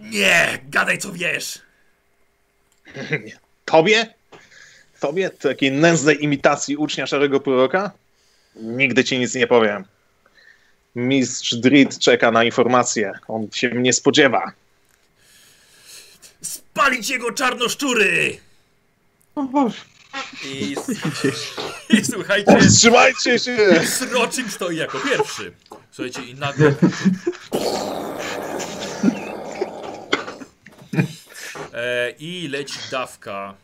Nie! 0.00 0.58
Gadaj 0.64 0.98
co 0.98 1.12
wiesz! 1.12 1.58
Tobie? 3.64 4.14
Tobie? 5.00 5.30
Takiej 5.30 5.72
nędznej 5.72 6.24
imitacji 6.24 6.76
ucznia 6.76 7.06
szarego 7.06 7.40
proroka? 7.40 7.90
Nigdy 8.56 9.04
ci 9.04 9.18
nic 9.18 9.34
nie 9.34 9.46
powiem. 9.46 9.84
Mistrz 10.94 11.54
Drit 11.54 11.98
czeka 11.98 12.30
na 12.30 12.44
informacje. 12.44 13.12
On 13.28 13.48
się 13.52 13.68
mnie 13.68 13.92
spodziewa. 13.92 14.52
Spalić 16.42 17.10
jego 17.10 17.32
czarnoszczury! 17.32 18.38
O 19.34 19.42
Boże, 19.42 19.76
I, 20.44 20.76
i 21.98 22.04
słuchajcie, 22.04 22.52
Powstrzymajcie 22.52 23.38
się! 23.38 23.56
Sroczyn 23.86 24.50
stoi 24.50 24.76
jako 24.76 24.98
pierwszy. 25.00 25.52
Słuchajcie, 25.90 26.22
i 26.22 26.34
nagle. 26.34 26.74
I 32.18 32.48
leci 32.48 32.78
dawka 32.90 33.54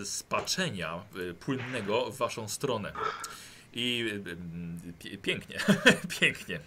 e, 0.00 0.04
spaczenia 0.04 1.02
e, 1.30 1.34
płynnego 1.34 2.10
w 2.10 2.16
waszą 2.16 2.48
stronę. 2.48 2.92
I 3.72 4.12
e, 5.14 5.16
pięknie, 5.18 5.58
pięknie. 6.20 6.60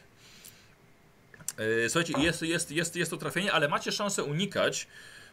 E, 1.57 1.89
słuchajcie, 1.89 2.13
jest, 2.21 2.41
jest, 2.41 2.71
jest, 2.71 2.95
jest 2.95 3.11
to 3.11 3.17
trafienie, 3.17 3.53
ale 3.53 3.67
macie 3.67 3.91
szansę 3.91 4.23
unikać. 4.23 4.87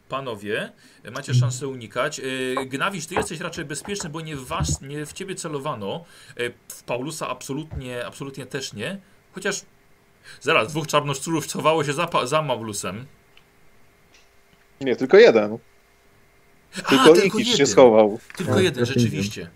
Panowie, 0.08 0.72
macie 1.12 1.34
szansę 1.34 1.68
unikać. 1.68 2.20
E, 2.20 2.66
Gnawisz, 2.66 3.06
ty 3.06 3.14
jesteś 3.14 3.40
raczej 3.40 3.64
bezpieczny, 3.64 4.10
bo 4.10 4.20
nie 4.20 4.36
w, 4.36 4.46
was, 4.46 4.80
nie 4.80 5.06
w 5.06 5.12
ciebie 5.12 5.34
celowano. 5.34 6.04
E, 6.36 6.50
W 6.68 6.82
Paulusa 6.82 7.28
absolutnie, 7.28 8.06
absolutnie 8.06 8.46
też 8.46 8.72
nie. 8.72 8.98
Chociaż 9.32 9.62
zaraz, 10.40 10.68
dwóch 10.68 10.86
czarnoszczurów 10.86 11.52
chowało 11.52 11.84
się 11.84 11.92
za, 11.92 12.08
za 12.24 12.42
Maulusem. 12.42 13.06
Nie, 14.84 14.96
tylko 14.96 15.16
jeden. 15.16 15.58
Tylko 16.88 17.14
Ikisz 17.14 17.56
się 17.56 17.66
schował. 17.66 18.18
Tylko 18.36 18.54
Tak, 18.54 18.64
jeden, 18.64 18.86
rzeczywiście. 18.86 19.50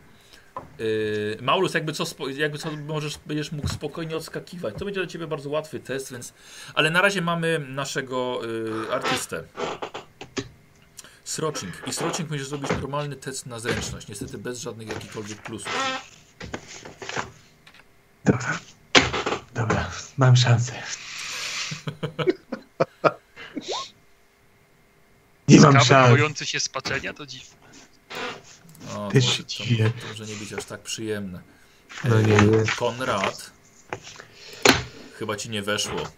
Yy, 0.79 1.39
Maulus, 1.43 1.75
jakby 1.75 1.93
co, 1.93 2.05
jakby 2.37 2.59
co 2.59 2.73
możesz, 2.73 3.19
będziesz 3.27 3.53
mógł 3.53 3.69
spokojnie 3.69 4.17
odskakiwać. 4.17 4.75
To 4.79 4.85
będzie 4.85 5.01
dla 5.01 5.11
ciebie 5.11 5.27
bardzo 5.27 5.51
łatwy 5.51 5.81
test, 5.81 6.13
więc. 6.13 6.35
Ale 6.75 6.91
na 6.91 7.03
razie 7.03 7.23
mamy 7.23 7.59
naszego 7.69 8.41
yy, 8.45 8.95
artystę. 8.95 9.45
Sroczing. 11.25 11.73
I 11.87 11.93
Sroczing 11.93 12.31
musisz 12.31 12.49
zrobić 12.49 12.71
normalny 12.71 13.17
test 13.17 13.47
na 13.47 13.59
zręczność. 13.59 14.09
Niestety 14.09 14.39
bez 14.39 14.61
żadnych 14.61 14.89
jakichkolwiek 14.89 15.43
plusów. 15.43 16.09
Dobra. 18.25 18.59
Dobra, 19.55 19.91
mam 20.17 20.37
szansę. 20.37 20.73
Nie 25.49 25.61
mam 25.61 25.81
szans. 25.81 26.11
bojący 26.11 26.47
się 26.47 26.61
spaczenia, 26.61 27.13
to 27.13 27.27
dziwne. 27.27 27.57
O, 28.95 29.11
Też 29.11 29.37
to, 29.37 29.43
to, 29.43 30.09
może 30.09 30.27
nie 30.27 30.35
być 30.35 30.53
aż 30.53 30.65
tak 30.65 30.81
przyjemne. 30.81 31.41
No 32.05 32.21
nie. 32.21 32.35
Yy, 32.35 32.65
Konrad. 32.77 33.51
Chyba 35.19 35.37
ci 35.37 35.51
nie 35.51 35.63
weszło. 35.63 36.09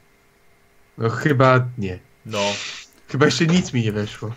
No 0.98 1.08
chyba 1.10 1.68
nie. 1.78 1.98
No. 2.26 2.52
Chyba 3.08 3.26
jeszcze 3.26 3.46
nic 3.46 3.72
mi 3.72 3.82
nie 3.82 3.92
weszło. 3.92 4.32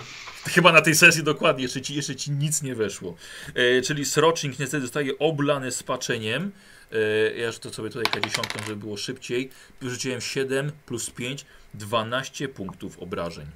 Chyba 0.46 0.72
na 0.72 0.82
tej 0.82 0.96
sesji 0.96 1.24
dokładnie, 1.24 1.64
jeszcze 1.64 1.82
ci, 1.82 1.96
jeszcze 1.96 2.16
ci 2.16 2.32
nic 2.32 2.62
nie 2.62 2.76
weszło. 2.76 3.16
E, 3.56 3.82
czyli 3.82 4.06
Srocznik 4.06 4.60
niestety 4.60 4.82
zostaje 4.82 5.18
oblany 5.18 5.72
spaczeniem. 5.72 6.52
E, 6.92 6.98
ja 7.36 7.46
już 7.46 7.60
to 7.60 7.74
sobie 7.74 7.90
tutaj 7.90 8.22
K10, 8.22 8.64
żeby 8.66 8.76
było 8.76 8.98
szybciej. 8.98 9.50
Wyrzuciłem 9.82 10.22
7 10.22 10.72
plus 10.86 11.10
5, 11.10 11.46
12 11.74 12.48
punktów 12.48 13.00
obrażeń. 13.00 13.48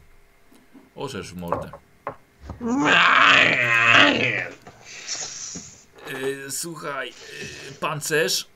Orzesz 0.96 1.34
w 1.34 1.36
mordę. 1.36 1.72
E, 6.08 6.52
słuchaj, 6.52 7.10
e, 7.10 7.74
pancerz. 7.80 8.48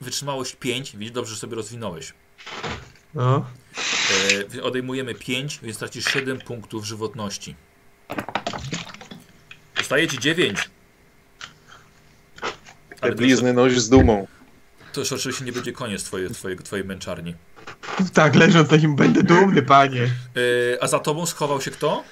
Wytrzymałość 0.00 0.56
5, 0.56 0.96
widzisz, 0.96 1.14
dobrze 1.14 1.34
że 1.34 1.40
sobie 1.40 1.56
rozwinąłeś. 1.56 2.14
No. 3.14 3.46
E, 4.54 4.62
odejmujemy 4.62 5.14
5, 5.14 5.60
więc 5.62 5.78
tracisz 5.78 6.04
7 6.04 6.38
punktów 6.38 6.84
żywotności. 6.84 7.54
Zostaje 9.78 10.08
ci 10.08 10.18
9. 10.18 10.70
Te 13.00 13.12
blizny 13.12 13.52
noś 13.52 13.80
z 13.80 13.88
dumą. 13.88 14.26
to 14.92 15.00
już 15.00 15.12
oczywiście 15.12 15.44
nie 15.44 15.52
będzie 15.52 15.72
koniec 15.72 16.04
twojej, 16.04 16.30
twojej, 16.30 16.58
twojej 16.58 16.84
męczarni. 16.84 17.34
Tak, 18.14 18.34
leżąc 18.34 18.70
na 18.70 18.76
nim 18.76 18.96
będę 18.96 19.22
dumny, 19.22 19.62
panie. 19.62 20.02
E, 20.02 20.82
a 20.82 20.86
za 20.86 20.98
tobą 20.98 21.26
schował 21.26 21.60
się 21.60 21.70
kto? 21.70 22.02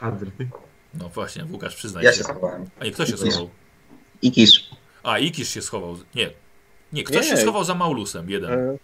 Adr. 0.00 0.26
No 0.94 1.08
właśnie, 1.08 1.44
Łukasz, 1.52 1.76
przyznaj 1.76 2.04
Ja 2.04 2.12
się. 2.12 2.18
się 2.18 2.24
schowałem. 2.24 2.64
A 2.80 2.84
nie, 2.84 2.90
kto 2.90 3.06
się 3.06 3.12
Ikisz. 3.14 3.30
schował? 3.30 3.50
Ikisz. 4.22 4.70
A, 5.02 5.18
Ikisz 5.18 5.48
się 5.48 5.62
schował. 5.62 5.96
Nie. 6.14 6.30
Nie, 6.92 7.04
ktoś 7.04 7.26
się 7.26 7.34
Nie. 7.34 7.40
schował 7.40 7.64
za 7.64 7.74
Maulusem, 7.74 8.30
jeden. 8.30 8.52
E, 8.52 8.76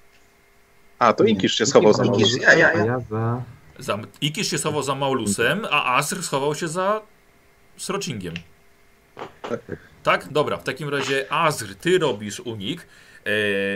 A, 0.99 1.13
to 1.13 1.25
Ikisz 1.25 1.55
się 1.59 1.67
schował 1.67 1.93
za 1.93 2.05
Ikisz. 2.05 2.37
Ja, 2.43 2.55
ja, 2.55 2.69
A 2.69 2.79
ja. 2.79 2.85
ja 2.85 3.01
za... 3.11 3.43
Za, 3.79 3.99
Ikisz 4.21 4.51
się 4.51 4.59
schował 4.59 4.83
za 4.83 4.95
Maulusem, 4.95 5.67
a 5.71 5.97
Asr 5.97 6.23
schował 6.23 6.55
się 6.55 6.69
za 6.69 7.01
Sroczingiem. 7.77 8.35
Tak? 10.03 10.29
Dobra, 10.33 10.57
w 10.57 10.65
takim 10.65 10.89
razie 10.89 11.33
Azr, 11.33 11.75
ty 11.81 11.99
robisz 11.99 12.41
unik. 12.41 12.87
E, 13.25 13.31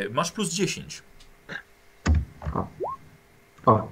masz 0.09 0.32
plus 0.32 0.51
10. 0.51 1.02
O, 3.66 3.89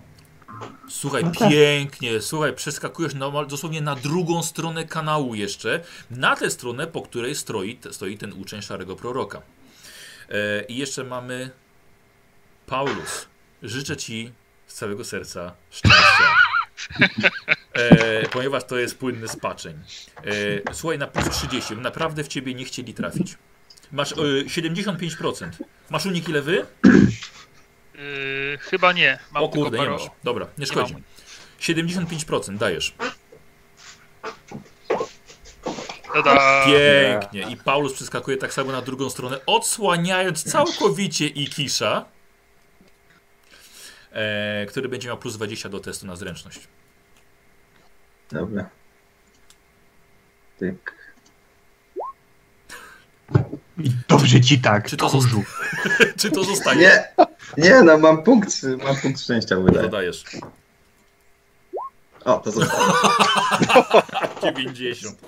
Słuchaj, 0.89 1.24
No 1.24 1.31
tak. 1.31 1.51
pięknie, 1.51 2.20
słuchaj, 2.20 2.55
przeskakujesz 2.55 3.15
na, 3.15 3.44
dosłownie 3.44 3.81
na 3.82 3.94
drugą 3.94 4.43
stronę 4.43 4.85
kanału 4.85 5.35
jeszcze, 5.35 5.81
na 6.11 6.36
tę 6.36 6.51
stronę, 6.51 6.86
po 6.86 7.03
której 7.03 7.35
stoi, 7.35 7.78
stoi 7.90 8.19
ten 8.19 8.32
uczeń 8.32 8.62
Szarego 8.62 8.97
Proroka. 8.97 9.43
E, 10.28 10.65
I 10.65 10.77
jeszcze 10.77 11.05
mamy 11.05 11.51
Paulus. 12.66 13.27
Życzę 13.62 13.97
Ci 13.97 14.32
z 14.66 14.74
całego 14.74 15.05
serca 15.05 15.53
szczęścia 15.70 16.24
E, 17.73 18.28
ponieważ 18.28 18.65
to 18.65 18.77
jest 18.78 18.99
płynny 18.99 19.28
spaczeń. 19.28 19.78
E, 20.69 20.74
słuchaj, 20.74 20.99
na 20.99 21.07
plus 21.07 21.31
30. 21.31 21.77
Naprawdę 21.77 22.24
w 22.24 22.28
ciebie 22.28 22.55
nie 22.55 22.65
chcieli 22.65 22.94
trafić. 22.94 23.39
Masz 23.93 24.12
e, 24.12 24.16
75%. 24.16 25.51
Masz 25.90 26.07
unik 26.07 26.28
ile 26.28 26.43
wy? 26.43 26.66
Yy, 28.03 28.59
chyba 28.59 28.93
nie. 28.93 29.19
Mam 29.33 29.43
o 29.45 29.49
kurde, 29.49 29.70
tylko 29.79 29.85
nie 29.85 29.91
masz. 29.99 30.11
Dobra, 30.24 30.45
nie 30.47 30.51
Nie 30.59 30.66
szkodzi. 30.66 30.93
mam. 30.93 31.03
75% 31.61 32.57
dajesz. 32.57 32.95
Tada! 36.15 36.65
Pięknie. 36.66 37.43
I 37.53 37.57
Paulus 37.57 37.93
przeskakuje 37.93 38.37
tak 38.37 38.53
samo 38.53 38.73
na 38.73 38.83
drugą 38.83 39.11
stronę, 39.11 39.39
odsłaniając 39.47 40.45
całkowicie 40.45 41.27
Ikisza, 41.27 42.05
e, 44.12 44.66
który 44.66 44.89
będzie 44.89 45.09
miał 45.09 45.19
plus 45.19 45.37
20 45.37 45.69
do 45.69 45.81
testu 45.81 46.07
na 46.07 46.16
zręczność. 46.16 46.61
Dobra. 48.31 48.69
Tak. 50.61 50.95
Dobrze 54.09 54.41
ci 54.41 54.59
tak, 54.61 54.89
Czy 54.91 54.97
to 54.97 55.09
tchórzu. 55.09 55.43
Czy 56.21 56.31
to 56.31 56.45
zostaje? 56.45 57.05
Nie, 57.57 57.71
nie, 57.71 57.83
no 57.83 57.99
mam 57.99 58.23
punkt, 58.23 58.63
mam 58.85 58.97
punkt 58.97 59.21
szczęścia 59.21 59.57
wydaje. 59.57 59.83
Dodajesz. 59.83 60.25
O, 62.25 62.39
to 62.39 62.51
zostało. 62.51 62.99
90. 64.43 65.19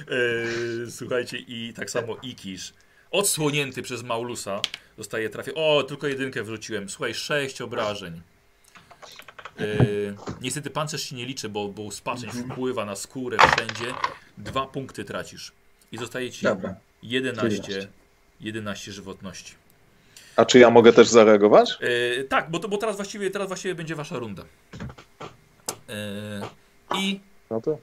E, 0.00 0.90
słuchajcie, 0.90 1.38
i 1.38 1.72
tak 1.76 1.90
samo 1.90 2.16
Ikisz, 2.22 2.74
odsłonięty 3.10 3.82
przez 3.82 4.02
Maulusa, 4.02 4.60
zostaje 4.98 5.30
trafię. 5.30 5.54
O, 5.54 5.82
tylko 5.82 6.06
jedynkę 6.06 6.42
wrzuciłem. 6.42 6.88
Słuchaj, 6.88 7.14
6 7.14 7.60
obrażeń. 7.60 8.22
E, 9.60 9.64
niestety 10.40 10.70
pancerz 10.70 11.02
się 11.02 11.16
nie 11.16 11.26
liczy, 11.26 11.48
bo, 11.48 11.68
bo 11.68 11.90
spaczeń 11.90 12.30
wpływa 12.30 12.84
na 12.84 12.96
skórę 12.96 13.36
wszędzie. 13.38 13.94
Dwa 14.38 14.66
punkty 14.66 15.04
tracisz. 15.04 15.52
I 15.92 15.98
zostaje 15.98 16.30
ci 16.30 16.42
Dobra. 16.42 16.74
11, 17.02 17.48
11 17.48 17.88
żywotności. 18.86 19.54
A 20.36 20.44
czy 20.44 20.58
ja 20.58 20.70
mogę 20.70 20.92
też 20.92 21.08
zareagować? 21.08 21.78
E, 21.80 22.24
tak, 22.24 22.50
bo, 22.50 22.58
to, 22.58 22.68
bo 22.68 22.76
teraz, 22.76 22.96
właściwie, 22.96 23.30
teraz 23.30 23.48
właściwie 23.48 23.74
będzie 23.74 23.94
wasza 23.94 24.18
runda. 24.18 24.42
E, 25.88 25.96
I 26.98 27.20
No 27.50 27.60
to, 27.60 27.78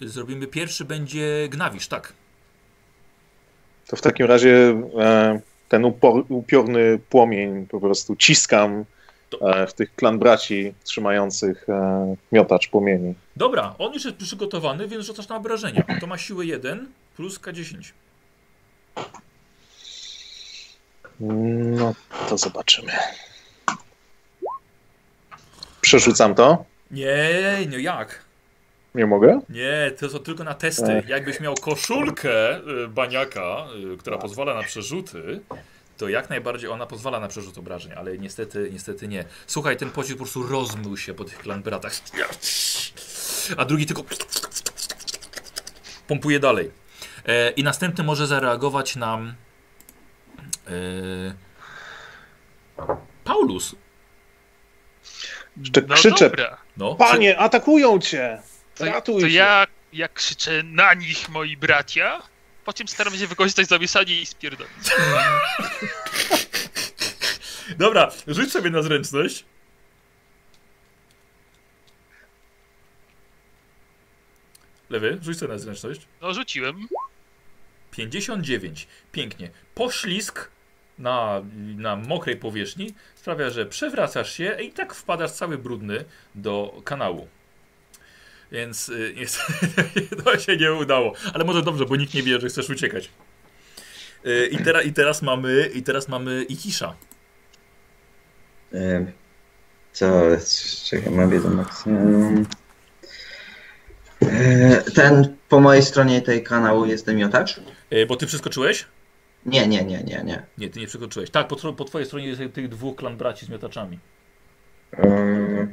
zrobimy 0.00 0.46
pierwszy 0.46 0.84
będzie 0.84 1.48
Gnawisz, 1.48 1.88
tak. 1.88 2.12
to 3.86 3.96
w 3.96 4.00
takim 4.00 4.26
razie 4.26 4.82
e, 4.98 5.40
ten 5.68 5.84
upor, 5.84 6.24
upiorny 6.28 6.98
płomień 7.08 7.66
po 7.66 7.80
prostu 7.80 8.16
ciskam 8.16 8.84
e, 9.40 9.66
w 9.66 9.74
tych 9.74 9.94
klan 9.94 10.18
braci 10.18 10.74
trzymających 10.84 11.68
e, 11.68 12.16
miotacz 12.32 12.68
płomieni. 12.68 13.14
Dobra, 13.36 13.74
on 13.78 13.94
już 13.94 14.04
jest 14.04 14.16
przygotowany, 14.16 14.88
więc 14.88 15.04
rzucasz 15.04 15.28
na 15.28 15.36
obrażenia. 15.36 15.84
To 16.00 16.06
ma 16.06 16.18
siłę 16.18 16.46
1 16.46 16.88
plus 17.16 17.40
K10. 17.40 17.92
No 21.20 21.94
to 22.28 22.38
zobaczymy. 22.38 22.92
Przerzucam 25.80 26.34
to? 26.34 26.64
Nie, 26.90 27.28
no 27.70 27.78
jak? 27.78 28.24
Nie 28.94 29.06
mogę? 29.06 29.40
Nie, 29.48 29.90
to 30.00 30.08
są 30.08 30.18
tylko 30.18 30.44
na 30.44 30.54
testy. 30.54 30.92
Ech. 30.92 31.08
Jakbyś 31.08 31.40
miał 31.40 31.54
koszulkę 31.54 32.58
y, 32.58 32.88
baniaka, 32.88 33.66
y, 33.94 33.96
która 33.96 34.18
pozwala 34.18 34.54
na 34.54 34.62
przerzuty, 34.62 35.40
to 35.96 36.08
jak 36.08 36.30
najbardziej 36.30 36.70
ona 36.70 36.86
pozwala 36.86 37.20
na 37.20 37.28
przerzut 37.28 37.58
obrażeń, 37.58 37.92
ale 37.96 38.18
niestety, 38.18 38.68
niestety 38.72 39.08
nie. 39.08 39.24
Słuchaj, 39.46 39.76
ten 39.76 39.90
pocisk 39.90 40.18
po 40.18 40.24
prostu 40.24 40.42
rozmył 40.42 40.96
się 40.96 41.14
po 41.14 41.24
tych 41.24 41.38
klanbratach. 41.38 41.92
A 43.56 43.64
drugi 43.64 43.86
tylko 43.86 44.04
pompuje 46.06 46.40
dalej. 46.40 46.70
E, 47.26 47.50
I 47.50 47.62
następny 47.62 48.04
może 48.04 48.26
zareagować 48.26 48.96
nam 48.96 49.34
Paulus. 53.24 53.74
Jeszcze 55.56 55.80
No 55.82 55.94
krzyczę. 55.94 56.30
dobra. 56.30 56.56
No, 56.76 56.94
Panie, 56.94 57.38
atakują 57.38 57.98
cię! 58.00 58.42
To, 58.74 58.84
Ratuj 58.84 59.22
to 59.22 59.28
się! 59.28 59.34
ja, 59.34 59.66
jak 59.92 60.12
krzyczę 60.12 60.62
na 60.62 60.94
nich 60.94 61.28
moi 61.28 61.56
bracia, 61.56 62.22
po 62.64 62.72
czym 62.72 62.88
staram 62.88 63.16
się 63.16 63.26
wykorzystać 63.26 63.66
zamieszanie 63.66 64.20
i 64.20 64.26
spierdolić. 64.26 64.74
Dobra, 67.78 68.10
rzuć 68.26 68.52
sobie 68.52 68.70
na 68.70 68.82
zręczność. 68.82 69.44
Lewy, 74.90 75.18
rzuć 75.22 75.38
sobie 75.38 75.52
na 75.52 75.58
zręczność. 75.58 76.00
No 76.20 76.34
rzuciłem. 76.34 76.88
59. 77.90 78.88
Pięknie. 79.12 79.50
Poślizg 79.74 80.50
na, 80.98 81.42
na 81.76 81.96
mokrej 81.96 82.36
powierzchni 82.36 82.94
sprawia, 83.14 83.50
że 83.50 83.66
przewracasz 83.66 84.32
się 84.32 84.56
i 84.62 84.72
tak 84.72 84.94
wpadasz 84.94 85.30
cały 85.30 85.58
brudny 85.58 86.04
do 86.34 86.80
kanału. 86.84 87.28
Więc 88.52 88.88
y, 88.88 89.14
niestety 89.16 90.16
to 90.24 90.38
się 90.38 90.56
nie 90.56 90.72
udało. 90.72 91.12
Ale 91.34 91.44
może 91.44 91.62
dobrze, 91.62 91.86
bo 91.86 91.96
nikt 91.96 92.14
nie 92.14 92.22
wie, 92.22 92.40
że 92.40 92.48
chcesz 92.48 92.70
uciekać. 92.70 93.10
Y, 94.26 94.48
I, 94.52 94.58
teraz 94.58 94.84
I 94.84 94.92
teraz 94.92 95.22
mamy 95.22 95.70
i 95.74 95.82
teraz 95.82 96.08
mamy 96.08 96.44
Ikisza. 96.44 96.94
Ym, 98.74 99.12
Co, 99.92 100.22
czekaj, 100.84 101.12
mam 101.12 101.30
wiedzę 101.30 101.50
maksimum. 101.50 102.46
Ten 104.94 105.36
po 105.48 105.60
mojej 105.60 105.82
stronie 105.82 106.22
tej 106.22 106.44
kanału 106.44 106.86
jest 106.86 107.06
miotacz? 107.06 107.60
Y, 107.92 108.06
Bo 108.06 108.16
ty 108.16 108.26
przeskoczyłeś? 108.26 108.84
Nie, 109.46 109.66
nie, 109.68 109.84
nie, 109.84 110.02
nie, 110.02 110.22
nie. 110.24 110.42
Nie, 110.58 110.68
ty 110.70 110.80
nie 110.80 110.86
przeskoczyłeś. 110.86 111.30
Tak, 111.30 111.48
po, 111.48 111.72
po 111.72 111.84
twojej 111.84 112.06
stronie 112.06 112.26
jest 112.26 112.42
tych 112.52 112.68
dwóch 112.68 112.96
klan 112.96 113.16
braci 113.16 113.46
z 113.46 113.48
miotaczami. 113.48 113.98
Ym, 115.04 115.72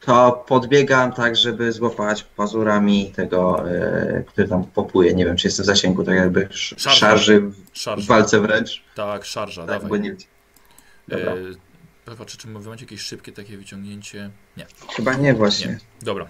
To 0.00 0.44
podbiegam 0.48 1.12
tak, 1.12 1.36
żeby 1.36 1.72
złapać 1.72 2.22
pazurami 2.22 3.12
tego, 3.16 3.64
yy, 4.14 4.24
który 4.28 4.48
tam 4.48 4.64
popuje. 4.64 5.14
Nie 5.14 5.24
wiem, 5.24 5.36
czy 5.36 5.46
jest 5.46 5.60
w 5.60 5.64
zasięgu, 5.64 6.04
tak 6.04 6.14
jakby 6.14 6.40
sz- 6.50 6.80
Szarża. 6.82 6.90
szarży 7.00 7.40
w 7.40 7.54
Szarża. 7.72 8.06
walce 8.08 8.40
wręcz. 8.40 8.82
Tak, 8.94 9.24
szarża, 9.24 9.60
Tak, 9.66 9.70
dawaj. 9.70 9.88
bo 9.88 9.96
nie, 9.96 10.16
Dobra. 11.08 11.32
E, 11.32 11.36
czy 12.26 12.48
wy 12.48 12.70
macie 12.70 12.84
jakieś 12.84 13.00
szybkie 13.00 13.32
takie 13.32 13.56
wyciągnięcie. 13.56 14.30
Nie, 14.56 14.66
chyba 14.96 15.14
nie 15.14 15.34
właśnie. 15.34 15.66
nie. 15.66 15.78
Dobra. 16.02 16.28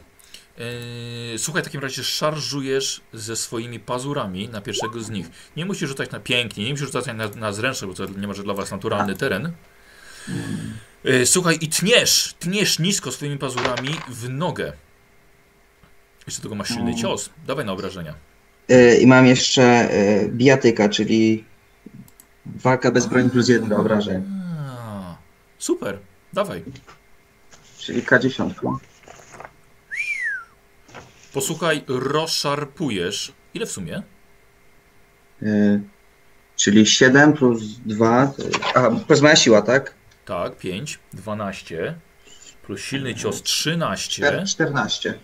E, 0.58 1.38
słuchaj, 1.38 1.62
w 1.62 1.64
takim 1.64 1.80
razie 1.80 2.04
szarżujesz 2.04 3.00
ze 3.12 3.36
swoimi 3.36 3.80
pazurami 3.80 4.48
na 4.48 4.60
pierwszego 4.60 5.00
z 5.00 5.10
nich. 5.10 5.26
Nie 5.56 5.66
musisz 5.66 5.88
rzucać 5.88 6.10
na 6.10 6.20
pięknie, 6.20 6.64
nie 6.64 6.70
musisz 6.70 6.86
rzucać 6.86 7.06
na, 7.06 7.28
na 7.28 7.52
zręczność, 7.52 7.98
bo 7.98 8.06
to 8.06 8.12
nie 8.20 8.26
może 8.26 8.42
dla 8.42 8.54
was 8.54 8.70
naturalny 8.70 9.14
teren. 9.14 9.52
E, 11.04 11.26
słuchaj, 11.26 11.58
i 11.60 11.68
tniesz, 11.68 12.34
tniesz 12.38 12.78
nisko 12.78 13.12
swoimi 13.12 13.38
pazurami 13.38 13.90
w 14.08 14.28
nogę. 14.28 14.72
Jeszcze 16.26 16.42
tego 16.42 16.54
masz 16.54 16.68
silny 16.68 16.94
cios. 16.94 17.30
Dawaj 17.46 17.64
na 17.64 17.72
obrażenia. 17.72 18.14
Yy, 18.68 18.96
I 18.96 19.06
mam 19.06 19.26
jeszcze 19.26 19.88
yy, 20.22 20.28
bijatyka, 20.28 20.88
czyli 20.88 21.44
walka 22.46 22.90
bez 22.90 23.06
broni 23.06 23.30
plus 23.30 23.48
jeden 23.48 23.68
do 23.68 23.76
obrażeń. 23.76 24.22
A, 24.68 25.16
super, 25.58 25.98
dawaj. 26.32 26.64
Czyli 27.78 28.02
K10. 28.02 28.50
Posłuchaj, 31.36 31.84
rozszarpujesz. 31.88 33.32
Ile 33.54 33.66
w 33.66 33.70
sumie? 33.70 34.02
Yy, 35.42 35.80
czyli 36.56 36.86
7 36.86 37.32
plus 37.32 37.62
2. 37.86 38.26
To... 38.26 38.42
A, 38.74 38.90
plus 38.90 39.20
moja 39.20 39.36
siła, 39.36 39.62
tak? 39.62 39.94
Tak, 40.24 40.56
5, 40.56 40.98
12, 41.12 41.94
plus 42.62 42.80
silny 42.80 43.14
cios 43.14 43.42
13. 43.42 44.22
Czter- 44.22 44.46
14. 44.46 45.18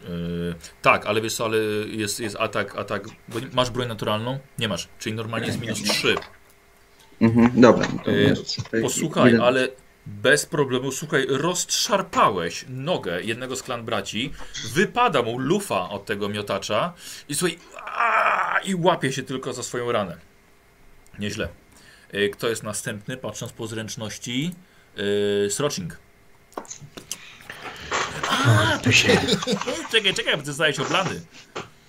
Yy, 0.00 0.54
tak, 0.82 1.06
ale 1.06 1.20
wiesz 1.20 1.34
co, 1.34 1.44
ale 1.44 1.58
jest, 1.86 2.20
jest 2.20 2.36
atak, 2.36 2.76
atak, 2.76 3.08
bo 3.28 3.38
masz 3.52 3.70
broń 3.70 3.88
naturalną? 3.88 4.38
Nie 4.58 4.68
masz, 4.68 4.88
czyli 4.98 5.14
normalnie 5.14 5.46
jest 5.46 5.60
minus 5.60 5.82
3. 5.82 6.14
Mhm, 7.20 7.60
dobra. 7.60 7.88
no 7.96 8.02
to 8.04 8.10
Yy, 8.10 8.82
Posłuchaj, 8.82 9.36
ale 9.36 9.68
bez 10.06 10.46
problemu, 10.46 10.92
słuchaj, 10.92 11.26
rozszarpałeś 11.28 12.64
nogę 12.68 13.22
jednego 13.22 13.56
z 13.56 13.62
klan 13.62 13.84
braci, 13.84 14.32
wypada 14.74 15.22
mu 15.22 15.38
lufa 15.38 15.88
od 15.88 16.06
tego 16.06 16.28
miotacza 16.28 16.92
i 17.28 17.34
słuchaj, 17.34 17.58
aaa, 17.86 18.58
i 18.58 18.74
łapie 18.74 19.12
się 19.12 19.22
tylko 19.22 19.52
za 19.52 19.62
swoją 19.62 19.92
ranę. 19.92 20.16
Nieźle. 21.18 21.48
Yy, 22.12 22.28
Kto 22.28 22.48
jest 22.48 22.62
następny, 22.62 23.16
patrząc 23.16 23.52
po 23.52 23.66
zręczności? 23.66 24.54
Yy, 24.96 25.50
Sroching. 25.50 25.96
A, 28.30 28.78
Tu 28.78 28.92
się. 28.92 29.08
czekaj, 29.92 30.14
czekaj, 30.14 30.32
bo 30.36 30.40
ty 30.42 30.46
zostałeś 30.46 30.78
oblany. 30.80 31.20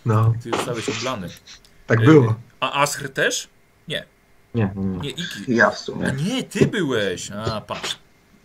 No, 0.06 0.34
Ty 0.44 0.50
zostałeś 0.50 0.90
oblany. 0.90 1.28
tak 1.88 2.00
Yy, 2.00 2.06
było. 2.06 2.36
A 2.60 2.82
Aschr 2.82 3.10
też? 3.10 3.48
Nie, 3.88 4.06
nie, 4.56 4.72
nie. 4.76 4.98
Nie, 5.00 5.10
Iki. 5.10 5.24
Ja 5.48 5.70
w 5.70 5.74
A 5.74 5.76
sumie. 5.76 6.12
nie, 6.24 6.44
ty 6.44 6.66
byłeś. 6.68 7.32
A, 7.32 7.62
patrz. 7.62 7.98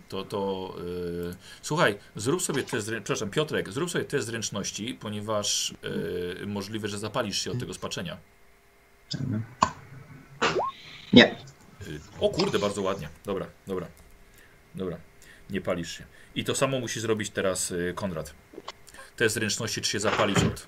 To, 0.09 0.23
to 0.23 0.73
yy, 0.77 1.35
słuchaj, 1.61 1.97
zrób 2.15 2.41
sobie 2.41 2.63
test, 2.63 2.87
przepraszam, 2.87 3.29
Piotrek, 3.29 3.69
zrób 3.69 3.89
sobie 3.89 4.05
test 4.05 4.27
zręczności, 4.27 4.93
ponieważ 4.93 5.73
yy, 6.39 6.47
możliwe, 6.47 6.87
że 6.87 6.97
zapalisz 6.97 7.41
się 7.41 7.51
od 7.51 7.59
tego 7.59 7.73
spaczenia. 7.73 8.17
Nie. 11.13 11.35
Yy, 11.87 11.99
o 12.19 12.29
kurde, 12.29 12.59
bardzo 12.59 12.81
ładnie. 12.81 13.09
Dobra, 13.25 13.47
dobra, 13.67 13.87
dobra. 14.75 14.97
Nie 15.49 15.61
palisz 15.61 15.97
się. 15.97 16.03
I 16.35 16.43
to 16.43 16.55
samo 16.55 16.79
musi 16.79 16.99
zrobić 16.99 17.29
teraz 17.29 17.69
yy, 17.69 17.93
Konrad. 17.95 18.33
Test 19.15 19.35
zręczności, 19.35 19.81
czy 19.81 19.91
się 19.91 19.99
zapalisz 19.99 20.43
od... 20.43 20.67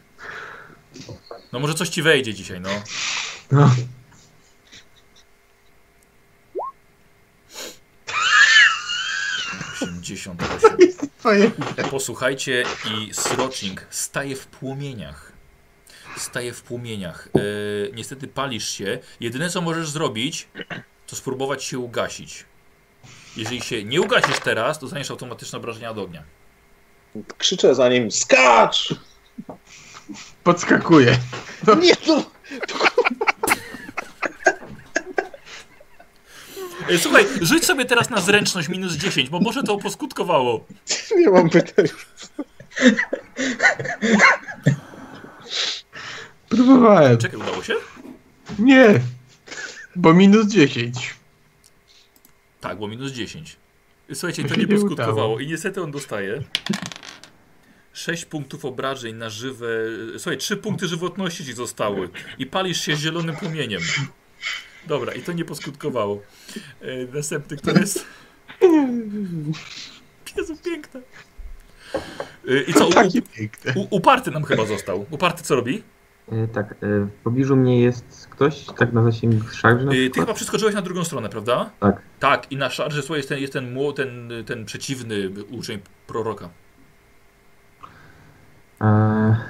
No 1.51 1.59
może 1.59 1.73
coś 1.73 1.89
ci 1.89 2.01
wejdzie 2.01 2.33
dzisiaj, 2.33 2.61
no. 2.61 2.69
No, 3.51 3.75
88. 10.27 10.77
Twoje... 11.19 11.51
Posłuchajcie 11.91 12.63
i 12.91 13.13
Sroczing 13.13 13.85
staje 13.89 14.35
w 14.35 14.47
płomieniach. 14.47 15.31
Staje 16.17 16.53
w 16.53 16.61
płomieniach. 16.61 17.29
Yy, 17.33 17.91
niestety 17.93 18.27
palisz 18.27 18.69
się. 18.69 18.99
Jedyne 19.19 19.49
co 19.49 19.61
możesz 19.61 19.89
zrobić, 19.89 20.47
to 21.07 21.15
spróbować 21.15 21.63
się 21.63 21.79
ugasić. 21.79 22.45
Jeżeli 23.37 23.61
się 23.61 23.83
nie 23.83 24.01
ugasisz 24.01 24.39
teraz, 24.39 24.79
to 24.79 24.85
dostaniesz 24.85 25.11
automatyczne 25.11 25.59
obrażenia 25.59 25.91
od 25.91 25.97
ognia. 25.97 26.23
Krzyczę 27.37 27.75
za 27.75 27.89
nim, 27.89 28.11
skacz! 28.11 28.95
Podskakuje. 30.43 31.17
Nie 31.81 31.95
to! 31.95 32.31
Słuchaj, 36.97 37.25
rzuć 37.41 37.65
sobie 37.65 37.85
teraz 37.85 38.09
na 38.09 38.21
zręczność 38.21 38.69
minus 38.69 38.93
10, 38.93 39.29
bo 39.29 39.39
może 39.39 39.63
to 39.63 39.77
poskutkowało. 39.77 40.65
Nie 41.17 41.29
mam 41.29 41.49
pytań. 41.49 41.85
Próbowałem. 46.49 47.17
Czekaj, 47.17 47.39
udało 47.39 47.63
się? 47.63 47.73
Nie. 48.59 48.99
Bo 49.95 50.13
minus 50.13 50.47
10. 50.47 51.15
Tak, 52.61 52.79
bo 52.79 52.87
minus 52.87 53.11
10. 53.11 53.57
Słuchajcie, 54.13 54.43
To 54.43 54.55
nie 54.55 54.67
poskutkowało 54.67 55.39
i 55.39 55.47
niestety 55.47 55.81
on 55.81 55.91
dostaje 55.91 56.43
6 57.93 58.25
punktów 58.25 58.65
obrażeń 58.65 59.15
na 59.15 59.29
żywe... 59.29 59.67
Słuchaj, 60.17 60.37
3 60.37 60.57
punkty 60.57 60.87
żywotności 60.87 61.45
ci 61.45 61.53
zostały 61.53 62.09
i 62.37 62.45
palisz 62.45 62.81
się 62.81 62.95
zielonym 62.95 63.35
płomieniem. 63.35 63.81
Dobra, 64.87 65.13
i 65.13 65.21
to 65.21 65.31
nie 65.31 65.45
poskutkowało. 65.45 66.21
E, 66.81 67.05
następny, 67.13 67.57
który 67.57 67.79
jest... 67.79 68.05
Jezu, 70.37 70.55
piękne. 70.65 71.01
E, 72.47 72.61
I 72.67 72.73
co, 72.73 72.87
u, 72.87 72.91
u, 73.79 73.87
uparty 73.89 74.31
nam 74.31 74.43
chyba 74.43 74.65
został. 74.65 75.05
Uparty 75.09 75.43
co 75.43 75.55
robi? 75.55 75.83
e, 76.31 76.47
tak, 76.47 76.71
e, 76.71 76.75
w 77.05 77.11
pobliżu 77.23 77.55
mnie 77.55 77.81
jest 77.81 78.27
ktoś, 78.29 78.65
tak 78.77 78.93
na 78.93 79.03
zasięgu 79.03 79.47
szarży 79.47 79.85
na 79.85 79.91
E, 79.91 80.09
Ty 80.09 80.19
chyba 80.19 80.33
przeskoczyłeś 80.33 80.75
na 80.75 80.81
drugą 80.81 81.03
stronę, 81.03 81.29
prawda? 81.29 81.69
Tak. 81.79 82.01
Tak, 82.19 82.51
i 82.51 82.57
na 82.57 82.69
szarze 82.69 83.01
słuchaj, 83.01 83.17
jest 83.19 83.29
ten, 83.29 83.39
jest 83.39 83.53
ten, 83.53 83.73
mło- 83.75 83.93
ten, 83.93 84.29
ten 84.45 84.65
przeciwny 84.65 85.29
uczeń 85.51 85.79
proroka. 86.07 86.49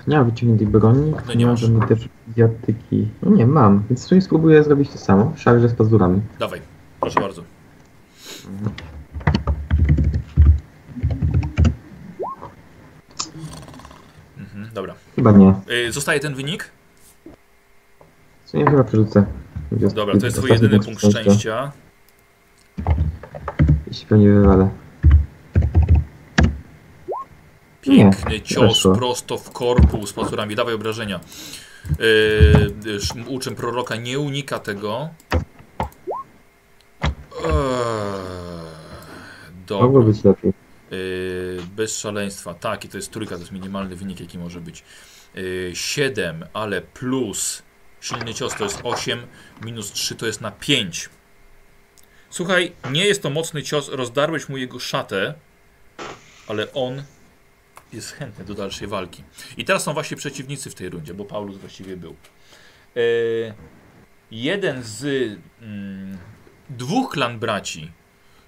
Nie 0.08 0.18
mam 0.18 0.26
wyciągniętej 0.26 0.68
broni, 0.68 1.14
No 1.28 1.34
nie, 1.34 1.46
mam 1.46 1.58
żadnej 1.58 1.88
też 1.88 2.10
bijatyki. 2.28 3.08
No 3.22 3.32
nie, 3.32 3.48
mam, 3.48 3.84
więc 3.90 4.10
spróbuję 4.24 4.64
zrobić 4.64 4.90
to 4.90 4.98
samo. 4.98 5.34
Szarże 5.38 5.70
z 5.70 5.74
pazurami. 5.74 6.22
Dawaj, 6.40 6.62
proszę 7.00 7.20
bardzo. 7.20 7.44
Mhm, 14.38 14.70
dobra. 14.74 14.96
Chyba 15.16 15.32
nie. 15.32 15.54
Y, 15.88 15.92
zostaje 15.92 16.20
ten 16.20 16.36
wynik? 16.36 16.72
Co 18.46 18.58
nie, 18.58 18.66
chyba 18.66 18.84
przerzucę. 18.84 19.26
Dobra, 19.72 20.18
to 20.20 20.26
jest 20.26 20.38
twój 20.38 20.50
jedyny 20.50 20.80
punkt 20.80 21.08
szczęścia. 21.08 21.72
Jeśli 23.88 24.08
pewnie 24.08 24.30
wywalę. 24.30 24.70
Piękny 27.82 28.32
Nie, 28.32 28.42
cios 28.42 28.74
weszło. 28.78 28.96
prosto 28.96 29.38
w 29.38 29.52
korpus 29.52 30.10
z 30.10 30.14
pazurami. 30.14 30.56
Dawaj 30.56 30.74
obrażenia. 30.74 31.20
Yy, 32.00 33.26
uczeń 33.28 33.56
proroka 33.56 33.96
nie 33.96 34.20
unika 34.20 34.60
tego. 34.60 35.10
Eee, 35.32 35.42
Mogło 39.70 39.88
dobra. 39.88 40.02
być 40.14 40.24
lepiej. 40.24 40.54
Yy, 40.92 41.58
bez 41.76 42.00
szaleństwa. 42.00 42.54
Tak, 42.54 42.86
i 42.86 42.90
to 42.90 42.98
jest 42.98 43.12
trójka, 43.12 43.36
to 43.36 43.42
jest 43.42 43.52
minimalny 43.52 43.96
wynik, 43.96 44.20
jaki 44.20 44.38
może 44.38 44.62
być. 44.62 44.84
Yy, 45.36 45.72
7, 45.74 46.46
ale 46.54 46.82
plus 46.82 47.64
silny 48.02 48.34
cios 48.34 48.56
to 48.56 48.64
jest 48.64 48.80
8, 48.84 49.20
minus 49.66 49.92
3 49.92 50.16
to 50.16 50.26
jest 50.26 50.42
na 50.42 50.52
5. 50.52 51.10
Słuchaj, 52.30 52.72
nie 52.92 53.06
jest 53.06 53.24
to 53.24 53.30
mocny 53.30 53.64
cios, 53.64 53.90
rozdarłeś 53.90 54.50
mu 54.50 54.58
jego 54.58 54.80
szatę, 54.80 55.34
ale 56.48 56.74
on 56.74 57.04
jest 57.94 58.12
chętny 58.12 58.46
do 58.46 58.54
dalszej 58.54 58.88
walki. 58.88 59.24
I 59.58 59.66
teraz 59.66 59.84
są 59.84 59.94
właśnie 59.94 60.18
przeciwnicy 60.18 60.70
w 60.70 60.76
tej 60.76 60.90
rundzie, 60.90 61.14
bo 61.14 61.26
Paulus 61.26 61.58
właściwie 61.58 61.98
był. 61.98 62.16
Yy, 62.96 63.54
jeden 64.32 64.84
z 64.84 65.04
mm, 65.62 66.18
dwóch 66.70 67.12
klan 67.12 67.40
braci 67.40 67.92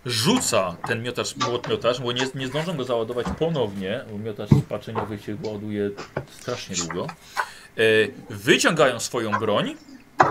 rzuca 0.05 0.75
ten 0.87 1.03
miotacz, 1.03 1.35
młot 1.35 1.69
miotacz, 1.69 2.01
bo 2.01 2.11
nie, 2.11 2.27
nie 2.35 2.47
zdążą 2.47 2.77
go 2.77 2.83
załadować 2.83 3.27
ponownie, 3.39 4.05
bo 4.11 4.17
miotacz 4.17 4.49
spaczeniowy 4.65 5.19
się 5.19 5.37
ładuje 5.43 5.89
strasznie 6.31 6.75
długo. 6.75 7.07
E, 7.07 7.81
wyciągają 8.29 8.99
swoją 8.99 9.31
broń 9.31 9.75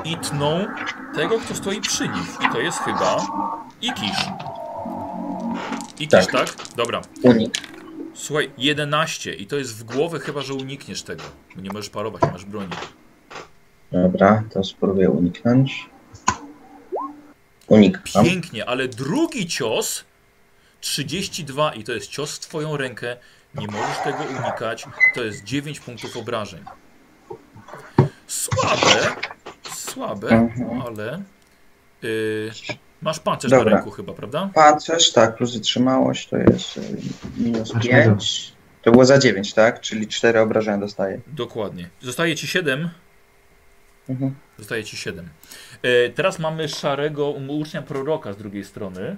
i 0.04 0.16
tną 0.16 0.66
tego, 1.14 1.40
kto 1.40 1.54
stoi 1.54 1.80
przy 1.80 2.08
nich. 2.08 2.28
I 2.40 2.52
to 2.52 2.60
jest 2.60 2.78
chyba 2.78 3.16
Ikisz. 3.82 4.26
Ikisz, 5.98 6.26
tak? 6.26 6.54
Dobra. 6.76 7.02
Unik. 7.22 7.81
Słuchaj, 8.22 8.50
11 8.58 9.34
i 9.34 9.46
to 9.46 9.56
jest 9.56 9.76
w 9.78 9.84
głowę, 9.84 10.18
chyba 10.20 10.40
że 10.42 10.54
unikniesz 10.54 11.02
tego. 11.02 11.22
Nie 11.56 11.70
możesz 11.72 11.90
parować, 11.90 12.22
masz 12.32 12.44
broni. 12.44 12.72
Dobra, 13.92 14.42
to 14.52 14.64
spróbuję 14.64 15.10
uniknąć. 15.10 15.90
Unikam. 17.66 18.24
Pięknie, 18.24 18.66
ale 18.68 18.88
drugi 18.88 19.46
cios 19.46 20.04
32 20.80 21.74
i 21.74 21.84
to 21.84 21.92
jest 21.92 22.06
cios 22.10 22.36
w 22.36 22.40
twoją 22.40 22.76
rękę. 22.76 23.16
Nie 23.54 23.66
możesz 23.66 23.98
tego 24.04 24.18
unikać. 24.24 24.84
To 25.14 25.22
jest 25.24 25.44
9 25.44 25.80
punktów 25.80 26.16
obrażeń. 26.16 26.64
Słabe, 28.26 29.16
słabe, 29.74 30.28
Mhm. 30.28 30.82
ale 30.82 31.22
y, 32.04 32.50
masz 33.02 33.20
pancerz 33.20 33.50
na 33.50 33.58
Dobra. 33.58 33.74
ręku 33.74 33.90
chyba, 33.90 34.12
prawda? 34.12 34.50
Pancerz, 34.54 35.12
tak, 35.12 35.36
plus 35.36 35.54
wytrzymałość 35.54 36.28
to 36.28 36.36
jest 36.36 36.76
y, 36.76 36.80
minus 37.36 37.74
Masz 37.74 37.88
5. 37.88 38.52
To 38.82 38.90
było 38.90 39.04
za 39.04 39.18
9, 39.18 39.54
tak? 39.54 39.80
Czyli 39.80 40.08
4 40.08 40.40
obrażenia 40.40 40.78
dostaję. 40.78 41.20
Dokładnie. 41.26 41.88
Zostaje 42.00 42.36
ci 42.36 42.46
7. 42.46 42.90
Mhm. 44.08 44.34
Zostaje 44.58 44.84
ci 44.84 44.96
7. 44.96 45.28
E, 45.82 46.08
teraz 46.10 46.38
mamy 46.38 46.68
szarego 46.68 47.30
ucznia 47.30 47.82
proroka 47.82 48.32
z 48.32 48.36
drugiej 48.36 48.64
strony. 48.64 49.16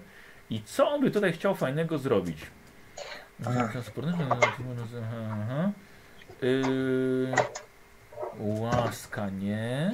I 0.51 0.63
co 0.63 0.91
on 0.91 1.01
by 1.01 1.11
tutaj 1.11 1.33
chciał 1.33 1.55
fajnego 1.55 1.99
zrobić? 1.99 2.39
Aha. 3.47 3.69
Aha. 5.31 5.71
Yy, 6.43 7.35
łaska 8.39 9.31
nie. 9.31 9.93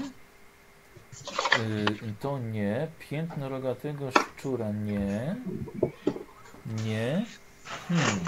Yy, 1.59 2.15
to 2.21 2.39
nie. 2.39 2.89
Piętno 3.11 3.49
rogatego 3.49 4.11
szczura 4.11 4.71
nie. 4.71 5.37
Nie. 6.85 7.27
Hmm. 7.89 8.21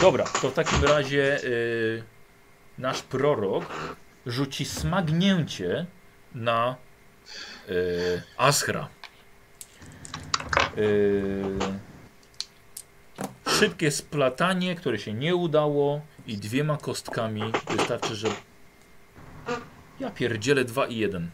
Dobra, 0.00 0.24
to 0.24 0.50
w 0.50 0.54
takim 0.54 0.84
razie 0.84 1.40
yy, 1.42 2.02
nasz 2.78 3.02
prorok 3.02 3.64
rzuci 4.26 4.64
smagnięcie 4.64 5.86
na 6.34 6.76
Aschra. 8.36 8.88
Yy, 10.76 11.58
szybkie 13.60 13.90
splatanie, 13.90 14.74
które 14.74 14.98
się 14.98 15.12
nie 15.12 15.36
udało 15.36 16.00
i 16.26 16.36
dwiema 16.36 16.76
kostkami 16.76 17.42
wystarczy, 17.76 18.14
że 18.16 18.28
ja 20.00 20.10
pierdzielę 20.10 20.64
2 20.64 20.86
i 20.86 20.96
1. 20.96 21.30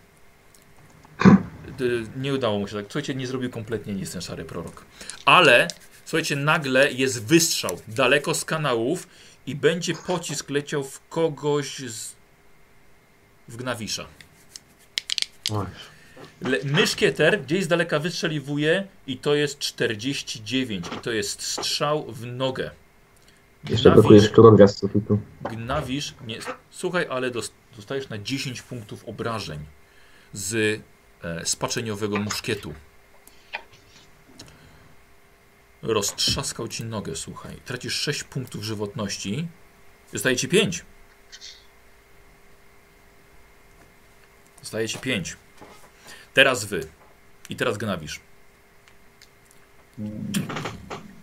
Nie 2.16 2.34
udało 2.34 2.58
mu 2.58 2.68
się 2.68 2.76
tak. 2.76 2.84
Słuchajcie, 2.84 3.14
nie 3.14 3.26
zrobił 3.26 3.50
kompletnie 3.50 3.94
nic 3.94 4.12
ten 4.12 4.20
szary 4.22 4.44
prorok. 4.44 4.84
Ale 5.24 5.68
słuchajcie, 6.04 6.36
nagle 6.36 6.92
jest 6.92 7.24
wystrzał 7.24 7.80
daleko 7.88 8.34
z 8.34 8.44
kanałów 8.44 9.08
i 9.46 9.54
będzie 9.54 9.94
pocisk 9.94 10.50
leciał 10.50 10.84
w 10.84 11.08
kogoś 11.08 11.78
z... 11.78 12.12
w 13.48 13.56
Gnawisza. 13.56 14.06
Le 16.40 16.58
myszkieter 16.64 17.42
gdzieś 17.42 17.64
z 17.64 17.68
daleka 17.68 17.98
wystrzeliwuje 17.98 18.86
i 19.06 19.16
to 19.18 19.34
jest 19.34 19.58
49 19.58 20.86
i 20.96 20.98
to 21.00 21.12
jest 21.12 21.42
strzał 21.42 22.12
w 22.12 22.26
nogę. 22.26 22.70
Jeszcze 23.70 23.90
z 24.68 24.76
sufitu. 24.78 25.18
gnawisz, 25.50 26.14
nie, 26.26 26.38
słuchaj, 26.70 27.06
ale 27.10 27.30
dos- 27.30 27.52
dostajesz 27.76 28.08
na 28.08 28.18
10 28.18 28.62
punktów 28.62 29.04
obrażeń 29.08 29.58
z 30.32 30.80
spaczeniowego 31.44 32.16
muszkietu. 32.16 32.74
Roztrzaskał 35.82 36.68
ci 36.68 36.84
nogę, 36.84 37.16
słuchaj. 37.16 37.56
Tracisz 37.64 37.94
6 37.94 38.24
punktów 38.24 38.62
żywotności. 38.62 39.48
Zostaje 40.12 40.36
ci 40.36 40.48
5. 40.48 40.84
Zostaje 44.62 44.88
ci 44.88 44.98
5. 44.98 45.36
Teraz 46.34 46.64
wy. 46.64 46.88
I 47.48 47.56
teraz 47.56 47.78
gnawisz. 47.78 48.20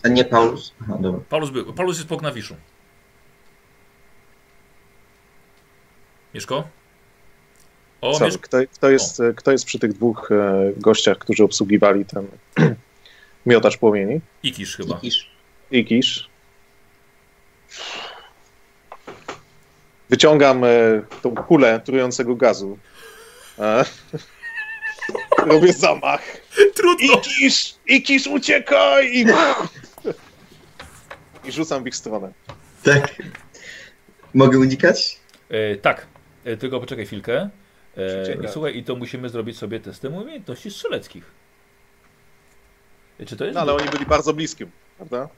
A 0.03 0.07
nie 0.07 0.25
Paulus? 0.25 0.73
Aha, 0.81 0.97
dobra. 0.99 1.21
Paulus, 1.29 1.49
był, 1.49 1.73
Paulus 1.73 1.97
jest 1.97 2.09
po 2.09 2.17
gnawiszu. 2.17 2.55
Mieszko? 6.33 6.67
O, 8.03 8.19
kto, 8.41 8.57
kto, 8.73 8.89
jest, 8.89 9.21
kto 9.35 9.51
jest 9.51 9.65
przy 9.65 9.79
tych 9.79 9.93
dwóch 9.93 10.31
e, 10.31 10.71
gościach, 10.77 11.17
którzy 11.17 11.43
obsługiwali 11.43 12.05
ten 12.05 12.27
miotacz 13.45 13.77
płomieni? 13.77 14.21
Ikisz 14.43 14.77
chyba. 14.77 14.97
Ikisz. 14.97 15.29
Ikisz. 15.71 16.29
Wyciągam 20.09 20.63
e, 20.63 20.67
tą 21.21 21.35
kulę 21.35 21.81
trującego 21.85 22.35
gazu. 22.35 22.77
E, 23.59 23.85
robię 25.47 25.73
zamach. 25.73 26.21
Trudno! 26.75 27.13
Ikisz! 27.13 27.75
Ikisz, 27.87 28.27
uciekaj! 28.27 29.17
I, 29.17 29.25
I 31.47 31.51
rzucam 31.51 31.83
w 31.83 31.87
ich 31.87 31.95
stronę. 31.95 32.33
Tak. 32.83 33.15
Mogę 34.33 34.59
unikać? 34.59 35.19
E, 35.49 35.75
tak, 35.75 36.07
e, 36.45 36.57
tylko 36.57 36.79
poczekaj 36.79 37.05
chwilkę. 37.05 37.49
E, 37.97 38.47
słuchaj, 38.47 38.77
i 38.77 38.83
to 38.83 38.95
musimy 38.95 39.29
zrobić 39.29 39.57
sobie 39.57 39.79
testem 39.79 40.13
umiejętności 40.15 40.71
strzeleckich. 40.71 41.23
E, 43.19 43.25
Czy 43.25 43.37
to 43.37 43.45
jest. 43.45 43.55
No 43.55 43.61
ale 43.61 43.73
oni 43.73 43.89
byli 43.89 44.05
bardzo 44.05 44.33
bliskim, 44.33 44.71
prawda? 44.97 45.29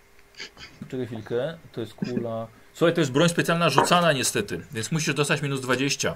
Poczekaj 0.80 1.06
chwilkę, 1.07 1.57
to 1.72 1.82
jest 1.82 1.94
kula. 1.94 2.48
Słuchaj, 2.73 2.94
to 2.94 3.02
jest 3.02 3.11
broń 3.11 3.30
specjalna 3.30 3.69
rzucana 3.69 4.14
niestety, 4.14 4.61
więc 4.72 4.91
musisz 4.91 5.14
dostać 5.14 5.41
minus 5.41 5.61
20, 5.61 6.14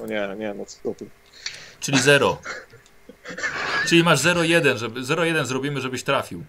No 0.00 0.06
nie, 0.06 0.28
nie, 0.38 0.54
no 0.54 0.64
co 0.66 0.94
ty. 0.94 1.06
czyli 1.80 1.98
0. 2.00 2.38
Czyli 3.86 4.04
masz 4.04 4.20
0,1, 4.22 4.76
żeby 4.76 5.00
0,1 5.00 5.44
zrobimy, 5.44 5.80
żebyś 5.80 6.02
trafił. 6.02 6.44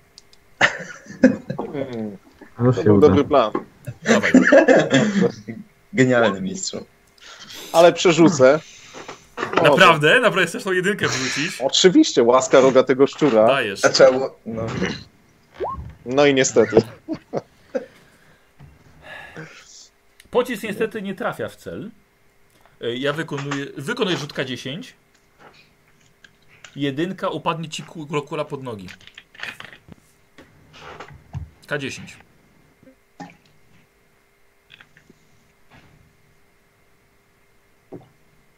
Już 2.60 2.76
to 2.76 2.82
się 2.82 2.84
był 2.84 2.96
uda. 2.96 3.08
dobry 3.08 3.24
plan. 3.24 3.52
Dawaj. 4.04 4.32
Genialny 5.94 6.42
mistrzu. 6.42 6.86
Ale 7.74 7.94
przerzucę. 7.94 8.60
O, 9.60 9.64
Naprawdę? 9.64 10.20
Naprawdę 10.20 10.48
chcesz 10.48 10.64
tą 10.64 10.72
jedynkę 10.72 11.08
wrzucić? 11.08 11.62
Oczywiście, 11.62 12.24
łaska 12.24 12.60
roga 12.60 12.84
tego 12.84 13.08
szczura. 13.08 13.48
Dajesz. 13.48 13.86
A 13.86 14.12
było... 14.12 14.40
No. 14.46 14.66
No 16.06 16.26
i 16.26 16.34
niestety. 16.34 16.76
Pocisk 20.32 20.64
niestety 20.64 21.02
nie 21.02 21.16
trafia 21.16 21.50
w 21.50 21.56
cel. 21.56 21.92
E, 22.82 22.96
Ja 22.96 23.14
wykonuję, 23.14 23.66
wykonuję 23.78 24.18
rzut 24.18 24.34
K10. 24.34 24.84
Jedynka 26.76 27.30
upadnie 27.30 27.70
ci 27.70 27.84
ku- 27.84 28.22
kula 28.22 28.46
pod 28.46 28.64
nogi. 28.64 28.88
K10. 31.68 32.02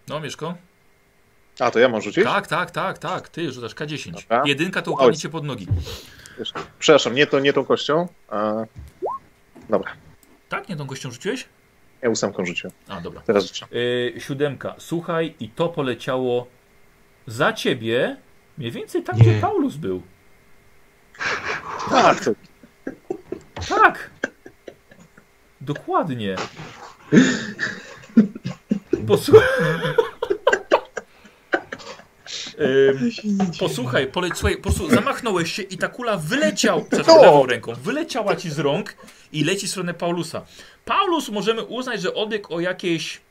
No, 0.07 0.19
Mieszko? 0.19 0.55
A, 1.59 1.71
to 1.71 1.79
ja 1.79 1.89
mam 1.89 2.01
rzucić? 2.01 2.23
Tak, 2.23 2.47
tak, 2.47 2.71
tak, 2.71 2.97
tak. 2.97 3.29
Ty 3.29 3.51
rzucasz 3.51 3.75
K10. 3.75 4.11
Dobra. 4.11 4.43
Jedynka 4.45 4.81
to 4.81 4.91
upadnie 4.91 5.17
cię 5.17 5.29
pod 5.29 5.43
nogi. 5.43 5.67
Przepraszam, 6.79 7.15
nie, 7.15 7.27
to, 7.27 7.39
nie 7.39 7.53
tą 7.53 7.65
kością. 7.65 8.07
A... 8.29 8.53
Dobra, 9.69 9.91
Tak? 10.49 10.69
Nie 10.69 10.75
tą 10.75 10.85
gością 10.85 11.11
rzuciłeś? 11.11 11.45
ja 12.01 12.09
ósemką 12.09 12.45
rzuciłem. 12.45 12.73
A, 12.87 13.01
dobra. 13.01 13.21
Teraz 13.21 13.45
rzucę. 13.45 13.65
Yy, 13.77 14.21
siódemka. 14.21 14.75
Słuchaj, 14.77 15.35
i 15.39 15.49
to 15.49 15.69
poleciało 15.69 16.47
za 17.27 17.53
ciebie, 17.53 18.17
mniej 18.57 18.71
więcej 18.71 19.03
tam, 19.03 19.15
Nie. 19.17 19.21
gdzie 19.21 19.41
Paulus 19.41 19.75
był. 19.75 20.01
Tak, 21.89 22.17
Tak. 23.69 24.09
Dokładnie. 25.61 26.35
Posłuchaj. 29.07 29.47
Posłuchaj, 33.59 34.07
pole, 34.07 34.29
słuchaj, 34.35 34.55
po 34.55 34.61
prostu 34.61 34.89
zamachnąłeś 34.89 35.51
się 35.53 35.61
i 35.61 35.77
ta 35.77 35.87
kula 35.87 36.17
wyleciał, 36.17 36.85
No. 37.07 37.21
lewą 37.21 37.45
ręką, 37.45 37.73
wyleciała 37.75 38.35
ci 38.35 38.49
z 38.49 38.59
rąk 38.59 38.95
i 39.31 39.43
leci 39.43 39.67
w 39.67 39.69
stronę 39.69 39.93
Paulusa. 39.93 40.41
Paulus 40.85 41.29
możemy 41.29 41.63
uznać, 41.63 42.01
że 42.01 42.13
odbiegł 42.13 42.53
o 42.55 42.59
jakieś 42.59 43.21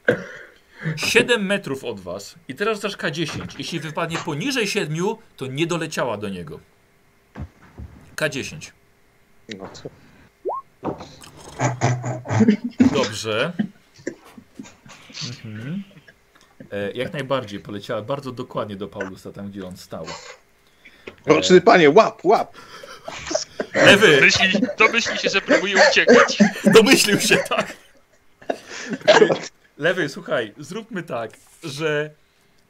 7 0.96 1.46
metrów 1.46 1.84
od 1.84 2.00
was 2.00 2.34
i 2.48 2.54
teraz 2.54 2.76
rzucasz 2.76 2.96
K10. 2.96 3.46
Jeśli 3.58 3.80
wypadnie 3.80 4.18
poniżej 4.18 4.66
7, 4.66 4.96
to 5.36 5.46
nie 5.46 5.66
doleciała 5.66 6.16
do 6.16 6.28
niego. 6.28 6.60
K10. 8.16 8.70
No. 9.58 9.70
Dobrze. 12.94 13.52
Mhm. 15.44 15.82
E, 16.72 16.92
jak 16.92 17.12
najbardziej 17.12 17.60
poleciała 17.60 18.02
bardzo 18.02 18.32
dokładnie 18.32 18.76
do 18.76 18.88
Paulusa, 18.88 19.32
tam 19.32 19.50
gdzie 19.50 19.66
on 19.66 19.76
stał. 19.76 20.06
Roczny 21.26 21.60
panie, 21.60 21.90
łap, 21.90 22.24
łap! 22.24 22.56
Lewy! 23.74 24.20
Myśli, 24.20 24.60
domyśli 24.78 25.18
się, 25.18 25.28
że 25.28 25.40
próbuje 25.40 25.74
uciekać. 25.90 26.38
Domyślił 26.64 27.20
się, 27.20 27.36
tak. 27.36 27.76
Lewy, 29.78 30.08
słuchaj, 30.08 30.52
zróbmy 30.58 31.02
tak, 31.02 31.30
że 31.64 32.10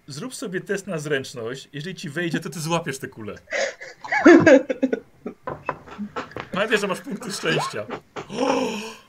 zrób 0.06 0.35
sobie 0.35 0.60
test 0.60 0.86
na 0.86 0.98
zręczność. 0.98 1.69
Jeżeli 1.73 1.94
ci 1.94 2.10
wejdzie, 2.10 2.40
to 2.40 2.51
ty 2.51 2.60
złapiesz 2.60 2.98
tę 2.98 3.09
kulę. 3.09 3.35
Pamiętaj, 6.52 6.78
że 6.78 6.86
masz 6.86 7.01
punkty 7.01 7.32
szczęścia. 7.32 7.82
Y, 7.82 9.02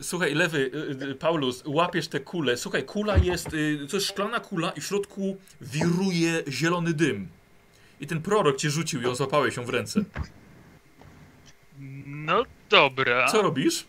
Słuchaj, 0.00 0.34
lewy, 0.34 0.70
y, 1.02 1.10
y, 1.10 1.14
Paulus, 1.14 1.62
łapiesz 1.66 2.08
tę 2.08 2.20
kulę. 2.20 2.56
Słuchaj, 2.56 2.84
kula 2.84 3.16
jest, 3.16 3.54
y, 3.54 3.86
to 3.90 3.96
jest 3.96 4.08
szklana 4.08 4.40
kula 4.40 4.70
i 4.70 4.80
w 4.80 4.86
środku 4.86 5.36
wiruje 5.60 6.42
zielony 6.48 6.92
dym. 6.92 7.28
I 8.00 8.06
ten 8.06 8.22
prorok 8.22 8.56
cię 8.56 8.70
rzucił 8.70 9.00
i 9.00 9.04
ją 9.04 9.14
złapałeś 9.14 9.56
ją 9.56 9.64
w 9.64 9.68
ręce. 9.68 10.04
No 12.06 12.42
dobra. 12.70 13.28
Co 13.28 13.42
robisz? 13.42 13.84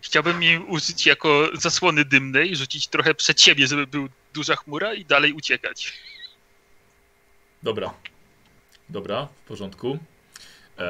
Chciałbym 0.00 0.42
jej 0.42 0.58
użyć 0.58 1.06
jako 1.06 1.48
zasłony 1.54 2.04
dymnej, 2.04 2.56
rzucić 2.56 2.88
trochę 2.88 3.14
przed 3.14 3.40
siebie, 3.40 3.66
żeby 3.66 3.86
był 3.86 4.08
duża 4.34 4.56
chmura 4.56 4.94
i 4.94 5.04
dalej 5.04 5.32
uciekać. 5.32 5.92
Dobra. 7.62 7.94
Dobra, 8.88 9.28
w 9.44 9.48
porządku. 9.48 9.98
Eee, 10.78 10.88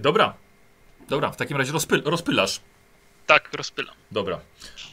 dobra. 0.00 0.34
Dobra, 1.08 1.30
w 1.30 1.36
takim 1.36 1.56
razie 1.56 1.72
rozpy, 1.72 2.02
rozpylasz. 2.04 2.60
Tak, 3.26 3.50
rozpylam. 3.54 3.94
Dobra. 4.10 4.40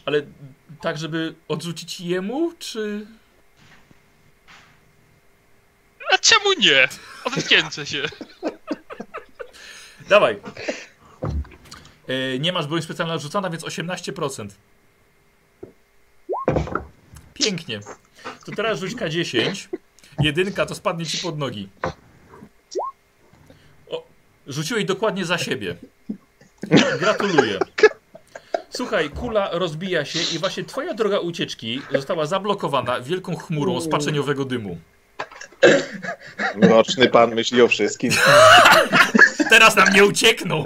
Ale 0.05 0.21
tak, 0.81 0.97
żeby 0.97 1.35
odrzucić 1.47 2.01
jemu, 2.01 2.53
czy... 2.59 3.07
A 6.13 6.17
czemu 6.17 6.53
nie? 6.59 6.87
Odwdzięczę 7.23 7.85
się. 7.85 8.03
Dawaj. 10.09 10.39
Eee, 12.07 12.39
nie 12.39 12.53
masz 12.53 12.67
broń 12.67 12.81
specjalna 12.81 13.17
rzucana, 13.17 13.49
więc 13.49 13.63
18%. 13.63 14.49
Pięknie. 17.33 17.79
To 18.45 18.51
teraz 18.51 18.79
rzuć 18.79 18.95
K10. 18.95 19.67
Jedynka 20.19 20.65
to 20.65 20.75
spadnie 20.75 21.05
ci 21.05 21.17
pod 21.17 21.37
nogi. 21.37 21.69
Rzuciłeś 24.49 24.85
dokładnie 24.85 25.25
za 25.25 25.37
siebie. 25.37 25.75
Gratuluję. 26.99 27.59
Słuchaj, 28.69 29.09
kula 29.09 29.49
rozbija 29.51 30.05
się 30.05 30.19
i 30.35 30.39
właśnie 30.39 30.63
twoja 30.63 30.93
droga 30.93 31.19
ucieczki 31.19 31.81
została 31.93 32.25
zablokowana 32.25 33.01
wielką 33.01 33.35
chmurą 33.35 33.81
spaczeniowego 33.81 34.45
dymu. 34.45 34.77
Roczny 36.61 37.09
pan 37.09 37.35
myśli 37.35 37.61
o 37.61 37.67
wszystkim. 37.67 38.11
Teraz 39.49 39.75
nam 39.75 39.93
nie 39.93 40.05
uciekną! 40.05 40.63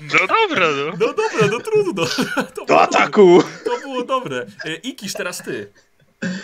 No 0.00 0.18
dobra, 0.26 0.66
no. 0.76 0.84
No 1.00 1.06
dobra, 1.06 1.46
no 1.50 1.60
trudno. 1.60 2.06
To, 2.54 2.64
Do 2.66 2.80
ataku! 2.82 3.42
to 3.64 3.78
było 3.80 4.04
dobre. 4.04 4.46
E, 4.64 4.74
Ikisz, 4.74 5.12
teraz 5.12 5.42
ty. 5.42 5.72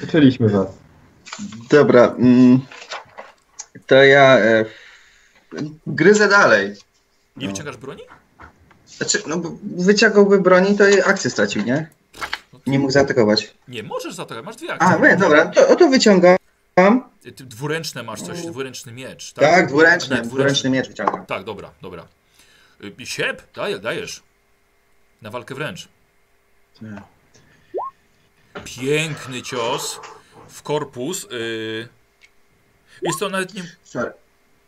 Uczyliśmy 0.04 0.48
was. 0.48 0.66
Dobra, 1.70 2.14
mm, 2.18 2.60
to 3.86 3.94
ja 3.94 4.38
e, 4.38 4.64
gryzę 5.86 6.28
dalej. 6.28 6.74
Nie 7.36 7.46
No. 7.46 7.52
wyciągasz 7.52 7.76
broni? 7.76 8.02
Znaczy, 8.86 9.22
no 9.26 9.36
bo 9.36 9.52
wyciągałby 9.62 10.40
broni, 10.40 10.78
to 10.78 10.88
i 10.88 11.00
akcję 11.02 11.30
stracił, 11.30 11.62
nie? 11.62 11.88
No 12.52 12.60
Nie 12.66 12.78
mógł 12.78 12.92
zaatakować. 12.92 13.54
Nie, 13.68 13.82
możesz 13.82 14.14
zaatakować, 14.14 14.44
masz 14.46 14.56
dwie 14.56 14.72
akcje. 14.74 14.88
A, 14.88 15.08
nie, 15.08 15.16
dobra, 15.16 15.46
to, 15.46 15.68
o 15.68 15.76
to 15.76 15.88
wyciągam. 15.88 16.36
Ty, 17.22 17.44
dwuręczne 17.44 18.02
masz 18.02 18.22
coś, 18.22 18.42
dwuręczny 18.46 18.92
miecz, 18.92 19.32
tak? 19.32 19.44
Tak, 19.44 19.66
dwuręczny, 19.68 20.16
Nie, 20.16 20.22
dwuręczny 20.22 20.70
miecz 20.70 20.88
wyciągam. 20.88 21.26
Tak, 21.26 21.44
dobra, 21.44 21.70
dobra. 21.82 22.06
Y, 23.00 23.06
Siep, 23.06 23.42
daj, 23.54 23.80
dajesz. 23.80 24.22
Na 25.22 25.30
walkę 25.30 25.54
wręcz. 25.54 25.88
Piękny 28.64 29.42
cios 29.42 30.00
w 30.48 30.62
korpus. 30.62 31.26
Yy... 31.30 31.88
Jest 33.02 33.18
to 33.20 33.28
nawet 33.28 33.54
nie... 33.54 33.62
Sorry. 33.82 34.12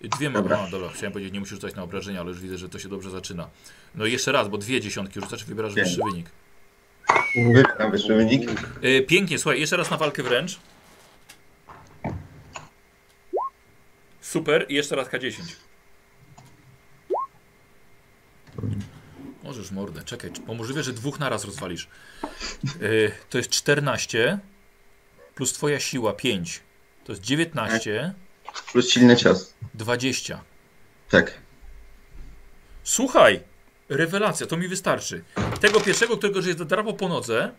Dwiema, 0.01 0.39
Dobra. 0.39 0.59
A, 0.59 0.71
dobra, 0.71 0.89
chciałem 0.89 1.13
powiedzieć, 1.13 1.33
nie 1.35 1.41
musisz 1.41 1.55
rzucać 1.55 1.75
na 1.75 1.83
obrażenia, 1.83 2.21
ale 2.21 2.29
już 2.29 2.41
widzę, 2.41 2.59
że 2.59 2.69
to 2.69 2.79
się 2.79 2.89
dobrze 2.89 3.11
zaczyna. 3.11 3.49
No 3.95 4.07
i 4.07 4.13
jeszcze 4.13 4.33
raz, 4.33 4.49
bo 4.49 4.59
dwie 4.59 4.81
dziesiątki 4.81 5.21
rzucasz, 5.21 5.45
wybierasz 5.45 5.75
Wiem. 5.75 5.85
wyższy 5.85 6.01
wynik. 6.05 6.27
Wybieram 7.37 7.91
wyższy 7.91 8.15
wynik. 8.15 8.51
Yy, 8.83 9.03
pięknie, 9.03 9.39
słuchaj, 9.39 9.61
jeszcze 9.61 9.77
raz 9.77 9.91
na 9.91 9.97
walkę 9.97 10.23
wręcz. 10.23 10.59
Super, 14.21 14.67
i 14.69 14.75
jeszcze 14.75 14.97
raz 14.97 15.09
K10. 15.09 15.33
Możesz 19.43 19.71
mordę, 19.71 20.03
czekaj, 20.05 20.31
bo 20.47 20.55
możliwe, 20.55 20.83
że 20.83 20.93
dwóch 20.93 21.19
naraz 21.19 21.45
rozwalisz. 21.45 21.89
Yy, 22.81 23.13
to 23.31 23.39
jest 23.39 23.51
14 23.51 24.39
plus 25.35 25.53
twoja 25.53 25.81
siła 25.81 26.13
5. 26.13 26.61
To 27.05 27.13
jest 27.13 27.23
19, 27.23 28.15
Plus 28.73 28.91
silny 28.91 29.17
cios. 29.17 29.55
20. 29.75 30.41
Tak. 31.11 31.35
Słuchaj, 32.85 33.41
rewelacja, 33.89 34.47
to 34.47 34.57
mi 34.57 34.69
wystarczy. 34.69 35.25
Tego 35.61 35.81
pierwszego, 35.81 36.17
którego 36.17 36.43
żeś 36.43 36.57
zadrapał 36.57 36.95
po 36.95 37.09
nodze, 37.09 37.53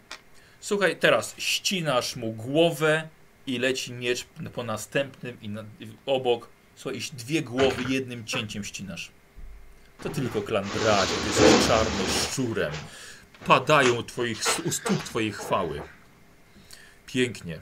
słuchaj, 0.59 0.97
teraz 0.99 1.35
ścinasz 1.37 2.15
mu 2.15 2.31
głowę 2.31 3.07
i 3.47 3.59
leci 3.59 3.93
miecz 3.93 4.25
po 4.53 4.63
następnym 4.63 5.41
i, 5.41 5.49
na, 5.49 5.63
obok. 6.05 6.49
Słuchaj, 6.75 7.01
dwie 7.13 7.41
głowy 7.41 7.83
jednym 7.89 8.25
cięciem 8.25 8.63
ścinasz. 8.63 9.11
To 10.03 10.09
tylko 10.09 10.41
klan 10.41 10.65
bracia, 10.65 11.13
ty 11.13 11.27
jesteś 11.27 11.67
czarnym 11.67 12.07
szczurem. 12.07 12.71
Padają 13.45 14.03
twoich, 14.03 14.41
u 14.65 14.71
stóp 14.71 15.03
twojej 15.03 15.31
chwały. 15.31 15.81
Pięknie. 17.05 17.59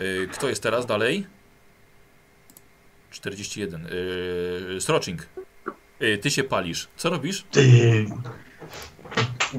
Yy, 0.00 0.28
kto 0.32 0.48
jest 0.48 0.62
teraz 0.62 0.86
dalej? 0.86 1.26
41. 3.14 3.88
Yy, 4.72 4.80
Sroczing. 4.80 5.28
Yy, 6.00 6.18
ty 6.18 6.30
się 6.30 6.44
palisz. 6.44 6.88
Co 6.96 7.10
robisz? 7.10 7.44
Ty. 7.50 8.06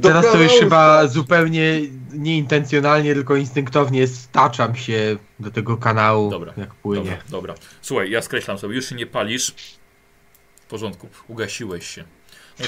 Teraz 0.01 0.25
to 0.31 0.41
już 0.41 0.51
chyba 0.51 1.07
zupełnie 1.07 1.81
nieintencjonalnie, 2.13 3.13
tylko 3.13 3.35
instynktownie 3.35 4.07
staczam 4.07 4.75
się 4.75 5.17
do 5.39 5.51
tego 5.51 5.77
kanału, 5.77 6.29
Dobra, 6.29 6.53
jak 6.57 6.75
płynie. 6.75 7.03
Dobra, 7.03 7.23
dobra. 7.29 7.55
Słuchaj, 7.81 8.11
ja 8.11 8.21
skreślam 8.21 8.57
sobie. 8.57 8.75
Już 8.75 8.89
się 8.89 8.95
nie 8.95 9.05
palisz. 9.05 9.53
W 10.61 10.65
porządku. 10.67 11.09
Ugasiłeś 11.27 11.87
się. 11.87 12.03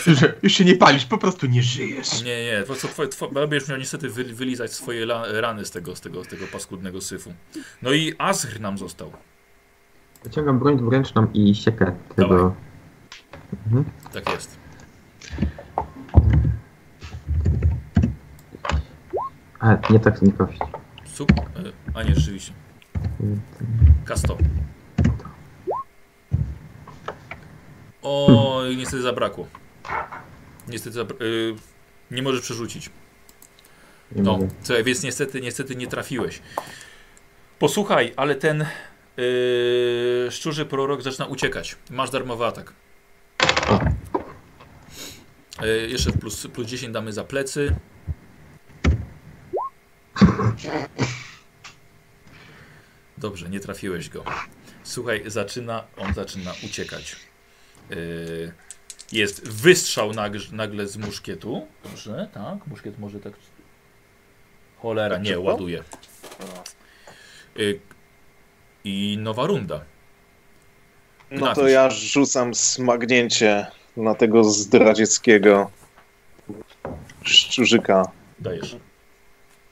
Że 0.08 0.34
już 0.44 0.54
się 0.54 0.66
nie 0.66 0.76
palisz, 0.76 1.06
po 1.06 1.18
prostu 1.18 1.48
nie 1.48 1.64
żyjesz. 1.64 2.22
Nie, 2.24 2.46
nie. 2.46 2.60
Po 2.60 2.66
prostu 2.66 2.88
twoje, 2.88 3.10
twoje, 3.10 3.48
będziesz 3.48 3.70
miał 3.70 3.78
niestety 3.78 4.10
wy, 4.10 4.24
wylizać 4.24 4.74
swoje 4.74 5.04
la, 5.04 5.42
rany 5.42 5.66
z 5.66 5.72
tego, 5.72 5.96
z, 5.96 6.02
tego, 6.02 6.24
z 6.24 6.28
tego 6.28 6.48
paskudnego 6.48 7.02
syfu. 7.02 7.34
No 7.82 7.92
i 7.92 8.14
Azr 8.18 8.60
nam 8.60 8.78
został. 8.78 9.14
Wyciągam 10.24 10.60
broń 10.60 10.78
dwuręczną 10.78 11.28
i 11.34 11.56
siekę 11.56 11.96
tego. 12.16 12.56
Mhm. 13.66 13.86
Tak 14.14 14.30
jest. 14.34 14.58
A, 19.60 19.78
nie 19.90 20.00
tak 20.00 20.22
nie 20.22 20.32
kość. 20.34 20.60
Sup. 21.06 21.32
e, 21.32 21.44
A 21.94 22.04
nie, 22.04 22.16
rzeczywiście. 22.16 22.54
K100. 24.06 24.36
O, 28.02 28.62
niestety 28.78 29.02
zabrakło. 29.02 29.48
Niestety 30.68 30.92
zabra 30.94 31.16
y, 31.26 31.56
nie 32.12 32.22
możesz 32.22 32.42
przerzucić. 32.42 32.90
Nie 34.12 34.22
No, 34.24 34.32
mogę. 34.32 34.48
słuchaj, 34.64 34.84
więc 34.84 35.04
niestety, 35.04 35.42
niestety 35.42 35.76
nie 35.76 35.88
trafiłeś. 35.88 36.42
Posłuchaj, 37.60 38.14
ale 38.18 38.36
ten 38.36 38.66
yy, 39.18 40.32
szczurzy 40.32 40.66
prorok 40.66 41.02
zaczyna 41.02 41.26
uciekać. 41.26 41.76
Masz 41.90 42.10
darmowy 42.10 42.46
atak. 42.46 42.74
Yy, 45.62 45.88
jeszcze 45.90 46.12
plus, 46.12 46.48
plus 46.48 46.68
10 46.68 46.94
damy 46.94 47.14
za 47.14 47.24
plecy. 47.24 47.76
Dobrze, 53.18 53.50
nie 53.50 53.60
trafiłeś 53.60 54.10
go. 54.10 54.24
Słuchaj, 54.84 55.24
zaczyna, 55.26 55.84
on 55.98 56.14
zaczyna 56.14 56.54
uciekać. 56.66 57.16
Yy, 57.90 58.54
jest 59.12 59.48
wystrzał 59.48 60.14
nagle, 60.14 60.42
nagle 60.52 60.88
z 60.88 60.98
muszkietu. 60.98 61.68
Dobrze, 61.84 62.28
tak, 62.34 62.68
muszkiet 62.68 63.00
może 63.00 63.20
tak 63.20 63.34
Cholera, 64.78 65.18
nie, 65.18 65.26
szybko? 65.26 65.42
ładuje. 65.42 65.84
Y, 67.60 67.80
I 68.88 69.18
nowa 69.18 69.46
runda. 69.48 69.82
No 71.32 71.54
to 71.56 71.68
ja 71.68 71.90
rzucam 71.90 72.56
smagnięcie 72.56 73.68
na 73.98 74.16
tego 74.16 74.44
zdradzieckiego 74.44 75.72
szczurzyka. 77.24 78.04
Dajesz. 78.40 78.76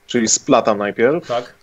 Czyli 0.08 0.28
splatam 0.28 0.78
najpierw. 0.78 1.28
Tak? 1.28 1.56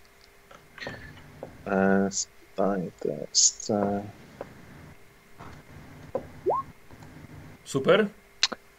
E, 1.67 2.09
Stań, 2.13 2.91
to 3.01 3.09
jest... 3.09 3.71
E, 3.71 4.03
Super. 7.65 8.07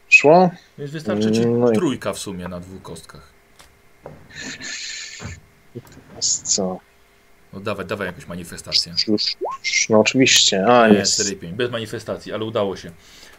szło? 0.10 0.50
Więc 0.78 0.92
wystarczy 0.92 1.32
ci 1.32 1.46
No 1.48 1.72
i- 1.72 1.76
trójka 1.76 2.14
w 2.14 2.20
sumie 2.20 2.48
na 2.48 2.60
dwóch 2.60 2.82
kostkach. 2.82 3.34
Jest 6.16 6.42
co? 6.56 6.80
No 7.54 7.60
dawaj, 7.60 7.86
dawaj 7.86 8.08
jakąś 8.08 8.28
manifestację. 8.28 8.96
No 9.90 10.00
oczywiście. 10.00 10.66
A, 10.68 10.88
Nie, 10.88 10.98
jest. 10.98 11.14
4 11.22 11.36
5. 11.36 11.54
Bez 11.56 11.72
manifestacji, 11.72 12.34
ale 12.34 12.44
udało 12.46 12.78
się. 12.78 12.92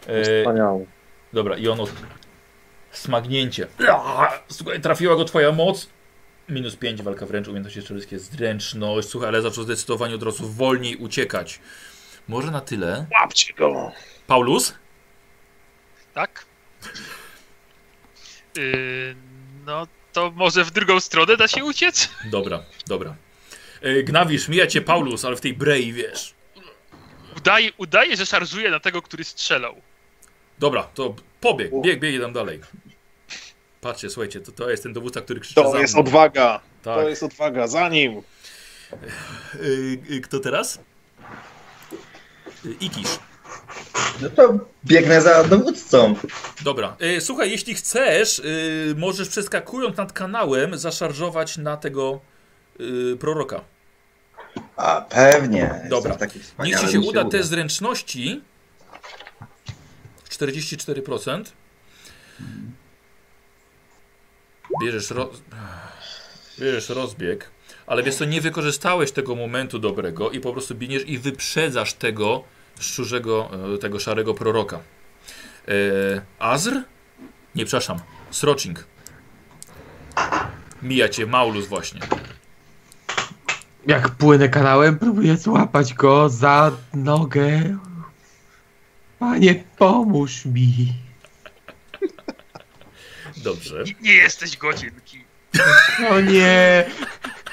E, 0.07 0.41
Wspaniały. 0.41 0.87
dobra, 1.33 1.57
i 1.57 1.69
ono 1.69 1.85
smagnięcie. 2.91 3.67
Słuchaj, 4.49 4.81
trafiła 4.81 5.17
go 5.17 5.25
twoja 5.25 5.53
moc. 5.53 5.89
Minus 6.49 6.77
5, 6.77 7.03
walka 7.03 7.27
wręcz, 7.27 7.47
umiejętności 7.49 7.81
strzeleckie, 7.83 8.19
zręczność. 8.19 9.09
Słuchaj, 9.09 9.29
ale 9.29 9.43
zaczął 9.43 9.65
zdecydowanie 9.65 10.15
od 10.15 10.23
razu 10.23 10.49
wolniej 10.49 10.97
uciekać. 10.97 11.61
Może 12.29 12.51
na 12.51 12.61
tyle. 12.61 13.07
Łapcie 13.21 13.55
go. 13.55 13.93
Paulus? 14.27 14.75
Tak? 16.15 16.45
Yy, 18.57 19.17
no 19.67 19.87
to 20.13 20.31
może 20.31 20.65
w 20.65 20.71
drugą 20.71 21.01
stronę 21.01 21.37
da 21.37 21.49
się 21.49 21.65
uciec? 21.65 22.09
Dobra, 22.25 22.63
dobra. 22.87 23.15
E, 23.85 24.03
Gnawisz, 24.03 24.49
mija 24.49 24.67
cię 24.67 24.81
Paulus, 24.81 25.25
ale 25.25 25.37
w 25.37 25.41
tej 25.41 25.55
brei, 25.55 25.93
wiesz. 25.93 26.35
Udaje, 27.37 27.71
udaje, 27.79 28.17
że 28.17 28.27
szarżuje 28.27 28.71
na 28.71 28.81
tego, 28.81 29.03
który 29.03 29.25
strzelał. 29.25 29.75
Dobra, 30.59 30.83
to 30.83 31.15
pobieg, 31.41 31.71
bieg, 31.83 32.01
bieg, 32.01 32.21
tam 32.23 32.33
dalej. 32.33 32.61
Patrzcie, 33.81 34.11
słuchajcie, 34.11 34.41
to, 34.41 34.53
to 34.53 34.71
jest 34.71 34.83
ten 34.83 34.93
dowódca, 34.93 35.21
który 35.21 35.41
krzyczy 35.41 35.55
To 35.55 35.73
za 35.73 35.79
jest 35.81 35.95
mną. 35.95 36.03
odwaga. 36.03 36.61
Tak. 36.83 36.95
To 36.95 37.09
jest 37.09 37.23
odwaga. 37.23 37.67
Za 37.67 37.89
nim. 37.89 38.23
Y, 39.63 39.99
y, 40.11 40.21
Kto 40.21 40.41
teraz? 40.41 40.81
Ikisz. 42.81 43.19
No 44.21 44.31
to 44.31 44.59
biegnę 44.85 45.21
za 45.21 45.45
dowódcą. 45.45 46.15
Dobra, 46.65 46.97
słuchaj, 47.21 47.51
jeśli 47.51 47.75
chcesz, 47.75 48.43
możesz 48.97 49.29
przeskakując 49.29 49.97
nad 49.97 50.13
kanałem 50.13 50.79
zaszarżować 50.79 51.57
na 51.57 51.77
tego 51.77 52.21
proroka. 53.21 53.61
A, 54.77 55.01
pewnie. 55.01 55.87
Dobra. 55.89 56.17
Taki 56.17 56.41
Niech 56.59 56.81
ci 56.81 56.89
się 56.89 57.01
uda 57.01 57.25
te 57.25 57.43
zręczności. 57.43 58.43
44%. 60.31 61.45
Bierzesz, 64.83 65.11
ro... 65.11 65.31
Bierzesz 66.59 66.89
rozbieg, 66.89 67.51
ale 67.87 68.03
wiesz 68.03 68.15
co, 68.15 68.25
nie 68.25 68.41
wykorzystałeś 68.41 69.13
tego 69.13 69.35
momentu 69.35 69.79
dobrego 69.79 70.31
i 70.31 70.41
po 70.41 70.53
prostu 70.53 70.75
biegniesz 70.75 71.09
i 71.09 71.19
wyprzedzasz 71.19 71.95
tego 71.95 72.45
szczurzego, 72.81 73.51
e, 73.75 73.79
tego 73.79 73.99
szarego 73.99 74.35
proroka. 74.35 74.81
E, 75.69 75.73
Azr? 76.39 76.83
Nie, 77.55 77.65
przepraszam. 77.65 77.99
Sroczing. 78.31 78.85
Mija 80.83 81.09
cię 81.09 81.27
Maulus 81.27 81.67
właśnie. 81.67 82.01
Jak 83.87 84.11
płynę 84.11 84.49
kanałem, 84.49 84.99
próbuję 84.99 85.37
złapać 85.37 85.95
go 85.95 86.29
za 86.29 86.73
nogę. 86.95 87.79
Panie, 89.19 89.65
pomóż 89.79 90.45
mi. 90.45 90.93
Dobrze. 93.37 93.85
Nie 94.01 94.13
jesteś 94.13 94.57
godzinki. 94.57 95.25
O 96.11 96.21
nie! 96.21 96.85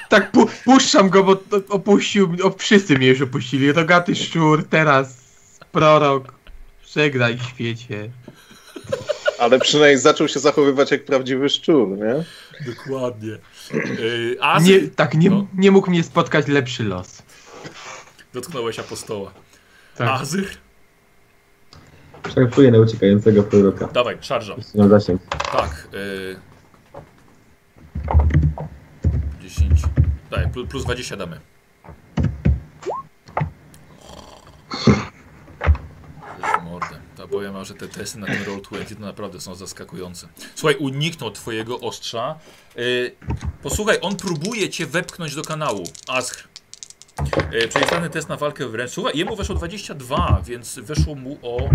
Tak 0.08 0.30
pu 0.30 0.48
puszczam 0.64 1.08
go, 1.10 1.24
bo 1.24 1.42
opuścił, 1.68 2.28
mnie- 2.28 2.42
o, 2.42 2.50
wszyscy 2.58 2.98
mnie 2.98 3.06
już 3.06 3.20
opuścili. 3.20 3.72
Rogaty 3.72 4.14
szczur, 4.14 4.64
teraz 4.68 5.16
prorok. 5.72 6.34
Przegraj 6.82 7.38
świecie. 7.38 8.10
Ale 9.42 9.58
przynajmniej 9.58 9.98
zaczął 9.98 10.28
się 10.28 10.40
zachowywać 10.40 10.90
jak 10.90 11.04
prawdziwy 11.04 11.48
szczur, 11.48 11.88
nie? 11.88 12.24
Dokładnie. 12.74 13.38
Yy, 13.72 14.36
Azyr. 14.40 14.82
Nie, 14.82 14.88
tak, 14.88 15.14
nie, 15.14 15.30
No. 15.30 15.46
nie 15.58 15.70
mógł 15.70 15.90
mnie 15.90 16.02
spotkać 16.02 16.48
lepszy 16.48 16.84
los. 16.84 17.22
Dotknąłeś 18.32 18.78
apostoła. 18.78 19.32
Tak. 19.96 20.08
Azyr. 20.08 20.48
Szarpuję 22.34 22.70
na 22.70 22.78
uciekającego 22.78 23.42
proroka. 23.42 23.86
Dawaj, 23.86 24.18
szarża. 24.20 24.56
Zasięg. 24.88 25.22
Tak. 25.52 25.88
Yy... 25.92 26.36
10. 29.40 29.82
Daj, 30.30 30.50
plus, 30.50 30.68
plus 30.68 30.84
20 30.84 31.16
damy. 31.16 31.40
Jezu, 36.38 36.64
Mordę. 36.64 36.96
Ta 37.16 37.20
powiem 37.32 37.52
wam, 37.52 37.64
że 37.64 37.74
te 37.74 37.88
testy 37.88 38.18
na 38.18 38.26
ten 38.26 38.44
Roll20 38.44 38.94
to 38.94 39.00
naprawdę 39.00 39.40
są 39.40 39.54
zaskakujące. 39.54 40.28
Słuchaj, 40.54 40.76
uniknął 40.76 41.30
twojego 41.30 41.80
ostrza. 41.80 42.38
Yy, 42.76 43.16
posłuchaj, 43.62 43.98
on 44.00 44.16
próbuje 44.16 44.68
cię 44.68 44.86
wepchnąć 44.86 45.34
do 45.34 45.42
kanału. 45.42 45.84
Askr. 46.08 46.48
Yy, 47.52 47.68
Przejrzany 47.68 48.10
test 48.10 48.28
na 48.28 48.36
walkę 48.36 48.68
wręcz. 48.68 48.90
Słuchaj, 48.90 49.18
jemu 49.18 49.36
weszło 49.36 49.54
22, 49.54 50.42
więc 50.44 50.78
weszło 50.78 51.14
mu 51.14 51.38
o 51.42 51.70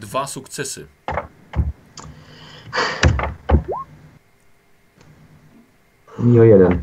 dwa 0.00 0.26
sukcesy. 0.26 0.86
Mi 6.18 6.40
o 6.40 6.44
jeden. 6.44 6.82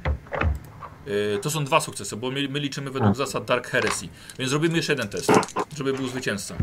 Yy, 1.06 1.40
to 1.42 1.52
są 1.52 1.66
dwa 1.66 1.80
sukcesy, 1.80 2.18
bo 2.18 2.32
my, 2.32 2.50
my 2.50 2.60
liczymy 2.60 2.92
według 2.92 3.16
zasad 3.16 3.46
Dark 3.46 3.68
Heresy. 3.68 4.08
Więc 4.40 4.50
zrobimy 4.50 4.78
jeszcze 4.78 4.94
jeden 4.94 5.10
test, 5.10 5.32
żeby 5.78 5.94
był 5.94 6.08
zwycięzca. 6.08 6.56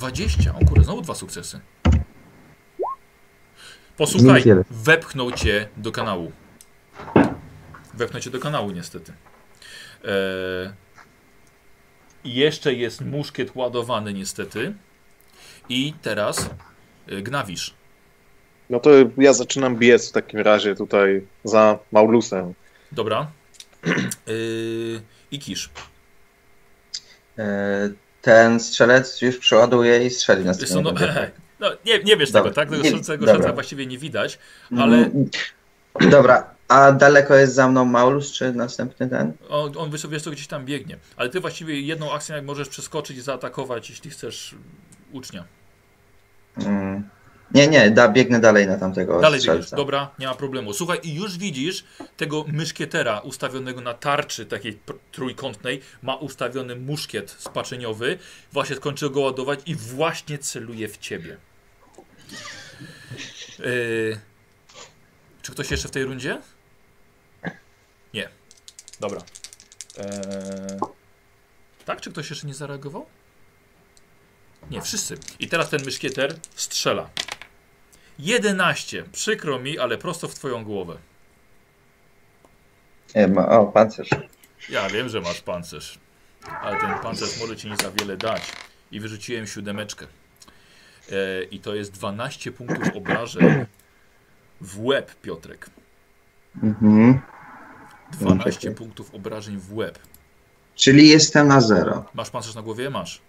20, 0.00 0.54
o 0.54 0.64
kurde, 0.64 0.84
znowu 0.84 1.02
dwa 1.02 1.14
sukcesy. 1.14 1.60
Posłuchaj, 3.96 4.44
wepchnął 4.70 5.32
cię 5.32 5.68
do 5.76 5.92
kanału. 5.92 6.32
Wepchnął 7.94 8.22
cię 8.22 8.30
do 8.30 8.38
kanału 8.38 8.70
niestety. 8.70 9.12
I 12.24 12.34
jeszcze 12.34 12.74
jest 12.74 13.00
muszkiet 13.00 13.56
ładowany 13.56 14.12
niestety. 14.12 14.74
I 15.68 15.94
teraz 16.02 16.50
yy, 17.06 17.22
gnawisz. 17.22 17.74
No 18.70 18.80
to 18.80 18.90
ja 19.18 19.32
zaczynam 19.32 19.76
biec 19.76 20.08
w 20.08 20.12
takim 20.12 20.40
razie 20.40 20.74
tutaj 20.74 21.26
za 21.44 21.78
Maulusem. 21.92 22.54
Dobra. 22.92 23.30
Yy, 24.26 25.02
I 25.30 25.38
kisz. 25.38 25.70
E, 27.38 27.90
Ten 28.22 28.60
strzelec 28.60 29.22
już 29.22 29.38
przeładuje 29.38 30.06
i 30.06 30.10
strzeli 30.10 30.44
na 30.44 30.52
no, 30.60 30.66
stronę. 30.66 31.30
no, 31.60 31.70
nie, 31.86 32.02
nie 32.02 32.16
wiesz 32.16 32.30
Dobra. 32.30 32.50
tego, 32.50 32.54
tak? 32.54 32.70
Tego 32.70 32.82
Nie- 32.82 32.90
szansa 32.90 33.52
właściwie 33.52 33.86
nie 33.86 33.98
widać, 33.98 34.38
ale 34.78 34.96
Mm, 34.96 35.30
Dobra, 36.10 36.54
a 36.68 36.92
daleko 36.92 37.34
jest 37.34 37.54
za 37.54 37.68
mną 37.68 37.84
Maulus, 37.84 38.32
czy 38.32 38.52
następny 38.52 39.08
ten? 39.08 39.32
on, 39.48 39.72
on 39.76 39.90
wiesz, 39.90 40.22
co, 40.22 40.30
gdzieś 40.30 40.46
tam 40.46 40.64
biegnie. 40.64 40.98
Ale 41.16 41.28
ty 41.28 41.40
właściwie 41.40 41.80
jedną 41.80 42.12
akcją 42.12 42.36
jak 42.36 42.44
możesz 42.44 42.68
przeskoczyć 42.68 43.16
i 43.16 43.20
zaatakować, 43.20 43.90
jeśli 43.90 44.10
chcesz 44.10 44.54
ucznia. 45.12 45.44
Mm. 46.56 47.08
Nie, 47.54 47.68
nie, 47.68 47.90
da, 47.90 48.08
biegnę 48.08 48.40
dalej 48.40 48.66
na 48.66 48.76
tamtego 48.78 49.20
Dalej 49.20 49.40
strzelca. 49.40 49.58
biegiesz, 49.58 49.70
dobra, 49.76 50.10
nie 50.18 50.26
ma 50.26 50.34
problemu. 50.34 50.72
Słuchaj, 50.72 50.98
i 51.02 51.14
już 51.14 51.38
widzisz 51.38 51.84
tego 52.16 52.44
myszkietera 52.48 53.18
ustawionego 53.20 53.80
na 53.80 53.94
tarczy 53.94 54.46
takiej 54.46 54.78
trójkątnej, 55.12 55.80
ma 56.02 56.14
ustawiony 56.14 56.76
muszkiet 56.76 57.30
spaczeniowy, 57.38 58.18
właśnie 58.52 58.76
skończył 58.76 59.10
go 59.10 59.20
ładować 59.20 59.60
i 59.66 59.74
właśnie 59.74 60.38
celuje 60.38 60.88
w 60.88 60.98
ciebie. 60.98 61.36
Yy, 63.58 64.20
czy 65.42 65.52
ktoś 65.52 65.70
jeszcze 65.70 65.88
w 65.88 65.90
tej 65.90 66.04
rundzie? 66.04 66.40
Nie. 68.14 68.28
Dobra. 69.00 69.20
Eee, 69.98 70.06
tak, 71.84 72.00
czy 72.00 72.10
ktoś 72.10 72.30
jeszcze 72.30 72.46
nie 72.46 72.54
zareagował? 72.54 73.06
Nie, 74.70 74.82
wszyscy. 74.82 75.18
I 75.38 75.48
teraz 75.48 75.70
ten 75.70 75.84
myszkieter 75.84 76.34
strzela. 76.54 77.10
11. 78.22 79.04
Przykro 79.12 79.58
mi, 79.58 79.78
ale 79.78 79.98
prosto 79.98 80.28
w 80.28 80.34
twoją 80.34 80.64
głowę. 80.64 80.96
Nie, 83.14 83.28
ma, 83.28 83.48
o, 83.48 83.66
pancerz. 83.66 84.08
Ja 84.68 84.88
wiem, 84.90 85.08
że 85.08 85.20
masz 85.20 85.40
pancerz, 85.40 85.98
ale 86.62 86.80
ten 86.80 86.98
pancerz 86.98 87.40
może 87.40 87.56
ci 87.56 87.70
nie 87.70 87.76
za 87.76 87.90
wiele 87.90 88.16
dać. 88.16 88.42
I 88.92 89.00
wyrzuciłem 89.00 89.46
siódemeczkę. 89.46 90.06
E, 91.12 91.42
I 91.44 91.60
to 91.60 91.74
jest 91.74 91.92
12 91.92 92.52
punktów 92.52 92.96
obrażeń 92.96 93.66
w 94.60 94.84
łeb, 94.84 95.14
Piotrek. 95.14 95.70
Mhm. 96.62 97.20
12 98.12 98.60
Czekaj. 98.60 98.74
punktów 98.76 99.14
obrażeń 99.14 99.56
w 99.56 99.74
łeb. 99.74 99.98
Czyli 100.74 101.08
jestem 101.08 101.48
na 101.48 101.60
zero. 101.60 102.04
Masz 102.14 102.30
pancerz 102.30 102.54
na 102.54 102.62
głowie? 102.62 102.90
Masz. 102.90 103.20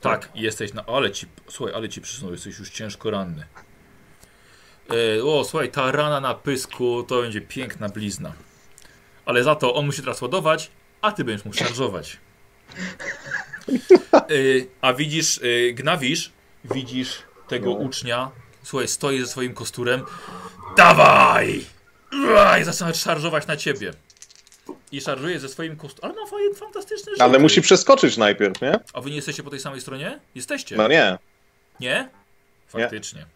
Tak, 0.00 0.28
jesteś 0.34 0.72
na. 0.74 0.86
Ale 0.86 1.10
ci. 1.10 1.26
Słuchaj, 1.48 1.74
ale 1.74 1.88
ci 1.88 2.00
przysunął, 2.00 2.32
jesteś 2.32 2.58
już 2.58 2.70
ciężko 2.70 3.10
ranny. 3.10 3.44
E, 4.90 5.24
o, 5.24 5.44
słuchaj, 5.44 5.70
ta 5.70 5.92
rana 5.92 6.20
na 6.20 6.34
pysku 6.34 7.02
to 7.02 7.20
będzie 7.22 7.40
piękna 7.40 7.88
blizna. 7.88 8.32
Ale 9.26 9.42
za 9.44 9.54
to 9.54 9.74
on 9.74 9.86
musi 9.86 10.00
teraz 10.02 10.22
ładować, 10.22 10.70
a 11.02 11.12
ty 11.12 11.24
będziesz 11.24 11.44
mógł 11.44 11.56
szarżować. 11.56 12.18
E, 14.14 14.18
a 14.80 14.92
widzisz, 14.92 15.40
e, 15.42 15.72
gnawisz, 15.72 16.32
widzisz 16.64 17.22
tego 17.48 17.72
ucznia. 17.72 18.30
Słuchaj, 18.62 18.88
stoi 18.88 19.20
ze 19.20 19.26
swoim 19.26 19.54
kosturem. 19.54 20.02
Dawaj! 20.76 21.64
I 22.60 22.64
zaczyna 22.64 22.94
szarżować 22.94 23.46
na 23.46 23.56
ciebie. 23.56 23.92
I 24.92 25.00
szarżuje 25.00 25.40
ze 25.40 25.48
swoim 25.48 25.76
kosturem. 25.76 26.10
Ale 26.12 26.20
ma 26.24 26.30
fajny, 26.30 26.54
fantastyczny 26.54 27.12
Ale 27.18 27.28
rzuty. 27.28 27.42
musi 27.42 27.62
przeskoczyć 27.62 28.16
najpierw, 28.16 28.60
nie? 28.60 28.78
A 28.92 29.00
wy 29.00 29.10
nie 29.10 29.16
jesteście 29.16 29.42
po 29.42 29.50
tej 29.50 29.60
samej 29.60 29.80
stronie? 29.80 30.20
Jesteście. 30.34 30.76
No 30.76 30.88
nie. 30.88 31.18
Nie? 31.80 32.08
Faktycznie. 32.68 33.26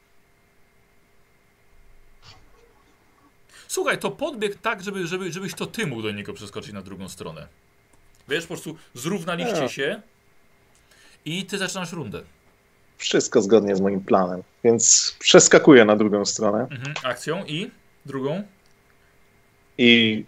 Słuchaj, 3.74 3.98
to 3.98 4.10
podbieg 4.10 4.54
tak, 4.60 4.82
żeby, 4.82 5.06
żeby, 5.06 5.32
żebyś 5.32 5.54
to 5.54 5.66
ty 5.66 5.86
mógł 5.86 6.02
do 6.02 6.10
niego 6.10 6.32
przeskoczyć 6.32 6.72
na 6.72 6.82
drugą 6.82 7.08
stronę. 7.08 7.48
Wiesz, 8.28 8.44
po 8.44 8.48
prostu 8.48 8.76
zrównaliście 8.94 9.60
Nie. 9.60 9.68
się 9.68 10.02
i 11.24 11.46
ty 11.46 11.58
zaczynasz 11.58 11.92
rundę. 11.92 12.22
Wszystko 12.98 13.42
zgodnie 13.42 13.76
z 13.76 13.80
moim 13.80 14.00
planem. 14.00 14.42
Więc 14.64 15.16
przeskakuję 15.18 15.84
na 15.84 15.96
drugą 15.96 16.24
stronę 16.24 16.66
Mhm. 16.70 16.94
Akcją 17.04 17.44
i 17.44 17.70
drugą 18.06 18.42
i 19.78 20.24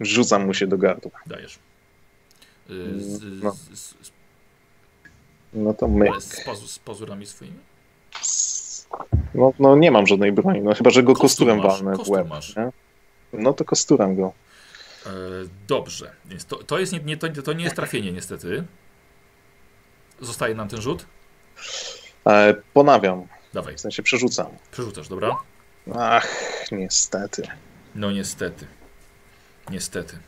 rzucam 0.00 0.46
mu 0.46 0.54
się 0.54 0.66
do 0.66 0.78
gardła. 0.78 1.10
dajesz. 1.26 1.58
Y, 2.70 3.00
Z, 3.00 3.22
No. 3.42 3.50
z, 3.52 3.78
z, 3.78 3.94
No 5.52 5.74
to 5.74 5.88
my. 5.88 6.20
z, 6.20 6.44
pazu, 6.44 6.68
z 6.68 6.78
pazurami 6.78 7.26
swoimi? 7.26 7.58
No, 9.34 9.52
no 9.58 9.76
nie 9.76 9.90
mam 9.90 10.06
żadnej 10.06 10.32
broni, 10.32 10.60
no 10.60 10.74
chyba, 10.74 10.90
że 10.90 11.02
go 11.02 11.12
Kostur 11.12 11.22
kosturem 11.28 11.58
masz, 11.58 11.82
walnę 11.82 12.04
w 12.04 12.08
łeb. 12.08 12.28
masz. 12.28 12.56
Nie? 12.56 12.70
No 13.32 13.52
to 13.52 13.64
kosturem 13.64 14.16
go. 14.16 14.32
E, 15.06 15.10
dobrze, 15.68 16.12
więc 16.24 16.44
to, 16.44 16.56
to, 16.56 16.78
jest 16.78 16.92
nie, 16.92 17.00
nie, 17.00 17.16
to, 17.16 17.42
to 17.42 17.52
nie 17.52 17.64
jest 17.64 17.76
trafienie 17.76 18.12
niestety. 18.12 18.64
Zostaje 20.20 20.54
nam 20.54 20.68
ten 20.68 20.80
rzut. 20.80 21.06
E, 22.26 22.54
ponawiam, 22.72 23.26
Dawaj, 23.52 23.76
w 23.76 23.80
sensie 23.80 24.02
przerzucam. 24.02 24.46
przerzucasz, 24.70 25.08
dobra? 25.08 25.36
Ach, 25.94 26.28
niestety. 26.72 27.42
No 27.94 28.10
niestety. 28.10 28.66
Niestety. 29.70 30.18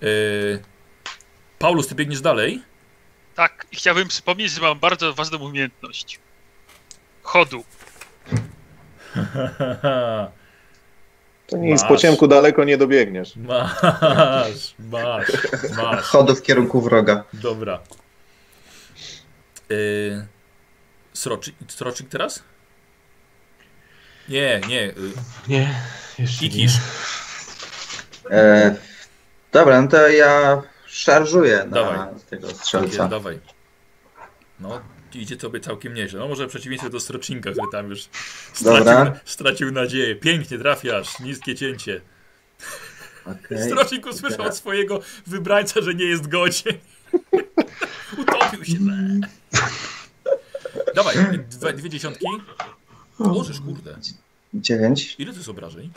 Yy... 0.00 0.62
Paulus, 1.58 1.86
ty 1.88 1.94
biegniesz 1.94 2.20
dalej? 2.20 2.62
Tak, 3.34 3.66
i 3.72 3.76
chciałbym 3.76 4.08
przypomnieć, 4.08 4.50
że 4.52 4.60
mam 4.60 4.78
bardzo 4.78 5.14
ważną 5.14 5.38
umiejętność. 5.38 6.20
Chodu. 7.22 7.64
To 11.46 11.56
nic, 11.56 11.80
Masz. 11.82 11.88
po 11.88 11.96
ciemku 11.96 12.26
daleko 12.28 12.64
nie 12.64 12.78
dobiegniesz. 12.78 13.36
masz, 13.48 14.74
masz, 14.78 15.26
masz. 15.76 16.00
Chodu 16.00 16.34
w 16.36 16.42
kierunku 16.42 16.80
wroga. 16.80 17.24
Dobra. 17.32 17.80
Yy... 19.70 20.26
Sroczyk, 21.12 21.54
sroczyk 21.68 22.08
teraz? 22.08 22.42
Nie, 24.28 24.60
nie. 24.68 24.82
y, 24.88 24.94
Nie, 25.48 25.74
jeszcze 26.18 26.44
nie. 26.44 26.50
Kikisz. 26.50 26.72
E, 28.30 28.74
dobra, 29.52 29.82
no 29.82 29.88
to 29.88 30.08
ja 30.08 30.62
szarżuję 30.86 31.58
na 31.58 31.64
Dawaj. 31.66 31.98
tego 32.30 32.42
Tak 32.46 32.50
jest, 32.50 32.60
strzelca. 32.64 33.08
dawaj. 33.08 33.40
No, 34.60 34.80
idzie 35.18 35.36
tobie 35.36 35.60
całkiem 35.60 35.94
nieźle. 35.94 36.20
No 36.20 36.28
może 36.28 36.46
w 36.46 36.50
przeciwieństwie 36.50 36.90
do 36.90 37.00
Strocinka, 37.00 37.50
który 37.50 37.66
tam 37.72 37.90
już 37.90 38.08
stracił, 38.52 39.14
stracił 39.24 39.72
nadzieję. 39.72 40.16
Pięknie 40.16 40.58
trafiasz, 40.58 41.20
niskie 41.20 41.54
cięcie. 41.54 42.00
Okej. 43.26 43.62
Strocink 43.66 44.06
usłyszał 44.06 44.46
od 44.46 44.56
swojego 44.56 45.00
wybrańca, 45.26 45.82
że 45.82 45.94
nie 45.94 46.04
jest 46.04 46.28
godzien. 46.28 46.74
Utopił 48.18 48.64
się. 48.64 48.78
Dawaj, 50.94 51.16
dwie, 51.48 51.72
dwie 51.72 51.90
dziesiątki. 51.90 52.26
Możesz, 53.18 53.60
kurde. 53.60 53.96
Dziewięć. 54.54 55.16
Ile 55.18 55.32
to 55.32 55.36
jest 55.38 55.48
obrażeń? 55.48 55.90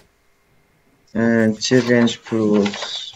E, 1.16 1.54
9 1.60 2.18
plus 2.18 3.07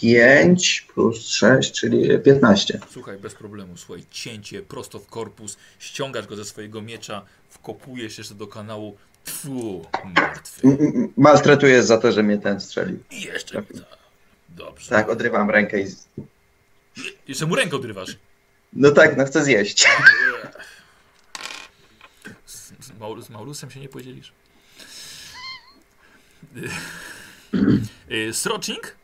5 0.00 0.80
plus 0.94 1.28
6, 1.28 1.72
czyli 1.72 2.18
15. 2.24 2.80
Słuchaj, 2.90 3.18
bez 3.18 3.34
problemu, 3.34 3.76
słuchaj, 3.76 4.04
cięcie 4.10 4.62
prosto 4.62 4.98
w 4.98 5.06
korpus, 5.06 5.56
ściągasz 5.78 6.26
go 6.26 6.36
ze 6.36 6.44
swojego 6.44 6.82
miecza, 6.82 7.24
wkopujesz 7.50 8.18
jeszcze 8.18 8.34
do 8.34 8.46
kanału, 8.46 8.96
tfu, 9.24 9.86
martwy. 10.14 10.66
M- 10.68 10.76
m- 10.80 11.12
Maltretuję 11.16 11.82
za 11.82 11.98
to, 11.98 12.12
że 12.12 12.22
mnie 12.22 12.38
ten 12.38 12.60
strzelił. 12.60 12.98
I 13.10 13.20
jeszcze, 13.22 13.54
tak. 13.54 13.64
dobrze. 14.48 14.90
Tak, 14.90 15.08
odrywam 15.08 15.50
rękę 15.50 15.80
i... 15.80 15.86
Jeszcze 17.28 17.46
mu 17.46 17.54
rękę 17.54 17.76
odrywasz. 17.76 18.16
No 18.72 18.90
tak, 18.90 19.16
no 19.16 19.24
chcę 19.24 19.44
zjeść. 19.44 19.86
Z, 22.46 22.72
z, 22.80 22.98
Maul, 23.00 23.22
z 23.22 23.30
Maulusem 23.30 23.70
się 23.70 23.80
nie 23.80 23.88
podzielisz. 23.88 24.32
Y, 28.10 28.34
Srocznik? 28.34 28.96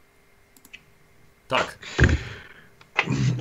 Tak. 1.52 1.78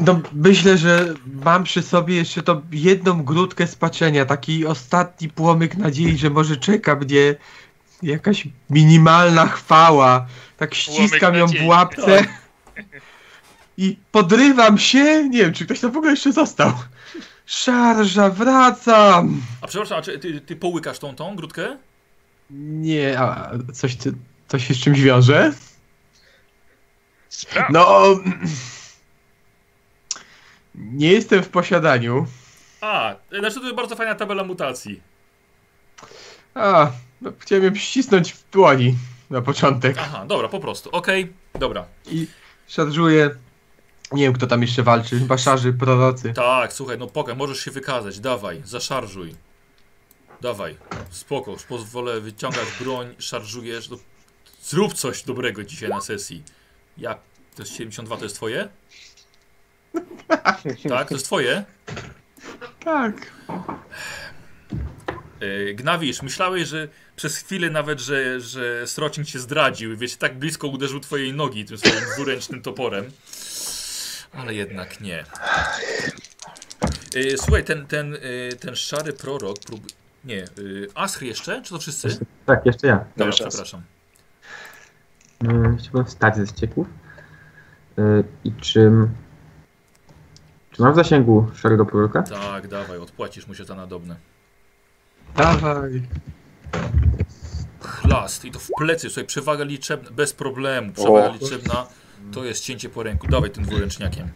No, 0.05 0.21
myślę, 0.33 0.77
że 0.77 1.13
mam 1.45 1.63
przy 1.63 1.81
sobie 1.81 2.15
jeszcze 2.15 2.43
tą 2.43 2.61
jedną 2.71 3.23
grudkę 3.23 3.67
spaczenia, 3.67 4.25
taki 4.25 4.65
ostatni 4.65 5.29
płomyk 5.29 5.77
nadziei, 5.77 6.17
że 6.17 6.29
może 6.29 6.57
czeka 6.57 6.95
mnie 6.95 7.35
jakaś 8.03 8.47
minimalna 8.69 9.47
chwała. 9.47 10.27
Tak 10.57 10.75
ściskam 10.75 11.35
ją 11.35 11.47
w 11.47 11.65
łapce 11.65 12.25
i 13.77 13.97
podrywam 14.11 14.77
się. 14.77 15.29
Nie 15.29 15.39
wiem, 15.39 15.53
czy 15.53 15.65
ktoś 15.65 15.79
tam 15.79 15.91
w 15.91 15.97
ogóle 15.97 16.11
jeszcze 16.11 16.33
został. 16.33 16.71
Szarża, 17.45 18.29
wracam! 18.29 19.41
A 19.61 19.67
przepraszam, 19.67 19.99
a 19.99 20.01
czy 20.01 20.19
ty, 20.19 20.41
ty 20.41 20.55
połykasz 20.55 20.99
tą, 20.99 21.15
tą 21.15 21.35
grudkę? 21.35 21.77
Nie, 22.49 23.19
a 23.19 23.51
coś, 23.73 23.97
to 24.47 24.59
się 24.59 24.73
z 24.73 24.77
czymś 24.77 25.01
wiąże? 25.01 25.53
Sprawdź. 27.31 27.73
No. 27.73 28.01
Nie 30.75 31.11
jestem 31.11 31.43
w 31.43 31.49
posiadaniu. 31.49 32.27
A, 32.81 33.15
znaczy 33.39 33.55
to 33.55 33.63
jest 33.63 33.75
bardzo 33.75 33.95
fajna 33.95 34.15
tabela 34.15 34.43
mutacji. 34.43 35.01
A, 36.55 36.91
no, 37.21 37.31
chciałem 37.39 37.63
ją 37.63 37.75
ścisnąć 37.75 38.33
w 38.33 38.49
dłoni 38.51 38.95
na 39.29 39.41
początek. 39.41 39.95
Aha, 39.99 40.25
dobra, 40.27 40.47
po 40.47 40.59
prostu. 40.59 40.89
Okej, 40.89 41.33
dobra. 41.59 41.85
I 42.05 42.27
szarżuję. 42.67 43.35
Nie 44.11 44.23
wiem, 44.23 44.33
kto 44.33 44.47
tam 44.47 44.61
jeszcze 44.61 44.83
walczy. 44.83 45.19
Chyba 45.19 45.37
szarzy 45.37 45.73
prorocy. 45.73 46.33
Tak, 46.33 46.73
słuchaj, 46.73 46.97
no 46.97 47.07
pokaż, 47.07 47.37
możesz 47.37 47.59
się 47.59 47.71
wykazać, 47.71 48.19
dawaj, 48.19 48.61
zaszarżuj. 48.65 49.35
Dawaj, 50.41 50.77
spoko, 51.09 51.55
pozwolę 51.69 52.21
wyciągać 52.21 52.67
broń, 52.79 53.15
szarżujesz. 53.19 53.89
No, 53.89 53.97
zrób 54.61 54.93
coś 54.93 55.23
dobrego 55.23 55.63
dzisiaj 55.63 55.89
na 55.89 56.01
sesji. 56.01 56.43
Ja, 56.97 57.15
to 57.55 57.61
jest 57.61 57.71
72, 57.75 58.17
to 58.17 58.23
jest 58.23 58.35
twoje? 58.35 58.69
Tak, 60.89 61.07
to 61.09 61.15
jest 61.15 61.25
twoje? 61.25 61.63
Tak. 62.83 63.31
Yy, 65.41 65.73
Gnawisz, 65.73 66.21
myślałeś, 66.21 66.67
że 66.67 66.87
przez 67.15 67.37
chwilę 67.37 67.69
nawet, 67.69 67.99
że, 67.99 68.39
że 68.39 68.87
Srocin 68.87 69.25
cię 69.25 69.39
zdradził, 69.39 69.97
wiesz, 69.97 70.15
tak 70.15 70.39
blisko 70.39 70.67
uderzył 70.67 70.99
twojej 70.99 71.33
nogi 71.33 71.65
tym 71.65 71.77
swoim 71.77 72.03
dwuręcznym 72.15 72.61
toporem. 72.61 73.11
Ale 74.33 74.53
jednak 74.53 75.01
nie. 75.01 75.25
Yy, 77.15 77.37
słuchaj, 77.37 77.63
ten, 77.63 77.87
ten, 77.87 78.11
yy, 78.11 78.55
ten 78.59 78.75
szary 78.75 79.13
prorok 79.13 79.59
prób... 79.59 79.81
Nie, 80.25 80.45
Aschr 80.95 81.23
jeszcze? 81.23 81.61
Czy 81.61 81.69
to 81.69 81.79
wszyscy? 81.79 82.25
Tak, 82.45 82.65
jeszcze 82.65 82.87
ja. 82.87 83.05
Dobra, 83.17 83.33
przepraszam. 83.33 83.81
Mm, 85.43 85.77
Chciałbym 85.77 86.05
wstać 86.05 86.35
ze 86.35 86.47
ścieków. 86.47 86.87
Y, 87.99 88.23
I 88.43 88.51
czym... 88.53 89.09
Czy 90.71 90.81
mam 90.81 90.93
w 90.93 90.95
zasięgu 90.95 91.47
szarego 91.55 91.85
proroka? 91.85 92.23
Tak, 92.23 92.67
dawaj, 92.67 92.97
odpłacisz 92.97 93.47
mu 93.47 93.53
się 93.55 93.65
za 93.65 93.75
nadobne. 93.75 94.15
Dawaj. 95.37 96.01
Chlast 97.81 98.45
i 98.45 98.51
to 98.51 98.59
w 98.59 98.69
plecy, 98.77 99.09
słuchaj, 99.09 99.25
przewaga 99.25 99.63
liczebna, 99.63 100.11
bez 100.11 100.33
problemu, 100.33 100.91
przewaga 100.93 101.29
O. 101.29 101.33
liczebna 101.33 101.85
to 102.31 102.43
jest 102.43 102.63
cięcie 102.63 102.89
po 102.89 103.03
ręku. 103.03 103.27
Dawaj 103.27 103.49
tym 103.51 103.63
dwuręczniakiem. 103.63 104.29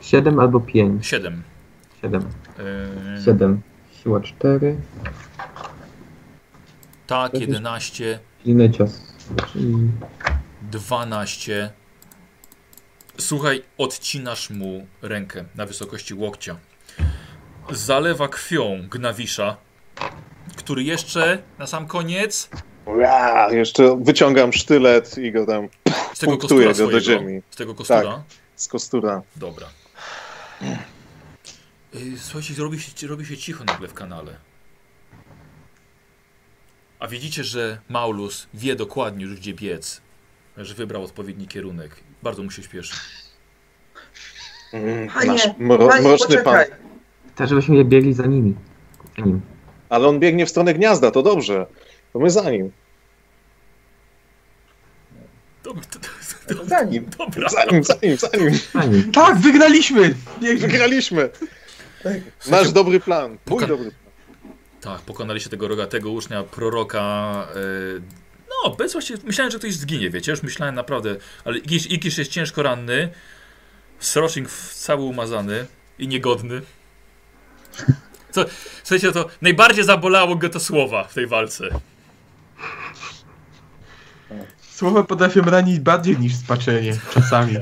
7 0.00 0.40
albo 0.40 0.60
5. 0.60 1.06
7. 1.06 1.42
7. 2.02 2.22
Yy, 3.16 3.22
7. 3.24 3.60
Siła 3.92 4.20
4. 4.20 4.76
tak, 7.06 7.34
11. 7.34 8.18
Silny 8.44 8.70
cios. 8.70 8.90
Czyli 9.52 9.74
12. 10.62 11.70
Słuchaj, 13.18 13.62
odcinasz 13.78 14.50
mu 14.50 14.86
rękę 15.02 15.44
na 15.54 15.66
wysokości 15.66 16.14
łokcia. 16.14 16.56
Zalewa 17.70 18.28
krwią 18.28 18.88
Gnawisza, 18.90 19.56
który 20.56 20.82
jeszcze 20.82 21.42
na 21.58 21.66
sam 21.66 21.86
koniec 21.86 22.48
Ua, 22.86 23.52
jeszcze 23.52 23.96
wyciągam 24.02 24.52
sztylet 24.52 25.18
i 25.18 25.32
go 25.32 25.46
tam 25.46 25.68
z 26.14 26.18
tego 26.18 26.32
Punktuję 26.32 26.68
kostura 26.68 26.86
go 26.86 26.92
do 26.92 27.00
ziemi. 27.00 27.42
z 27.50 27.56
tego 27.56 27.74
kostura. 27.74 28.02
Tak. 28.02 28.20
z 28.56 28.68
kostura. 28.68 29.22
Dobra. 29.36 29.66
Y, 31.94 32.18
Słuchajcie, 32.18 32.54
robi 32.62 32.80
się, 32.80 33.06
robi 33.06 33.26
się 33.26 33.36
cicho 33.36 33.64
nagle 33.64 33.88
w 33.88 33.94
kanale. 33.94 34.36
A 37.04 37.08
widzicie, 37.08 37.44
że 37.44 37.78
Maulus 37.88 38.46
wie 38.54 38.76
dokładnie 38.76 39.24
już 39.24 39.34
gdzie 39.34 39.54
biec. 39.54 40.00
Że 40.56 40.74
wybrał 40.74 41.02
odpowiedni 41.04 41.46
kierunek. 41.48 41.96
Bardzo 42.22 42.42
mu 42.42 42.50
się 42.50 42.62
śpieszy. 42.62 42.94
Mm, 44.72 45.08
Panie, 45.08 45.26
Nasz 45.32 45.48
mro, 45.58 45.88
Panie, 45.88 46.02
mroczny 46.08 46.36
pan. 46.36 46.44
poczekaj. 46.44 46.78
tak, 47.36 47.48
żebyśmy 47.48 47.76
nie 47.76 47.84
biegli 47.84 48.12
za 48.12 48.26
nimi. 48.26 48.54
Za 49.18 49.24
nim. 49.24 49.40
Ale 49.88 50.08
on 50.08 50.18
biegnie 50.20 50.46
w 50.46 50.50
stronę 50.50 50.74
gniazda, 50.74 51.10
to 51.10 51.22
dobrze. 51.22 51.66
To 52.12 52.18
my 52.18 52.30
za 52.30 52.50
nim. 52.50 52.70
Dobra, 55.64 55.82
to, 55.84 55.98
to, 55.98 56.54
to, 56.54 56.64
Za 56.64 56.82
nim. 56.82 57.06
dobra. 57.18 57.48
Za 57.48 57.64
nim, 57.64 57.84
za 57.84 57.94
nim, 58.02 58.16
za 58.16 58.28
nim. 58.38 58.54
Za 58.74 58.84
nim. 58.84 59.12
Tak, 59.12 59.38
wygraliśmy! 59.38 60.14
Niech... 60.40 60.60
Wygraliśmy. 60.60 61.30
Nasz 62.50 62.72
dobry 62.72 63.00
plan. 63.00 63.38
Mój 63.46 63.66
dobry 63.66 63.90
plan. 63.90 64.03
Tak, 64.84 65.00
pokonaliście 65.00 65.50
tego 65.50 65.68
rogatego 65.68 66.10
ucznia, 66.10 66.42
proroka. 66.42 67.46
y, 67.56 68.02
no, 68.64 68.70
bez 68.76 68.92
właściwie. 68.92 69.18
Myślałem, 69.24 69.50
że 69.52 69.58
ktoś 69.58 69.74
zginie, 69.74 70.10
wiecie. 70.10 70.30
Już 70.32 70.42
myślałem 70.42 70.74
naprawdę. 70.74 71.16
Ale 71.44 71.58
Ikisz, 71.58 71.86
Ikisz 71.90 72.18
jest 72.18 72.30
ciężko 72.30 72.62
ranny. 72.62 73.08
W- 74.48 74.74
cały 74.74 75.02
umazany 75.02 75.66
i 75.98 76.08
niegodny. 76.08 76.62
Co, 78.30 78.44
słuchajcie, 78.84 79.12
to 79.12 79.28
najbardziej 79.42 79.84
zabolało 79.84 80.36
go 80.36 80.48
to 80.48 80.60
słowa 80.60 81.04
w 81.04 81.14
tej 81.14 81.26
walce. 81.26 81.68
Słowa 84.70 85.02
potrafią 85.02 85.42
ranić 85.42 85.80
bardziej 85.80 86.18
niż 86.18 86.34
spaczenie. 86.36 86.96
Czasami. 87.10 87.56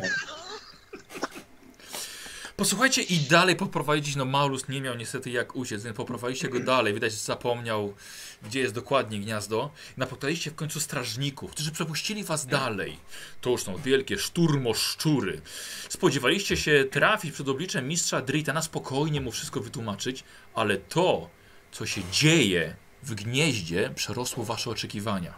Posłuchajcie 2.63 3.03
i 3.03 3.19
dalej 3.19 3.57
poprowadzić, 3.57 4.17
no 4.17 4.25
Maulus 4.25 4.69
nie 4.69 4.81
miał 4.81 4.97
niestety 4.97 5.31
jak 5.31 5.57
uciec, 5.57 5.85
więc 5.85 5.97
poprowadziliście 5.97 6.49
go 6.49 6.61
dalej, 6.61 6.95
widać, 6.95 7.13
że 7.13 7.19
zapomniał, 7.19 7.95
gdzie 8.43 8.61
jest 8.61 8.75
dokładnie 8.75 9.21
gniazdo. 9.21 9.71
Napotkaliście 9.97 10.51
w 10.51 10.55
końcu 10.55 10.81
strażników, 10.81 11.51
którzy 11.51 11.73
przepuścili 11.73 12.25
was 12.25 12.47
dalej. 12.47 12.99
To 13.41 13.51
już 13.51 13.63
są 13.63 13.77
wielkie 13.77 14.19
szturmoszczury. 14.19 15.41
Spodziewaliście 15.89 16.57
się 16.57 16.85
trafić 16.91 17.33
przed 17.33 17.49
obliczem 17.49 17.89
mistrza 17.89 18.21
Drita, 18.21 18.53
na 18.53 18.63
spokojnie 18.63 19.21
mu 19.21 19.33
wszystko 19.33 19.61
wytłumaczyć, 19.61 20.25
ale 20.55 20.77
to, 20.77 21.31
co 21.73 21.87
się 21.87 22.03
dzieje 22.13 22.77
w 23.03 23.15
gnieździe, 23.15 23.91
przerosło 23.95 24.45
wasze 24.45 24.71
oczekiwania. 24.71 25.35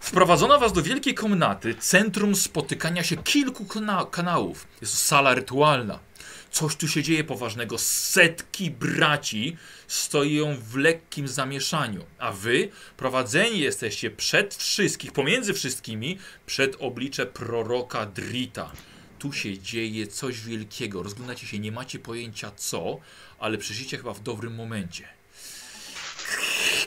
Wprowadzono 0.00 0.58
was 0.58 0.72
do 0.72 0.82
wielkiej 0.82 1.14
komnaty, 1.14 1.74
centrum 1.74 2.34
spotykania 2.34 3.02
się 3.02 3.16
kilku 3.16 3.64
kana 3.64 4.06
kanałów. 4.10 4.66
Jest 4.80 4.92
to 4.92 4.98
sala 4.98 5.34
rytualna. 5.34 6.07
Coś 6.50 6.76
tu 6.76 6.88
się 6.88 7.02
dzieje 7.02 7.24
poważnego. 7.24 7.78
Setki 7.78 8.70
braci 8.70 9.56
stoją 9.86 10.56
w 10.56 10.76
lekkim 10.76 11.28
zamieszaniu, 11.28 12.04
a 12.18 12.32
wy 12.32 12.68
prowadzeni 12.96 13.60
jesteście 13.60 14.10
przed 14.10 14.54
wszystkich, 14.54 15.12
pomiędzy 15.12 15.54
wszystkimi, 15.54 16.18
przed 16.46 16.76
oblicze 16.80 17.26
proroka 17.26 18.06
Drita. 18.06 18.72
Tu 19.18 19.32
się 19.32 19.58
dzieje 19.58 20.06
coś 20.06 20.40
wielkiego. 20.40 21.02
Rozglądacie 21.02 21.46
się, 21.46 21.58
nie 21.58 21.72
macie 21.72 21.98
pojęcia 21.98 22.50
co, 22.56 23.00
ale 23.38 23.58
przyszliście 23.58 23.96
chyba 23.96 24.14
w 24.14 24.22
dobrym 24.22 24.54
momencie. 24.54 25.08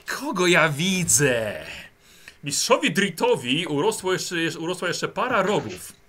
Kogo 0.06 0.48
ja 0.48 0.70
widzę? 0.70 1.66
Mistrzowi 2.44 2.92
Dritowi 2.92 3.66
urosło 3.66 4.14
jeszcze, 4.14 4.36
urosła 4.60 4.88
jeszcze 4.88 5.08
para 5.08 5.42
rogów. 5.42 6.01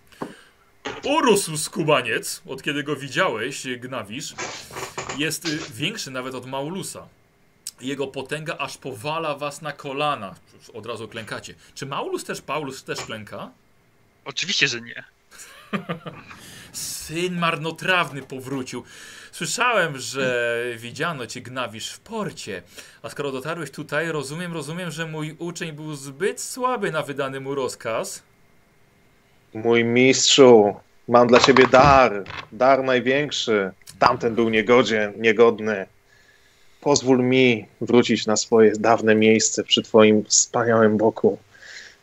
Urósł 1.04 1.56
skubaniec, 1.56 2.42
od 2.46 2.62
kiedy 2.62 2.82
go 2.82 2.96
widziałeś, 2.96 3.66
Gnawisz. 3.78 4.34
Jest 5.18 5.48
y, 5.48 5.58
większy 5.74 6.10
nawet 6.10 6.34
od 6.34 6.46
Maulusa. 6.46 7.08
Jego 7.80 8.06
potęga 8.06 8.56
aż 8.58 8.78
powala 8.78 9.34
was 9.34 9.62
na 9.62 9.72
kolana. 9.72 10.34
Od 10.74 10.86
razu 10.86 11.08
klękacie. 11.08 11.54
Czy 11.74 11.86
Maulus 11.86 12.24
też, 12.24 12.42
Paulus 12.42 12.84
też 12.84 13.00
klęka? 13.00 13.50
Oczywiście, 14.24 14.68
że 14.68 14.80
nie. 14.80 15.04
Syn 16.72 17.38
marnotrawny 17.38 18.22
powrócił. 18.22 18.84
Słyszałem, 19.32 19.98
że 19.98 20.64
widziano 20.76 21.26
cię 21.26 21.40
gnawisz 21.40 21.90
w 21.90 22.00
porcie. 22.00 22.62
A 23.02 23.10
skoro 23.10 23.32
dotarłeś 23.32 23.70
tutaj, 23.70 24.12
rozumiem, 24.12 24.52
rozumiem, 24.52 24.90
że 24.90 25.06
mój 25.06 25.36
uczeń 25.38 25.72
był 25.72 25.94
zbyt 25.94 26.40
słaby 26.40 26.92
na 26.92 27.02
wydany 27.02 27.40
mu 27.40 27.54
rozkaz. 27.54 28.22
Mój 29.54 29.84
mistrzu, 29.84 30.74
mam 31.08 31.26
dla 31.26 31.40
ciebie 31.40 31.66
dar. 31.66 32.24
Dar 32.52 32.84
największy. 32.84 33.70
Tamten 33.98 34.34
był 34.34 34.48
niegodzien, 34.48 35.12
niegodny. 35.16 35.86
Pozwól 36.80 37.22
mi 37.22 37.66
wrócić 37.80 38.26
na 38.26 38.36
swoje 38.36 38.72
dawne 38.78 39.14
miejsce 39.14 39.64
przy 39.64 39.82
twoim 39.82 40.24
wspaniałym 40.24 40.96
boku 40.96 41.38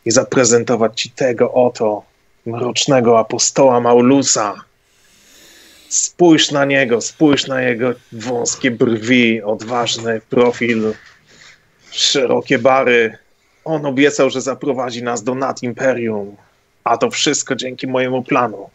i 0.06 0.12
zaprezentować 0.12 1.02
ci 1.02 1.10
tego 1.12 1.54
oto 1.54 2.04
mrocznego 2.46 3.20
apostoła 3.20 3.80
Maulusa. 3.80 4.56
Spójrz 5.90 6.52
na 6.52 6.66
niego, 6.66 7.02
spójrz 7.02 7.48
na 7.48 7.62
jego 7.62 7.94
wąskie 8.12 8.72
brwi, 8.72 9.42
odważny 9.42 10.22
profil, 10.30 10.94
szerokie 11.92 12.60
bary. 12.60 13.18
On 13.66 13.86
obiecał, 13.86 14.30
że 14.30 14.42
zaprowadzi 14.42 15.04
nas 15.04 15.24
do 15.24 15.36
nad 15.36 15.64
imperium, 15.64 16.36
a 16.84 16.98
to 16.98 17.10
wszystko 17.12 17.56
dzięki 17.56 17.88
mojemu 17.88 18.24
planu. 18.24 18.70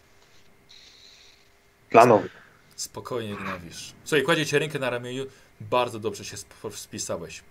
Planowi. 1.95 2.29
Spokojnie, 2.75 3.35
Gnawisz. 3.35 3.93
Słuchaj, 4.03 4.23
kładzie 4.23 4.45
cię 4.45 4.59
rękę 4.59 4.79
na 4.79 4.89
ramieniu. 4.89 5.25
Bardzo 5.61 5.99
dobrze 5.99 6.25
się 6.25 6.33
sp- 6.43 6.71
spisałeś. 6.75 7.43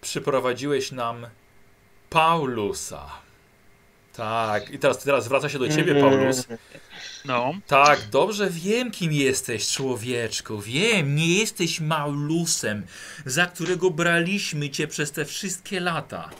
Przyprowadziłeś 0.00 0.92
nam 0.92 1.26
Paulusa. 2.10 3.10
Tak, 4.16 4.70
i 4.70 4.78
teraz, 4.78 4.98
teraz 4.98 5.28
wraca 5.28 5.48
się 5.48 5.58
do 5.58 5.68
ciebie, 5.68 6.00
Paulus. 6.00 6.46
No. 7.24 7.54
Tak, 7.66 8.02
dobrze 8.10 8.50
wiem, 8.50 8.90
kim 8.90 9.12
jesteś, 9.12 9.68
człowieczku. 9.68 10.60
Wiem, 10.60 11.16
nie 11.16 11.38
jesteś 11.38 11.80
Maulusem, 11.80 12.86
za 13.26 13.46
którego 13.46 13.90
braliśmy 13.90 14.70
cię 14.70 14.88
przez 14.88 15.12
te 15.12 15.24
wszystkie 15.24 15.80
lata. 15.80 16.30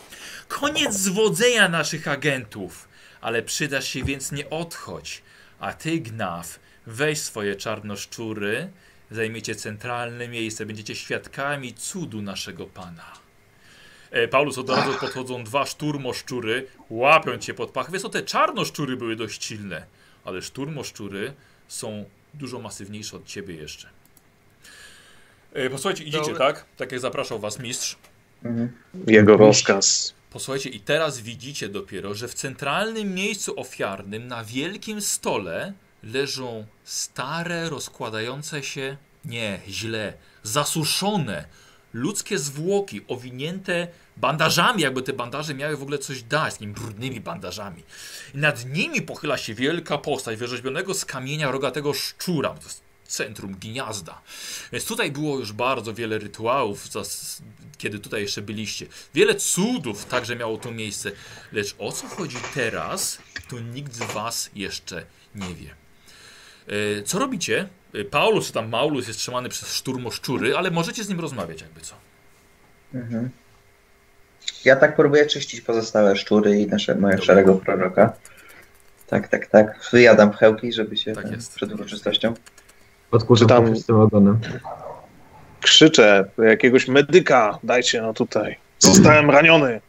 Koniec 0.49 0.95
zwodzenia 0.95 1.69
naszych 1.69 2.09
agentów. 2.09 2.89
Ale 3.21 3.43
przydasz 3.43 3.89
się, 3.89 4.05
więc 4.05 4.33
nie 4.33 4.51
odchodź. 4.51 5.23
A 5.61 5.73
ty, 5.73 5.99
Gnaf, 6.01 6.59
weź 6.87 7.19
swoje 7.19 7.57
czarnoszczury, 7.57 8.71
zajmiecie 9.11 9.55
centralne 9.55 10.29
miejsce, 10.29 10.67
będziecie 10.67 10.97
świadkami 10.97 11.75
cudu 11.75 12.23
naszego 12.23 12.67
Pana. 12.67 13.13
E, 14.11 14.29
Paulus, 14.29 14.59
od 14.59 14.71
razu 14.71 14.99
podchodzą 15.01 15.45
dwa 15.45 15.67
szturmoszczury, 15.67 16.67
łapią 16.91 17.39
cię 17.39 17.55
pod 17.55 17.71
pach. 17.71 17.91
Wiesz 17.91 18.03
co, 18.03 18.09
te 18.09 18.23
czarnoszczury 18.23 18.97
były 18.97 19.17
dość 19.17 19.45
silne, 19.45 19.87
ale 20.25 20.43
szturmoszczury 20.43 21.35
są 21.69 22.05
dużo 22.35 22.59
masywniejsze 22.61 23.17
od 23.17 23.27
ciebie 23.27 23.55
jeszcze. 23.55 23.89
E, 25.53 25.71
posłuchajcie, 25.71 26.05
idziecie, 26.05 26.33
Dobra. 26.33 26.47
tak? 26.47 26.65
Tak 26.77 26.93
jak 26.93 27.01
zapraszał 27.01 27.39
was 27.39 27.59
mistrz. 27.59 27.97
Mhm. 28.45 28.73
Jego 29.07 29.37
rozkaz. 29.37 30.15
Posłuchajcie, 30.31 30.71
i 30.71 30.81
teraz 30.81 31.21
widzicie 31.21 31.69
dopiero, 31.69 32.15
że 32.15 32.29
w 32.29 32.35
centralnym 32.35 33.15
miejscu 33.15 33.61
ofiarnym 33.61 34.29
na 34.29 34.45
wielkim 34.45 35.01
stole 35.01 35.73
leżą 36.05 36.67
stare, 36.85 37.71
rozkładające 37.71 38.63
się, 38.63 38.97
nie, 39.25 39.61
źle, 39.69 40.13
zasuszone 40.43 41.45
ludzkie 41.95 42.39
zwłoki 42.39 43.01
owinięte 43.09 43.89
bandażami, 44.17 44.83
jakby 44.83 45.03
te 45.03 45.13
bandaże 45.13 45.55
miały 45.55 45.77
w 45.77 45.83
ogóle 45.83 45.99
coś 45.99 46.23
dać, 46.23 46.53
takimi 46.53 46.73
brudnymi 46.73 47.21
bandażami. 47.21 47.83
I 48.35 48.39
nad 48.39 48.67
nimi 48.67 49.03
pochyla 49.03 49.39
się 49.39 49.55
wielka 49.55 49.99
postać 49.99 50.37
wyrzeźbionego 50.37 50.95
z 50.95 51.05
kamienia 51.05 51.51
rogatego 51.51 51.95
szczura. 51.95 52.49
To 52.49 52.63
jest 52.63 52.83
centrum 53.05 53.55
gniazda. 53.55 54.23
Więc 54.73 54.85
tutaj 54.85 55.13
było 55.13 55.39
już 55.39 55.53
bardzo 55.53 55.95
wiele 55.95 56.19
rytuałów, 56.19 56.89
kiedy 57.79 57.99
tutaj 57.99 58.23
jeszcze 58.23 58.43
byliście. 58.43 58.87
Wiele 59.15 59.35
cudów 59.35 60.05
także 60.05 60.37
miało 60.37 60.59
to 60.59 60.71
miejsce. 60.71 61.13
Lecz 61.53 61.75
o 61.79 61.93
co 61.93 62.09
chodzi 62.09 62.37
teraz, 62.55 63.19
to 63.49 63.61
nikt 63.61 63.95
z 63.95 64.13
was 64.13 64.51
jeszcze 64.55 65.07
nie 65.35 65.55
wie. 65.55 65.84
E, 66.69 67.03
Co 67.03 67.19
robicie? 67.19 67.69
E, 67.95 68.05
Paulus, 68.05 68.47
czy 68.47 68.53
tam 68.53 68.69
Maulus 68.69 69.09
jest 69.09 69.19
trzymany 69.21 69.49
przez 69.49 69.75
szturmoszczury, 69.75 70.57
ale 70.57 70.71
możecie 70.71 71.05
z 71.05 71.09
nim 71.09 71.21
rozmawiać 71.21 71.61
jakby 71.61 71.81
co. 71.81 71.95
Mhm. 72.95 73.31
Ja 74.65 74.77
tak 74.77 74.97
próbuję 74.97 75.27
czyścić 75.27 75.61
pozostałe 75.61 76.17
szczury 76.17 76.61
i 76.61 76.67
nasze, 76.67 76.95
mojego 76.95 77.11
Dobra. 77.21 77.27
szarego 77.27 77.55
proroka. 77.55 78.13
Tak, 79.07 79.29
tak, 79.29 79.47
tak. 79.47 79.89
Wyjadam 79.93 80.31
pchełki, 80.31 80.73
żeby 80.73 80.97
się 80.97 81.13
Tak 81.13 81.31
jest. 81.31 81.55
przed 81.55 81.73
uroczystością. 81.73 82.35
Odkurzą 83.11 83.45
Czy 83.45 83.49
tam- 83.49 83.65
tam... 83.65 83.77
z 83.77 83.87
tym 83.87 83.97
ogonem. 84.01 84.39
Krzyczę 85.61 86.25
jakiegoś 86.39 86.89
medyka, 86.89 87.59
dajcie 87.63 88.03
no 88.03 88.15
tutaj. 88.15 88.57
Zostałem 88.79 89.31
raniony. 89.31 89.81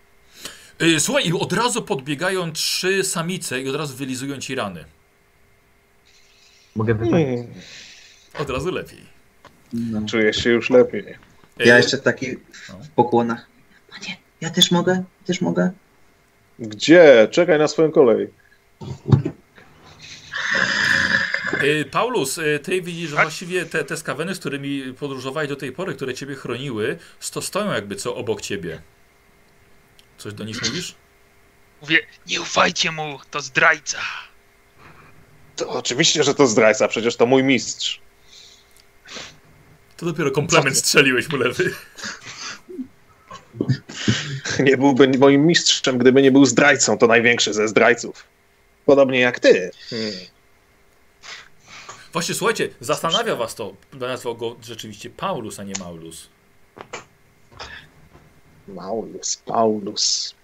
E, 0.79 0.99
Słuchaj, 0.99 1.27
i 1.27 1.33
od 1.33 1.53
razu 1.53 1.81
podbiegają 1.81 2.51
trzy 2.51 3.03
samice 3.03 3.61
i 3.61 3.69
od 3.69 3.75
razu 3.75 3.95
wylizują 3.95 4.37
ci 4.37 4.55
rany. 4.55 4.85
Mogę. 6.75 6.95
Hmm, 6.95 7.47
Od 8.39 8.49
razu 8.49 8.71
lepiej. 8.71 9.05
czuję 10.07 10.33
się 10.33 10.49
już 10.49 10.69
lepiej. 10.69 11.17
Ja 11.57 11.77
jeszcze 11.77 11.97
taki 11.97 12.27
no. 12.69 12.79
w 12.83 12.89
pokłonach. 12.89 13.47
Panie, 13.89 14.17
ja 14.41 14.49
też 14.49 14.71
mogę? 14.71 15.03
Też 15.25 15.41
mogę? 15.41 15.71
Gdzie? 16.59 17.27
Czekaj 17.31 17.59
na 17.59 17.67
swoją 17.67 17.91
kolej. 17.91 18.29
E, 21.53 21.85
Paulus, 21.85 22.37
e, 22.37 22.59
ty 22.59 22.81
widzisz, 22.81 23.09
że 23.09 23.15
właściwie 23.15 23.65
te, 23.65 23.83
te 23.83 23.97
skaweny, 23.97 24.35
z 24.35 24.39
którymi 24.39 24.93
podróżowałeś 24.99 25.49
do 25.49 25.55
tej 25.55 25.71
pory, 25.71 25.95
które 25.95 26.13
ciebie 26.13 26.35
chroniły, 26.35 26.97
sto 27.19 27.41
stoją 27.41 27.73
jakby 27.73 27.95
co 27.95 28.15
obok 28.15 28.41
ciebie. 28.41 28.81
Coś 30.17 30.33
do 30.33 30.43
nich 30.43 30.61
mówisz? 30.63 30.95
Mówię, 31.81 31.99
nie 32.27 32.41
ufajcie 32.41 32.91
mu, 32.91 33.19
to 33.31 33.41
zdrajca. 33.41 33.99
To 35.55 35.69
oczywiście, 35.69 36.23
że 36.23 36.35
to 36.35 36.47
zdrajca, 36.47 36.87
przecież 36.87 37.15
to 37.15 37.25
mój 37.25 37.43
mistrz. 37.43 38.01
To 39.97 40.05
dopiero 40.05 40.31
komplement 40.31 40.77
strzeliłeś 40.77 41.29
mu 41.29 41.37
lewy. 41.37 41.73
Nie 44.59 44.77
byłby 44.77 45.07
moim 45.07 45.45
mistrzem, 45.45 45.97
gdyby 45.97 46.21
nie 46.21 46.31
był 46.31 46.45
zdrajcą. 46.45 46.97
To 46.97 47.07
największy 47.07 47.53
ze 47.53 47.67
zdrajców. 47.67 48.23
Podobnie 48.85 49.19
jak 49.19 49.39
ty. 49.39 49.71
Hmm. 49.89 50.13
Właśnie, 52.13 52.35
słuchajcie, 52.35 52.69
zastanawia 52.79 53.35
was 53.35 53.55
to. 53.55 53.73
Nazwał 53.93 54.35
go 54.35 54.55
rzeczywiście 54.63 55.09
Paulus, 55.09 55.59
a 55.59 55.63
nie 55.63 55.73
Maulus. 55.79 56.27
Paulus, 58.75 59.35
Paulus. 59.45 60.35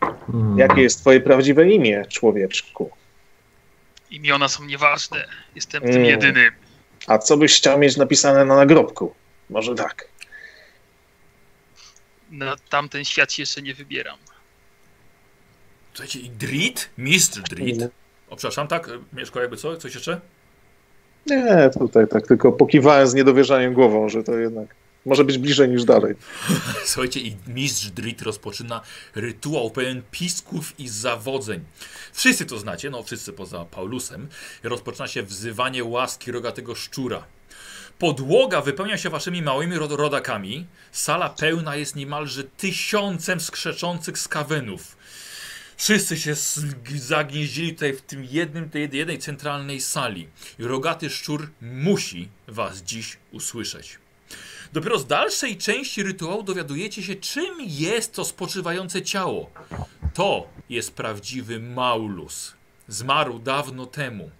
Hmm. 0.00 0.58
Jakie 0.58 0.82
jest 0.82 1.00
twoje 1.00 1.20
prawdziwe 1.20 1.70
imię, 1.70 2.04
człowieczku? 2.08 2.90
Imiona 4.12 4.48
są 4.48 4.64
nieważne. 4.64 5.24
Jestem 5.54 5.82
Mm. 5.82 5.94
tym 5.94 6.04
jedynym. 6.04 6.52
A 7.06 7.18
co 7.18 7.36
byś 7.36 7.56
chciał 7.56 7.78
mieć 7.78 7.96
napisane 7.96 8.44
na 8.44 8.56
nagrobku? 8.56 9.14
Może 9.50 9.74
tak. 9.74 10.08
Na 12.30 12.56
tamten 12.68 13.04
świat 13.04 13.32
się 13.32 13.42
jeszcze 13.42 13.62
nie 13.62 13.74
wybieram. 13.74 14.18
Słuchajcie, 15.94 16.18
i 16.20 16.30
Drit? 16.30 16.90
Mistrz 16.98 17.40
Drit. 17.40 17.82
O, 18.30 18.36
przepraszam, 18.36 18.68
tak? 18.68 18.90
Mieszko, 19.12 19.40
jakby 19.40 19.56
co? 19.56 19.76
Coś 19.76 19.94
jeszcze? 19.94 20.20
Nie, 21.26 21.70
tutaj 21.78 22.08
tak 22.08 22.26
tylko 22.26 22.52
pokiwałem 22.52 23.06
z 23.06 23.14
niedowierzaniem 23.14 23.74
głową, 23.74 24.08
że 24.08 24.22
to 24.24 24.34
jednak 24.38 24.74
Może 25.06 25.24
być 25.24 25.38
bliżej 25.38 25.68
niż 25.68 25.84
dalej. 25.84 26.14
Słuchajcie, 26.84 27.20
i 27.20 27.36
mistrz 27.46 27.86
Drit 27.90 28.22
rozpoczyna 28.22 28.80
rytuał 29.14 29.70
pełen 29.70 30.02
pisków 30.10 30.80
i 30.80 30.88
zawodzeń. 30.88 31.64
Wszyscy 32.12 32.46
to 32.46 32.58
znacie, 32.58 32.90
no 32.90 33.02
wszyscy 33.02 33.32
poza 33.32 33.64
Paulusem. 33.64 34.28
Rozpoczyna 34.62 35.08
się 35.08 35.22
wzywanie 35.22 35.84
łaski 35.84 36.32
rogatego 36.32 36.74
szczura. 36.74 37.24
Podłoga 37.98 38.60
wypełnia 38.60 38.98
się 38.98 39.10
waszymi 39.10 39.42
małymi 39.42 39.76
rod- 39.76 39.92
rodakami. 39.92 40.66
Sala 40.92 41.28
pełna 41.30 41.76
jest 41.76 41.96
niemalże 41.96 42.44
tysiącem 42.44 43.40
skrzeczących 43.40 44.18
skawenów. 44.18 44.96
Wszyscy 45.76 46.16
się 46.16 46.34
zagnieździli 46.96 47.72
tutaj 47.74 47.92
w 47.92 48.00
tym 48.02 48.24
jednym, 48.24 48.70
tej 48.70 48.90
jednej 48.92 49.18
centralnej 49.18 49.80
sali. 49.80 50.28
Rogaty 50.58 51.10
szczur 51.10 51.50
musi 51.60 52.28
was 52.48 52.82
dziś 52.82 53.16
usłyszeć. 53.32 53.98
Dopiero 54.72 54.98
z 54.98 55.06
dalszej 55.06 55.56
części 55.56 56.02
rytuału 56.02 56.42
dowiadujecie 56.42 57.02
się, 57.02 57.14
czym 57.14 57.56
jest 57.60 58.14
to 58.14 58.24
spoczywające 58.24 59.02
ciało. 59.02 59.50
To 60.14 60.46
jest 60.68 60.94
prawdziwy 60.94 61.60
Maulus. 61.60 62.54
Zmarł 62.88 63.38
dawno 63.38 63.86
temu. 63.86 64.30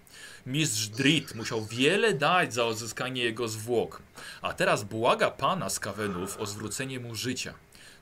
Mistrz 0.45 0.87
Drit 0.87 1.35
musiał 1.35 1.65
wiele 1.65 2.13
dać 2.13 2.53
za 2.53 2.65
odzyskanie 2.65 3.23
jego 3.23 3.47
zwłok, 3.47 4.01
a 4.41 4.53
teraz 4.53 4.83
błaga 4.83 5.31
pana 5.31 5.69
z 5.69 5.79
Kawenów 5.79 6.37
o 6.37 6.45
zwrócenie 6.45 6.99
mu 6.99 7.15
życia. 7.15 7.53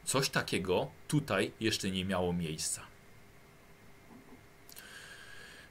Coś 0.06 0.30
takiego 0.30 0.88
tutaj 1.08 1.52
jeszcze 1.60 1.92
nie 1.92 2.06
miało 2.06 2.34
miejsca. 2.34 2.91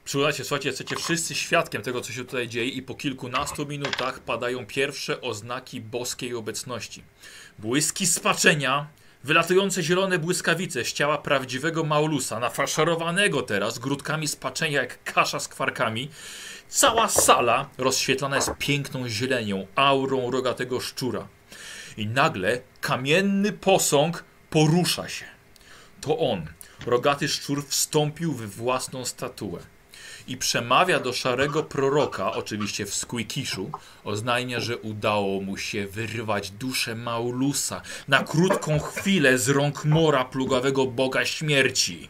Przyglądacie, 0.05 0.43
słuchajcie, 0.43 0.69
jesteście 0.69 0.95
wszyscy 0.95 1.35
świadkiem 1.35 1.81
tego, 1.81 2.01
co 2.01 2.13
się 2.13 2.25
tutaj 2.25 2.47
dzieje 2.47 2.69
i 2.69 2.81
po 2.81 2.95
kilkunastu 2.95 3.65
minutach 3.65 4.19
padają 4.19 4.65
pierwsze 4.65 5.21
oznaki 5.21 5.81
boskiej 5.81 6.35
obecności. 6.35 7.03
Błyski 7.59 8.07
spaczenia, 8.07 8.87
wylatujące 9.23 9.83
zielone 9.83 10.19
błyskawice 10.19 10.85
z 10.85 10.93
ciała 10.93 11.17
prawdziwego 11.17 11.83
Maulusa, 11.83 12.39
nafaszerowanego 12.39 13.41
teraz 13.41 13.79
grudkami 13.79 14.27
spaczenia 14.27 14.81
jak 14.81 15.03
kasza 15.03 15.39
z 15.39 15.47
kwarkami. 15.47 16.09
Cała 16.67 17.09
sala 17.09 17.69
rozświetlana 17.77 18.35
jest 18.35 18.51
piękną 18.59 19.09
zielenią, 19.09 19.67
aurą 19.75 20.31
rogatego 20.31 20.79
szczura. 20.79 21.27
I 21.97 22.07
nagle 22.07 22.61
kamienny 22.81 23.51
posąg 23.51 24.23
porusza 24.49 25.09
się. 25.09 25.25
To 26.01 26.17
on, 26.17 26.45
rogaty 26.85 27.27
szczur, 27.27 27.67
wstąpił 27.67 28.33
w 28.33 28.55
własną 28.55 29.05
statuę 29.05 29.70
i 30.31 30.37
przemawia 30.37 30.99
do 30.99 31.13
szarego 31.13 31.63
proroka, 31.63 32.33
oczywiście 32.33 32.85
w 32.85 32.95
Squeakiszu, 32.95 33.71
oznajmia, 34.03 34.59
że 34.59 34.77
udało 34.77 35.41
mu 35.41 35.57
się 35.57 35.87
wyrwać 35.87 36.51
duszę 36.51 36.95
Maulusa 36.95 37.81
na 38.07 38.23
krótką 38.23 38.79
chwilę 38.79 39.37
z 39.37 39.49
rąk 39.49 39.85
mora 39.85 40.25
plugawego 40.25 40.85
boga 40.85 41.25
śmierci. 41.25 42.09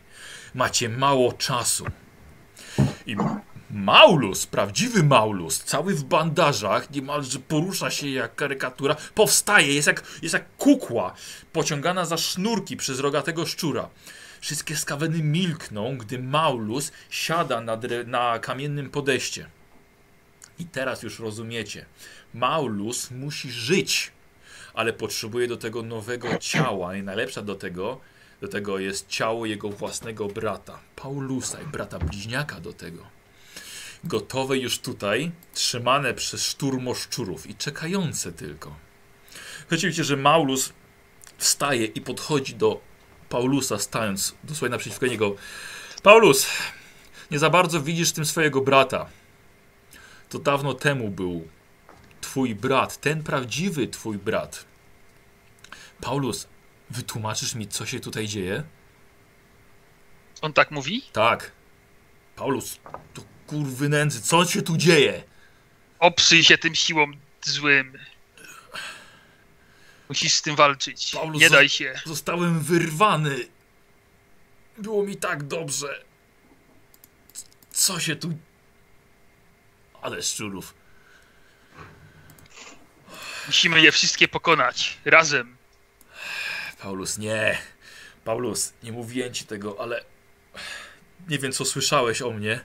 Macie 0.54 0.90
mało 0.90 1.34
czasu. 1.34 1.86
I 3.06 3.16
Maulus, 3.72 4.46
prawdziwy 4.46 5.04
Maulus, 5.04 5.60
cały 5.64 5.96
w 5.96 6.04
bandażach, 6.04 6.92
niemalże 6.92 7.40
porusza 7.40 7.92
się 7.92 8.10
jak 8.10 8.36
karykatura, 8.36 8.96
powstaje, 9.16 9.74
jest 9.74 9.88
jak, 9.88 10.04
jest 10.22 10.34
jak 10.34 10.56
kukła, 10.58 11.14
pociągana 11.54 12.06
za 12.06 12.18
sznurki 12.18 12.78
przez 12.78 13.00
rogatego 13.00 13.46
szczura. 13.46 13.90
Wszystkie 14.42 14.76
skaweny 14.76 15.24
milkną, 15.24 15.98
gdy 15.98 16.20
Maulus 16.20 16.92
siada 17.10 17.62
na, 17.62 17.80
na 18.06 18.40
kamiennym 18.40 18.90
podejście. 18.90 19.50
I 20.60 20.66
teraz 20.66 21.04
już 21.04 21.20
rozumiecie. 21.20 21.86
Maulus 22.34 23.12
musi 23.12 23.52
żyć, 23.52 24.12
ale 24.74 24.94
potrzebuje 24.94 25.48
do 25.48 25.58
tego 25.58 25.84
nowego 25.84 26.38
ciała. 26.38 26.96
I 26.96 27.04
najlepsza 27.04 27.42
do 27.42 27.56
tego, 27.56 28.00
do 28.42 28.48
tego 28.48 28.80
jest 28.80 29.08
ciało 29.08 29.46
jego 29.46 29.70
własnego 29.70 30.28
brata, 30.28 30.80
Paulusa 30.96 31.62
i 31.62 31.66
brata 31.66 32.00
bliźniaka 32.00 32.60
do 32.60 32.74
tego. 32.74 33.08
Gotowe 34.04 34.58
już 34.58 34.80
tutaj, 34.80 35.32
trzymane 35.54 36.14
przez 36.14 36.46
szturmoszczurów 36.46 37.48
i 37.50 37.56
czekające 37.56 38.32
tylko. 38.32 38.76
Wiecie, 39.72 40.04
że 40.04 40.18
Maulus 40.18 40.74
wstaje 41.38 41.86
i 41.86 42.02
podchodzi 42.02 42.56
do 42.56 42.91
Paulusa, 43.32 43.80
stając 43.80 44.36
dosłownie 44.44 44.72
naprzeciwko 44.72 45.08
niego. 45.08 45.36
Paulus, 46.04 46.48
nie 47.32 47.40
za 47.40 47.50
bardzo 47.50 47.82
widzisz 47.82 48.12
tym 48.12 48.26
swojego 48.26 48.62
brata. 48.62 49.10
To 50.30 50.40
dawno 50.40 50.74
temu 50.74 51.10
był 51.10 51.48
twój 52.22 52.56
brat, 52.56 52.98
ten 52.98 53.24
prawdziwy 53.24 53.88
twój 53.88 54.18
brat. 54.18 54.66
Paulus, 56.02 56.48
wytłumaczysz 56.90 57.56
mi, 57.56 57.68
co 57.68 57.86
się 57.86 58.00
tutaj 58.00 58.28
dzieje? 58.28 58.64
On 60.42 60.54
tak 60.54 60.72
mówi? 60.72 61.04
Tak. 61.14 61.52
Paulus, 62.36 62.80
to 63.14 63.22
kurwy 63.48 63.90
nędzy, 63.90 64.22
co 64.22 64.46
się 64.46 64.62
tu 64.62 64.78
dzieje? 64.78 65.24
Oprzyj 66.00 66.44
się 66.44 66.58
tym 66.58 66.76
siłom 66.76 67.14
złym. 67.42 67.98
Musisz 70.12 70.34
z 70.34 70.42
tym 70.42 70.56
walczyć. 70.56 71.12
Paulus, 71.14 71.42
Nie 71.42 71.50
daj 71.50 71.70
się. 71.70 72.02
Zostałem 72.06 72.60
wyrwany. 72.60 73.48
Było 74.78 75.04
mi 75.04 75.18
tak 75.18 75.44
dobrze. 75.44 76.04
Co 77.72 78.00
się 78.00 78.16
tu... 78.16 78.38
Ale 80.02 80.24
szczurów. 80.24 80.74
Musimy 83.48 83.82
je 83.82 83.92
wszystkie 83.92 84.28
pokonać. 84.28 84.98
Razem. 85.06 85.58
Paulus, 86.82 87.18
nie. 87.18 87.58
Paulus, 88.24 88.74
nie 88.84 88.92
mówiłem 88.92 89.34
ci 89.34 89.46
tego, 89.46 89.76
ale... 89.80 90.04
Nie 91.28 91.40
wiem, 91.40 91.52
co 91.52 91.66
słyszałeś 91.66 92.22
o 92.22 92.32
mnie, 92.32 92.60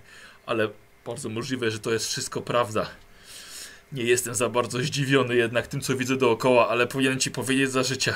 ale 0.47 0.69
bardzo 1.05 1.29
możliwe, 1.29 1.71
że 1.71 1.79
to 1.79 1.93
jest 1.93 2.09
wszystko 2.09 2.41
prawda. 2.41 2.91
Nie 3.93 4.05
jestem 4.05 4.35
za 4.35 4.49
bardzo 4.49 4.79
zdziwiony 4.79 5.37
jednak 5.37 5.67
tym, 5.67 5.81
co 5.81 5.97
widzę 5.97 6.17
dookoła, 6.17 6.69
ale 6.69 6.87
powinienem 6.87 7.21
ci 7.21 7.31
powiedzieć 7.31 7.71
za 7.71 7.83
życia. 7.83 8.15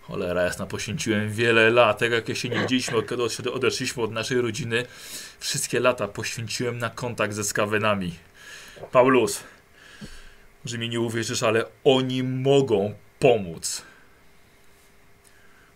Cholera 0.00 0.42
jasna, 0.42 0.66
poświęciłem 0.66 1.32
wiele 1.32 1.70
lat, 1.70 1.98
tak 1.98 2.10
jak 2.10 2.36
się 2.36 2.48
nie 2.48 2.60
widzieliśmy, 2.60 2.96
od 2.96 3.08
kiedy 3.08 3.52
odeszliśmy 3.52 4.02
od 4.02 4.12
naszej 4.12 4.40
rodziny. 4.40 4.86
Wszystkie 5.40 5.80
lata 5.80 6.08
poświęciłem 6.08 6.78
na 6.78 6.90
kontakt 6.90 7.34
ze 7.34 7.44
skawenami. 7.44 8.14
Paulus, 8.92 9.40
że 10.64 10.78
mi 10.78 10.88
nie 10.88 11.00
uwierzysz, 11.00 11.42
ale 11.42 11.64
oni 11.84 12.22
mogą 12.22 12.94
pomóc. 13.18 13.82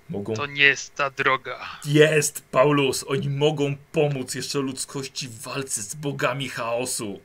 Mogą 0.09 0.35
To 0.35 0.47
nie 0.47 0.63
jest 0.63 0.95
ta 0.95 1.11
droga. 1.11 1.59
jest, 1.85 2.45
Paulus! 2.51 3.05
Oni 3.09 3.29
mogą 3.29 3.77
pomóc 3.93 4.35
jeszcze 4.35 4.59
ludzkości 4.59 5.29
w 5.29 5.41
walce 5.41 5.83
z 5.83 5.95
bogami 5.95 6.49
chaosu. 6.49 7.21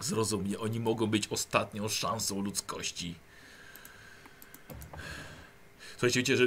Zrozum 0.00 0.42
mnie, 0.42 0.58
oni 0.58 0.80
mogą 0.80 1.06
być 1.06 1.28
ostatnią 1.28 1.88
szansą 1.88 2.42
ludzkości. 2.42 3.14
Słuchajcie, 5.90 6.20
wiecie, 6.20 6.36
że 6.36 6.46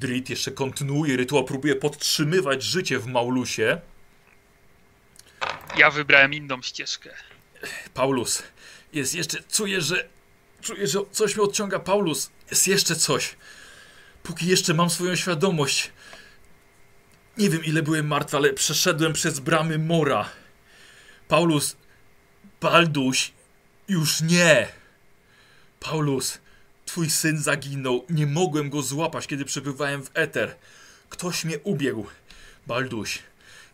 Drit 0.00 0.30
jeszcze 0.30 0.50
kontynuuje 0.50 1.16
rytuał, 1.16 1.44
próbuje 1.44 1.76
podtrzymywać 1.76 2.62
życie 2.62 2.98
w 2.98 3.06
Maulusie. 3.06 3.80
Ja 5.76 5.90
wybrałem 5.90 6.34
inną 6.34 6.62
ścieżkę. 6.62 7.10
Paulus, 7.94 8.42
jest 8.92 9.14
jeszcze, 9.14 9.42
czuję, 9.42 9.80
że, 9.80 10.08
czuję, 10.60 10.86
że 10.86 10.98
coś 11.12 11.36
mnie 11.36 11.44
odciąga. 11.44 11.78
Paulus, 11.78 12.30
jest 12.50 12.68
jeszcze 12.68 12.96
coś. 12.96 13.36
Póki 14.22 14.46
jeszcze 14.46 14.74
mam 14.74 14.90
swoją 14.90 15.16
świadomość. 15.16 15.90
Nie 17.38 17.50
wiem, 17.50 17.64
ile 17.64 17.82
byłem 17.82 18.06
martwy, 18.06 18.36
ale 18.36 18.52
przeszedłem 18.52 19.12
przez 19.12 19.40
bramy 19.40 19.78
mora. 19.78 20.30
Paulus, 21.28 21.76
Balduś, 22.70 23.32
już 23.88 24.20
nie. 24.20 24.68
Paulus, 25.80 26.38
twój 26.84 27.10
syn 27.10 27.38
zaginął. 27.38 28.04
Nie 28.10 28.26
mogłem 28.26 28.70
go 28.70 28.82
złapać, 28.82 29.26
kiedy 29.26 29.44
przebywałem 29.44 30.02
w 30.02 30.10
eter. 30.14 30.56
Ktoś 31.08 31.44
mnie 31.44 31.58
ubiegł. 31.58 32.06
Balduś, 32.66 33.18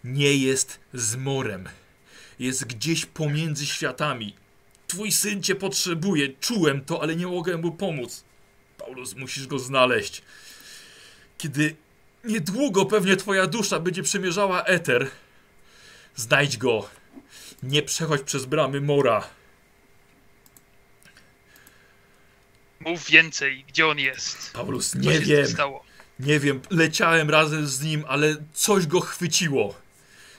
nie 0.05 0.36
jest 0.36 0.81
z 0.94 1.16
morem 1.16 1.69
jest 2.39 2.64
gdzieś 2.64 3.06
pomiędzy 3.06 3.66
światami. 3.66 4.35
Twój 4.86 5.12
syn 5.12 5.43
cię 5.43 5.55
potrzebuje, 5.55 6.28
czułem 6.40 6.85
to, 6.85 7.02
ale 7.02 7.16
nie 7.16 7.27
mogłem 7.27 7.60
mu 7.60 7.73
pomóc. 7.73 8.24
Paulus, 8.78 9.16
musisz 9.16 9.47
go 9.47 9.59
znaleźć. 9.59 10.23
Kiedy 11.39 11.77
niedługo 12.24 12.86
pewnie 12.86 13.16
twoja 13.16 13.47
dusza 13.47 13.81
będzie 13.81 14.02
przemierzała 14.02 14.64
eter, 14.64 15.10
znajdź 16.16 16.56
go. 16.56 16.89
Nie 17.62 17.82
przechodź 17.82 18.22
przez 18.22 18.44
bramy 18.44 18.80
mora. 18.80 19.28
Mów 22.80 23.06
więcej, 23.06 23.64
gdzie 23.68 23.86
on 23.86 23.98
jest. 23.98 24.52
Paulus, 24.52 24.94
nie 24.94 25.20
wiem. 25.20 25.47
stało? 25.47 25.84
Nie 26.18 26.40
wiem, 26.40 26.60
leciałem 26.70 27.30
razem 27.30 27.66
z 27.66 27.82
nim, 27.82 28.05
ale 28.09 28.36
coś 28.52 28.86
go 28.86 29.01
chwyciło. 29.01 29.74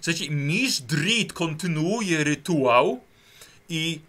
Słuchajcie, 0.02 0.32
mistrz 0.32 0.82
Drit 0.82 1.34
kontynuuje 1.34 2.24
rytuał 2.24 3.00
i 3.70 4.00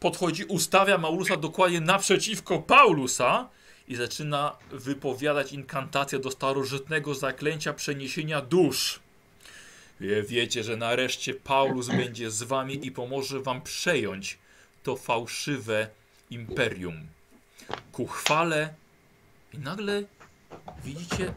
podchodzi, 0.00 0.44
ustawia 0.44 0.98
Maulusa 0.98 1.36
dokładnie 1.36 1.80
naprzeciwko 1.80 2.58
Paulusa 2.58 3.48
i 3.88 3.96
zaczyna 3.96 4.56
wypowiadać 4.70 5.52
inkantację 5.52 6.18
do 6.18 6.30
starożytnego 6.30 7.14
zaklęcia 7.14 7.72
przeniesienia 7.72 8.40
dusz. 8.40 9.00
Wie- 10.02 10.22
Wiecie, 10.22 10.64
że 10.64 10.76
nareszcie 10.76 11.34
Paulus 11.34 11.88
będzie 11.88 12.30
z 12.30 12.42
wami 12.42 12.86
i 12.86 12.92
pomoże 12.92 13.40
wam 13.40 13.62
przejąć 13.62 14.38
to 14.82 14.96
fałszywe 14.96 15.88
imperium. 16.30 17.06
Ku 17.92 18.06
chwale 18.06 18.74
i 19.54 19.58
nagle 19.58 20.02
widzicie, 20.84 21.34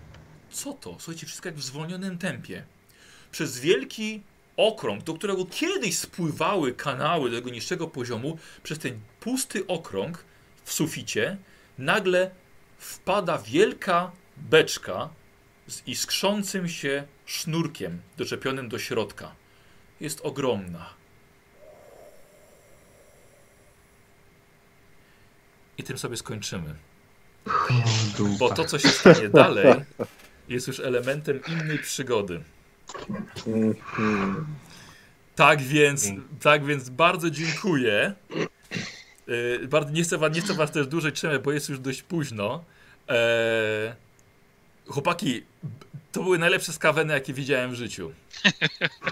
co 0.51 0.73
to? 0.73 0.95
Słuchajcie, 0.99 1.25
wszystko 1.25 1.49
jak 1.49 1.55
w 1.57 1.63
zwolnionym 1.63 2.17
tempie. 2.17 2.63
Przez 3.31 3.59
wielki 3.59 4.21
okrąg, 4.57 5.03
do 5.03 5.13
którego 5.13 5.45
kiedyś 5.45 5.97
spływały 5.97 6.73
kanały 6.73 7.29
do 7.29 7.37
tego 7.37 7.49
niższego 7.49 7.87
poziomu, 7.87 8.37
przez 8.63 8.79
ten 8.79 8.99
pusty 9.19 9.67
okrąg 9.67 10.25
w 10.63 10.73
suficie, 10.73 11.37
nagle 11.77 12.31
wpada 12.77 13.37
wielka 13.37 14.11
beczka 14.37 15.09
z 15.67 15.87
iskrzącym 15.87 16.69
się 16.69 17.03
sznurkiem 17.25 18.01
doczepionym 18.17 18.69
do 18.69 18.79
środka. 18.79 19.35
Jest 19.99 20.21
ogromna. 20.21 20.93
I 25.77 25.83
tym 25.83 25.97
sobie 25.97 26.17
skończymy. 26.17 26.75
Bo 28.39 28.49
to, 28.49 28.65
co 28.65 28.79
się 28.79 28.89
stanie 28.89 29.29
dalej, 29.29 29.65
jest 30.49 30.67
już 30.67 30.79
elementem 30.79 31.39
innej 31.47 31.79
przygody. 31.79 32.43
Tak 35.35 35.61
więc, 35.61 36.07
tak 36.41 36.65
więc 36.65 36.89
bardzo 36.89 37.29
dziękuję. 37.29 38.13
Yy, 39.27 39.67
bardzo, 39.67 39.91
nie, 39.91 40.03
chcę 40.03 40.17
was, 40.17 40.35
nie 40.35 40.41
chcę 40.41 40.53
was 40.53 40.71
też 40.71 40.87
dłużej 40.87 41.11
trzymać, 41.11 41.41
bo 41.41 41.51
jest 41.51 41.69
już 41.69 41.79
dość 41.79 42.03
późno. 42.03 42.63
Eee, 43.07 43.93
chłopaki, 44.87 45.43
to 46.11 46.23
były 46.23 46.37
najlepsze 46.37 46.73
skaweny, 46.73 47.13
jakie 47.13 47.33
widziałem 47.33 47.71
w 47.71 47.75
życiu. 47.75 48.11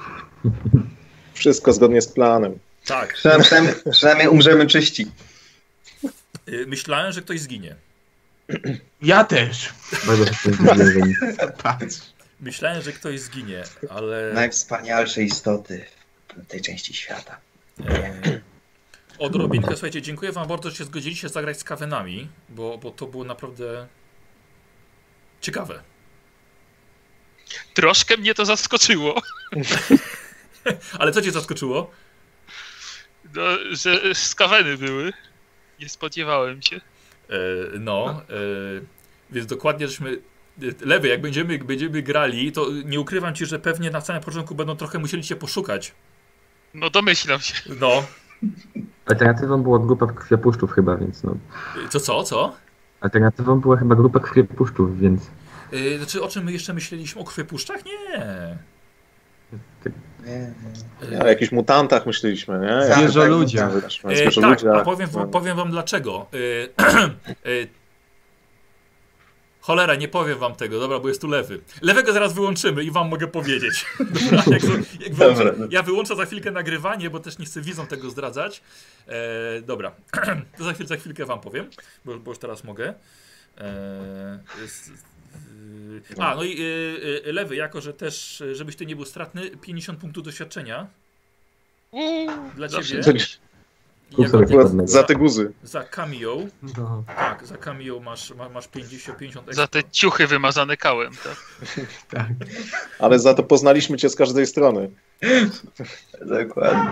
Wszystko 1.33 1.73
zgodnie 1.73 2.01
z 2.01 2.07
planem. 2.07 2.59
Tak. 2.85 3.13
Przynajmniej, 3.13 3.73
przynajmniej, 3.91 4.27
umrzemy 4.27 4.67
czyści. 4.67 5.07
Yy, 6.47 6.67
myślałem, 6.67 7.11
że 7.11 7.21
ktoś 7.21 7.39
zginie. 7.39 7.75
Ja 9.01 9.23
też. 9.23 9.69
Myślałem, 12.39 12.81
że 12.81 12.91
ktoś 12.91 13.19
zginie, 13.19 13.63
ale 13.89 14.31
Najwspanialsze 14.33 15.23
istoty 15.23 15.85
tej 16.47 16.61
części 16.61 16.93
świata. 16.93 17.37
e, 17.89 18.41
odrobinkę. 19.19 19.71
Słuchajcie, 19.71 20.01
dziękuję 20.01 20.31
wam 20.31 20.47
bardzo, 20.47 20.69
że 20.69 20.75
się 20.75 20.83
zgodziliście 20.83 21.29
zagrać 21.29 21.59
z 21.59 21.63
kawenami, 21.63 22.27
bo, 22.49 22.77
bo 22.77 22.91
to 22.91 23.07
było 23.07 23.23
naprawdę 23.23 23.87
ciekawe. 25.43 25.83
Troszkę 27.73 28.17
mnie 28.17 28.33
to 28.33 28.45
zaskoczyło, 28.45 29.21
Ale 30.99 31.11
co 31.11 31.21
cię 31.21 31.31
zaskoczyło? 31.31 31.91
no, 33.35 33.41
że 33.71 34.15
skaweny 34.15 34.77
były. 34.77 35.13
Nie 35.79 35.89
spodziewałem 35.89 36.61
się. 36.61 36.75
E, 36.75 37.33
no, 37.79 38.21
e, 38.29 38.35
więc 39.31 39.47
dokładnie 39.47 39.87
żeśmy. 39.87 40.11
e, 40.61 40.85
Lewy, 40.85 41.07
jak 41.07 41.21
będziemy, 41.21 41.59
będziemy 41.59 42.01
grali, 42.01 42.51
to 42.51 42.67
nie 42.85 42.99
ukrywam 42.99 43.35
ci, 43.35 43.45
że 43.45 43.59
pewnie 43.59 43.89
na 43.91 44.01
samym 44.01 44.23
początku 44.23 44.55
będą 44.55 44.75
trochę 44.75 44.99
musieli 44.99 45.23
cię 45.23 45.35
poszukać. 45.35 45.93
No 46.73 46.89
domyślam 46.89 47.39
się. 47.39 47.53
No, 47.79 48.03
Alternatywą 49.05 49.63
była 49.63 49.79
grupa 49.79 50.07
krwiopuszczów 50.07 50.71
chyba, 50.71 50.97
więc 50.97 51.23
no. 51.23 51.37
co, 51.89 51.99
co, 51.99 52.23
co? 52.23 52.55
Alternatywą 53.07 53.59
była 53.59 53.77
chyba 53.77 53.95
grupa 53.95 54.19
krwiopuszczów, 54.19 54.99
więc 54.99 55.21
E, 55.73 55.97
Znaczy, 55.97 56.23
o 56.23 56.27
czym 56.27 56.43
my 56.43 56.51
jeszcze 56.51 56.73
myśleliśmy? 56.73 57.21
O 57.21 57.23
krwiopuszczach? 57.23 57.85
Nie. 57.85 58.19
Nie, 60.25 60.51
E, 61.17 61.23
O 61.23 61.27
jakichś 61.27 61.51
mutantach 61.51 62.05
myśleliśmy, 62.05 62.59
nie? 62.59 62.87
Tak, 62.89 62.97
Zwierzoludziach. 62.97 63.71
E, 64.09 64.15
Zwierzoludziach. 64.15 64.73
tak, 64.73 64.81
a 64.81 64.85
powiem, 64.85 65.09
wam- 65.09 65.29
powiem 65.29 65.57
wam 65.57 65.71
dlaczego. 65.71 66.25
E, 69.63 69.65
e, 69.65 69.67
cholera, 69.67 69.95
nie 69.95 70.07
powiem 70.07 70.39
wam 70.39 70.55
tego, 70.55 70.79
dobra, 70.79 70.99
bo 70.99 71.07
jest 71.07 71.21
tu 71.21 71.27
lewy. 71.27 71.59
Lewego 71.81 72.13
zaraz 72.13 72.33
wyłączymy 72.33 72.83
i 72.83 72.91
wam 72.91 73.09
mogę 73.09 73.27
powiedzieć. 73.27 73.85
Dobra, 73.99 74.43
jak, 74.47 74.63
jak 74.99 75.13
wyłączę, 75.13 75.55
ja 75.69 75.83
wyłączę 75.83 76.15
za 76.15 76.25
chwilkę 76.25 76.51
nagrywanie, 76.51 77.09
bo 77.09 77.19
też 77.19 77.39
nie 77.39 77.45
chcę 77.45 77.61
widzom 77.61 77.87
tego 77.87 78.09
zdradzać. 78.09 78.61
E, 79.07 79.61
dobra, 79.61 79.91
to 80.57 80.63
za, 80.63 80.73
chwil, 80.73 80.87
za 80.87 80.95
chwilkę 80.95 81.25
wam 81.25 81.41
powiem, 81.41 81.69
bo, 82.05 82.19
bo 82.19 82.31
już 82.31 82.39
teraz 82.39 82.63
mogę. 82.63 82.93
E, 83.57 84.39
jest, 84.61 84.89
y, 84.89 86.21
a, 86.21 86.35
no 86.35 86.43
i 86.43 86.61
y, 86.61 87.27
y, 87.27 87.33
lewy, 87.33 87.55
jako 87.55 87.81
że 87.81 87.93
też, 87.93 88.43
żebyś 88.53 88.75
ty 88.75 88.85
nie 88.85 88.95
był 88.95 89.05
stratny, 89.05 89.57
50 89.57 89.99
punktów 89.99 90.23
doświadczenia 90.23 90.87
dla 92.55 92.67
ciebie. 92.69 93.01
Za 94.85 95.03
te 95.03 95.15
guzy. 95.15 95.51
za 95.63 95.83
cameo, 95.83 96.37
No, 96.77 97.03
tak, 97.07 97.47
za 97.47 97.57
cameo 97.57 97.99
masz, 97.99 98.31
ma- 98.35 98.49
masz 98.49 98.67
50, 98.67 99.17
50 99.17 99.55
Za 99.55 99.67
te 99.67 99.83
ciuchy 99.91 100.27
wymazane 100.27 100.77
kałem, 100.77 101.13
tak? 101.23 101.37
tak. 102.15 102.27
Ale 102.99 103.19
za 103.19 103.33
to 103.33 103.43
poznaliśmy 103.43 103.97
cię 103.97 104.09
z 104.09 104.15
każdej 104.15 104.47
strony. 104.47 104.89
Dokładnie. 106.21 106.89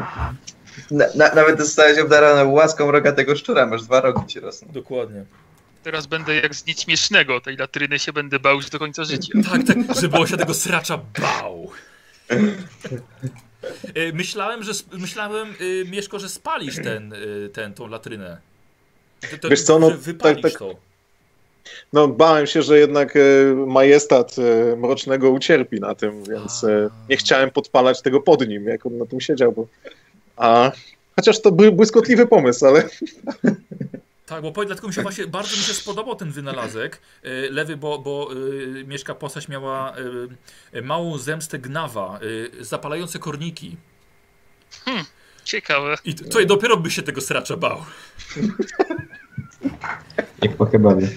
Na, 0.92 1.06
na, 1.16 1.34
nawet 1.36 1.58
dostałeś 1.58 2.00
obdarane 2.00 2.46
łaską 2.46 2.92
rogatego 2.92 3.36
szczura, 3.36 3.66
masz 3.66 3.84
dwa 3.84 4.02
rogi 4.02 4.28
ci 4.28 4.40
rosną. 4.40 4.68
Dokładnie. 4.72 5.26
Teraz 5.84 6.08
będę 6.08 6.36
jak 6.36 6.56
z 6.56 6.66
nic 6.66 6.82
śmiesznego. 6.82 7.42
Tej 7.42 7.58
latryny 7.58 8.00
się 8.00 8.14
będę 8.14 8.40
bał 8.40 8.56
już 8.56 8.70
do 8.70 8.80
końca 8.80 9.04
życia. 9.04 9.34
Tak, 9.52 9.62
tak, 9.64 9.78
żeby 10.02 10.18
on 10.18 10.28
się 10.28 10.38
tego 10.38 10.54
sracza 10.54 10.98
bał. 10.98 11.72
E, 13.96 14.14
Myślałem, 14.14 14.64
że 14.64 14.72
myślałem, 14.94 15.54
y, 15.62 15.86
Mieszko, 15.92 16.20
że 16.20 16.30
spalisz 16.30 16.76
ten, 16.76 17.14
y, 17.14 17.50
ten, 17.54 17.74
tą 17.74 17.88
latrynę. 17.88 18.38
To- 19.42 19.50
Wiesz 19.50 19.64
co, 19.64 19.80
no, 19.80 19.92
tak- 20.20 20.42
tak- 20.42 20.58
to. 20.60 20.76
No 21.94 22.08
bałem 22.08 22.48
się, 22.48 22.62
że 22.62 22.80
jednak 22.80 23.16
e, 23.16 23.20
majestat 23.68 24.36
e, 24.40 24.76
Mrocznego 24.76 25.30
ucierpi 25.32 25.80
na 25.80 25.96
tym, 25.96 26.24
więc 26.24 26.64
e, 26.64 26.90
nie 27.10 27.18
chciałem 27.18 27.52
podpalać 27.52 28.02
tego 28.02 28.22
pod 28.22 28.48
nim, 28.48 28.66
jak 28.66 28.86
on 28.86 28.98
na 28.98 29.06
tym 29.06 29.22
siedział. 29.22 29.52
Bo... 29.52 29.68
A 30.38 30.72
chociaż 31.16 31.42
to 31.42 31.52
był 31.52 31.72
błyskotliwy 31.72 32.28
pomysł, 32.28 32.66
ale 32.66 32.84
Tak, 34.26 34.42
bo 34.42 34.52
powiem, 34.52 34.68
dlatego 34.68 34.88
mi 34.88 34.94
się 34.94 35.02
właśnie 35.02 35.28
bardzo 35.28 35.52
mi 35.58 35.64
się 35.64 35.74
spodobał 35.74 36.16
ten 36.16 36.32
wynalazek 36.32 37.02
y, 37.26 37.48
lewy, 37.52 37.78
bo, 37.78 38.00
bo 38.00 38.30
y, 38.34 38.84
Mieszka 38.88 39.16
postać 39.16 39.48
miała 39.48 39.94
y, 40.74 40.78
y, 40.78 40.82
małą 40.82 41.18
zemstę 41.18 41.60
gnawa, 41.60 42.20
y, 42.24 42.64
zapalające 42.66 43.20
korniki. 43.20 43.78
Ciekawe. 45.44 45.96
I 46.06 46.16
t- 46.16 46.26
to 46.26 46.46
dopiero 46.46 46.78
by 46.78 46.92
się 46.92 47.02
tego 47.02 47.22
sracza 47.22 47.58
bał. 47.58 47.78
Jak 50.42 50.56
po 50.58 50.66
kebabie. 50.66 51.08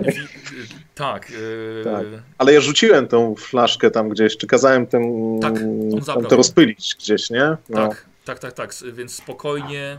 Wi- 0.00 0.08
y, 0.08 0.66
tak. 0.94 1.30
y, 1.30 1.82
Tak. 1.84 2.04
Ale 2.38 2.52
ja 2.52 2.60
rzuciłem 2.60 3.08
tą 3.08 3.34
flaszkę 3.34 3.90
tam 3.90 4.08
gdzieś, 4.08 4.36
czy 4.36 4.46
kazałem 4.46 4.86
ten, 4.86 5.02
Tak, 5.42 5.54
on 5.94 6.00
tam 6.06 6.24
to 6.24 6.36
rozpylić 6.36 6.96
gdzieś, 6.98 7.30
nie? 7.30 7.56
No. 7.68 7.88
Tak, 7.88 8.04
tak, 8.24 8.38
tak, 8.38 8.52
tak. 8.52 8.74
Więc 8.92 9.14
spokojnie. 9.14 9.98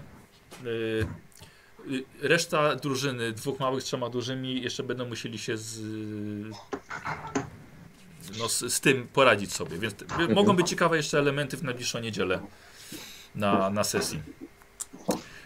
y, 0.66 0.68
y, 0.70 1.08
Reszta 2.22 2.76
drużyny, 2.76 3.32
dwóch 3.32 3.60
małych, 3.60 3.84
trzema 3.84 4.10
dużymi, 4.10 4.62
jeszcze 4.62 4.84
będą 4.84 5.06
musieli 5.06 5.40
się 5.40 5.58
z, 5.58 5.80
no, 8.40 8.50
z, 8.50 8.74
z 8.74 8.80
tym 8.80 9.08
poradzić 9.08 9.54
sobie. 9.54 9.78
Więc 9.78 9.96
mogą 10.36 10.54
być 10.54 10.70
ciekawe 10.70 10.98
jeszcze 10.98 11.20
elementy 11.20 11.58
w 11.58 11.64
najbliższą 11.64 12.00
niedzielę 12.00 12.40
na, 13.36 13.70
na 13.70 13.84
sesji. 13.84 14.20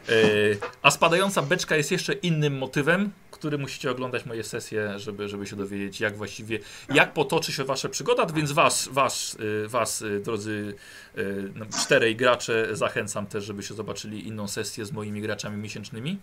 Y, 0.09 0.57
A 0.81 0.91
spadająca 0.91 1.41
beczka 1.41 1.75
jest 1.75 1.91
jeszcze 1.91 2.13
innym 2.13 2.57
motywem, 2.57 3.11
który 3.41 3.57
musicie 3.57 3.91
oglądać 3.91 4.25
moje 4.25 4.43
sesje, 4.43 4.99
żeby, 4.99 5.29
żeby 5.29 5.47
się 5.47 5.55
dowiedzieć, 5.55 5.99
jak 5.99 6.17
właściwie, 6.17 6.59
jak 6.93 7.13
potoczy 7.13 7.51
się 7.51 7.63
wasza 7.63 7.89
przygoda, 7.89 8.25
więc 8.25 8.51
was, 8.51 8.89
was, 8.91 9.37
y, 9.39 9.67
was 9.67 10.01
y, 10.01 10.19
drodzy 10.19 10.75
y, 11.17 11.51
no, 11.55 11.65
czterej 11.83 12.15
gracze, 12.15 12.67
zachęcam 12.71 13.25
też, 13.25 13.43
żebyście 13.45 13.73
zobaczyli 13.73 14.27
inną 14.27 14.47
sesję 14.47 14.85
z 14.85 14.91
moimi 14.91 15.21
graczami 15.21 15.57
miesięcznymi. 15.57 16.19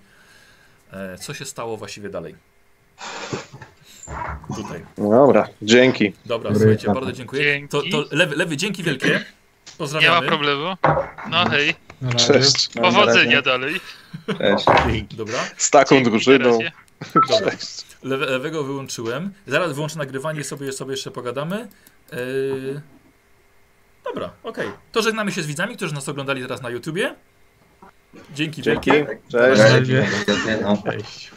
E, 0.93 1.19
Co 1.19 1.35
się 1.35 1.45
stało 1.45 1.77
właściwie 1.77 2.09
dalej? 2.09 2.35
Tutaj. 4.57 4.85
No 4.99 5.11
Dobra, 5.11 5.49
dzięki. 5.62 6.12
Dobra, 6.27 6.51
Dobry 6.51 6.59
słuchajcie, 6.59 7.01
bardzo 7.01 7.12
dziękuję. 7.12 7.43
Dzięki. 7.43 7.69
To, 7.69 7.82
to 7.90 8.16
lewy, 8.16 8.36
lewy, 8.36 8.57
dzięki 8.57 8.82
wielkie. 8.82 9.09
Nie 9.09 9.24
Pozdrawiamy. 9.78 10.20
ma 10.20 10.28
problemu. 10.28 10.77
No 11.31 11.51
hej. 11.51 11.74
Cześć. 12.16 12.69
Powodzenia 12.69 13.43
dalej. 13.43 13.81
Cześć. 14.39 14.66
Dobra. 15.16 15.39
Z 15.57 15.70
taką 15.70 15.95
Dzięki, 15.95 16.11
drużyną. 16.11 16.59
Dobra. 17.31 17.53
Lewe, 18.03 18.27
lewego 18.27 18.65
wyłączyłem. 18.65 19.33
Zaraz 19.47 19.73
wyłączę 19.73 19.99
nagrywanie 19.99 20.41
i 20.41 20.45
sobie, 20.45 20.73
sobie 20.73 20.91
jeszcze 20.91 21.11
pogadamy. 21.11 21.69
Yy... 22.12 22.81
Dobra, 24.05 24.31
okej. 24.43 24.69
To 24.93 25.03
żegnamy 25.03 25.33
się 25.33 25.43
z 25.43 25.47
widzami, 25.47 25.77
którzy 25.77 25.95
nas 25.95 26.09
oglądali 26.09 26.43
teraz 26.43 26.62
na 26.62 26.70
YouTubie. 26.70 27.15
Dzięki, 28.35 28.62
Dzięki, 28.62 28.91
cześć. 29.29 29.61
Razie. 29.61 30.09
No. 30.62 30.83
Cześć. 30.85 31.31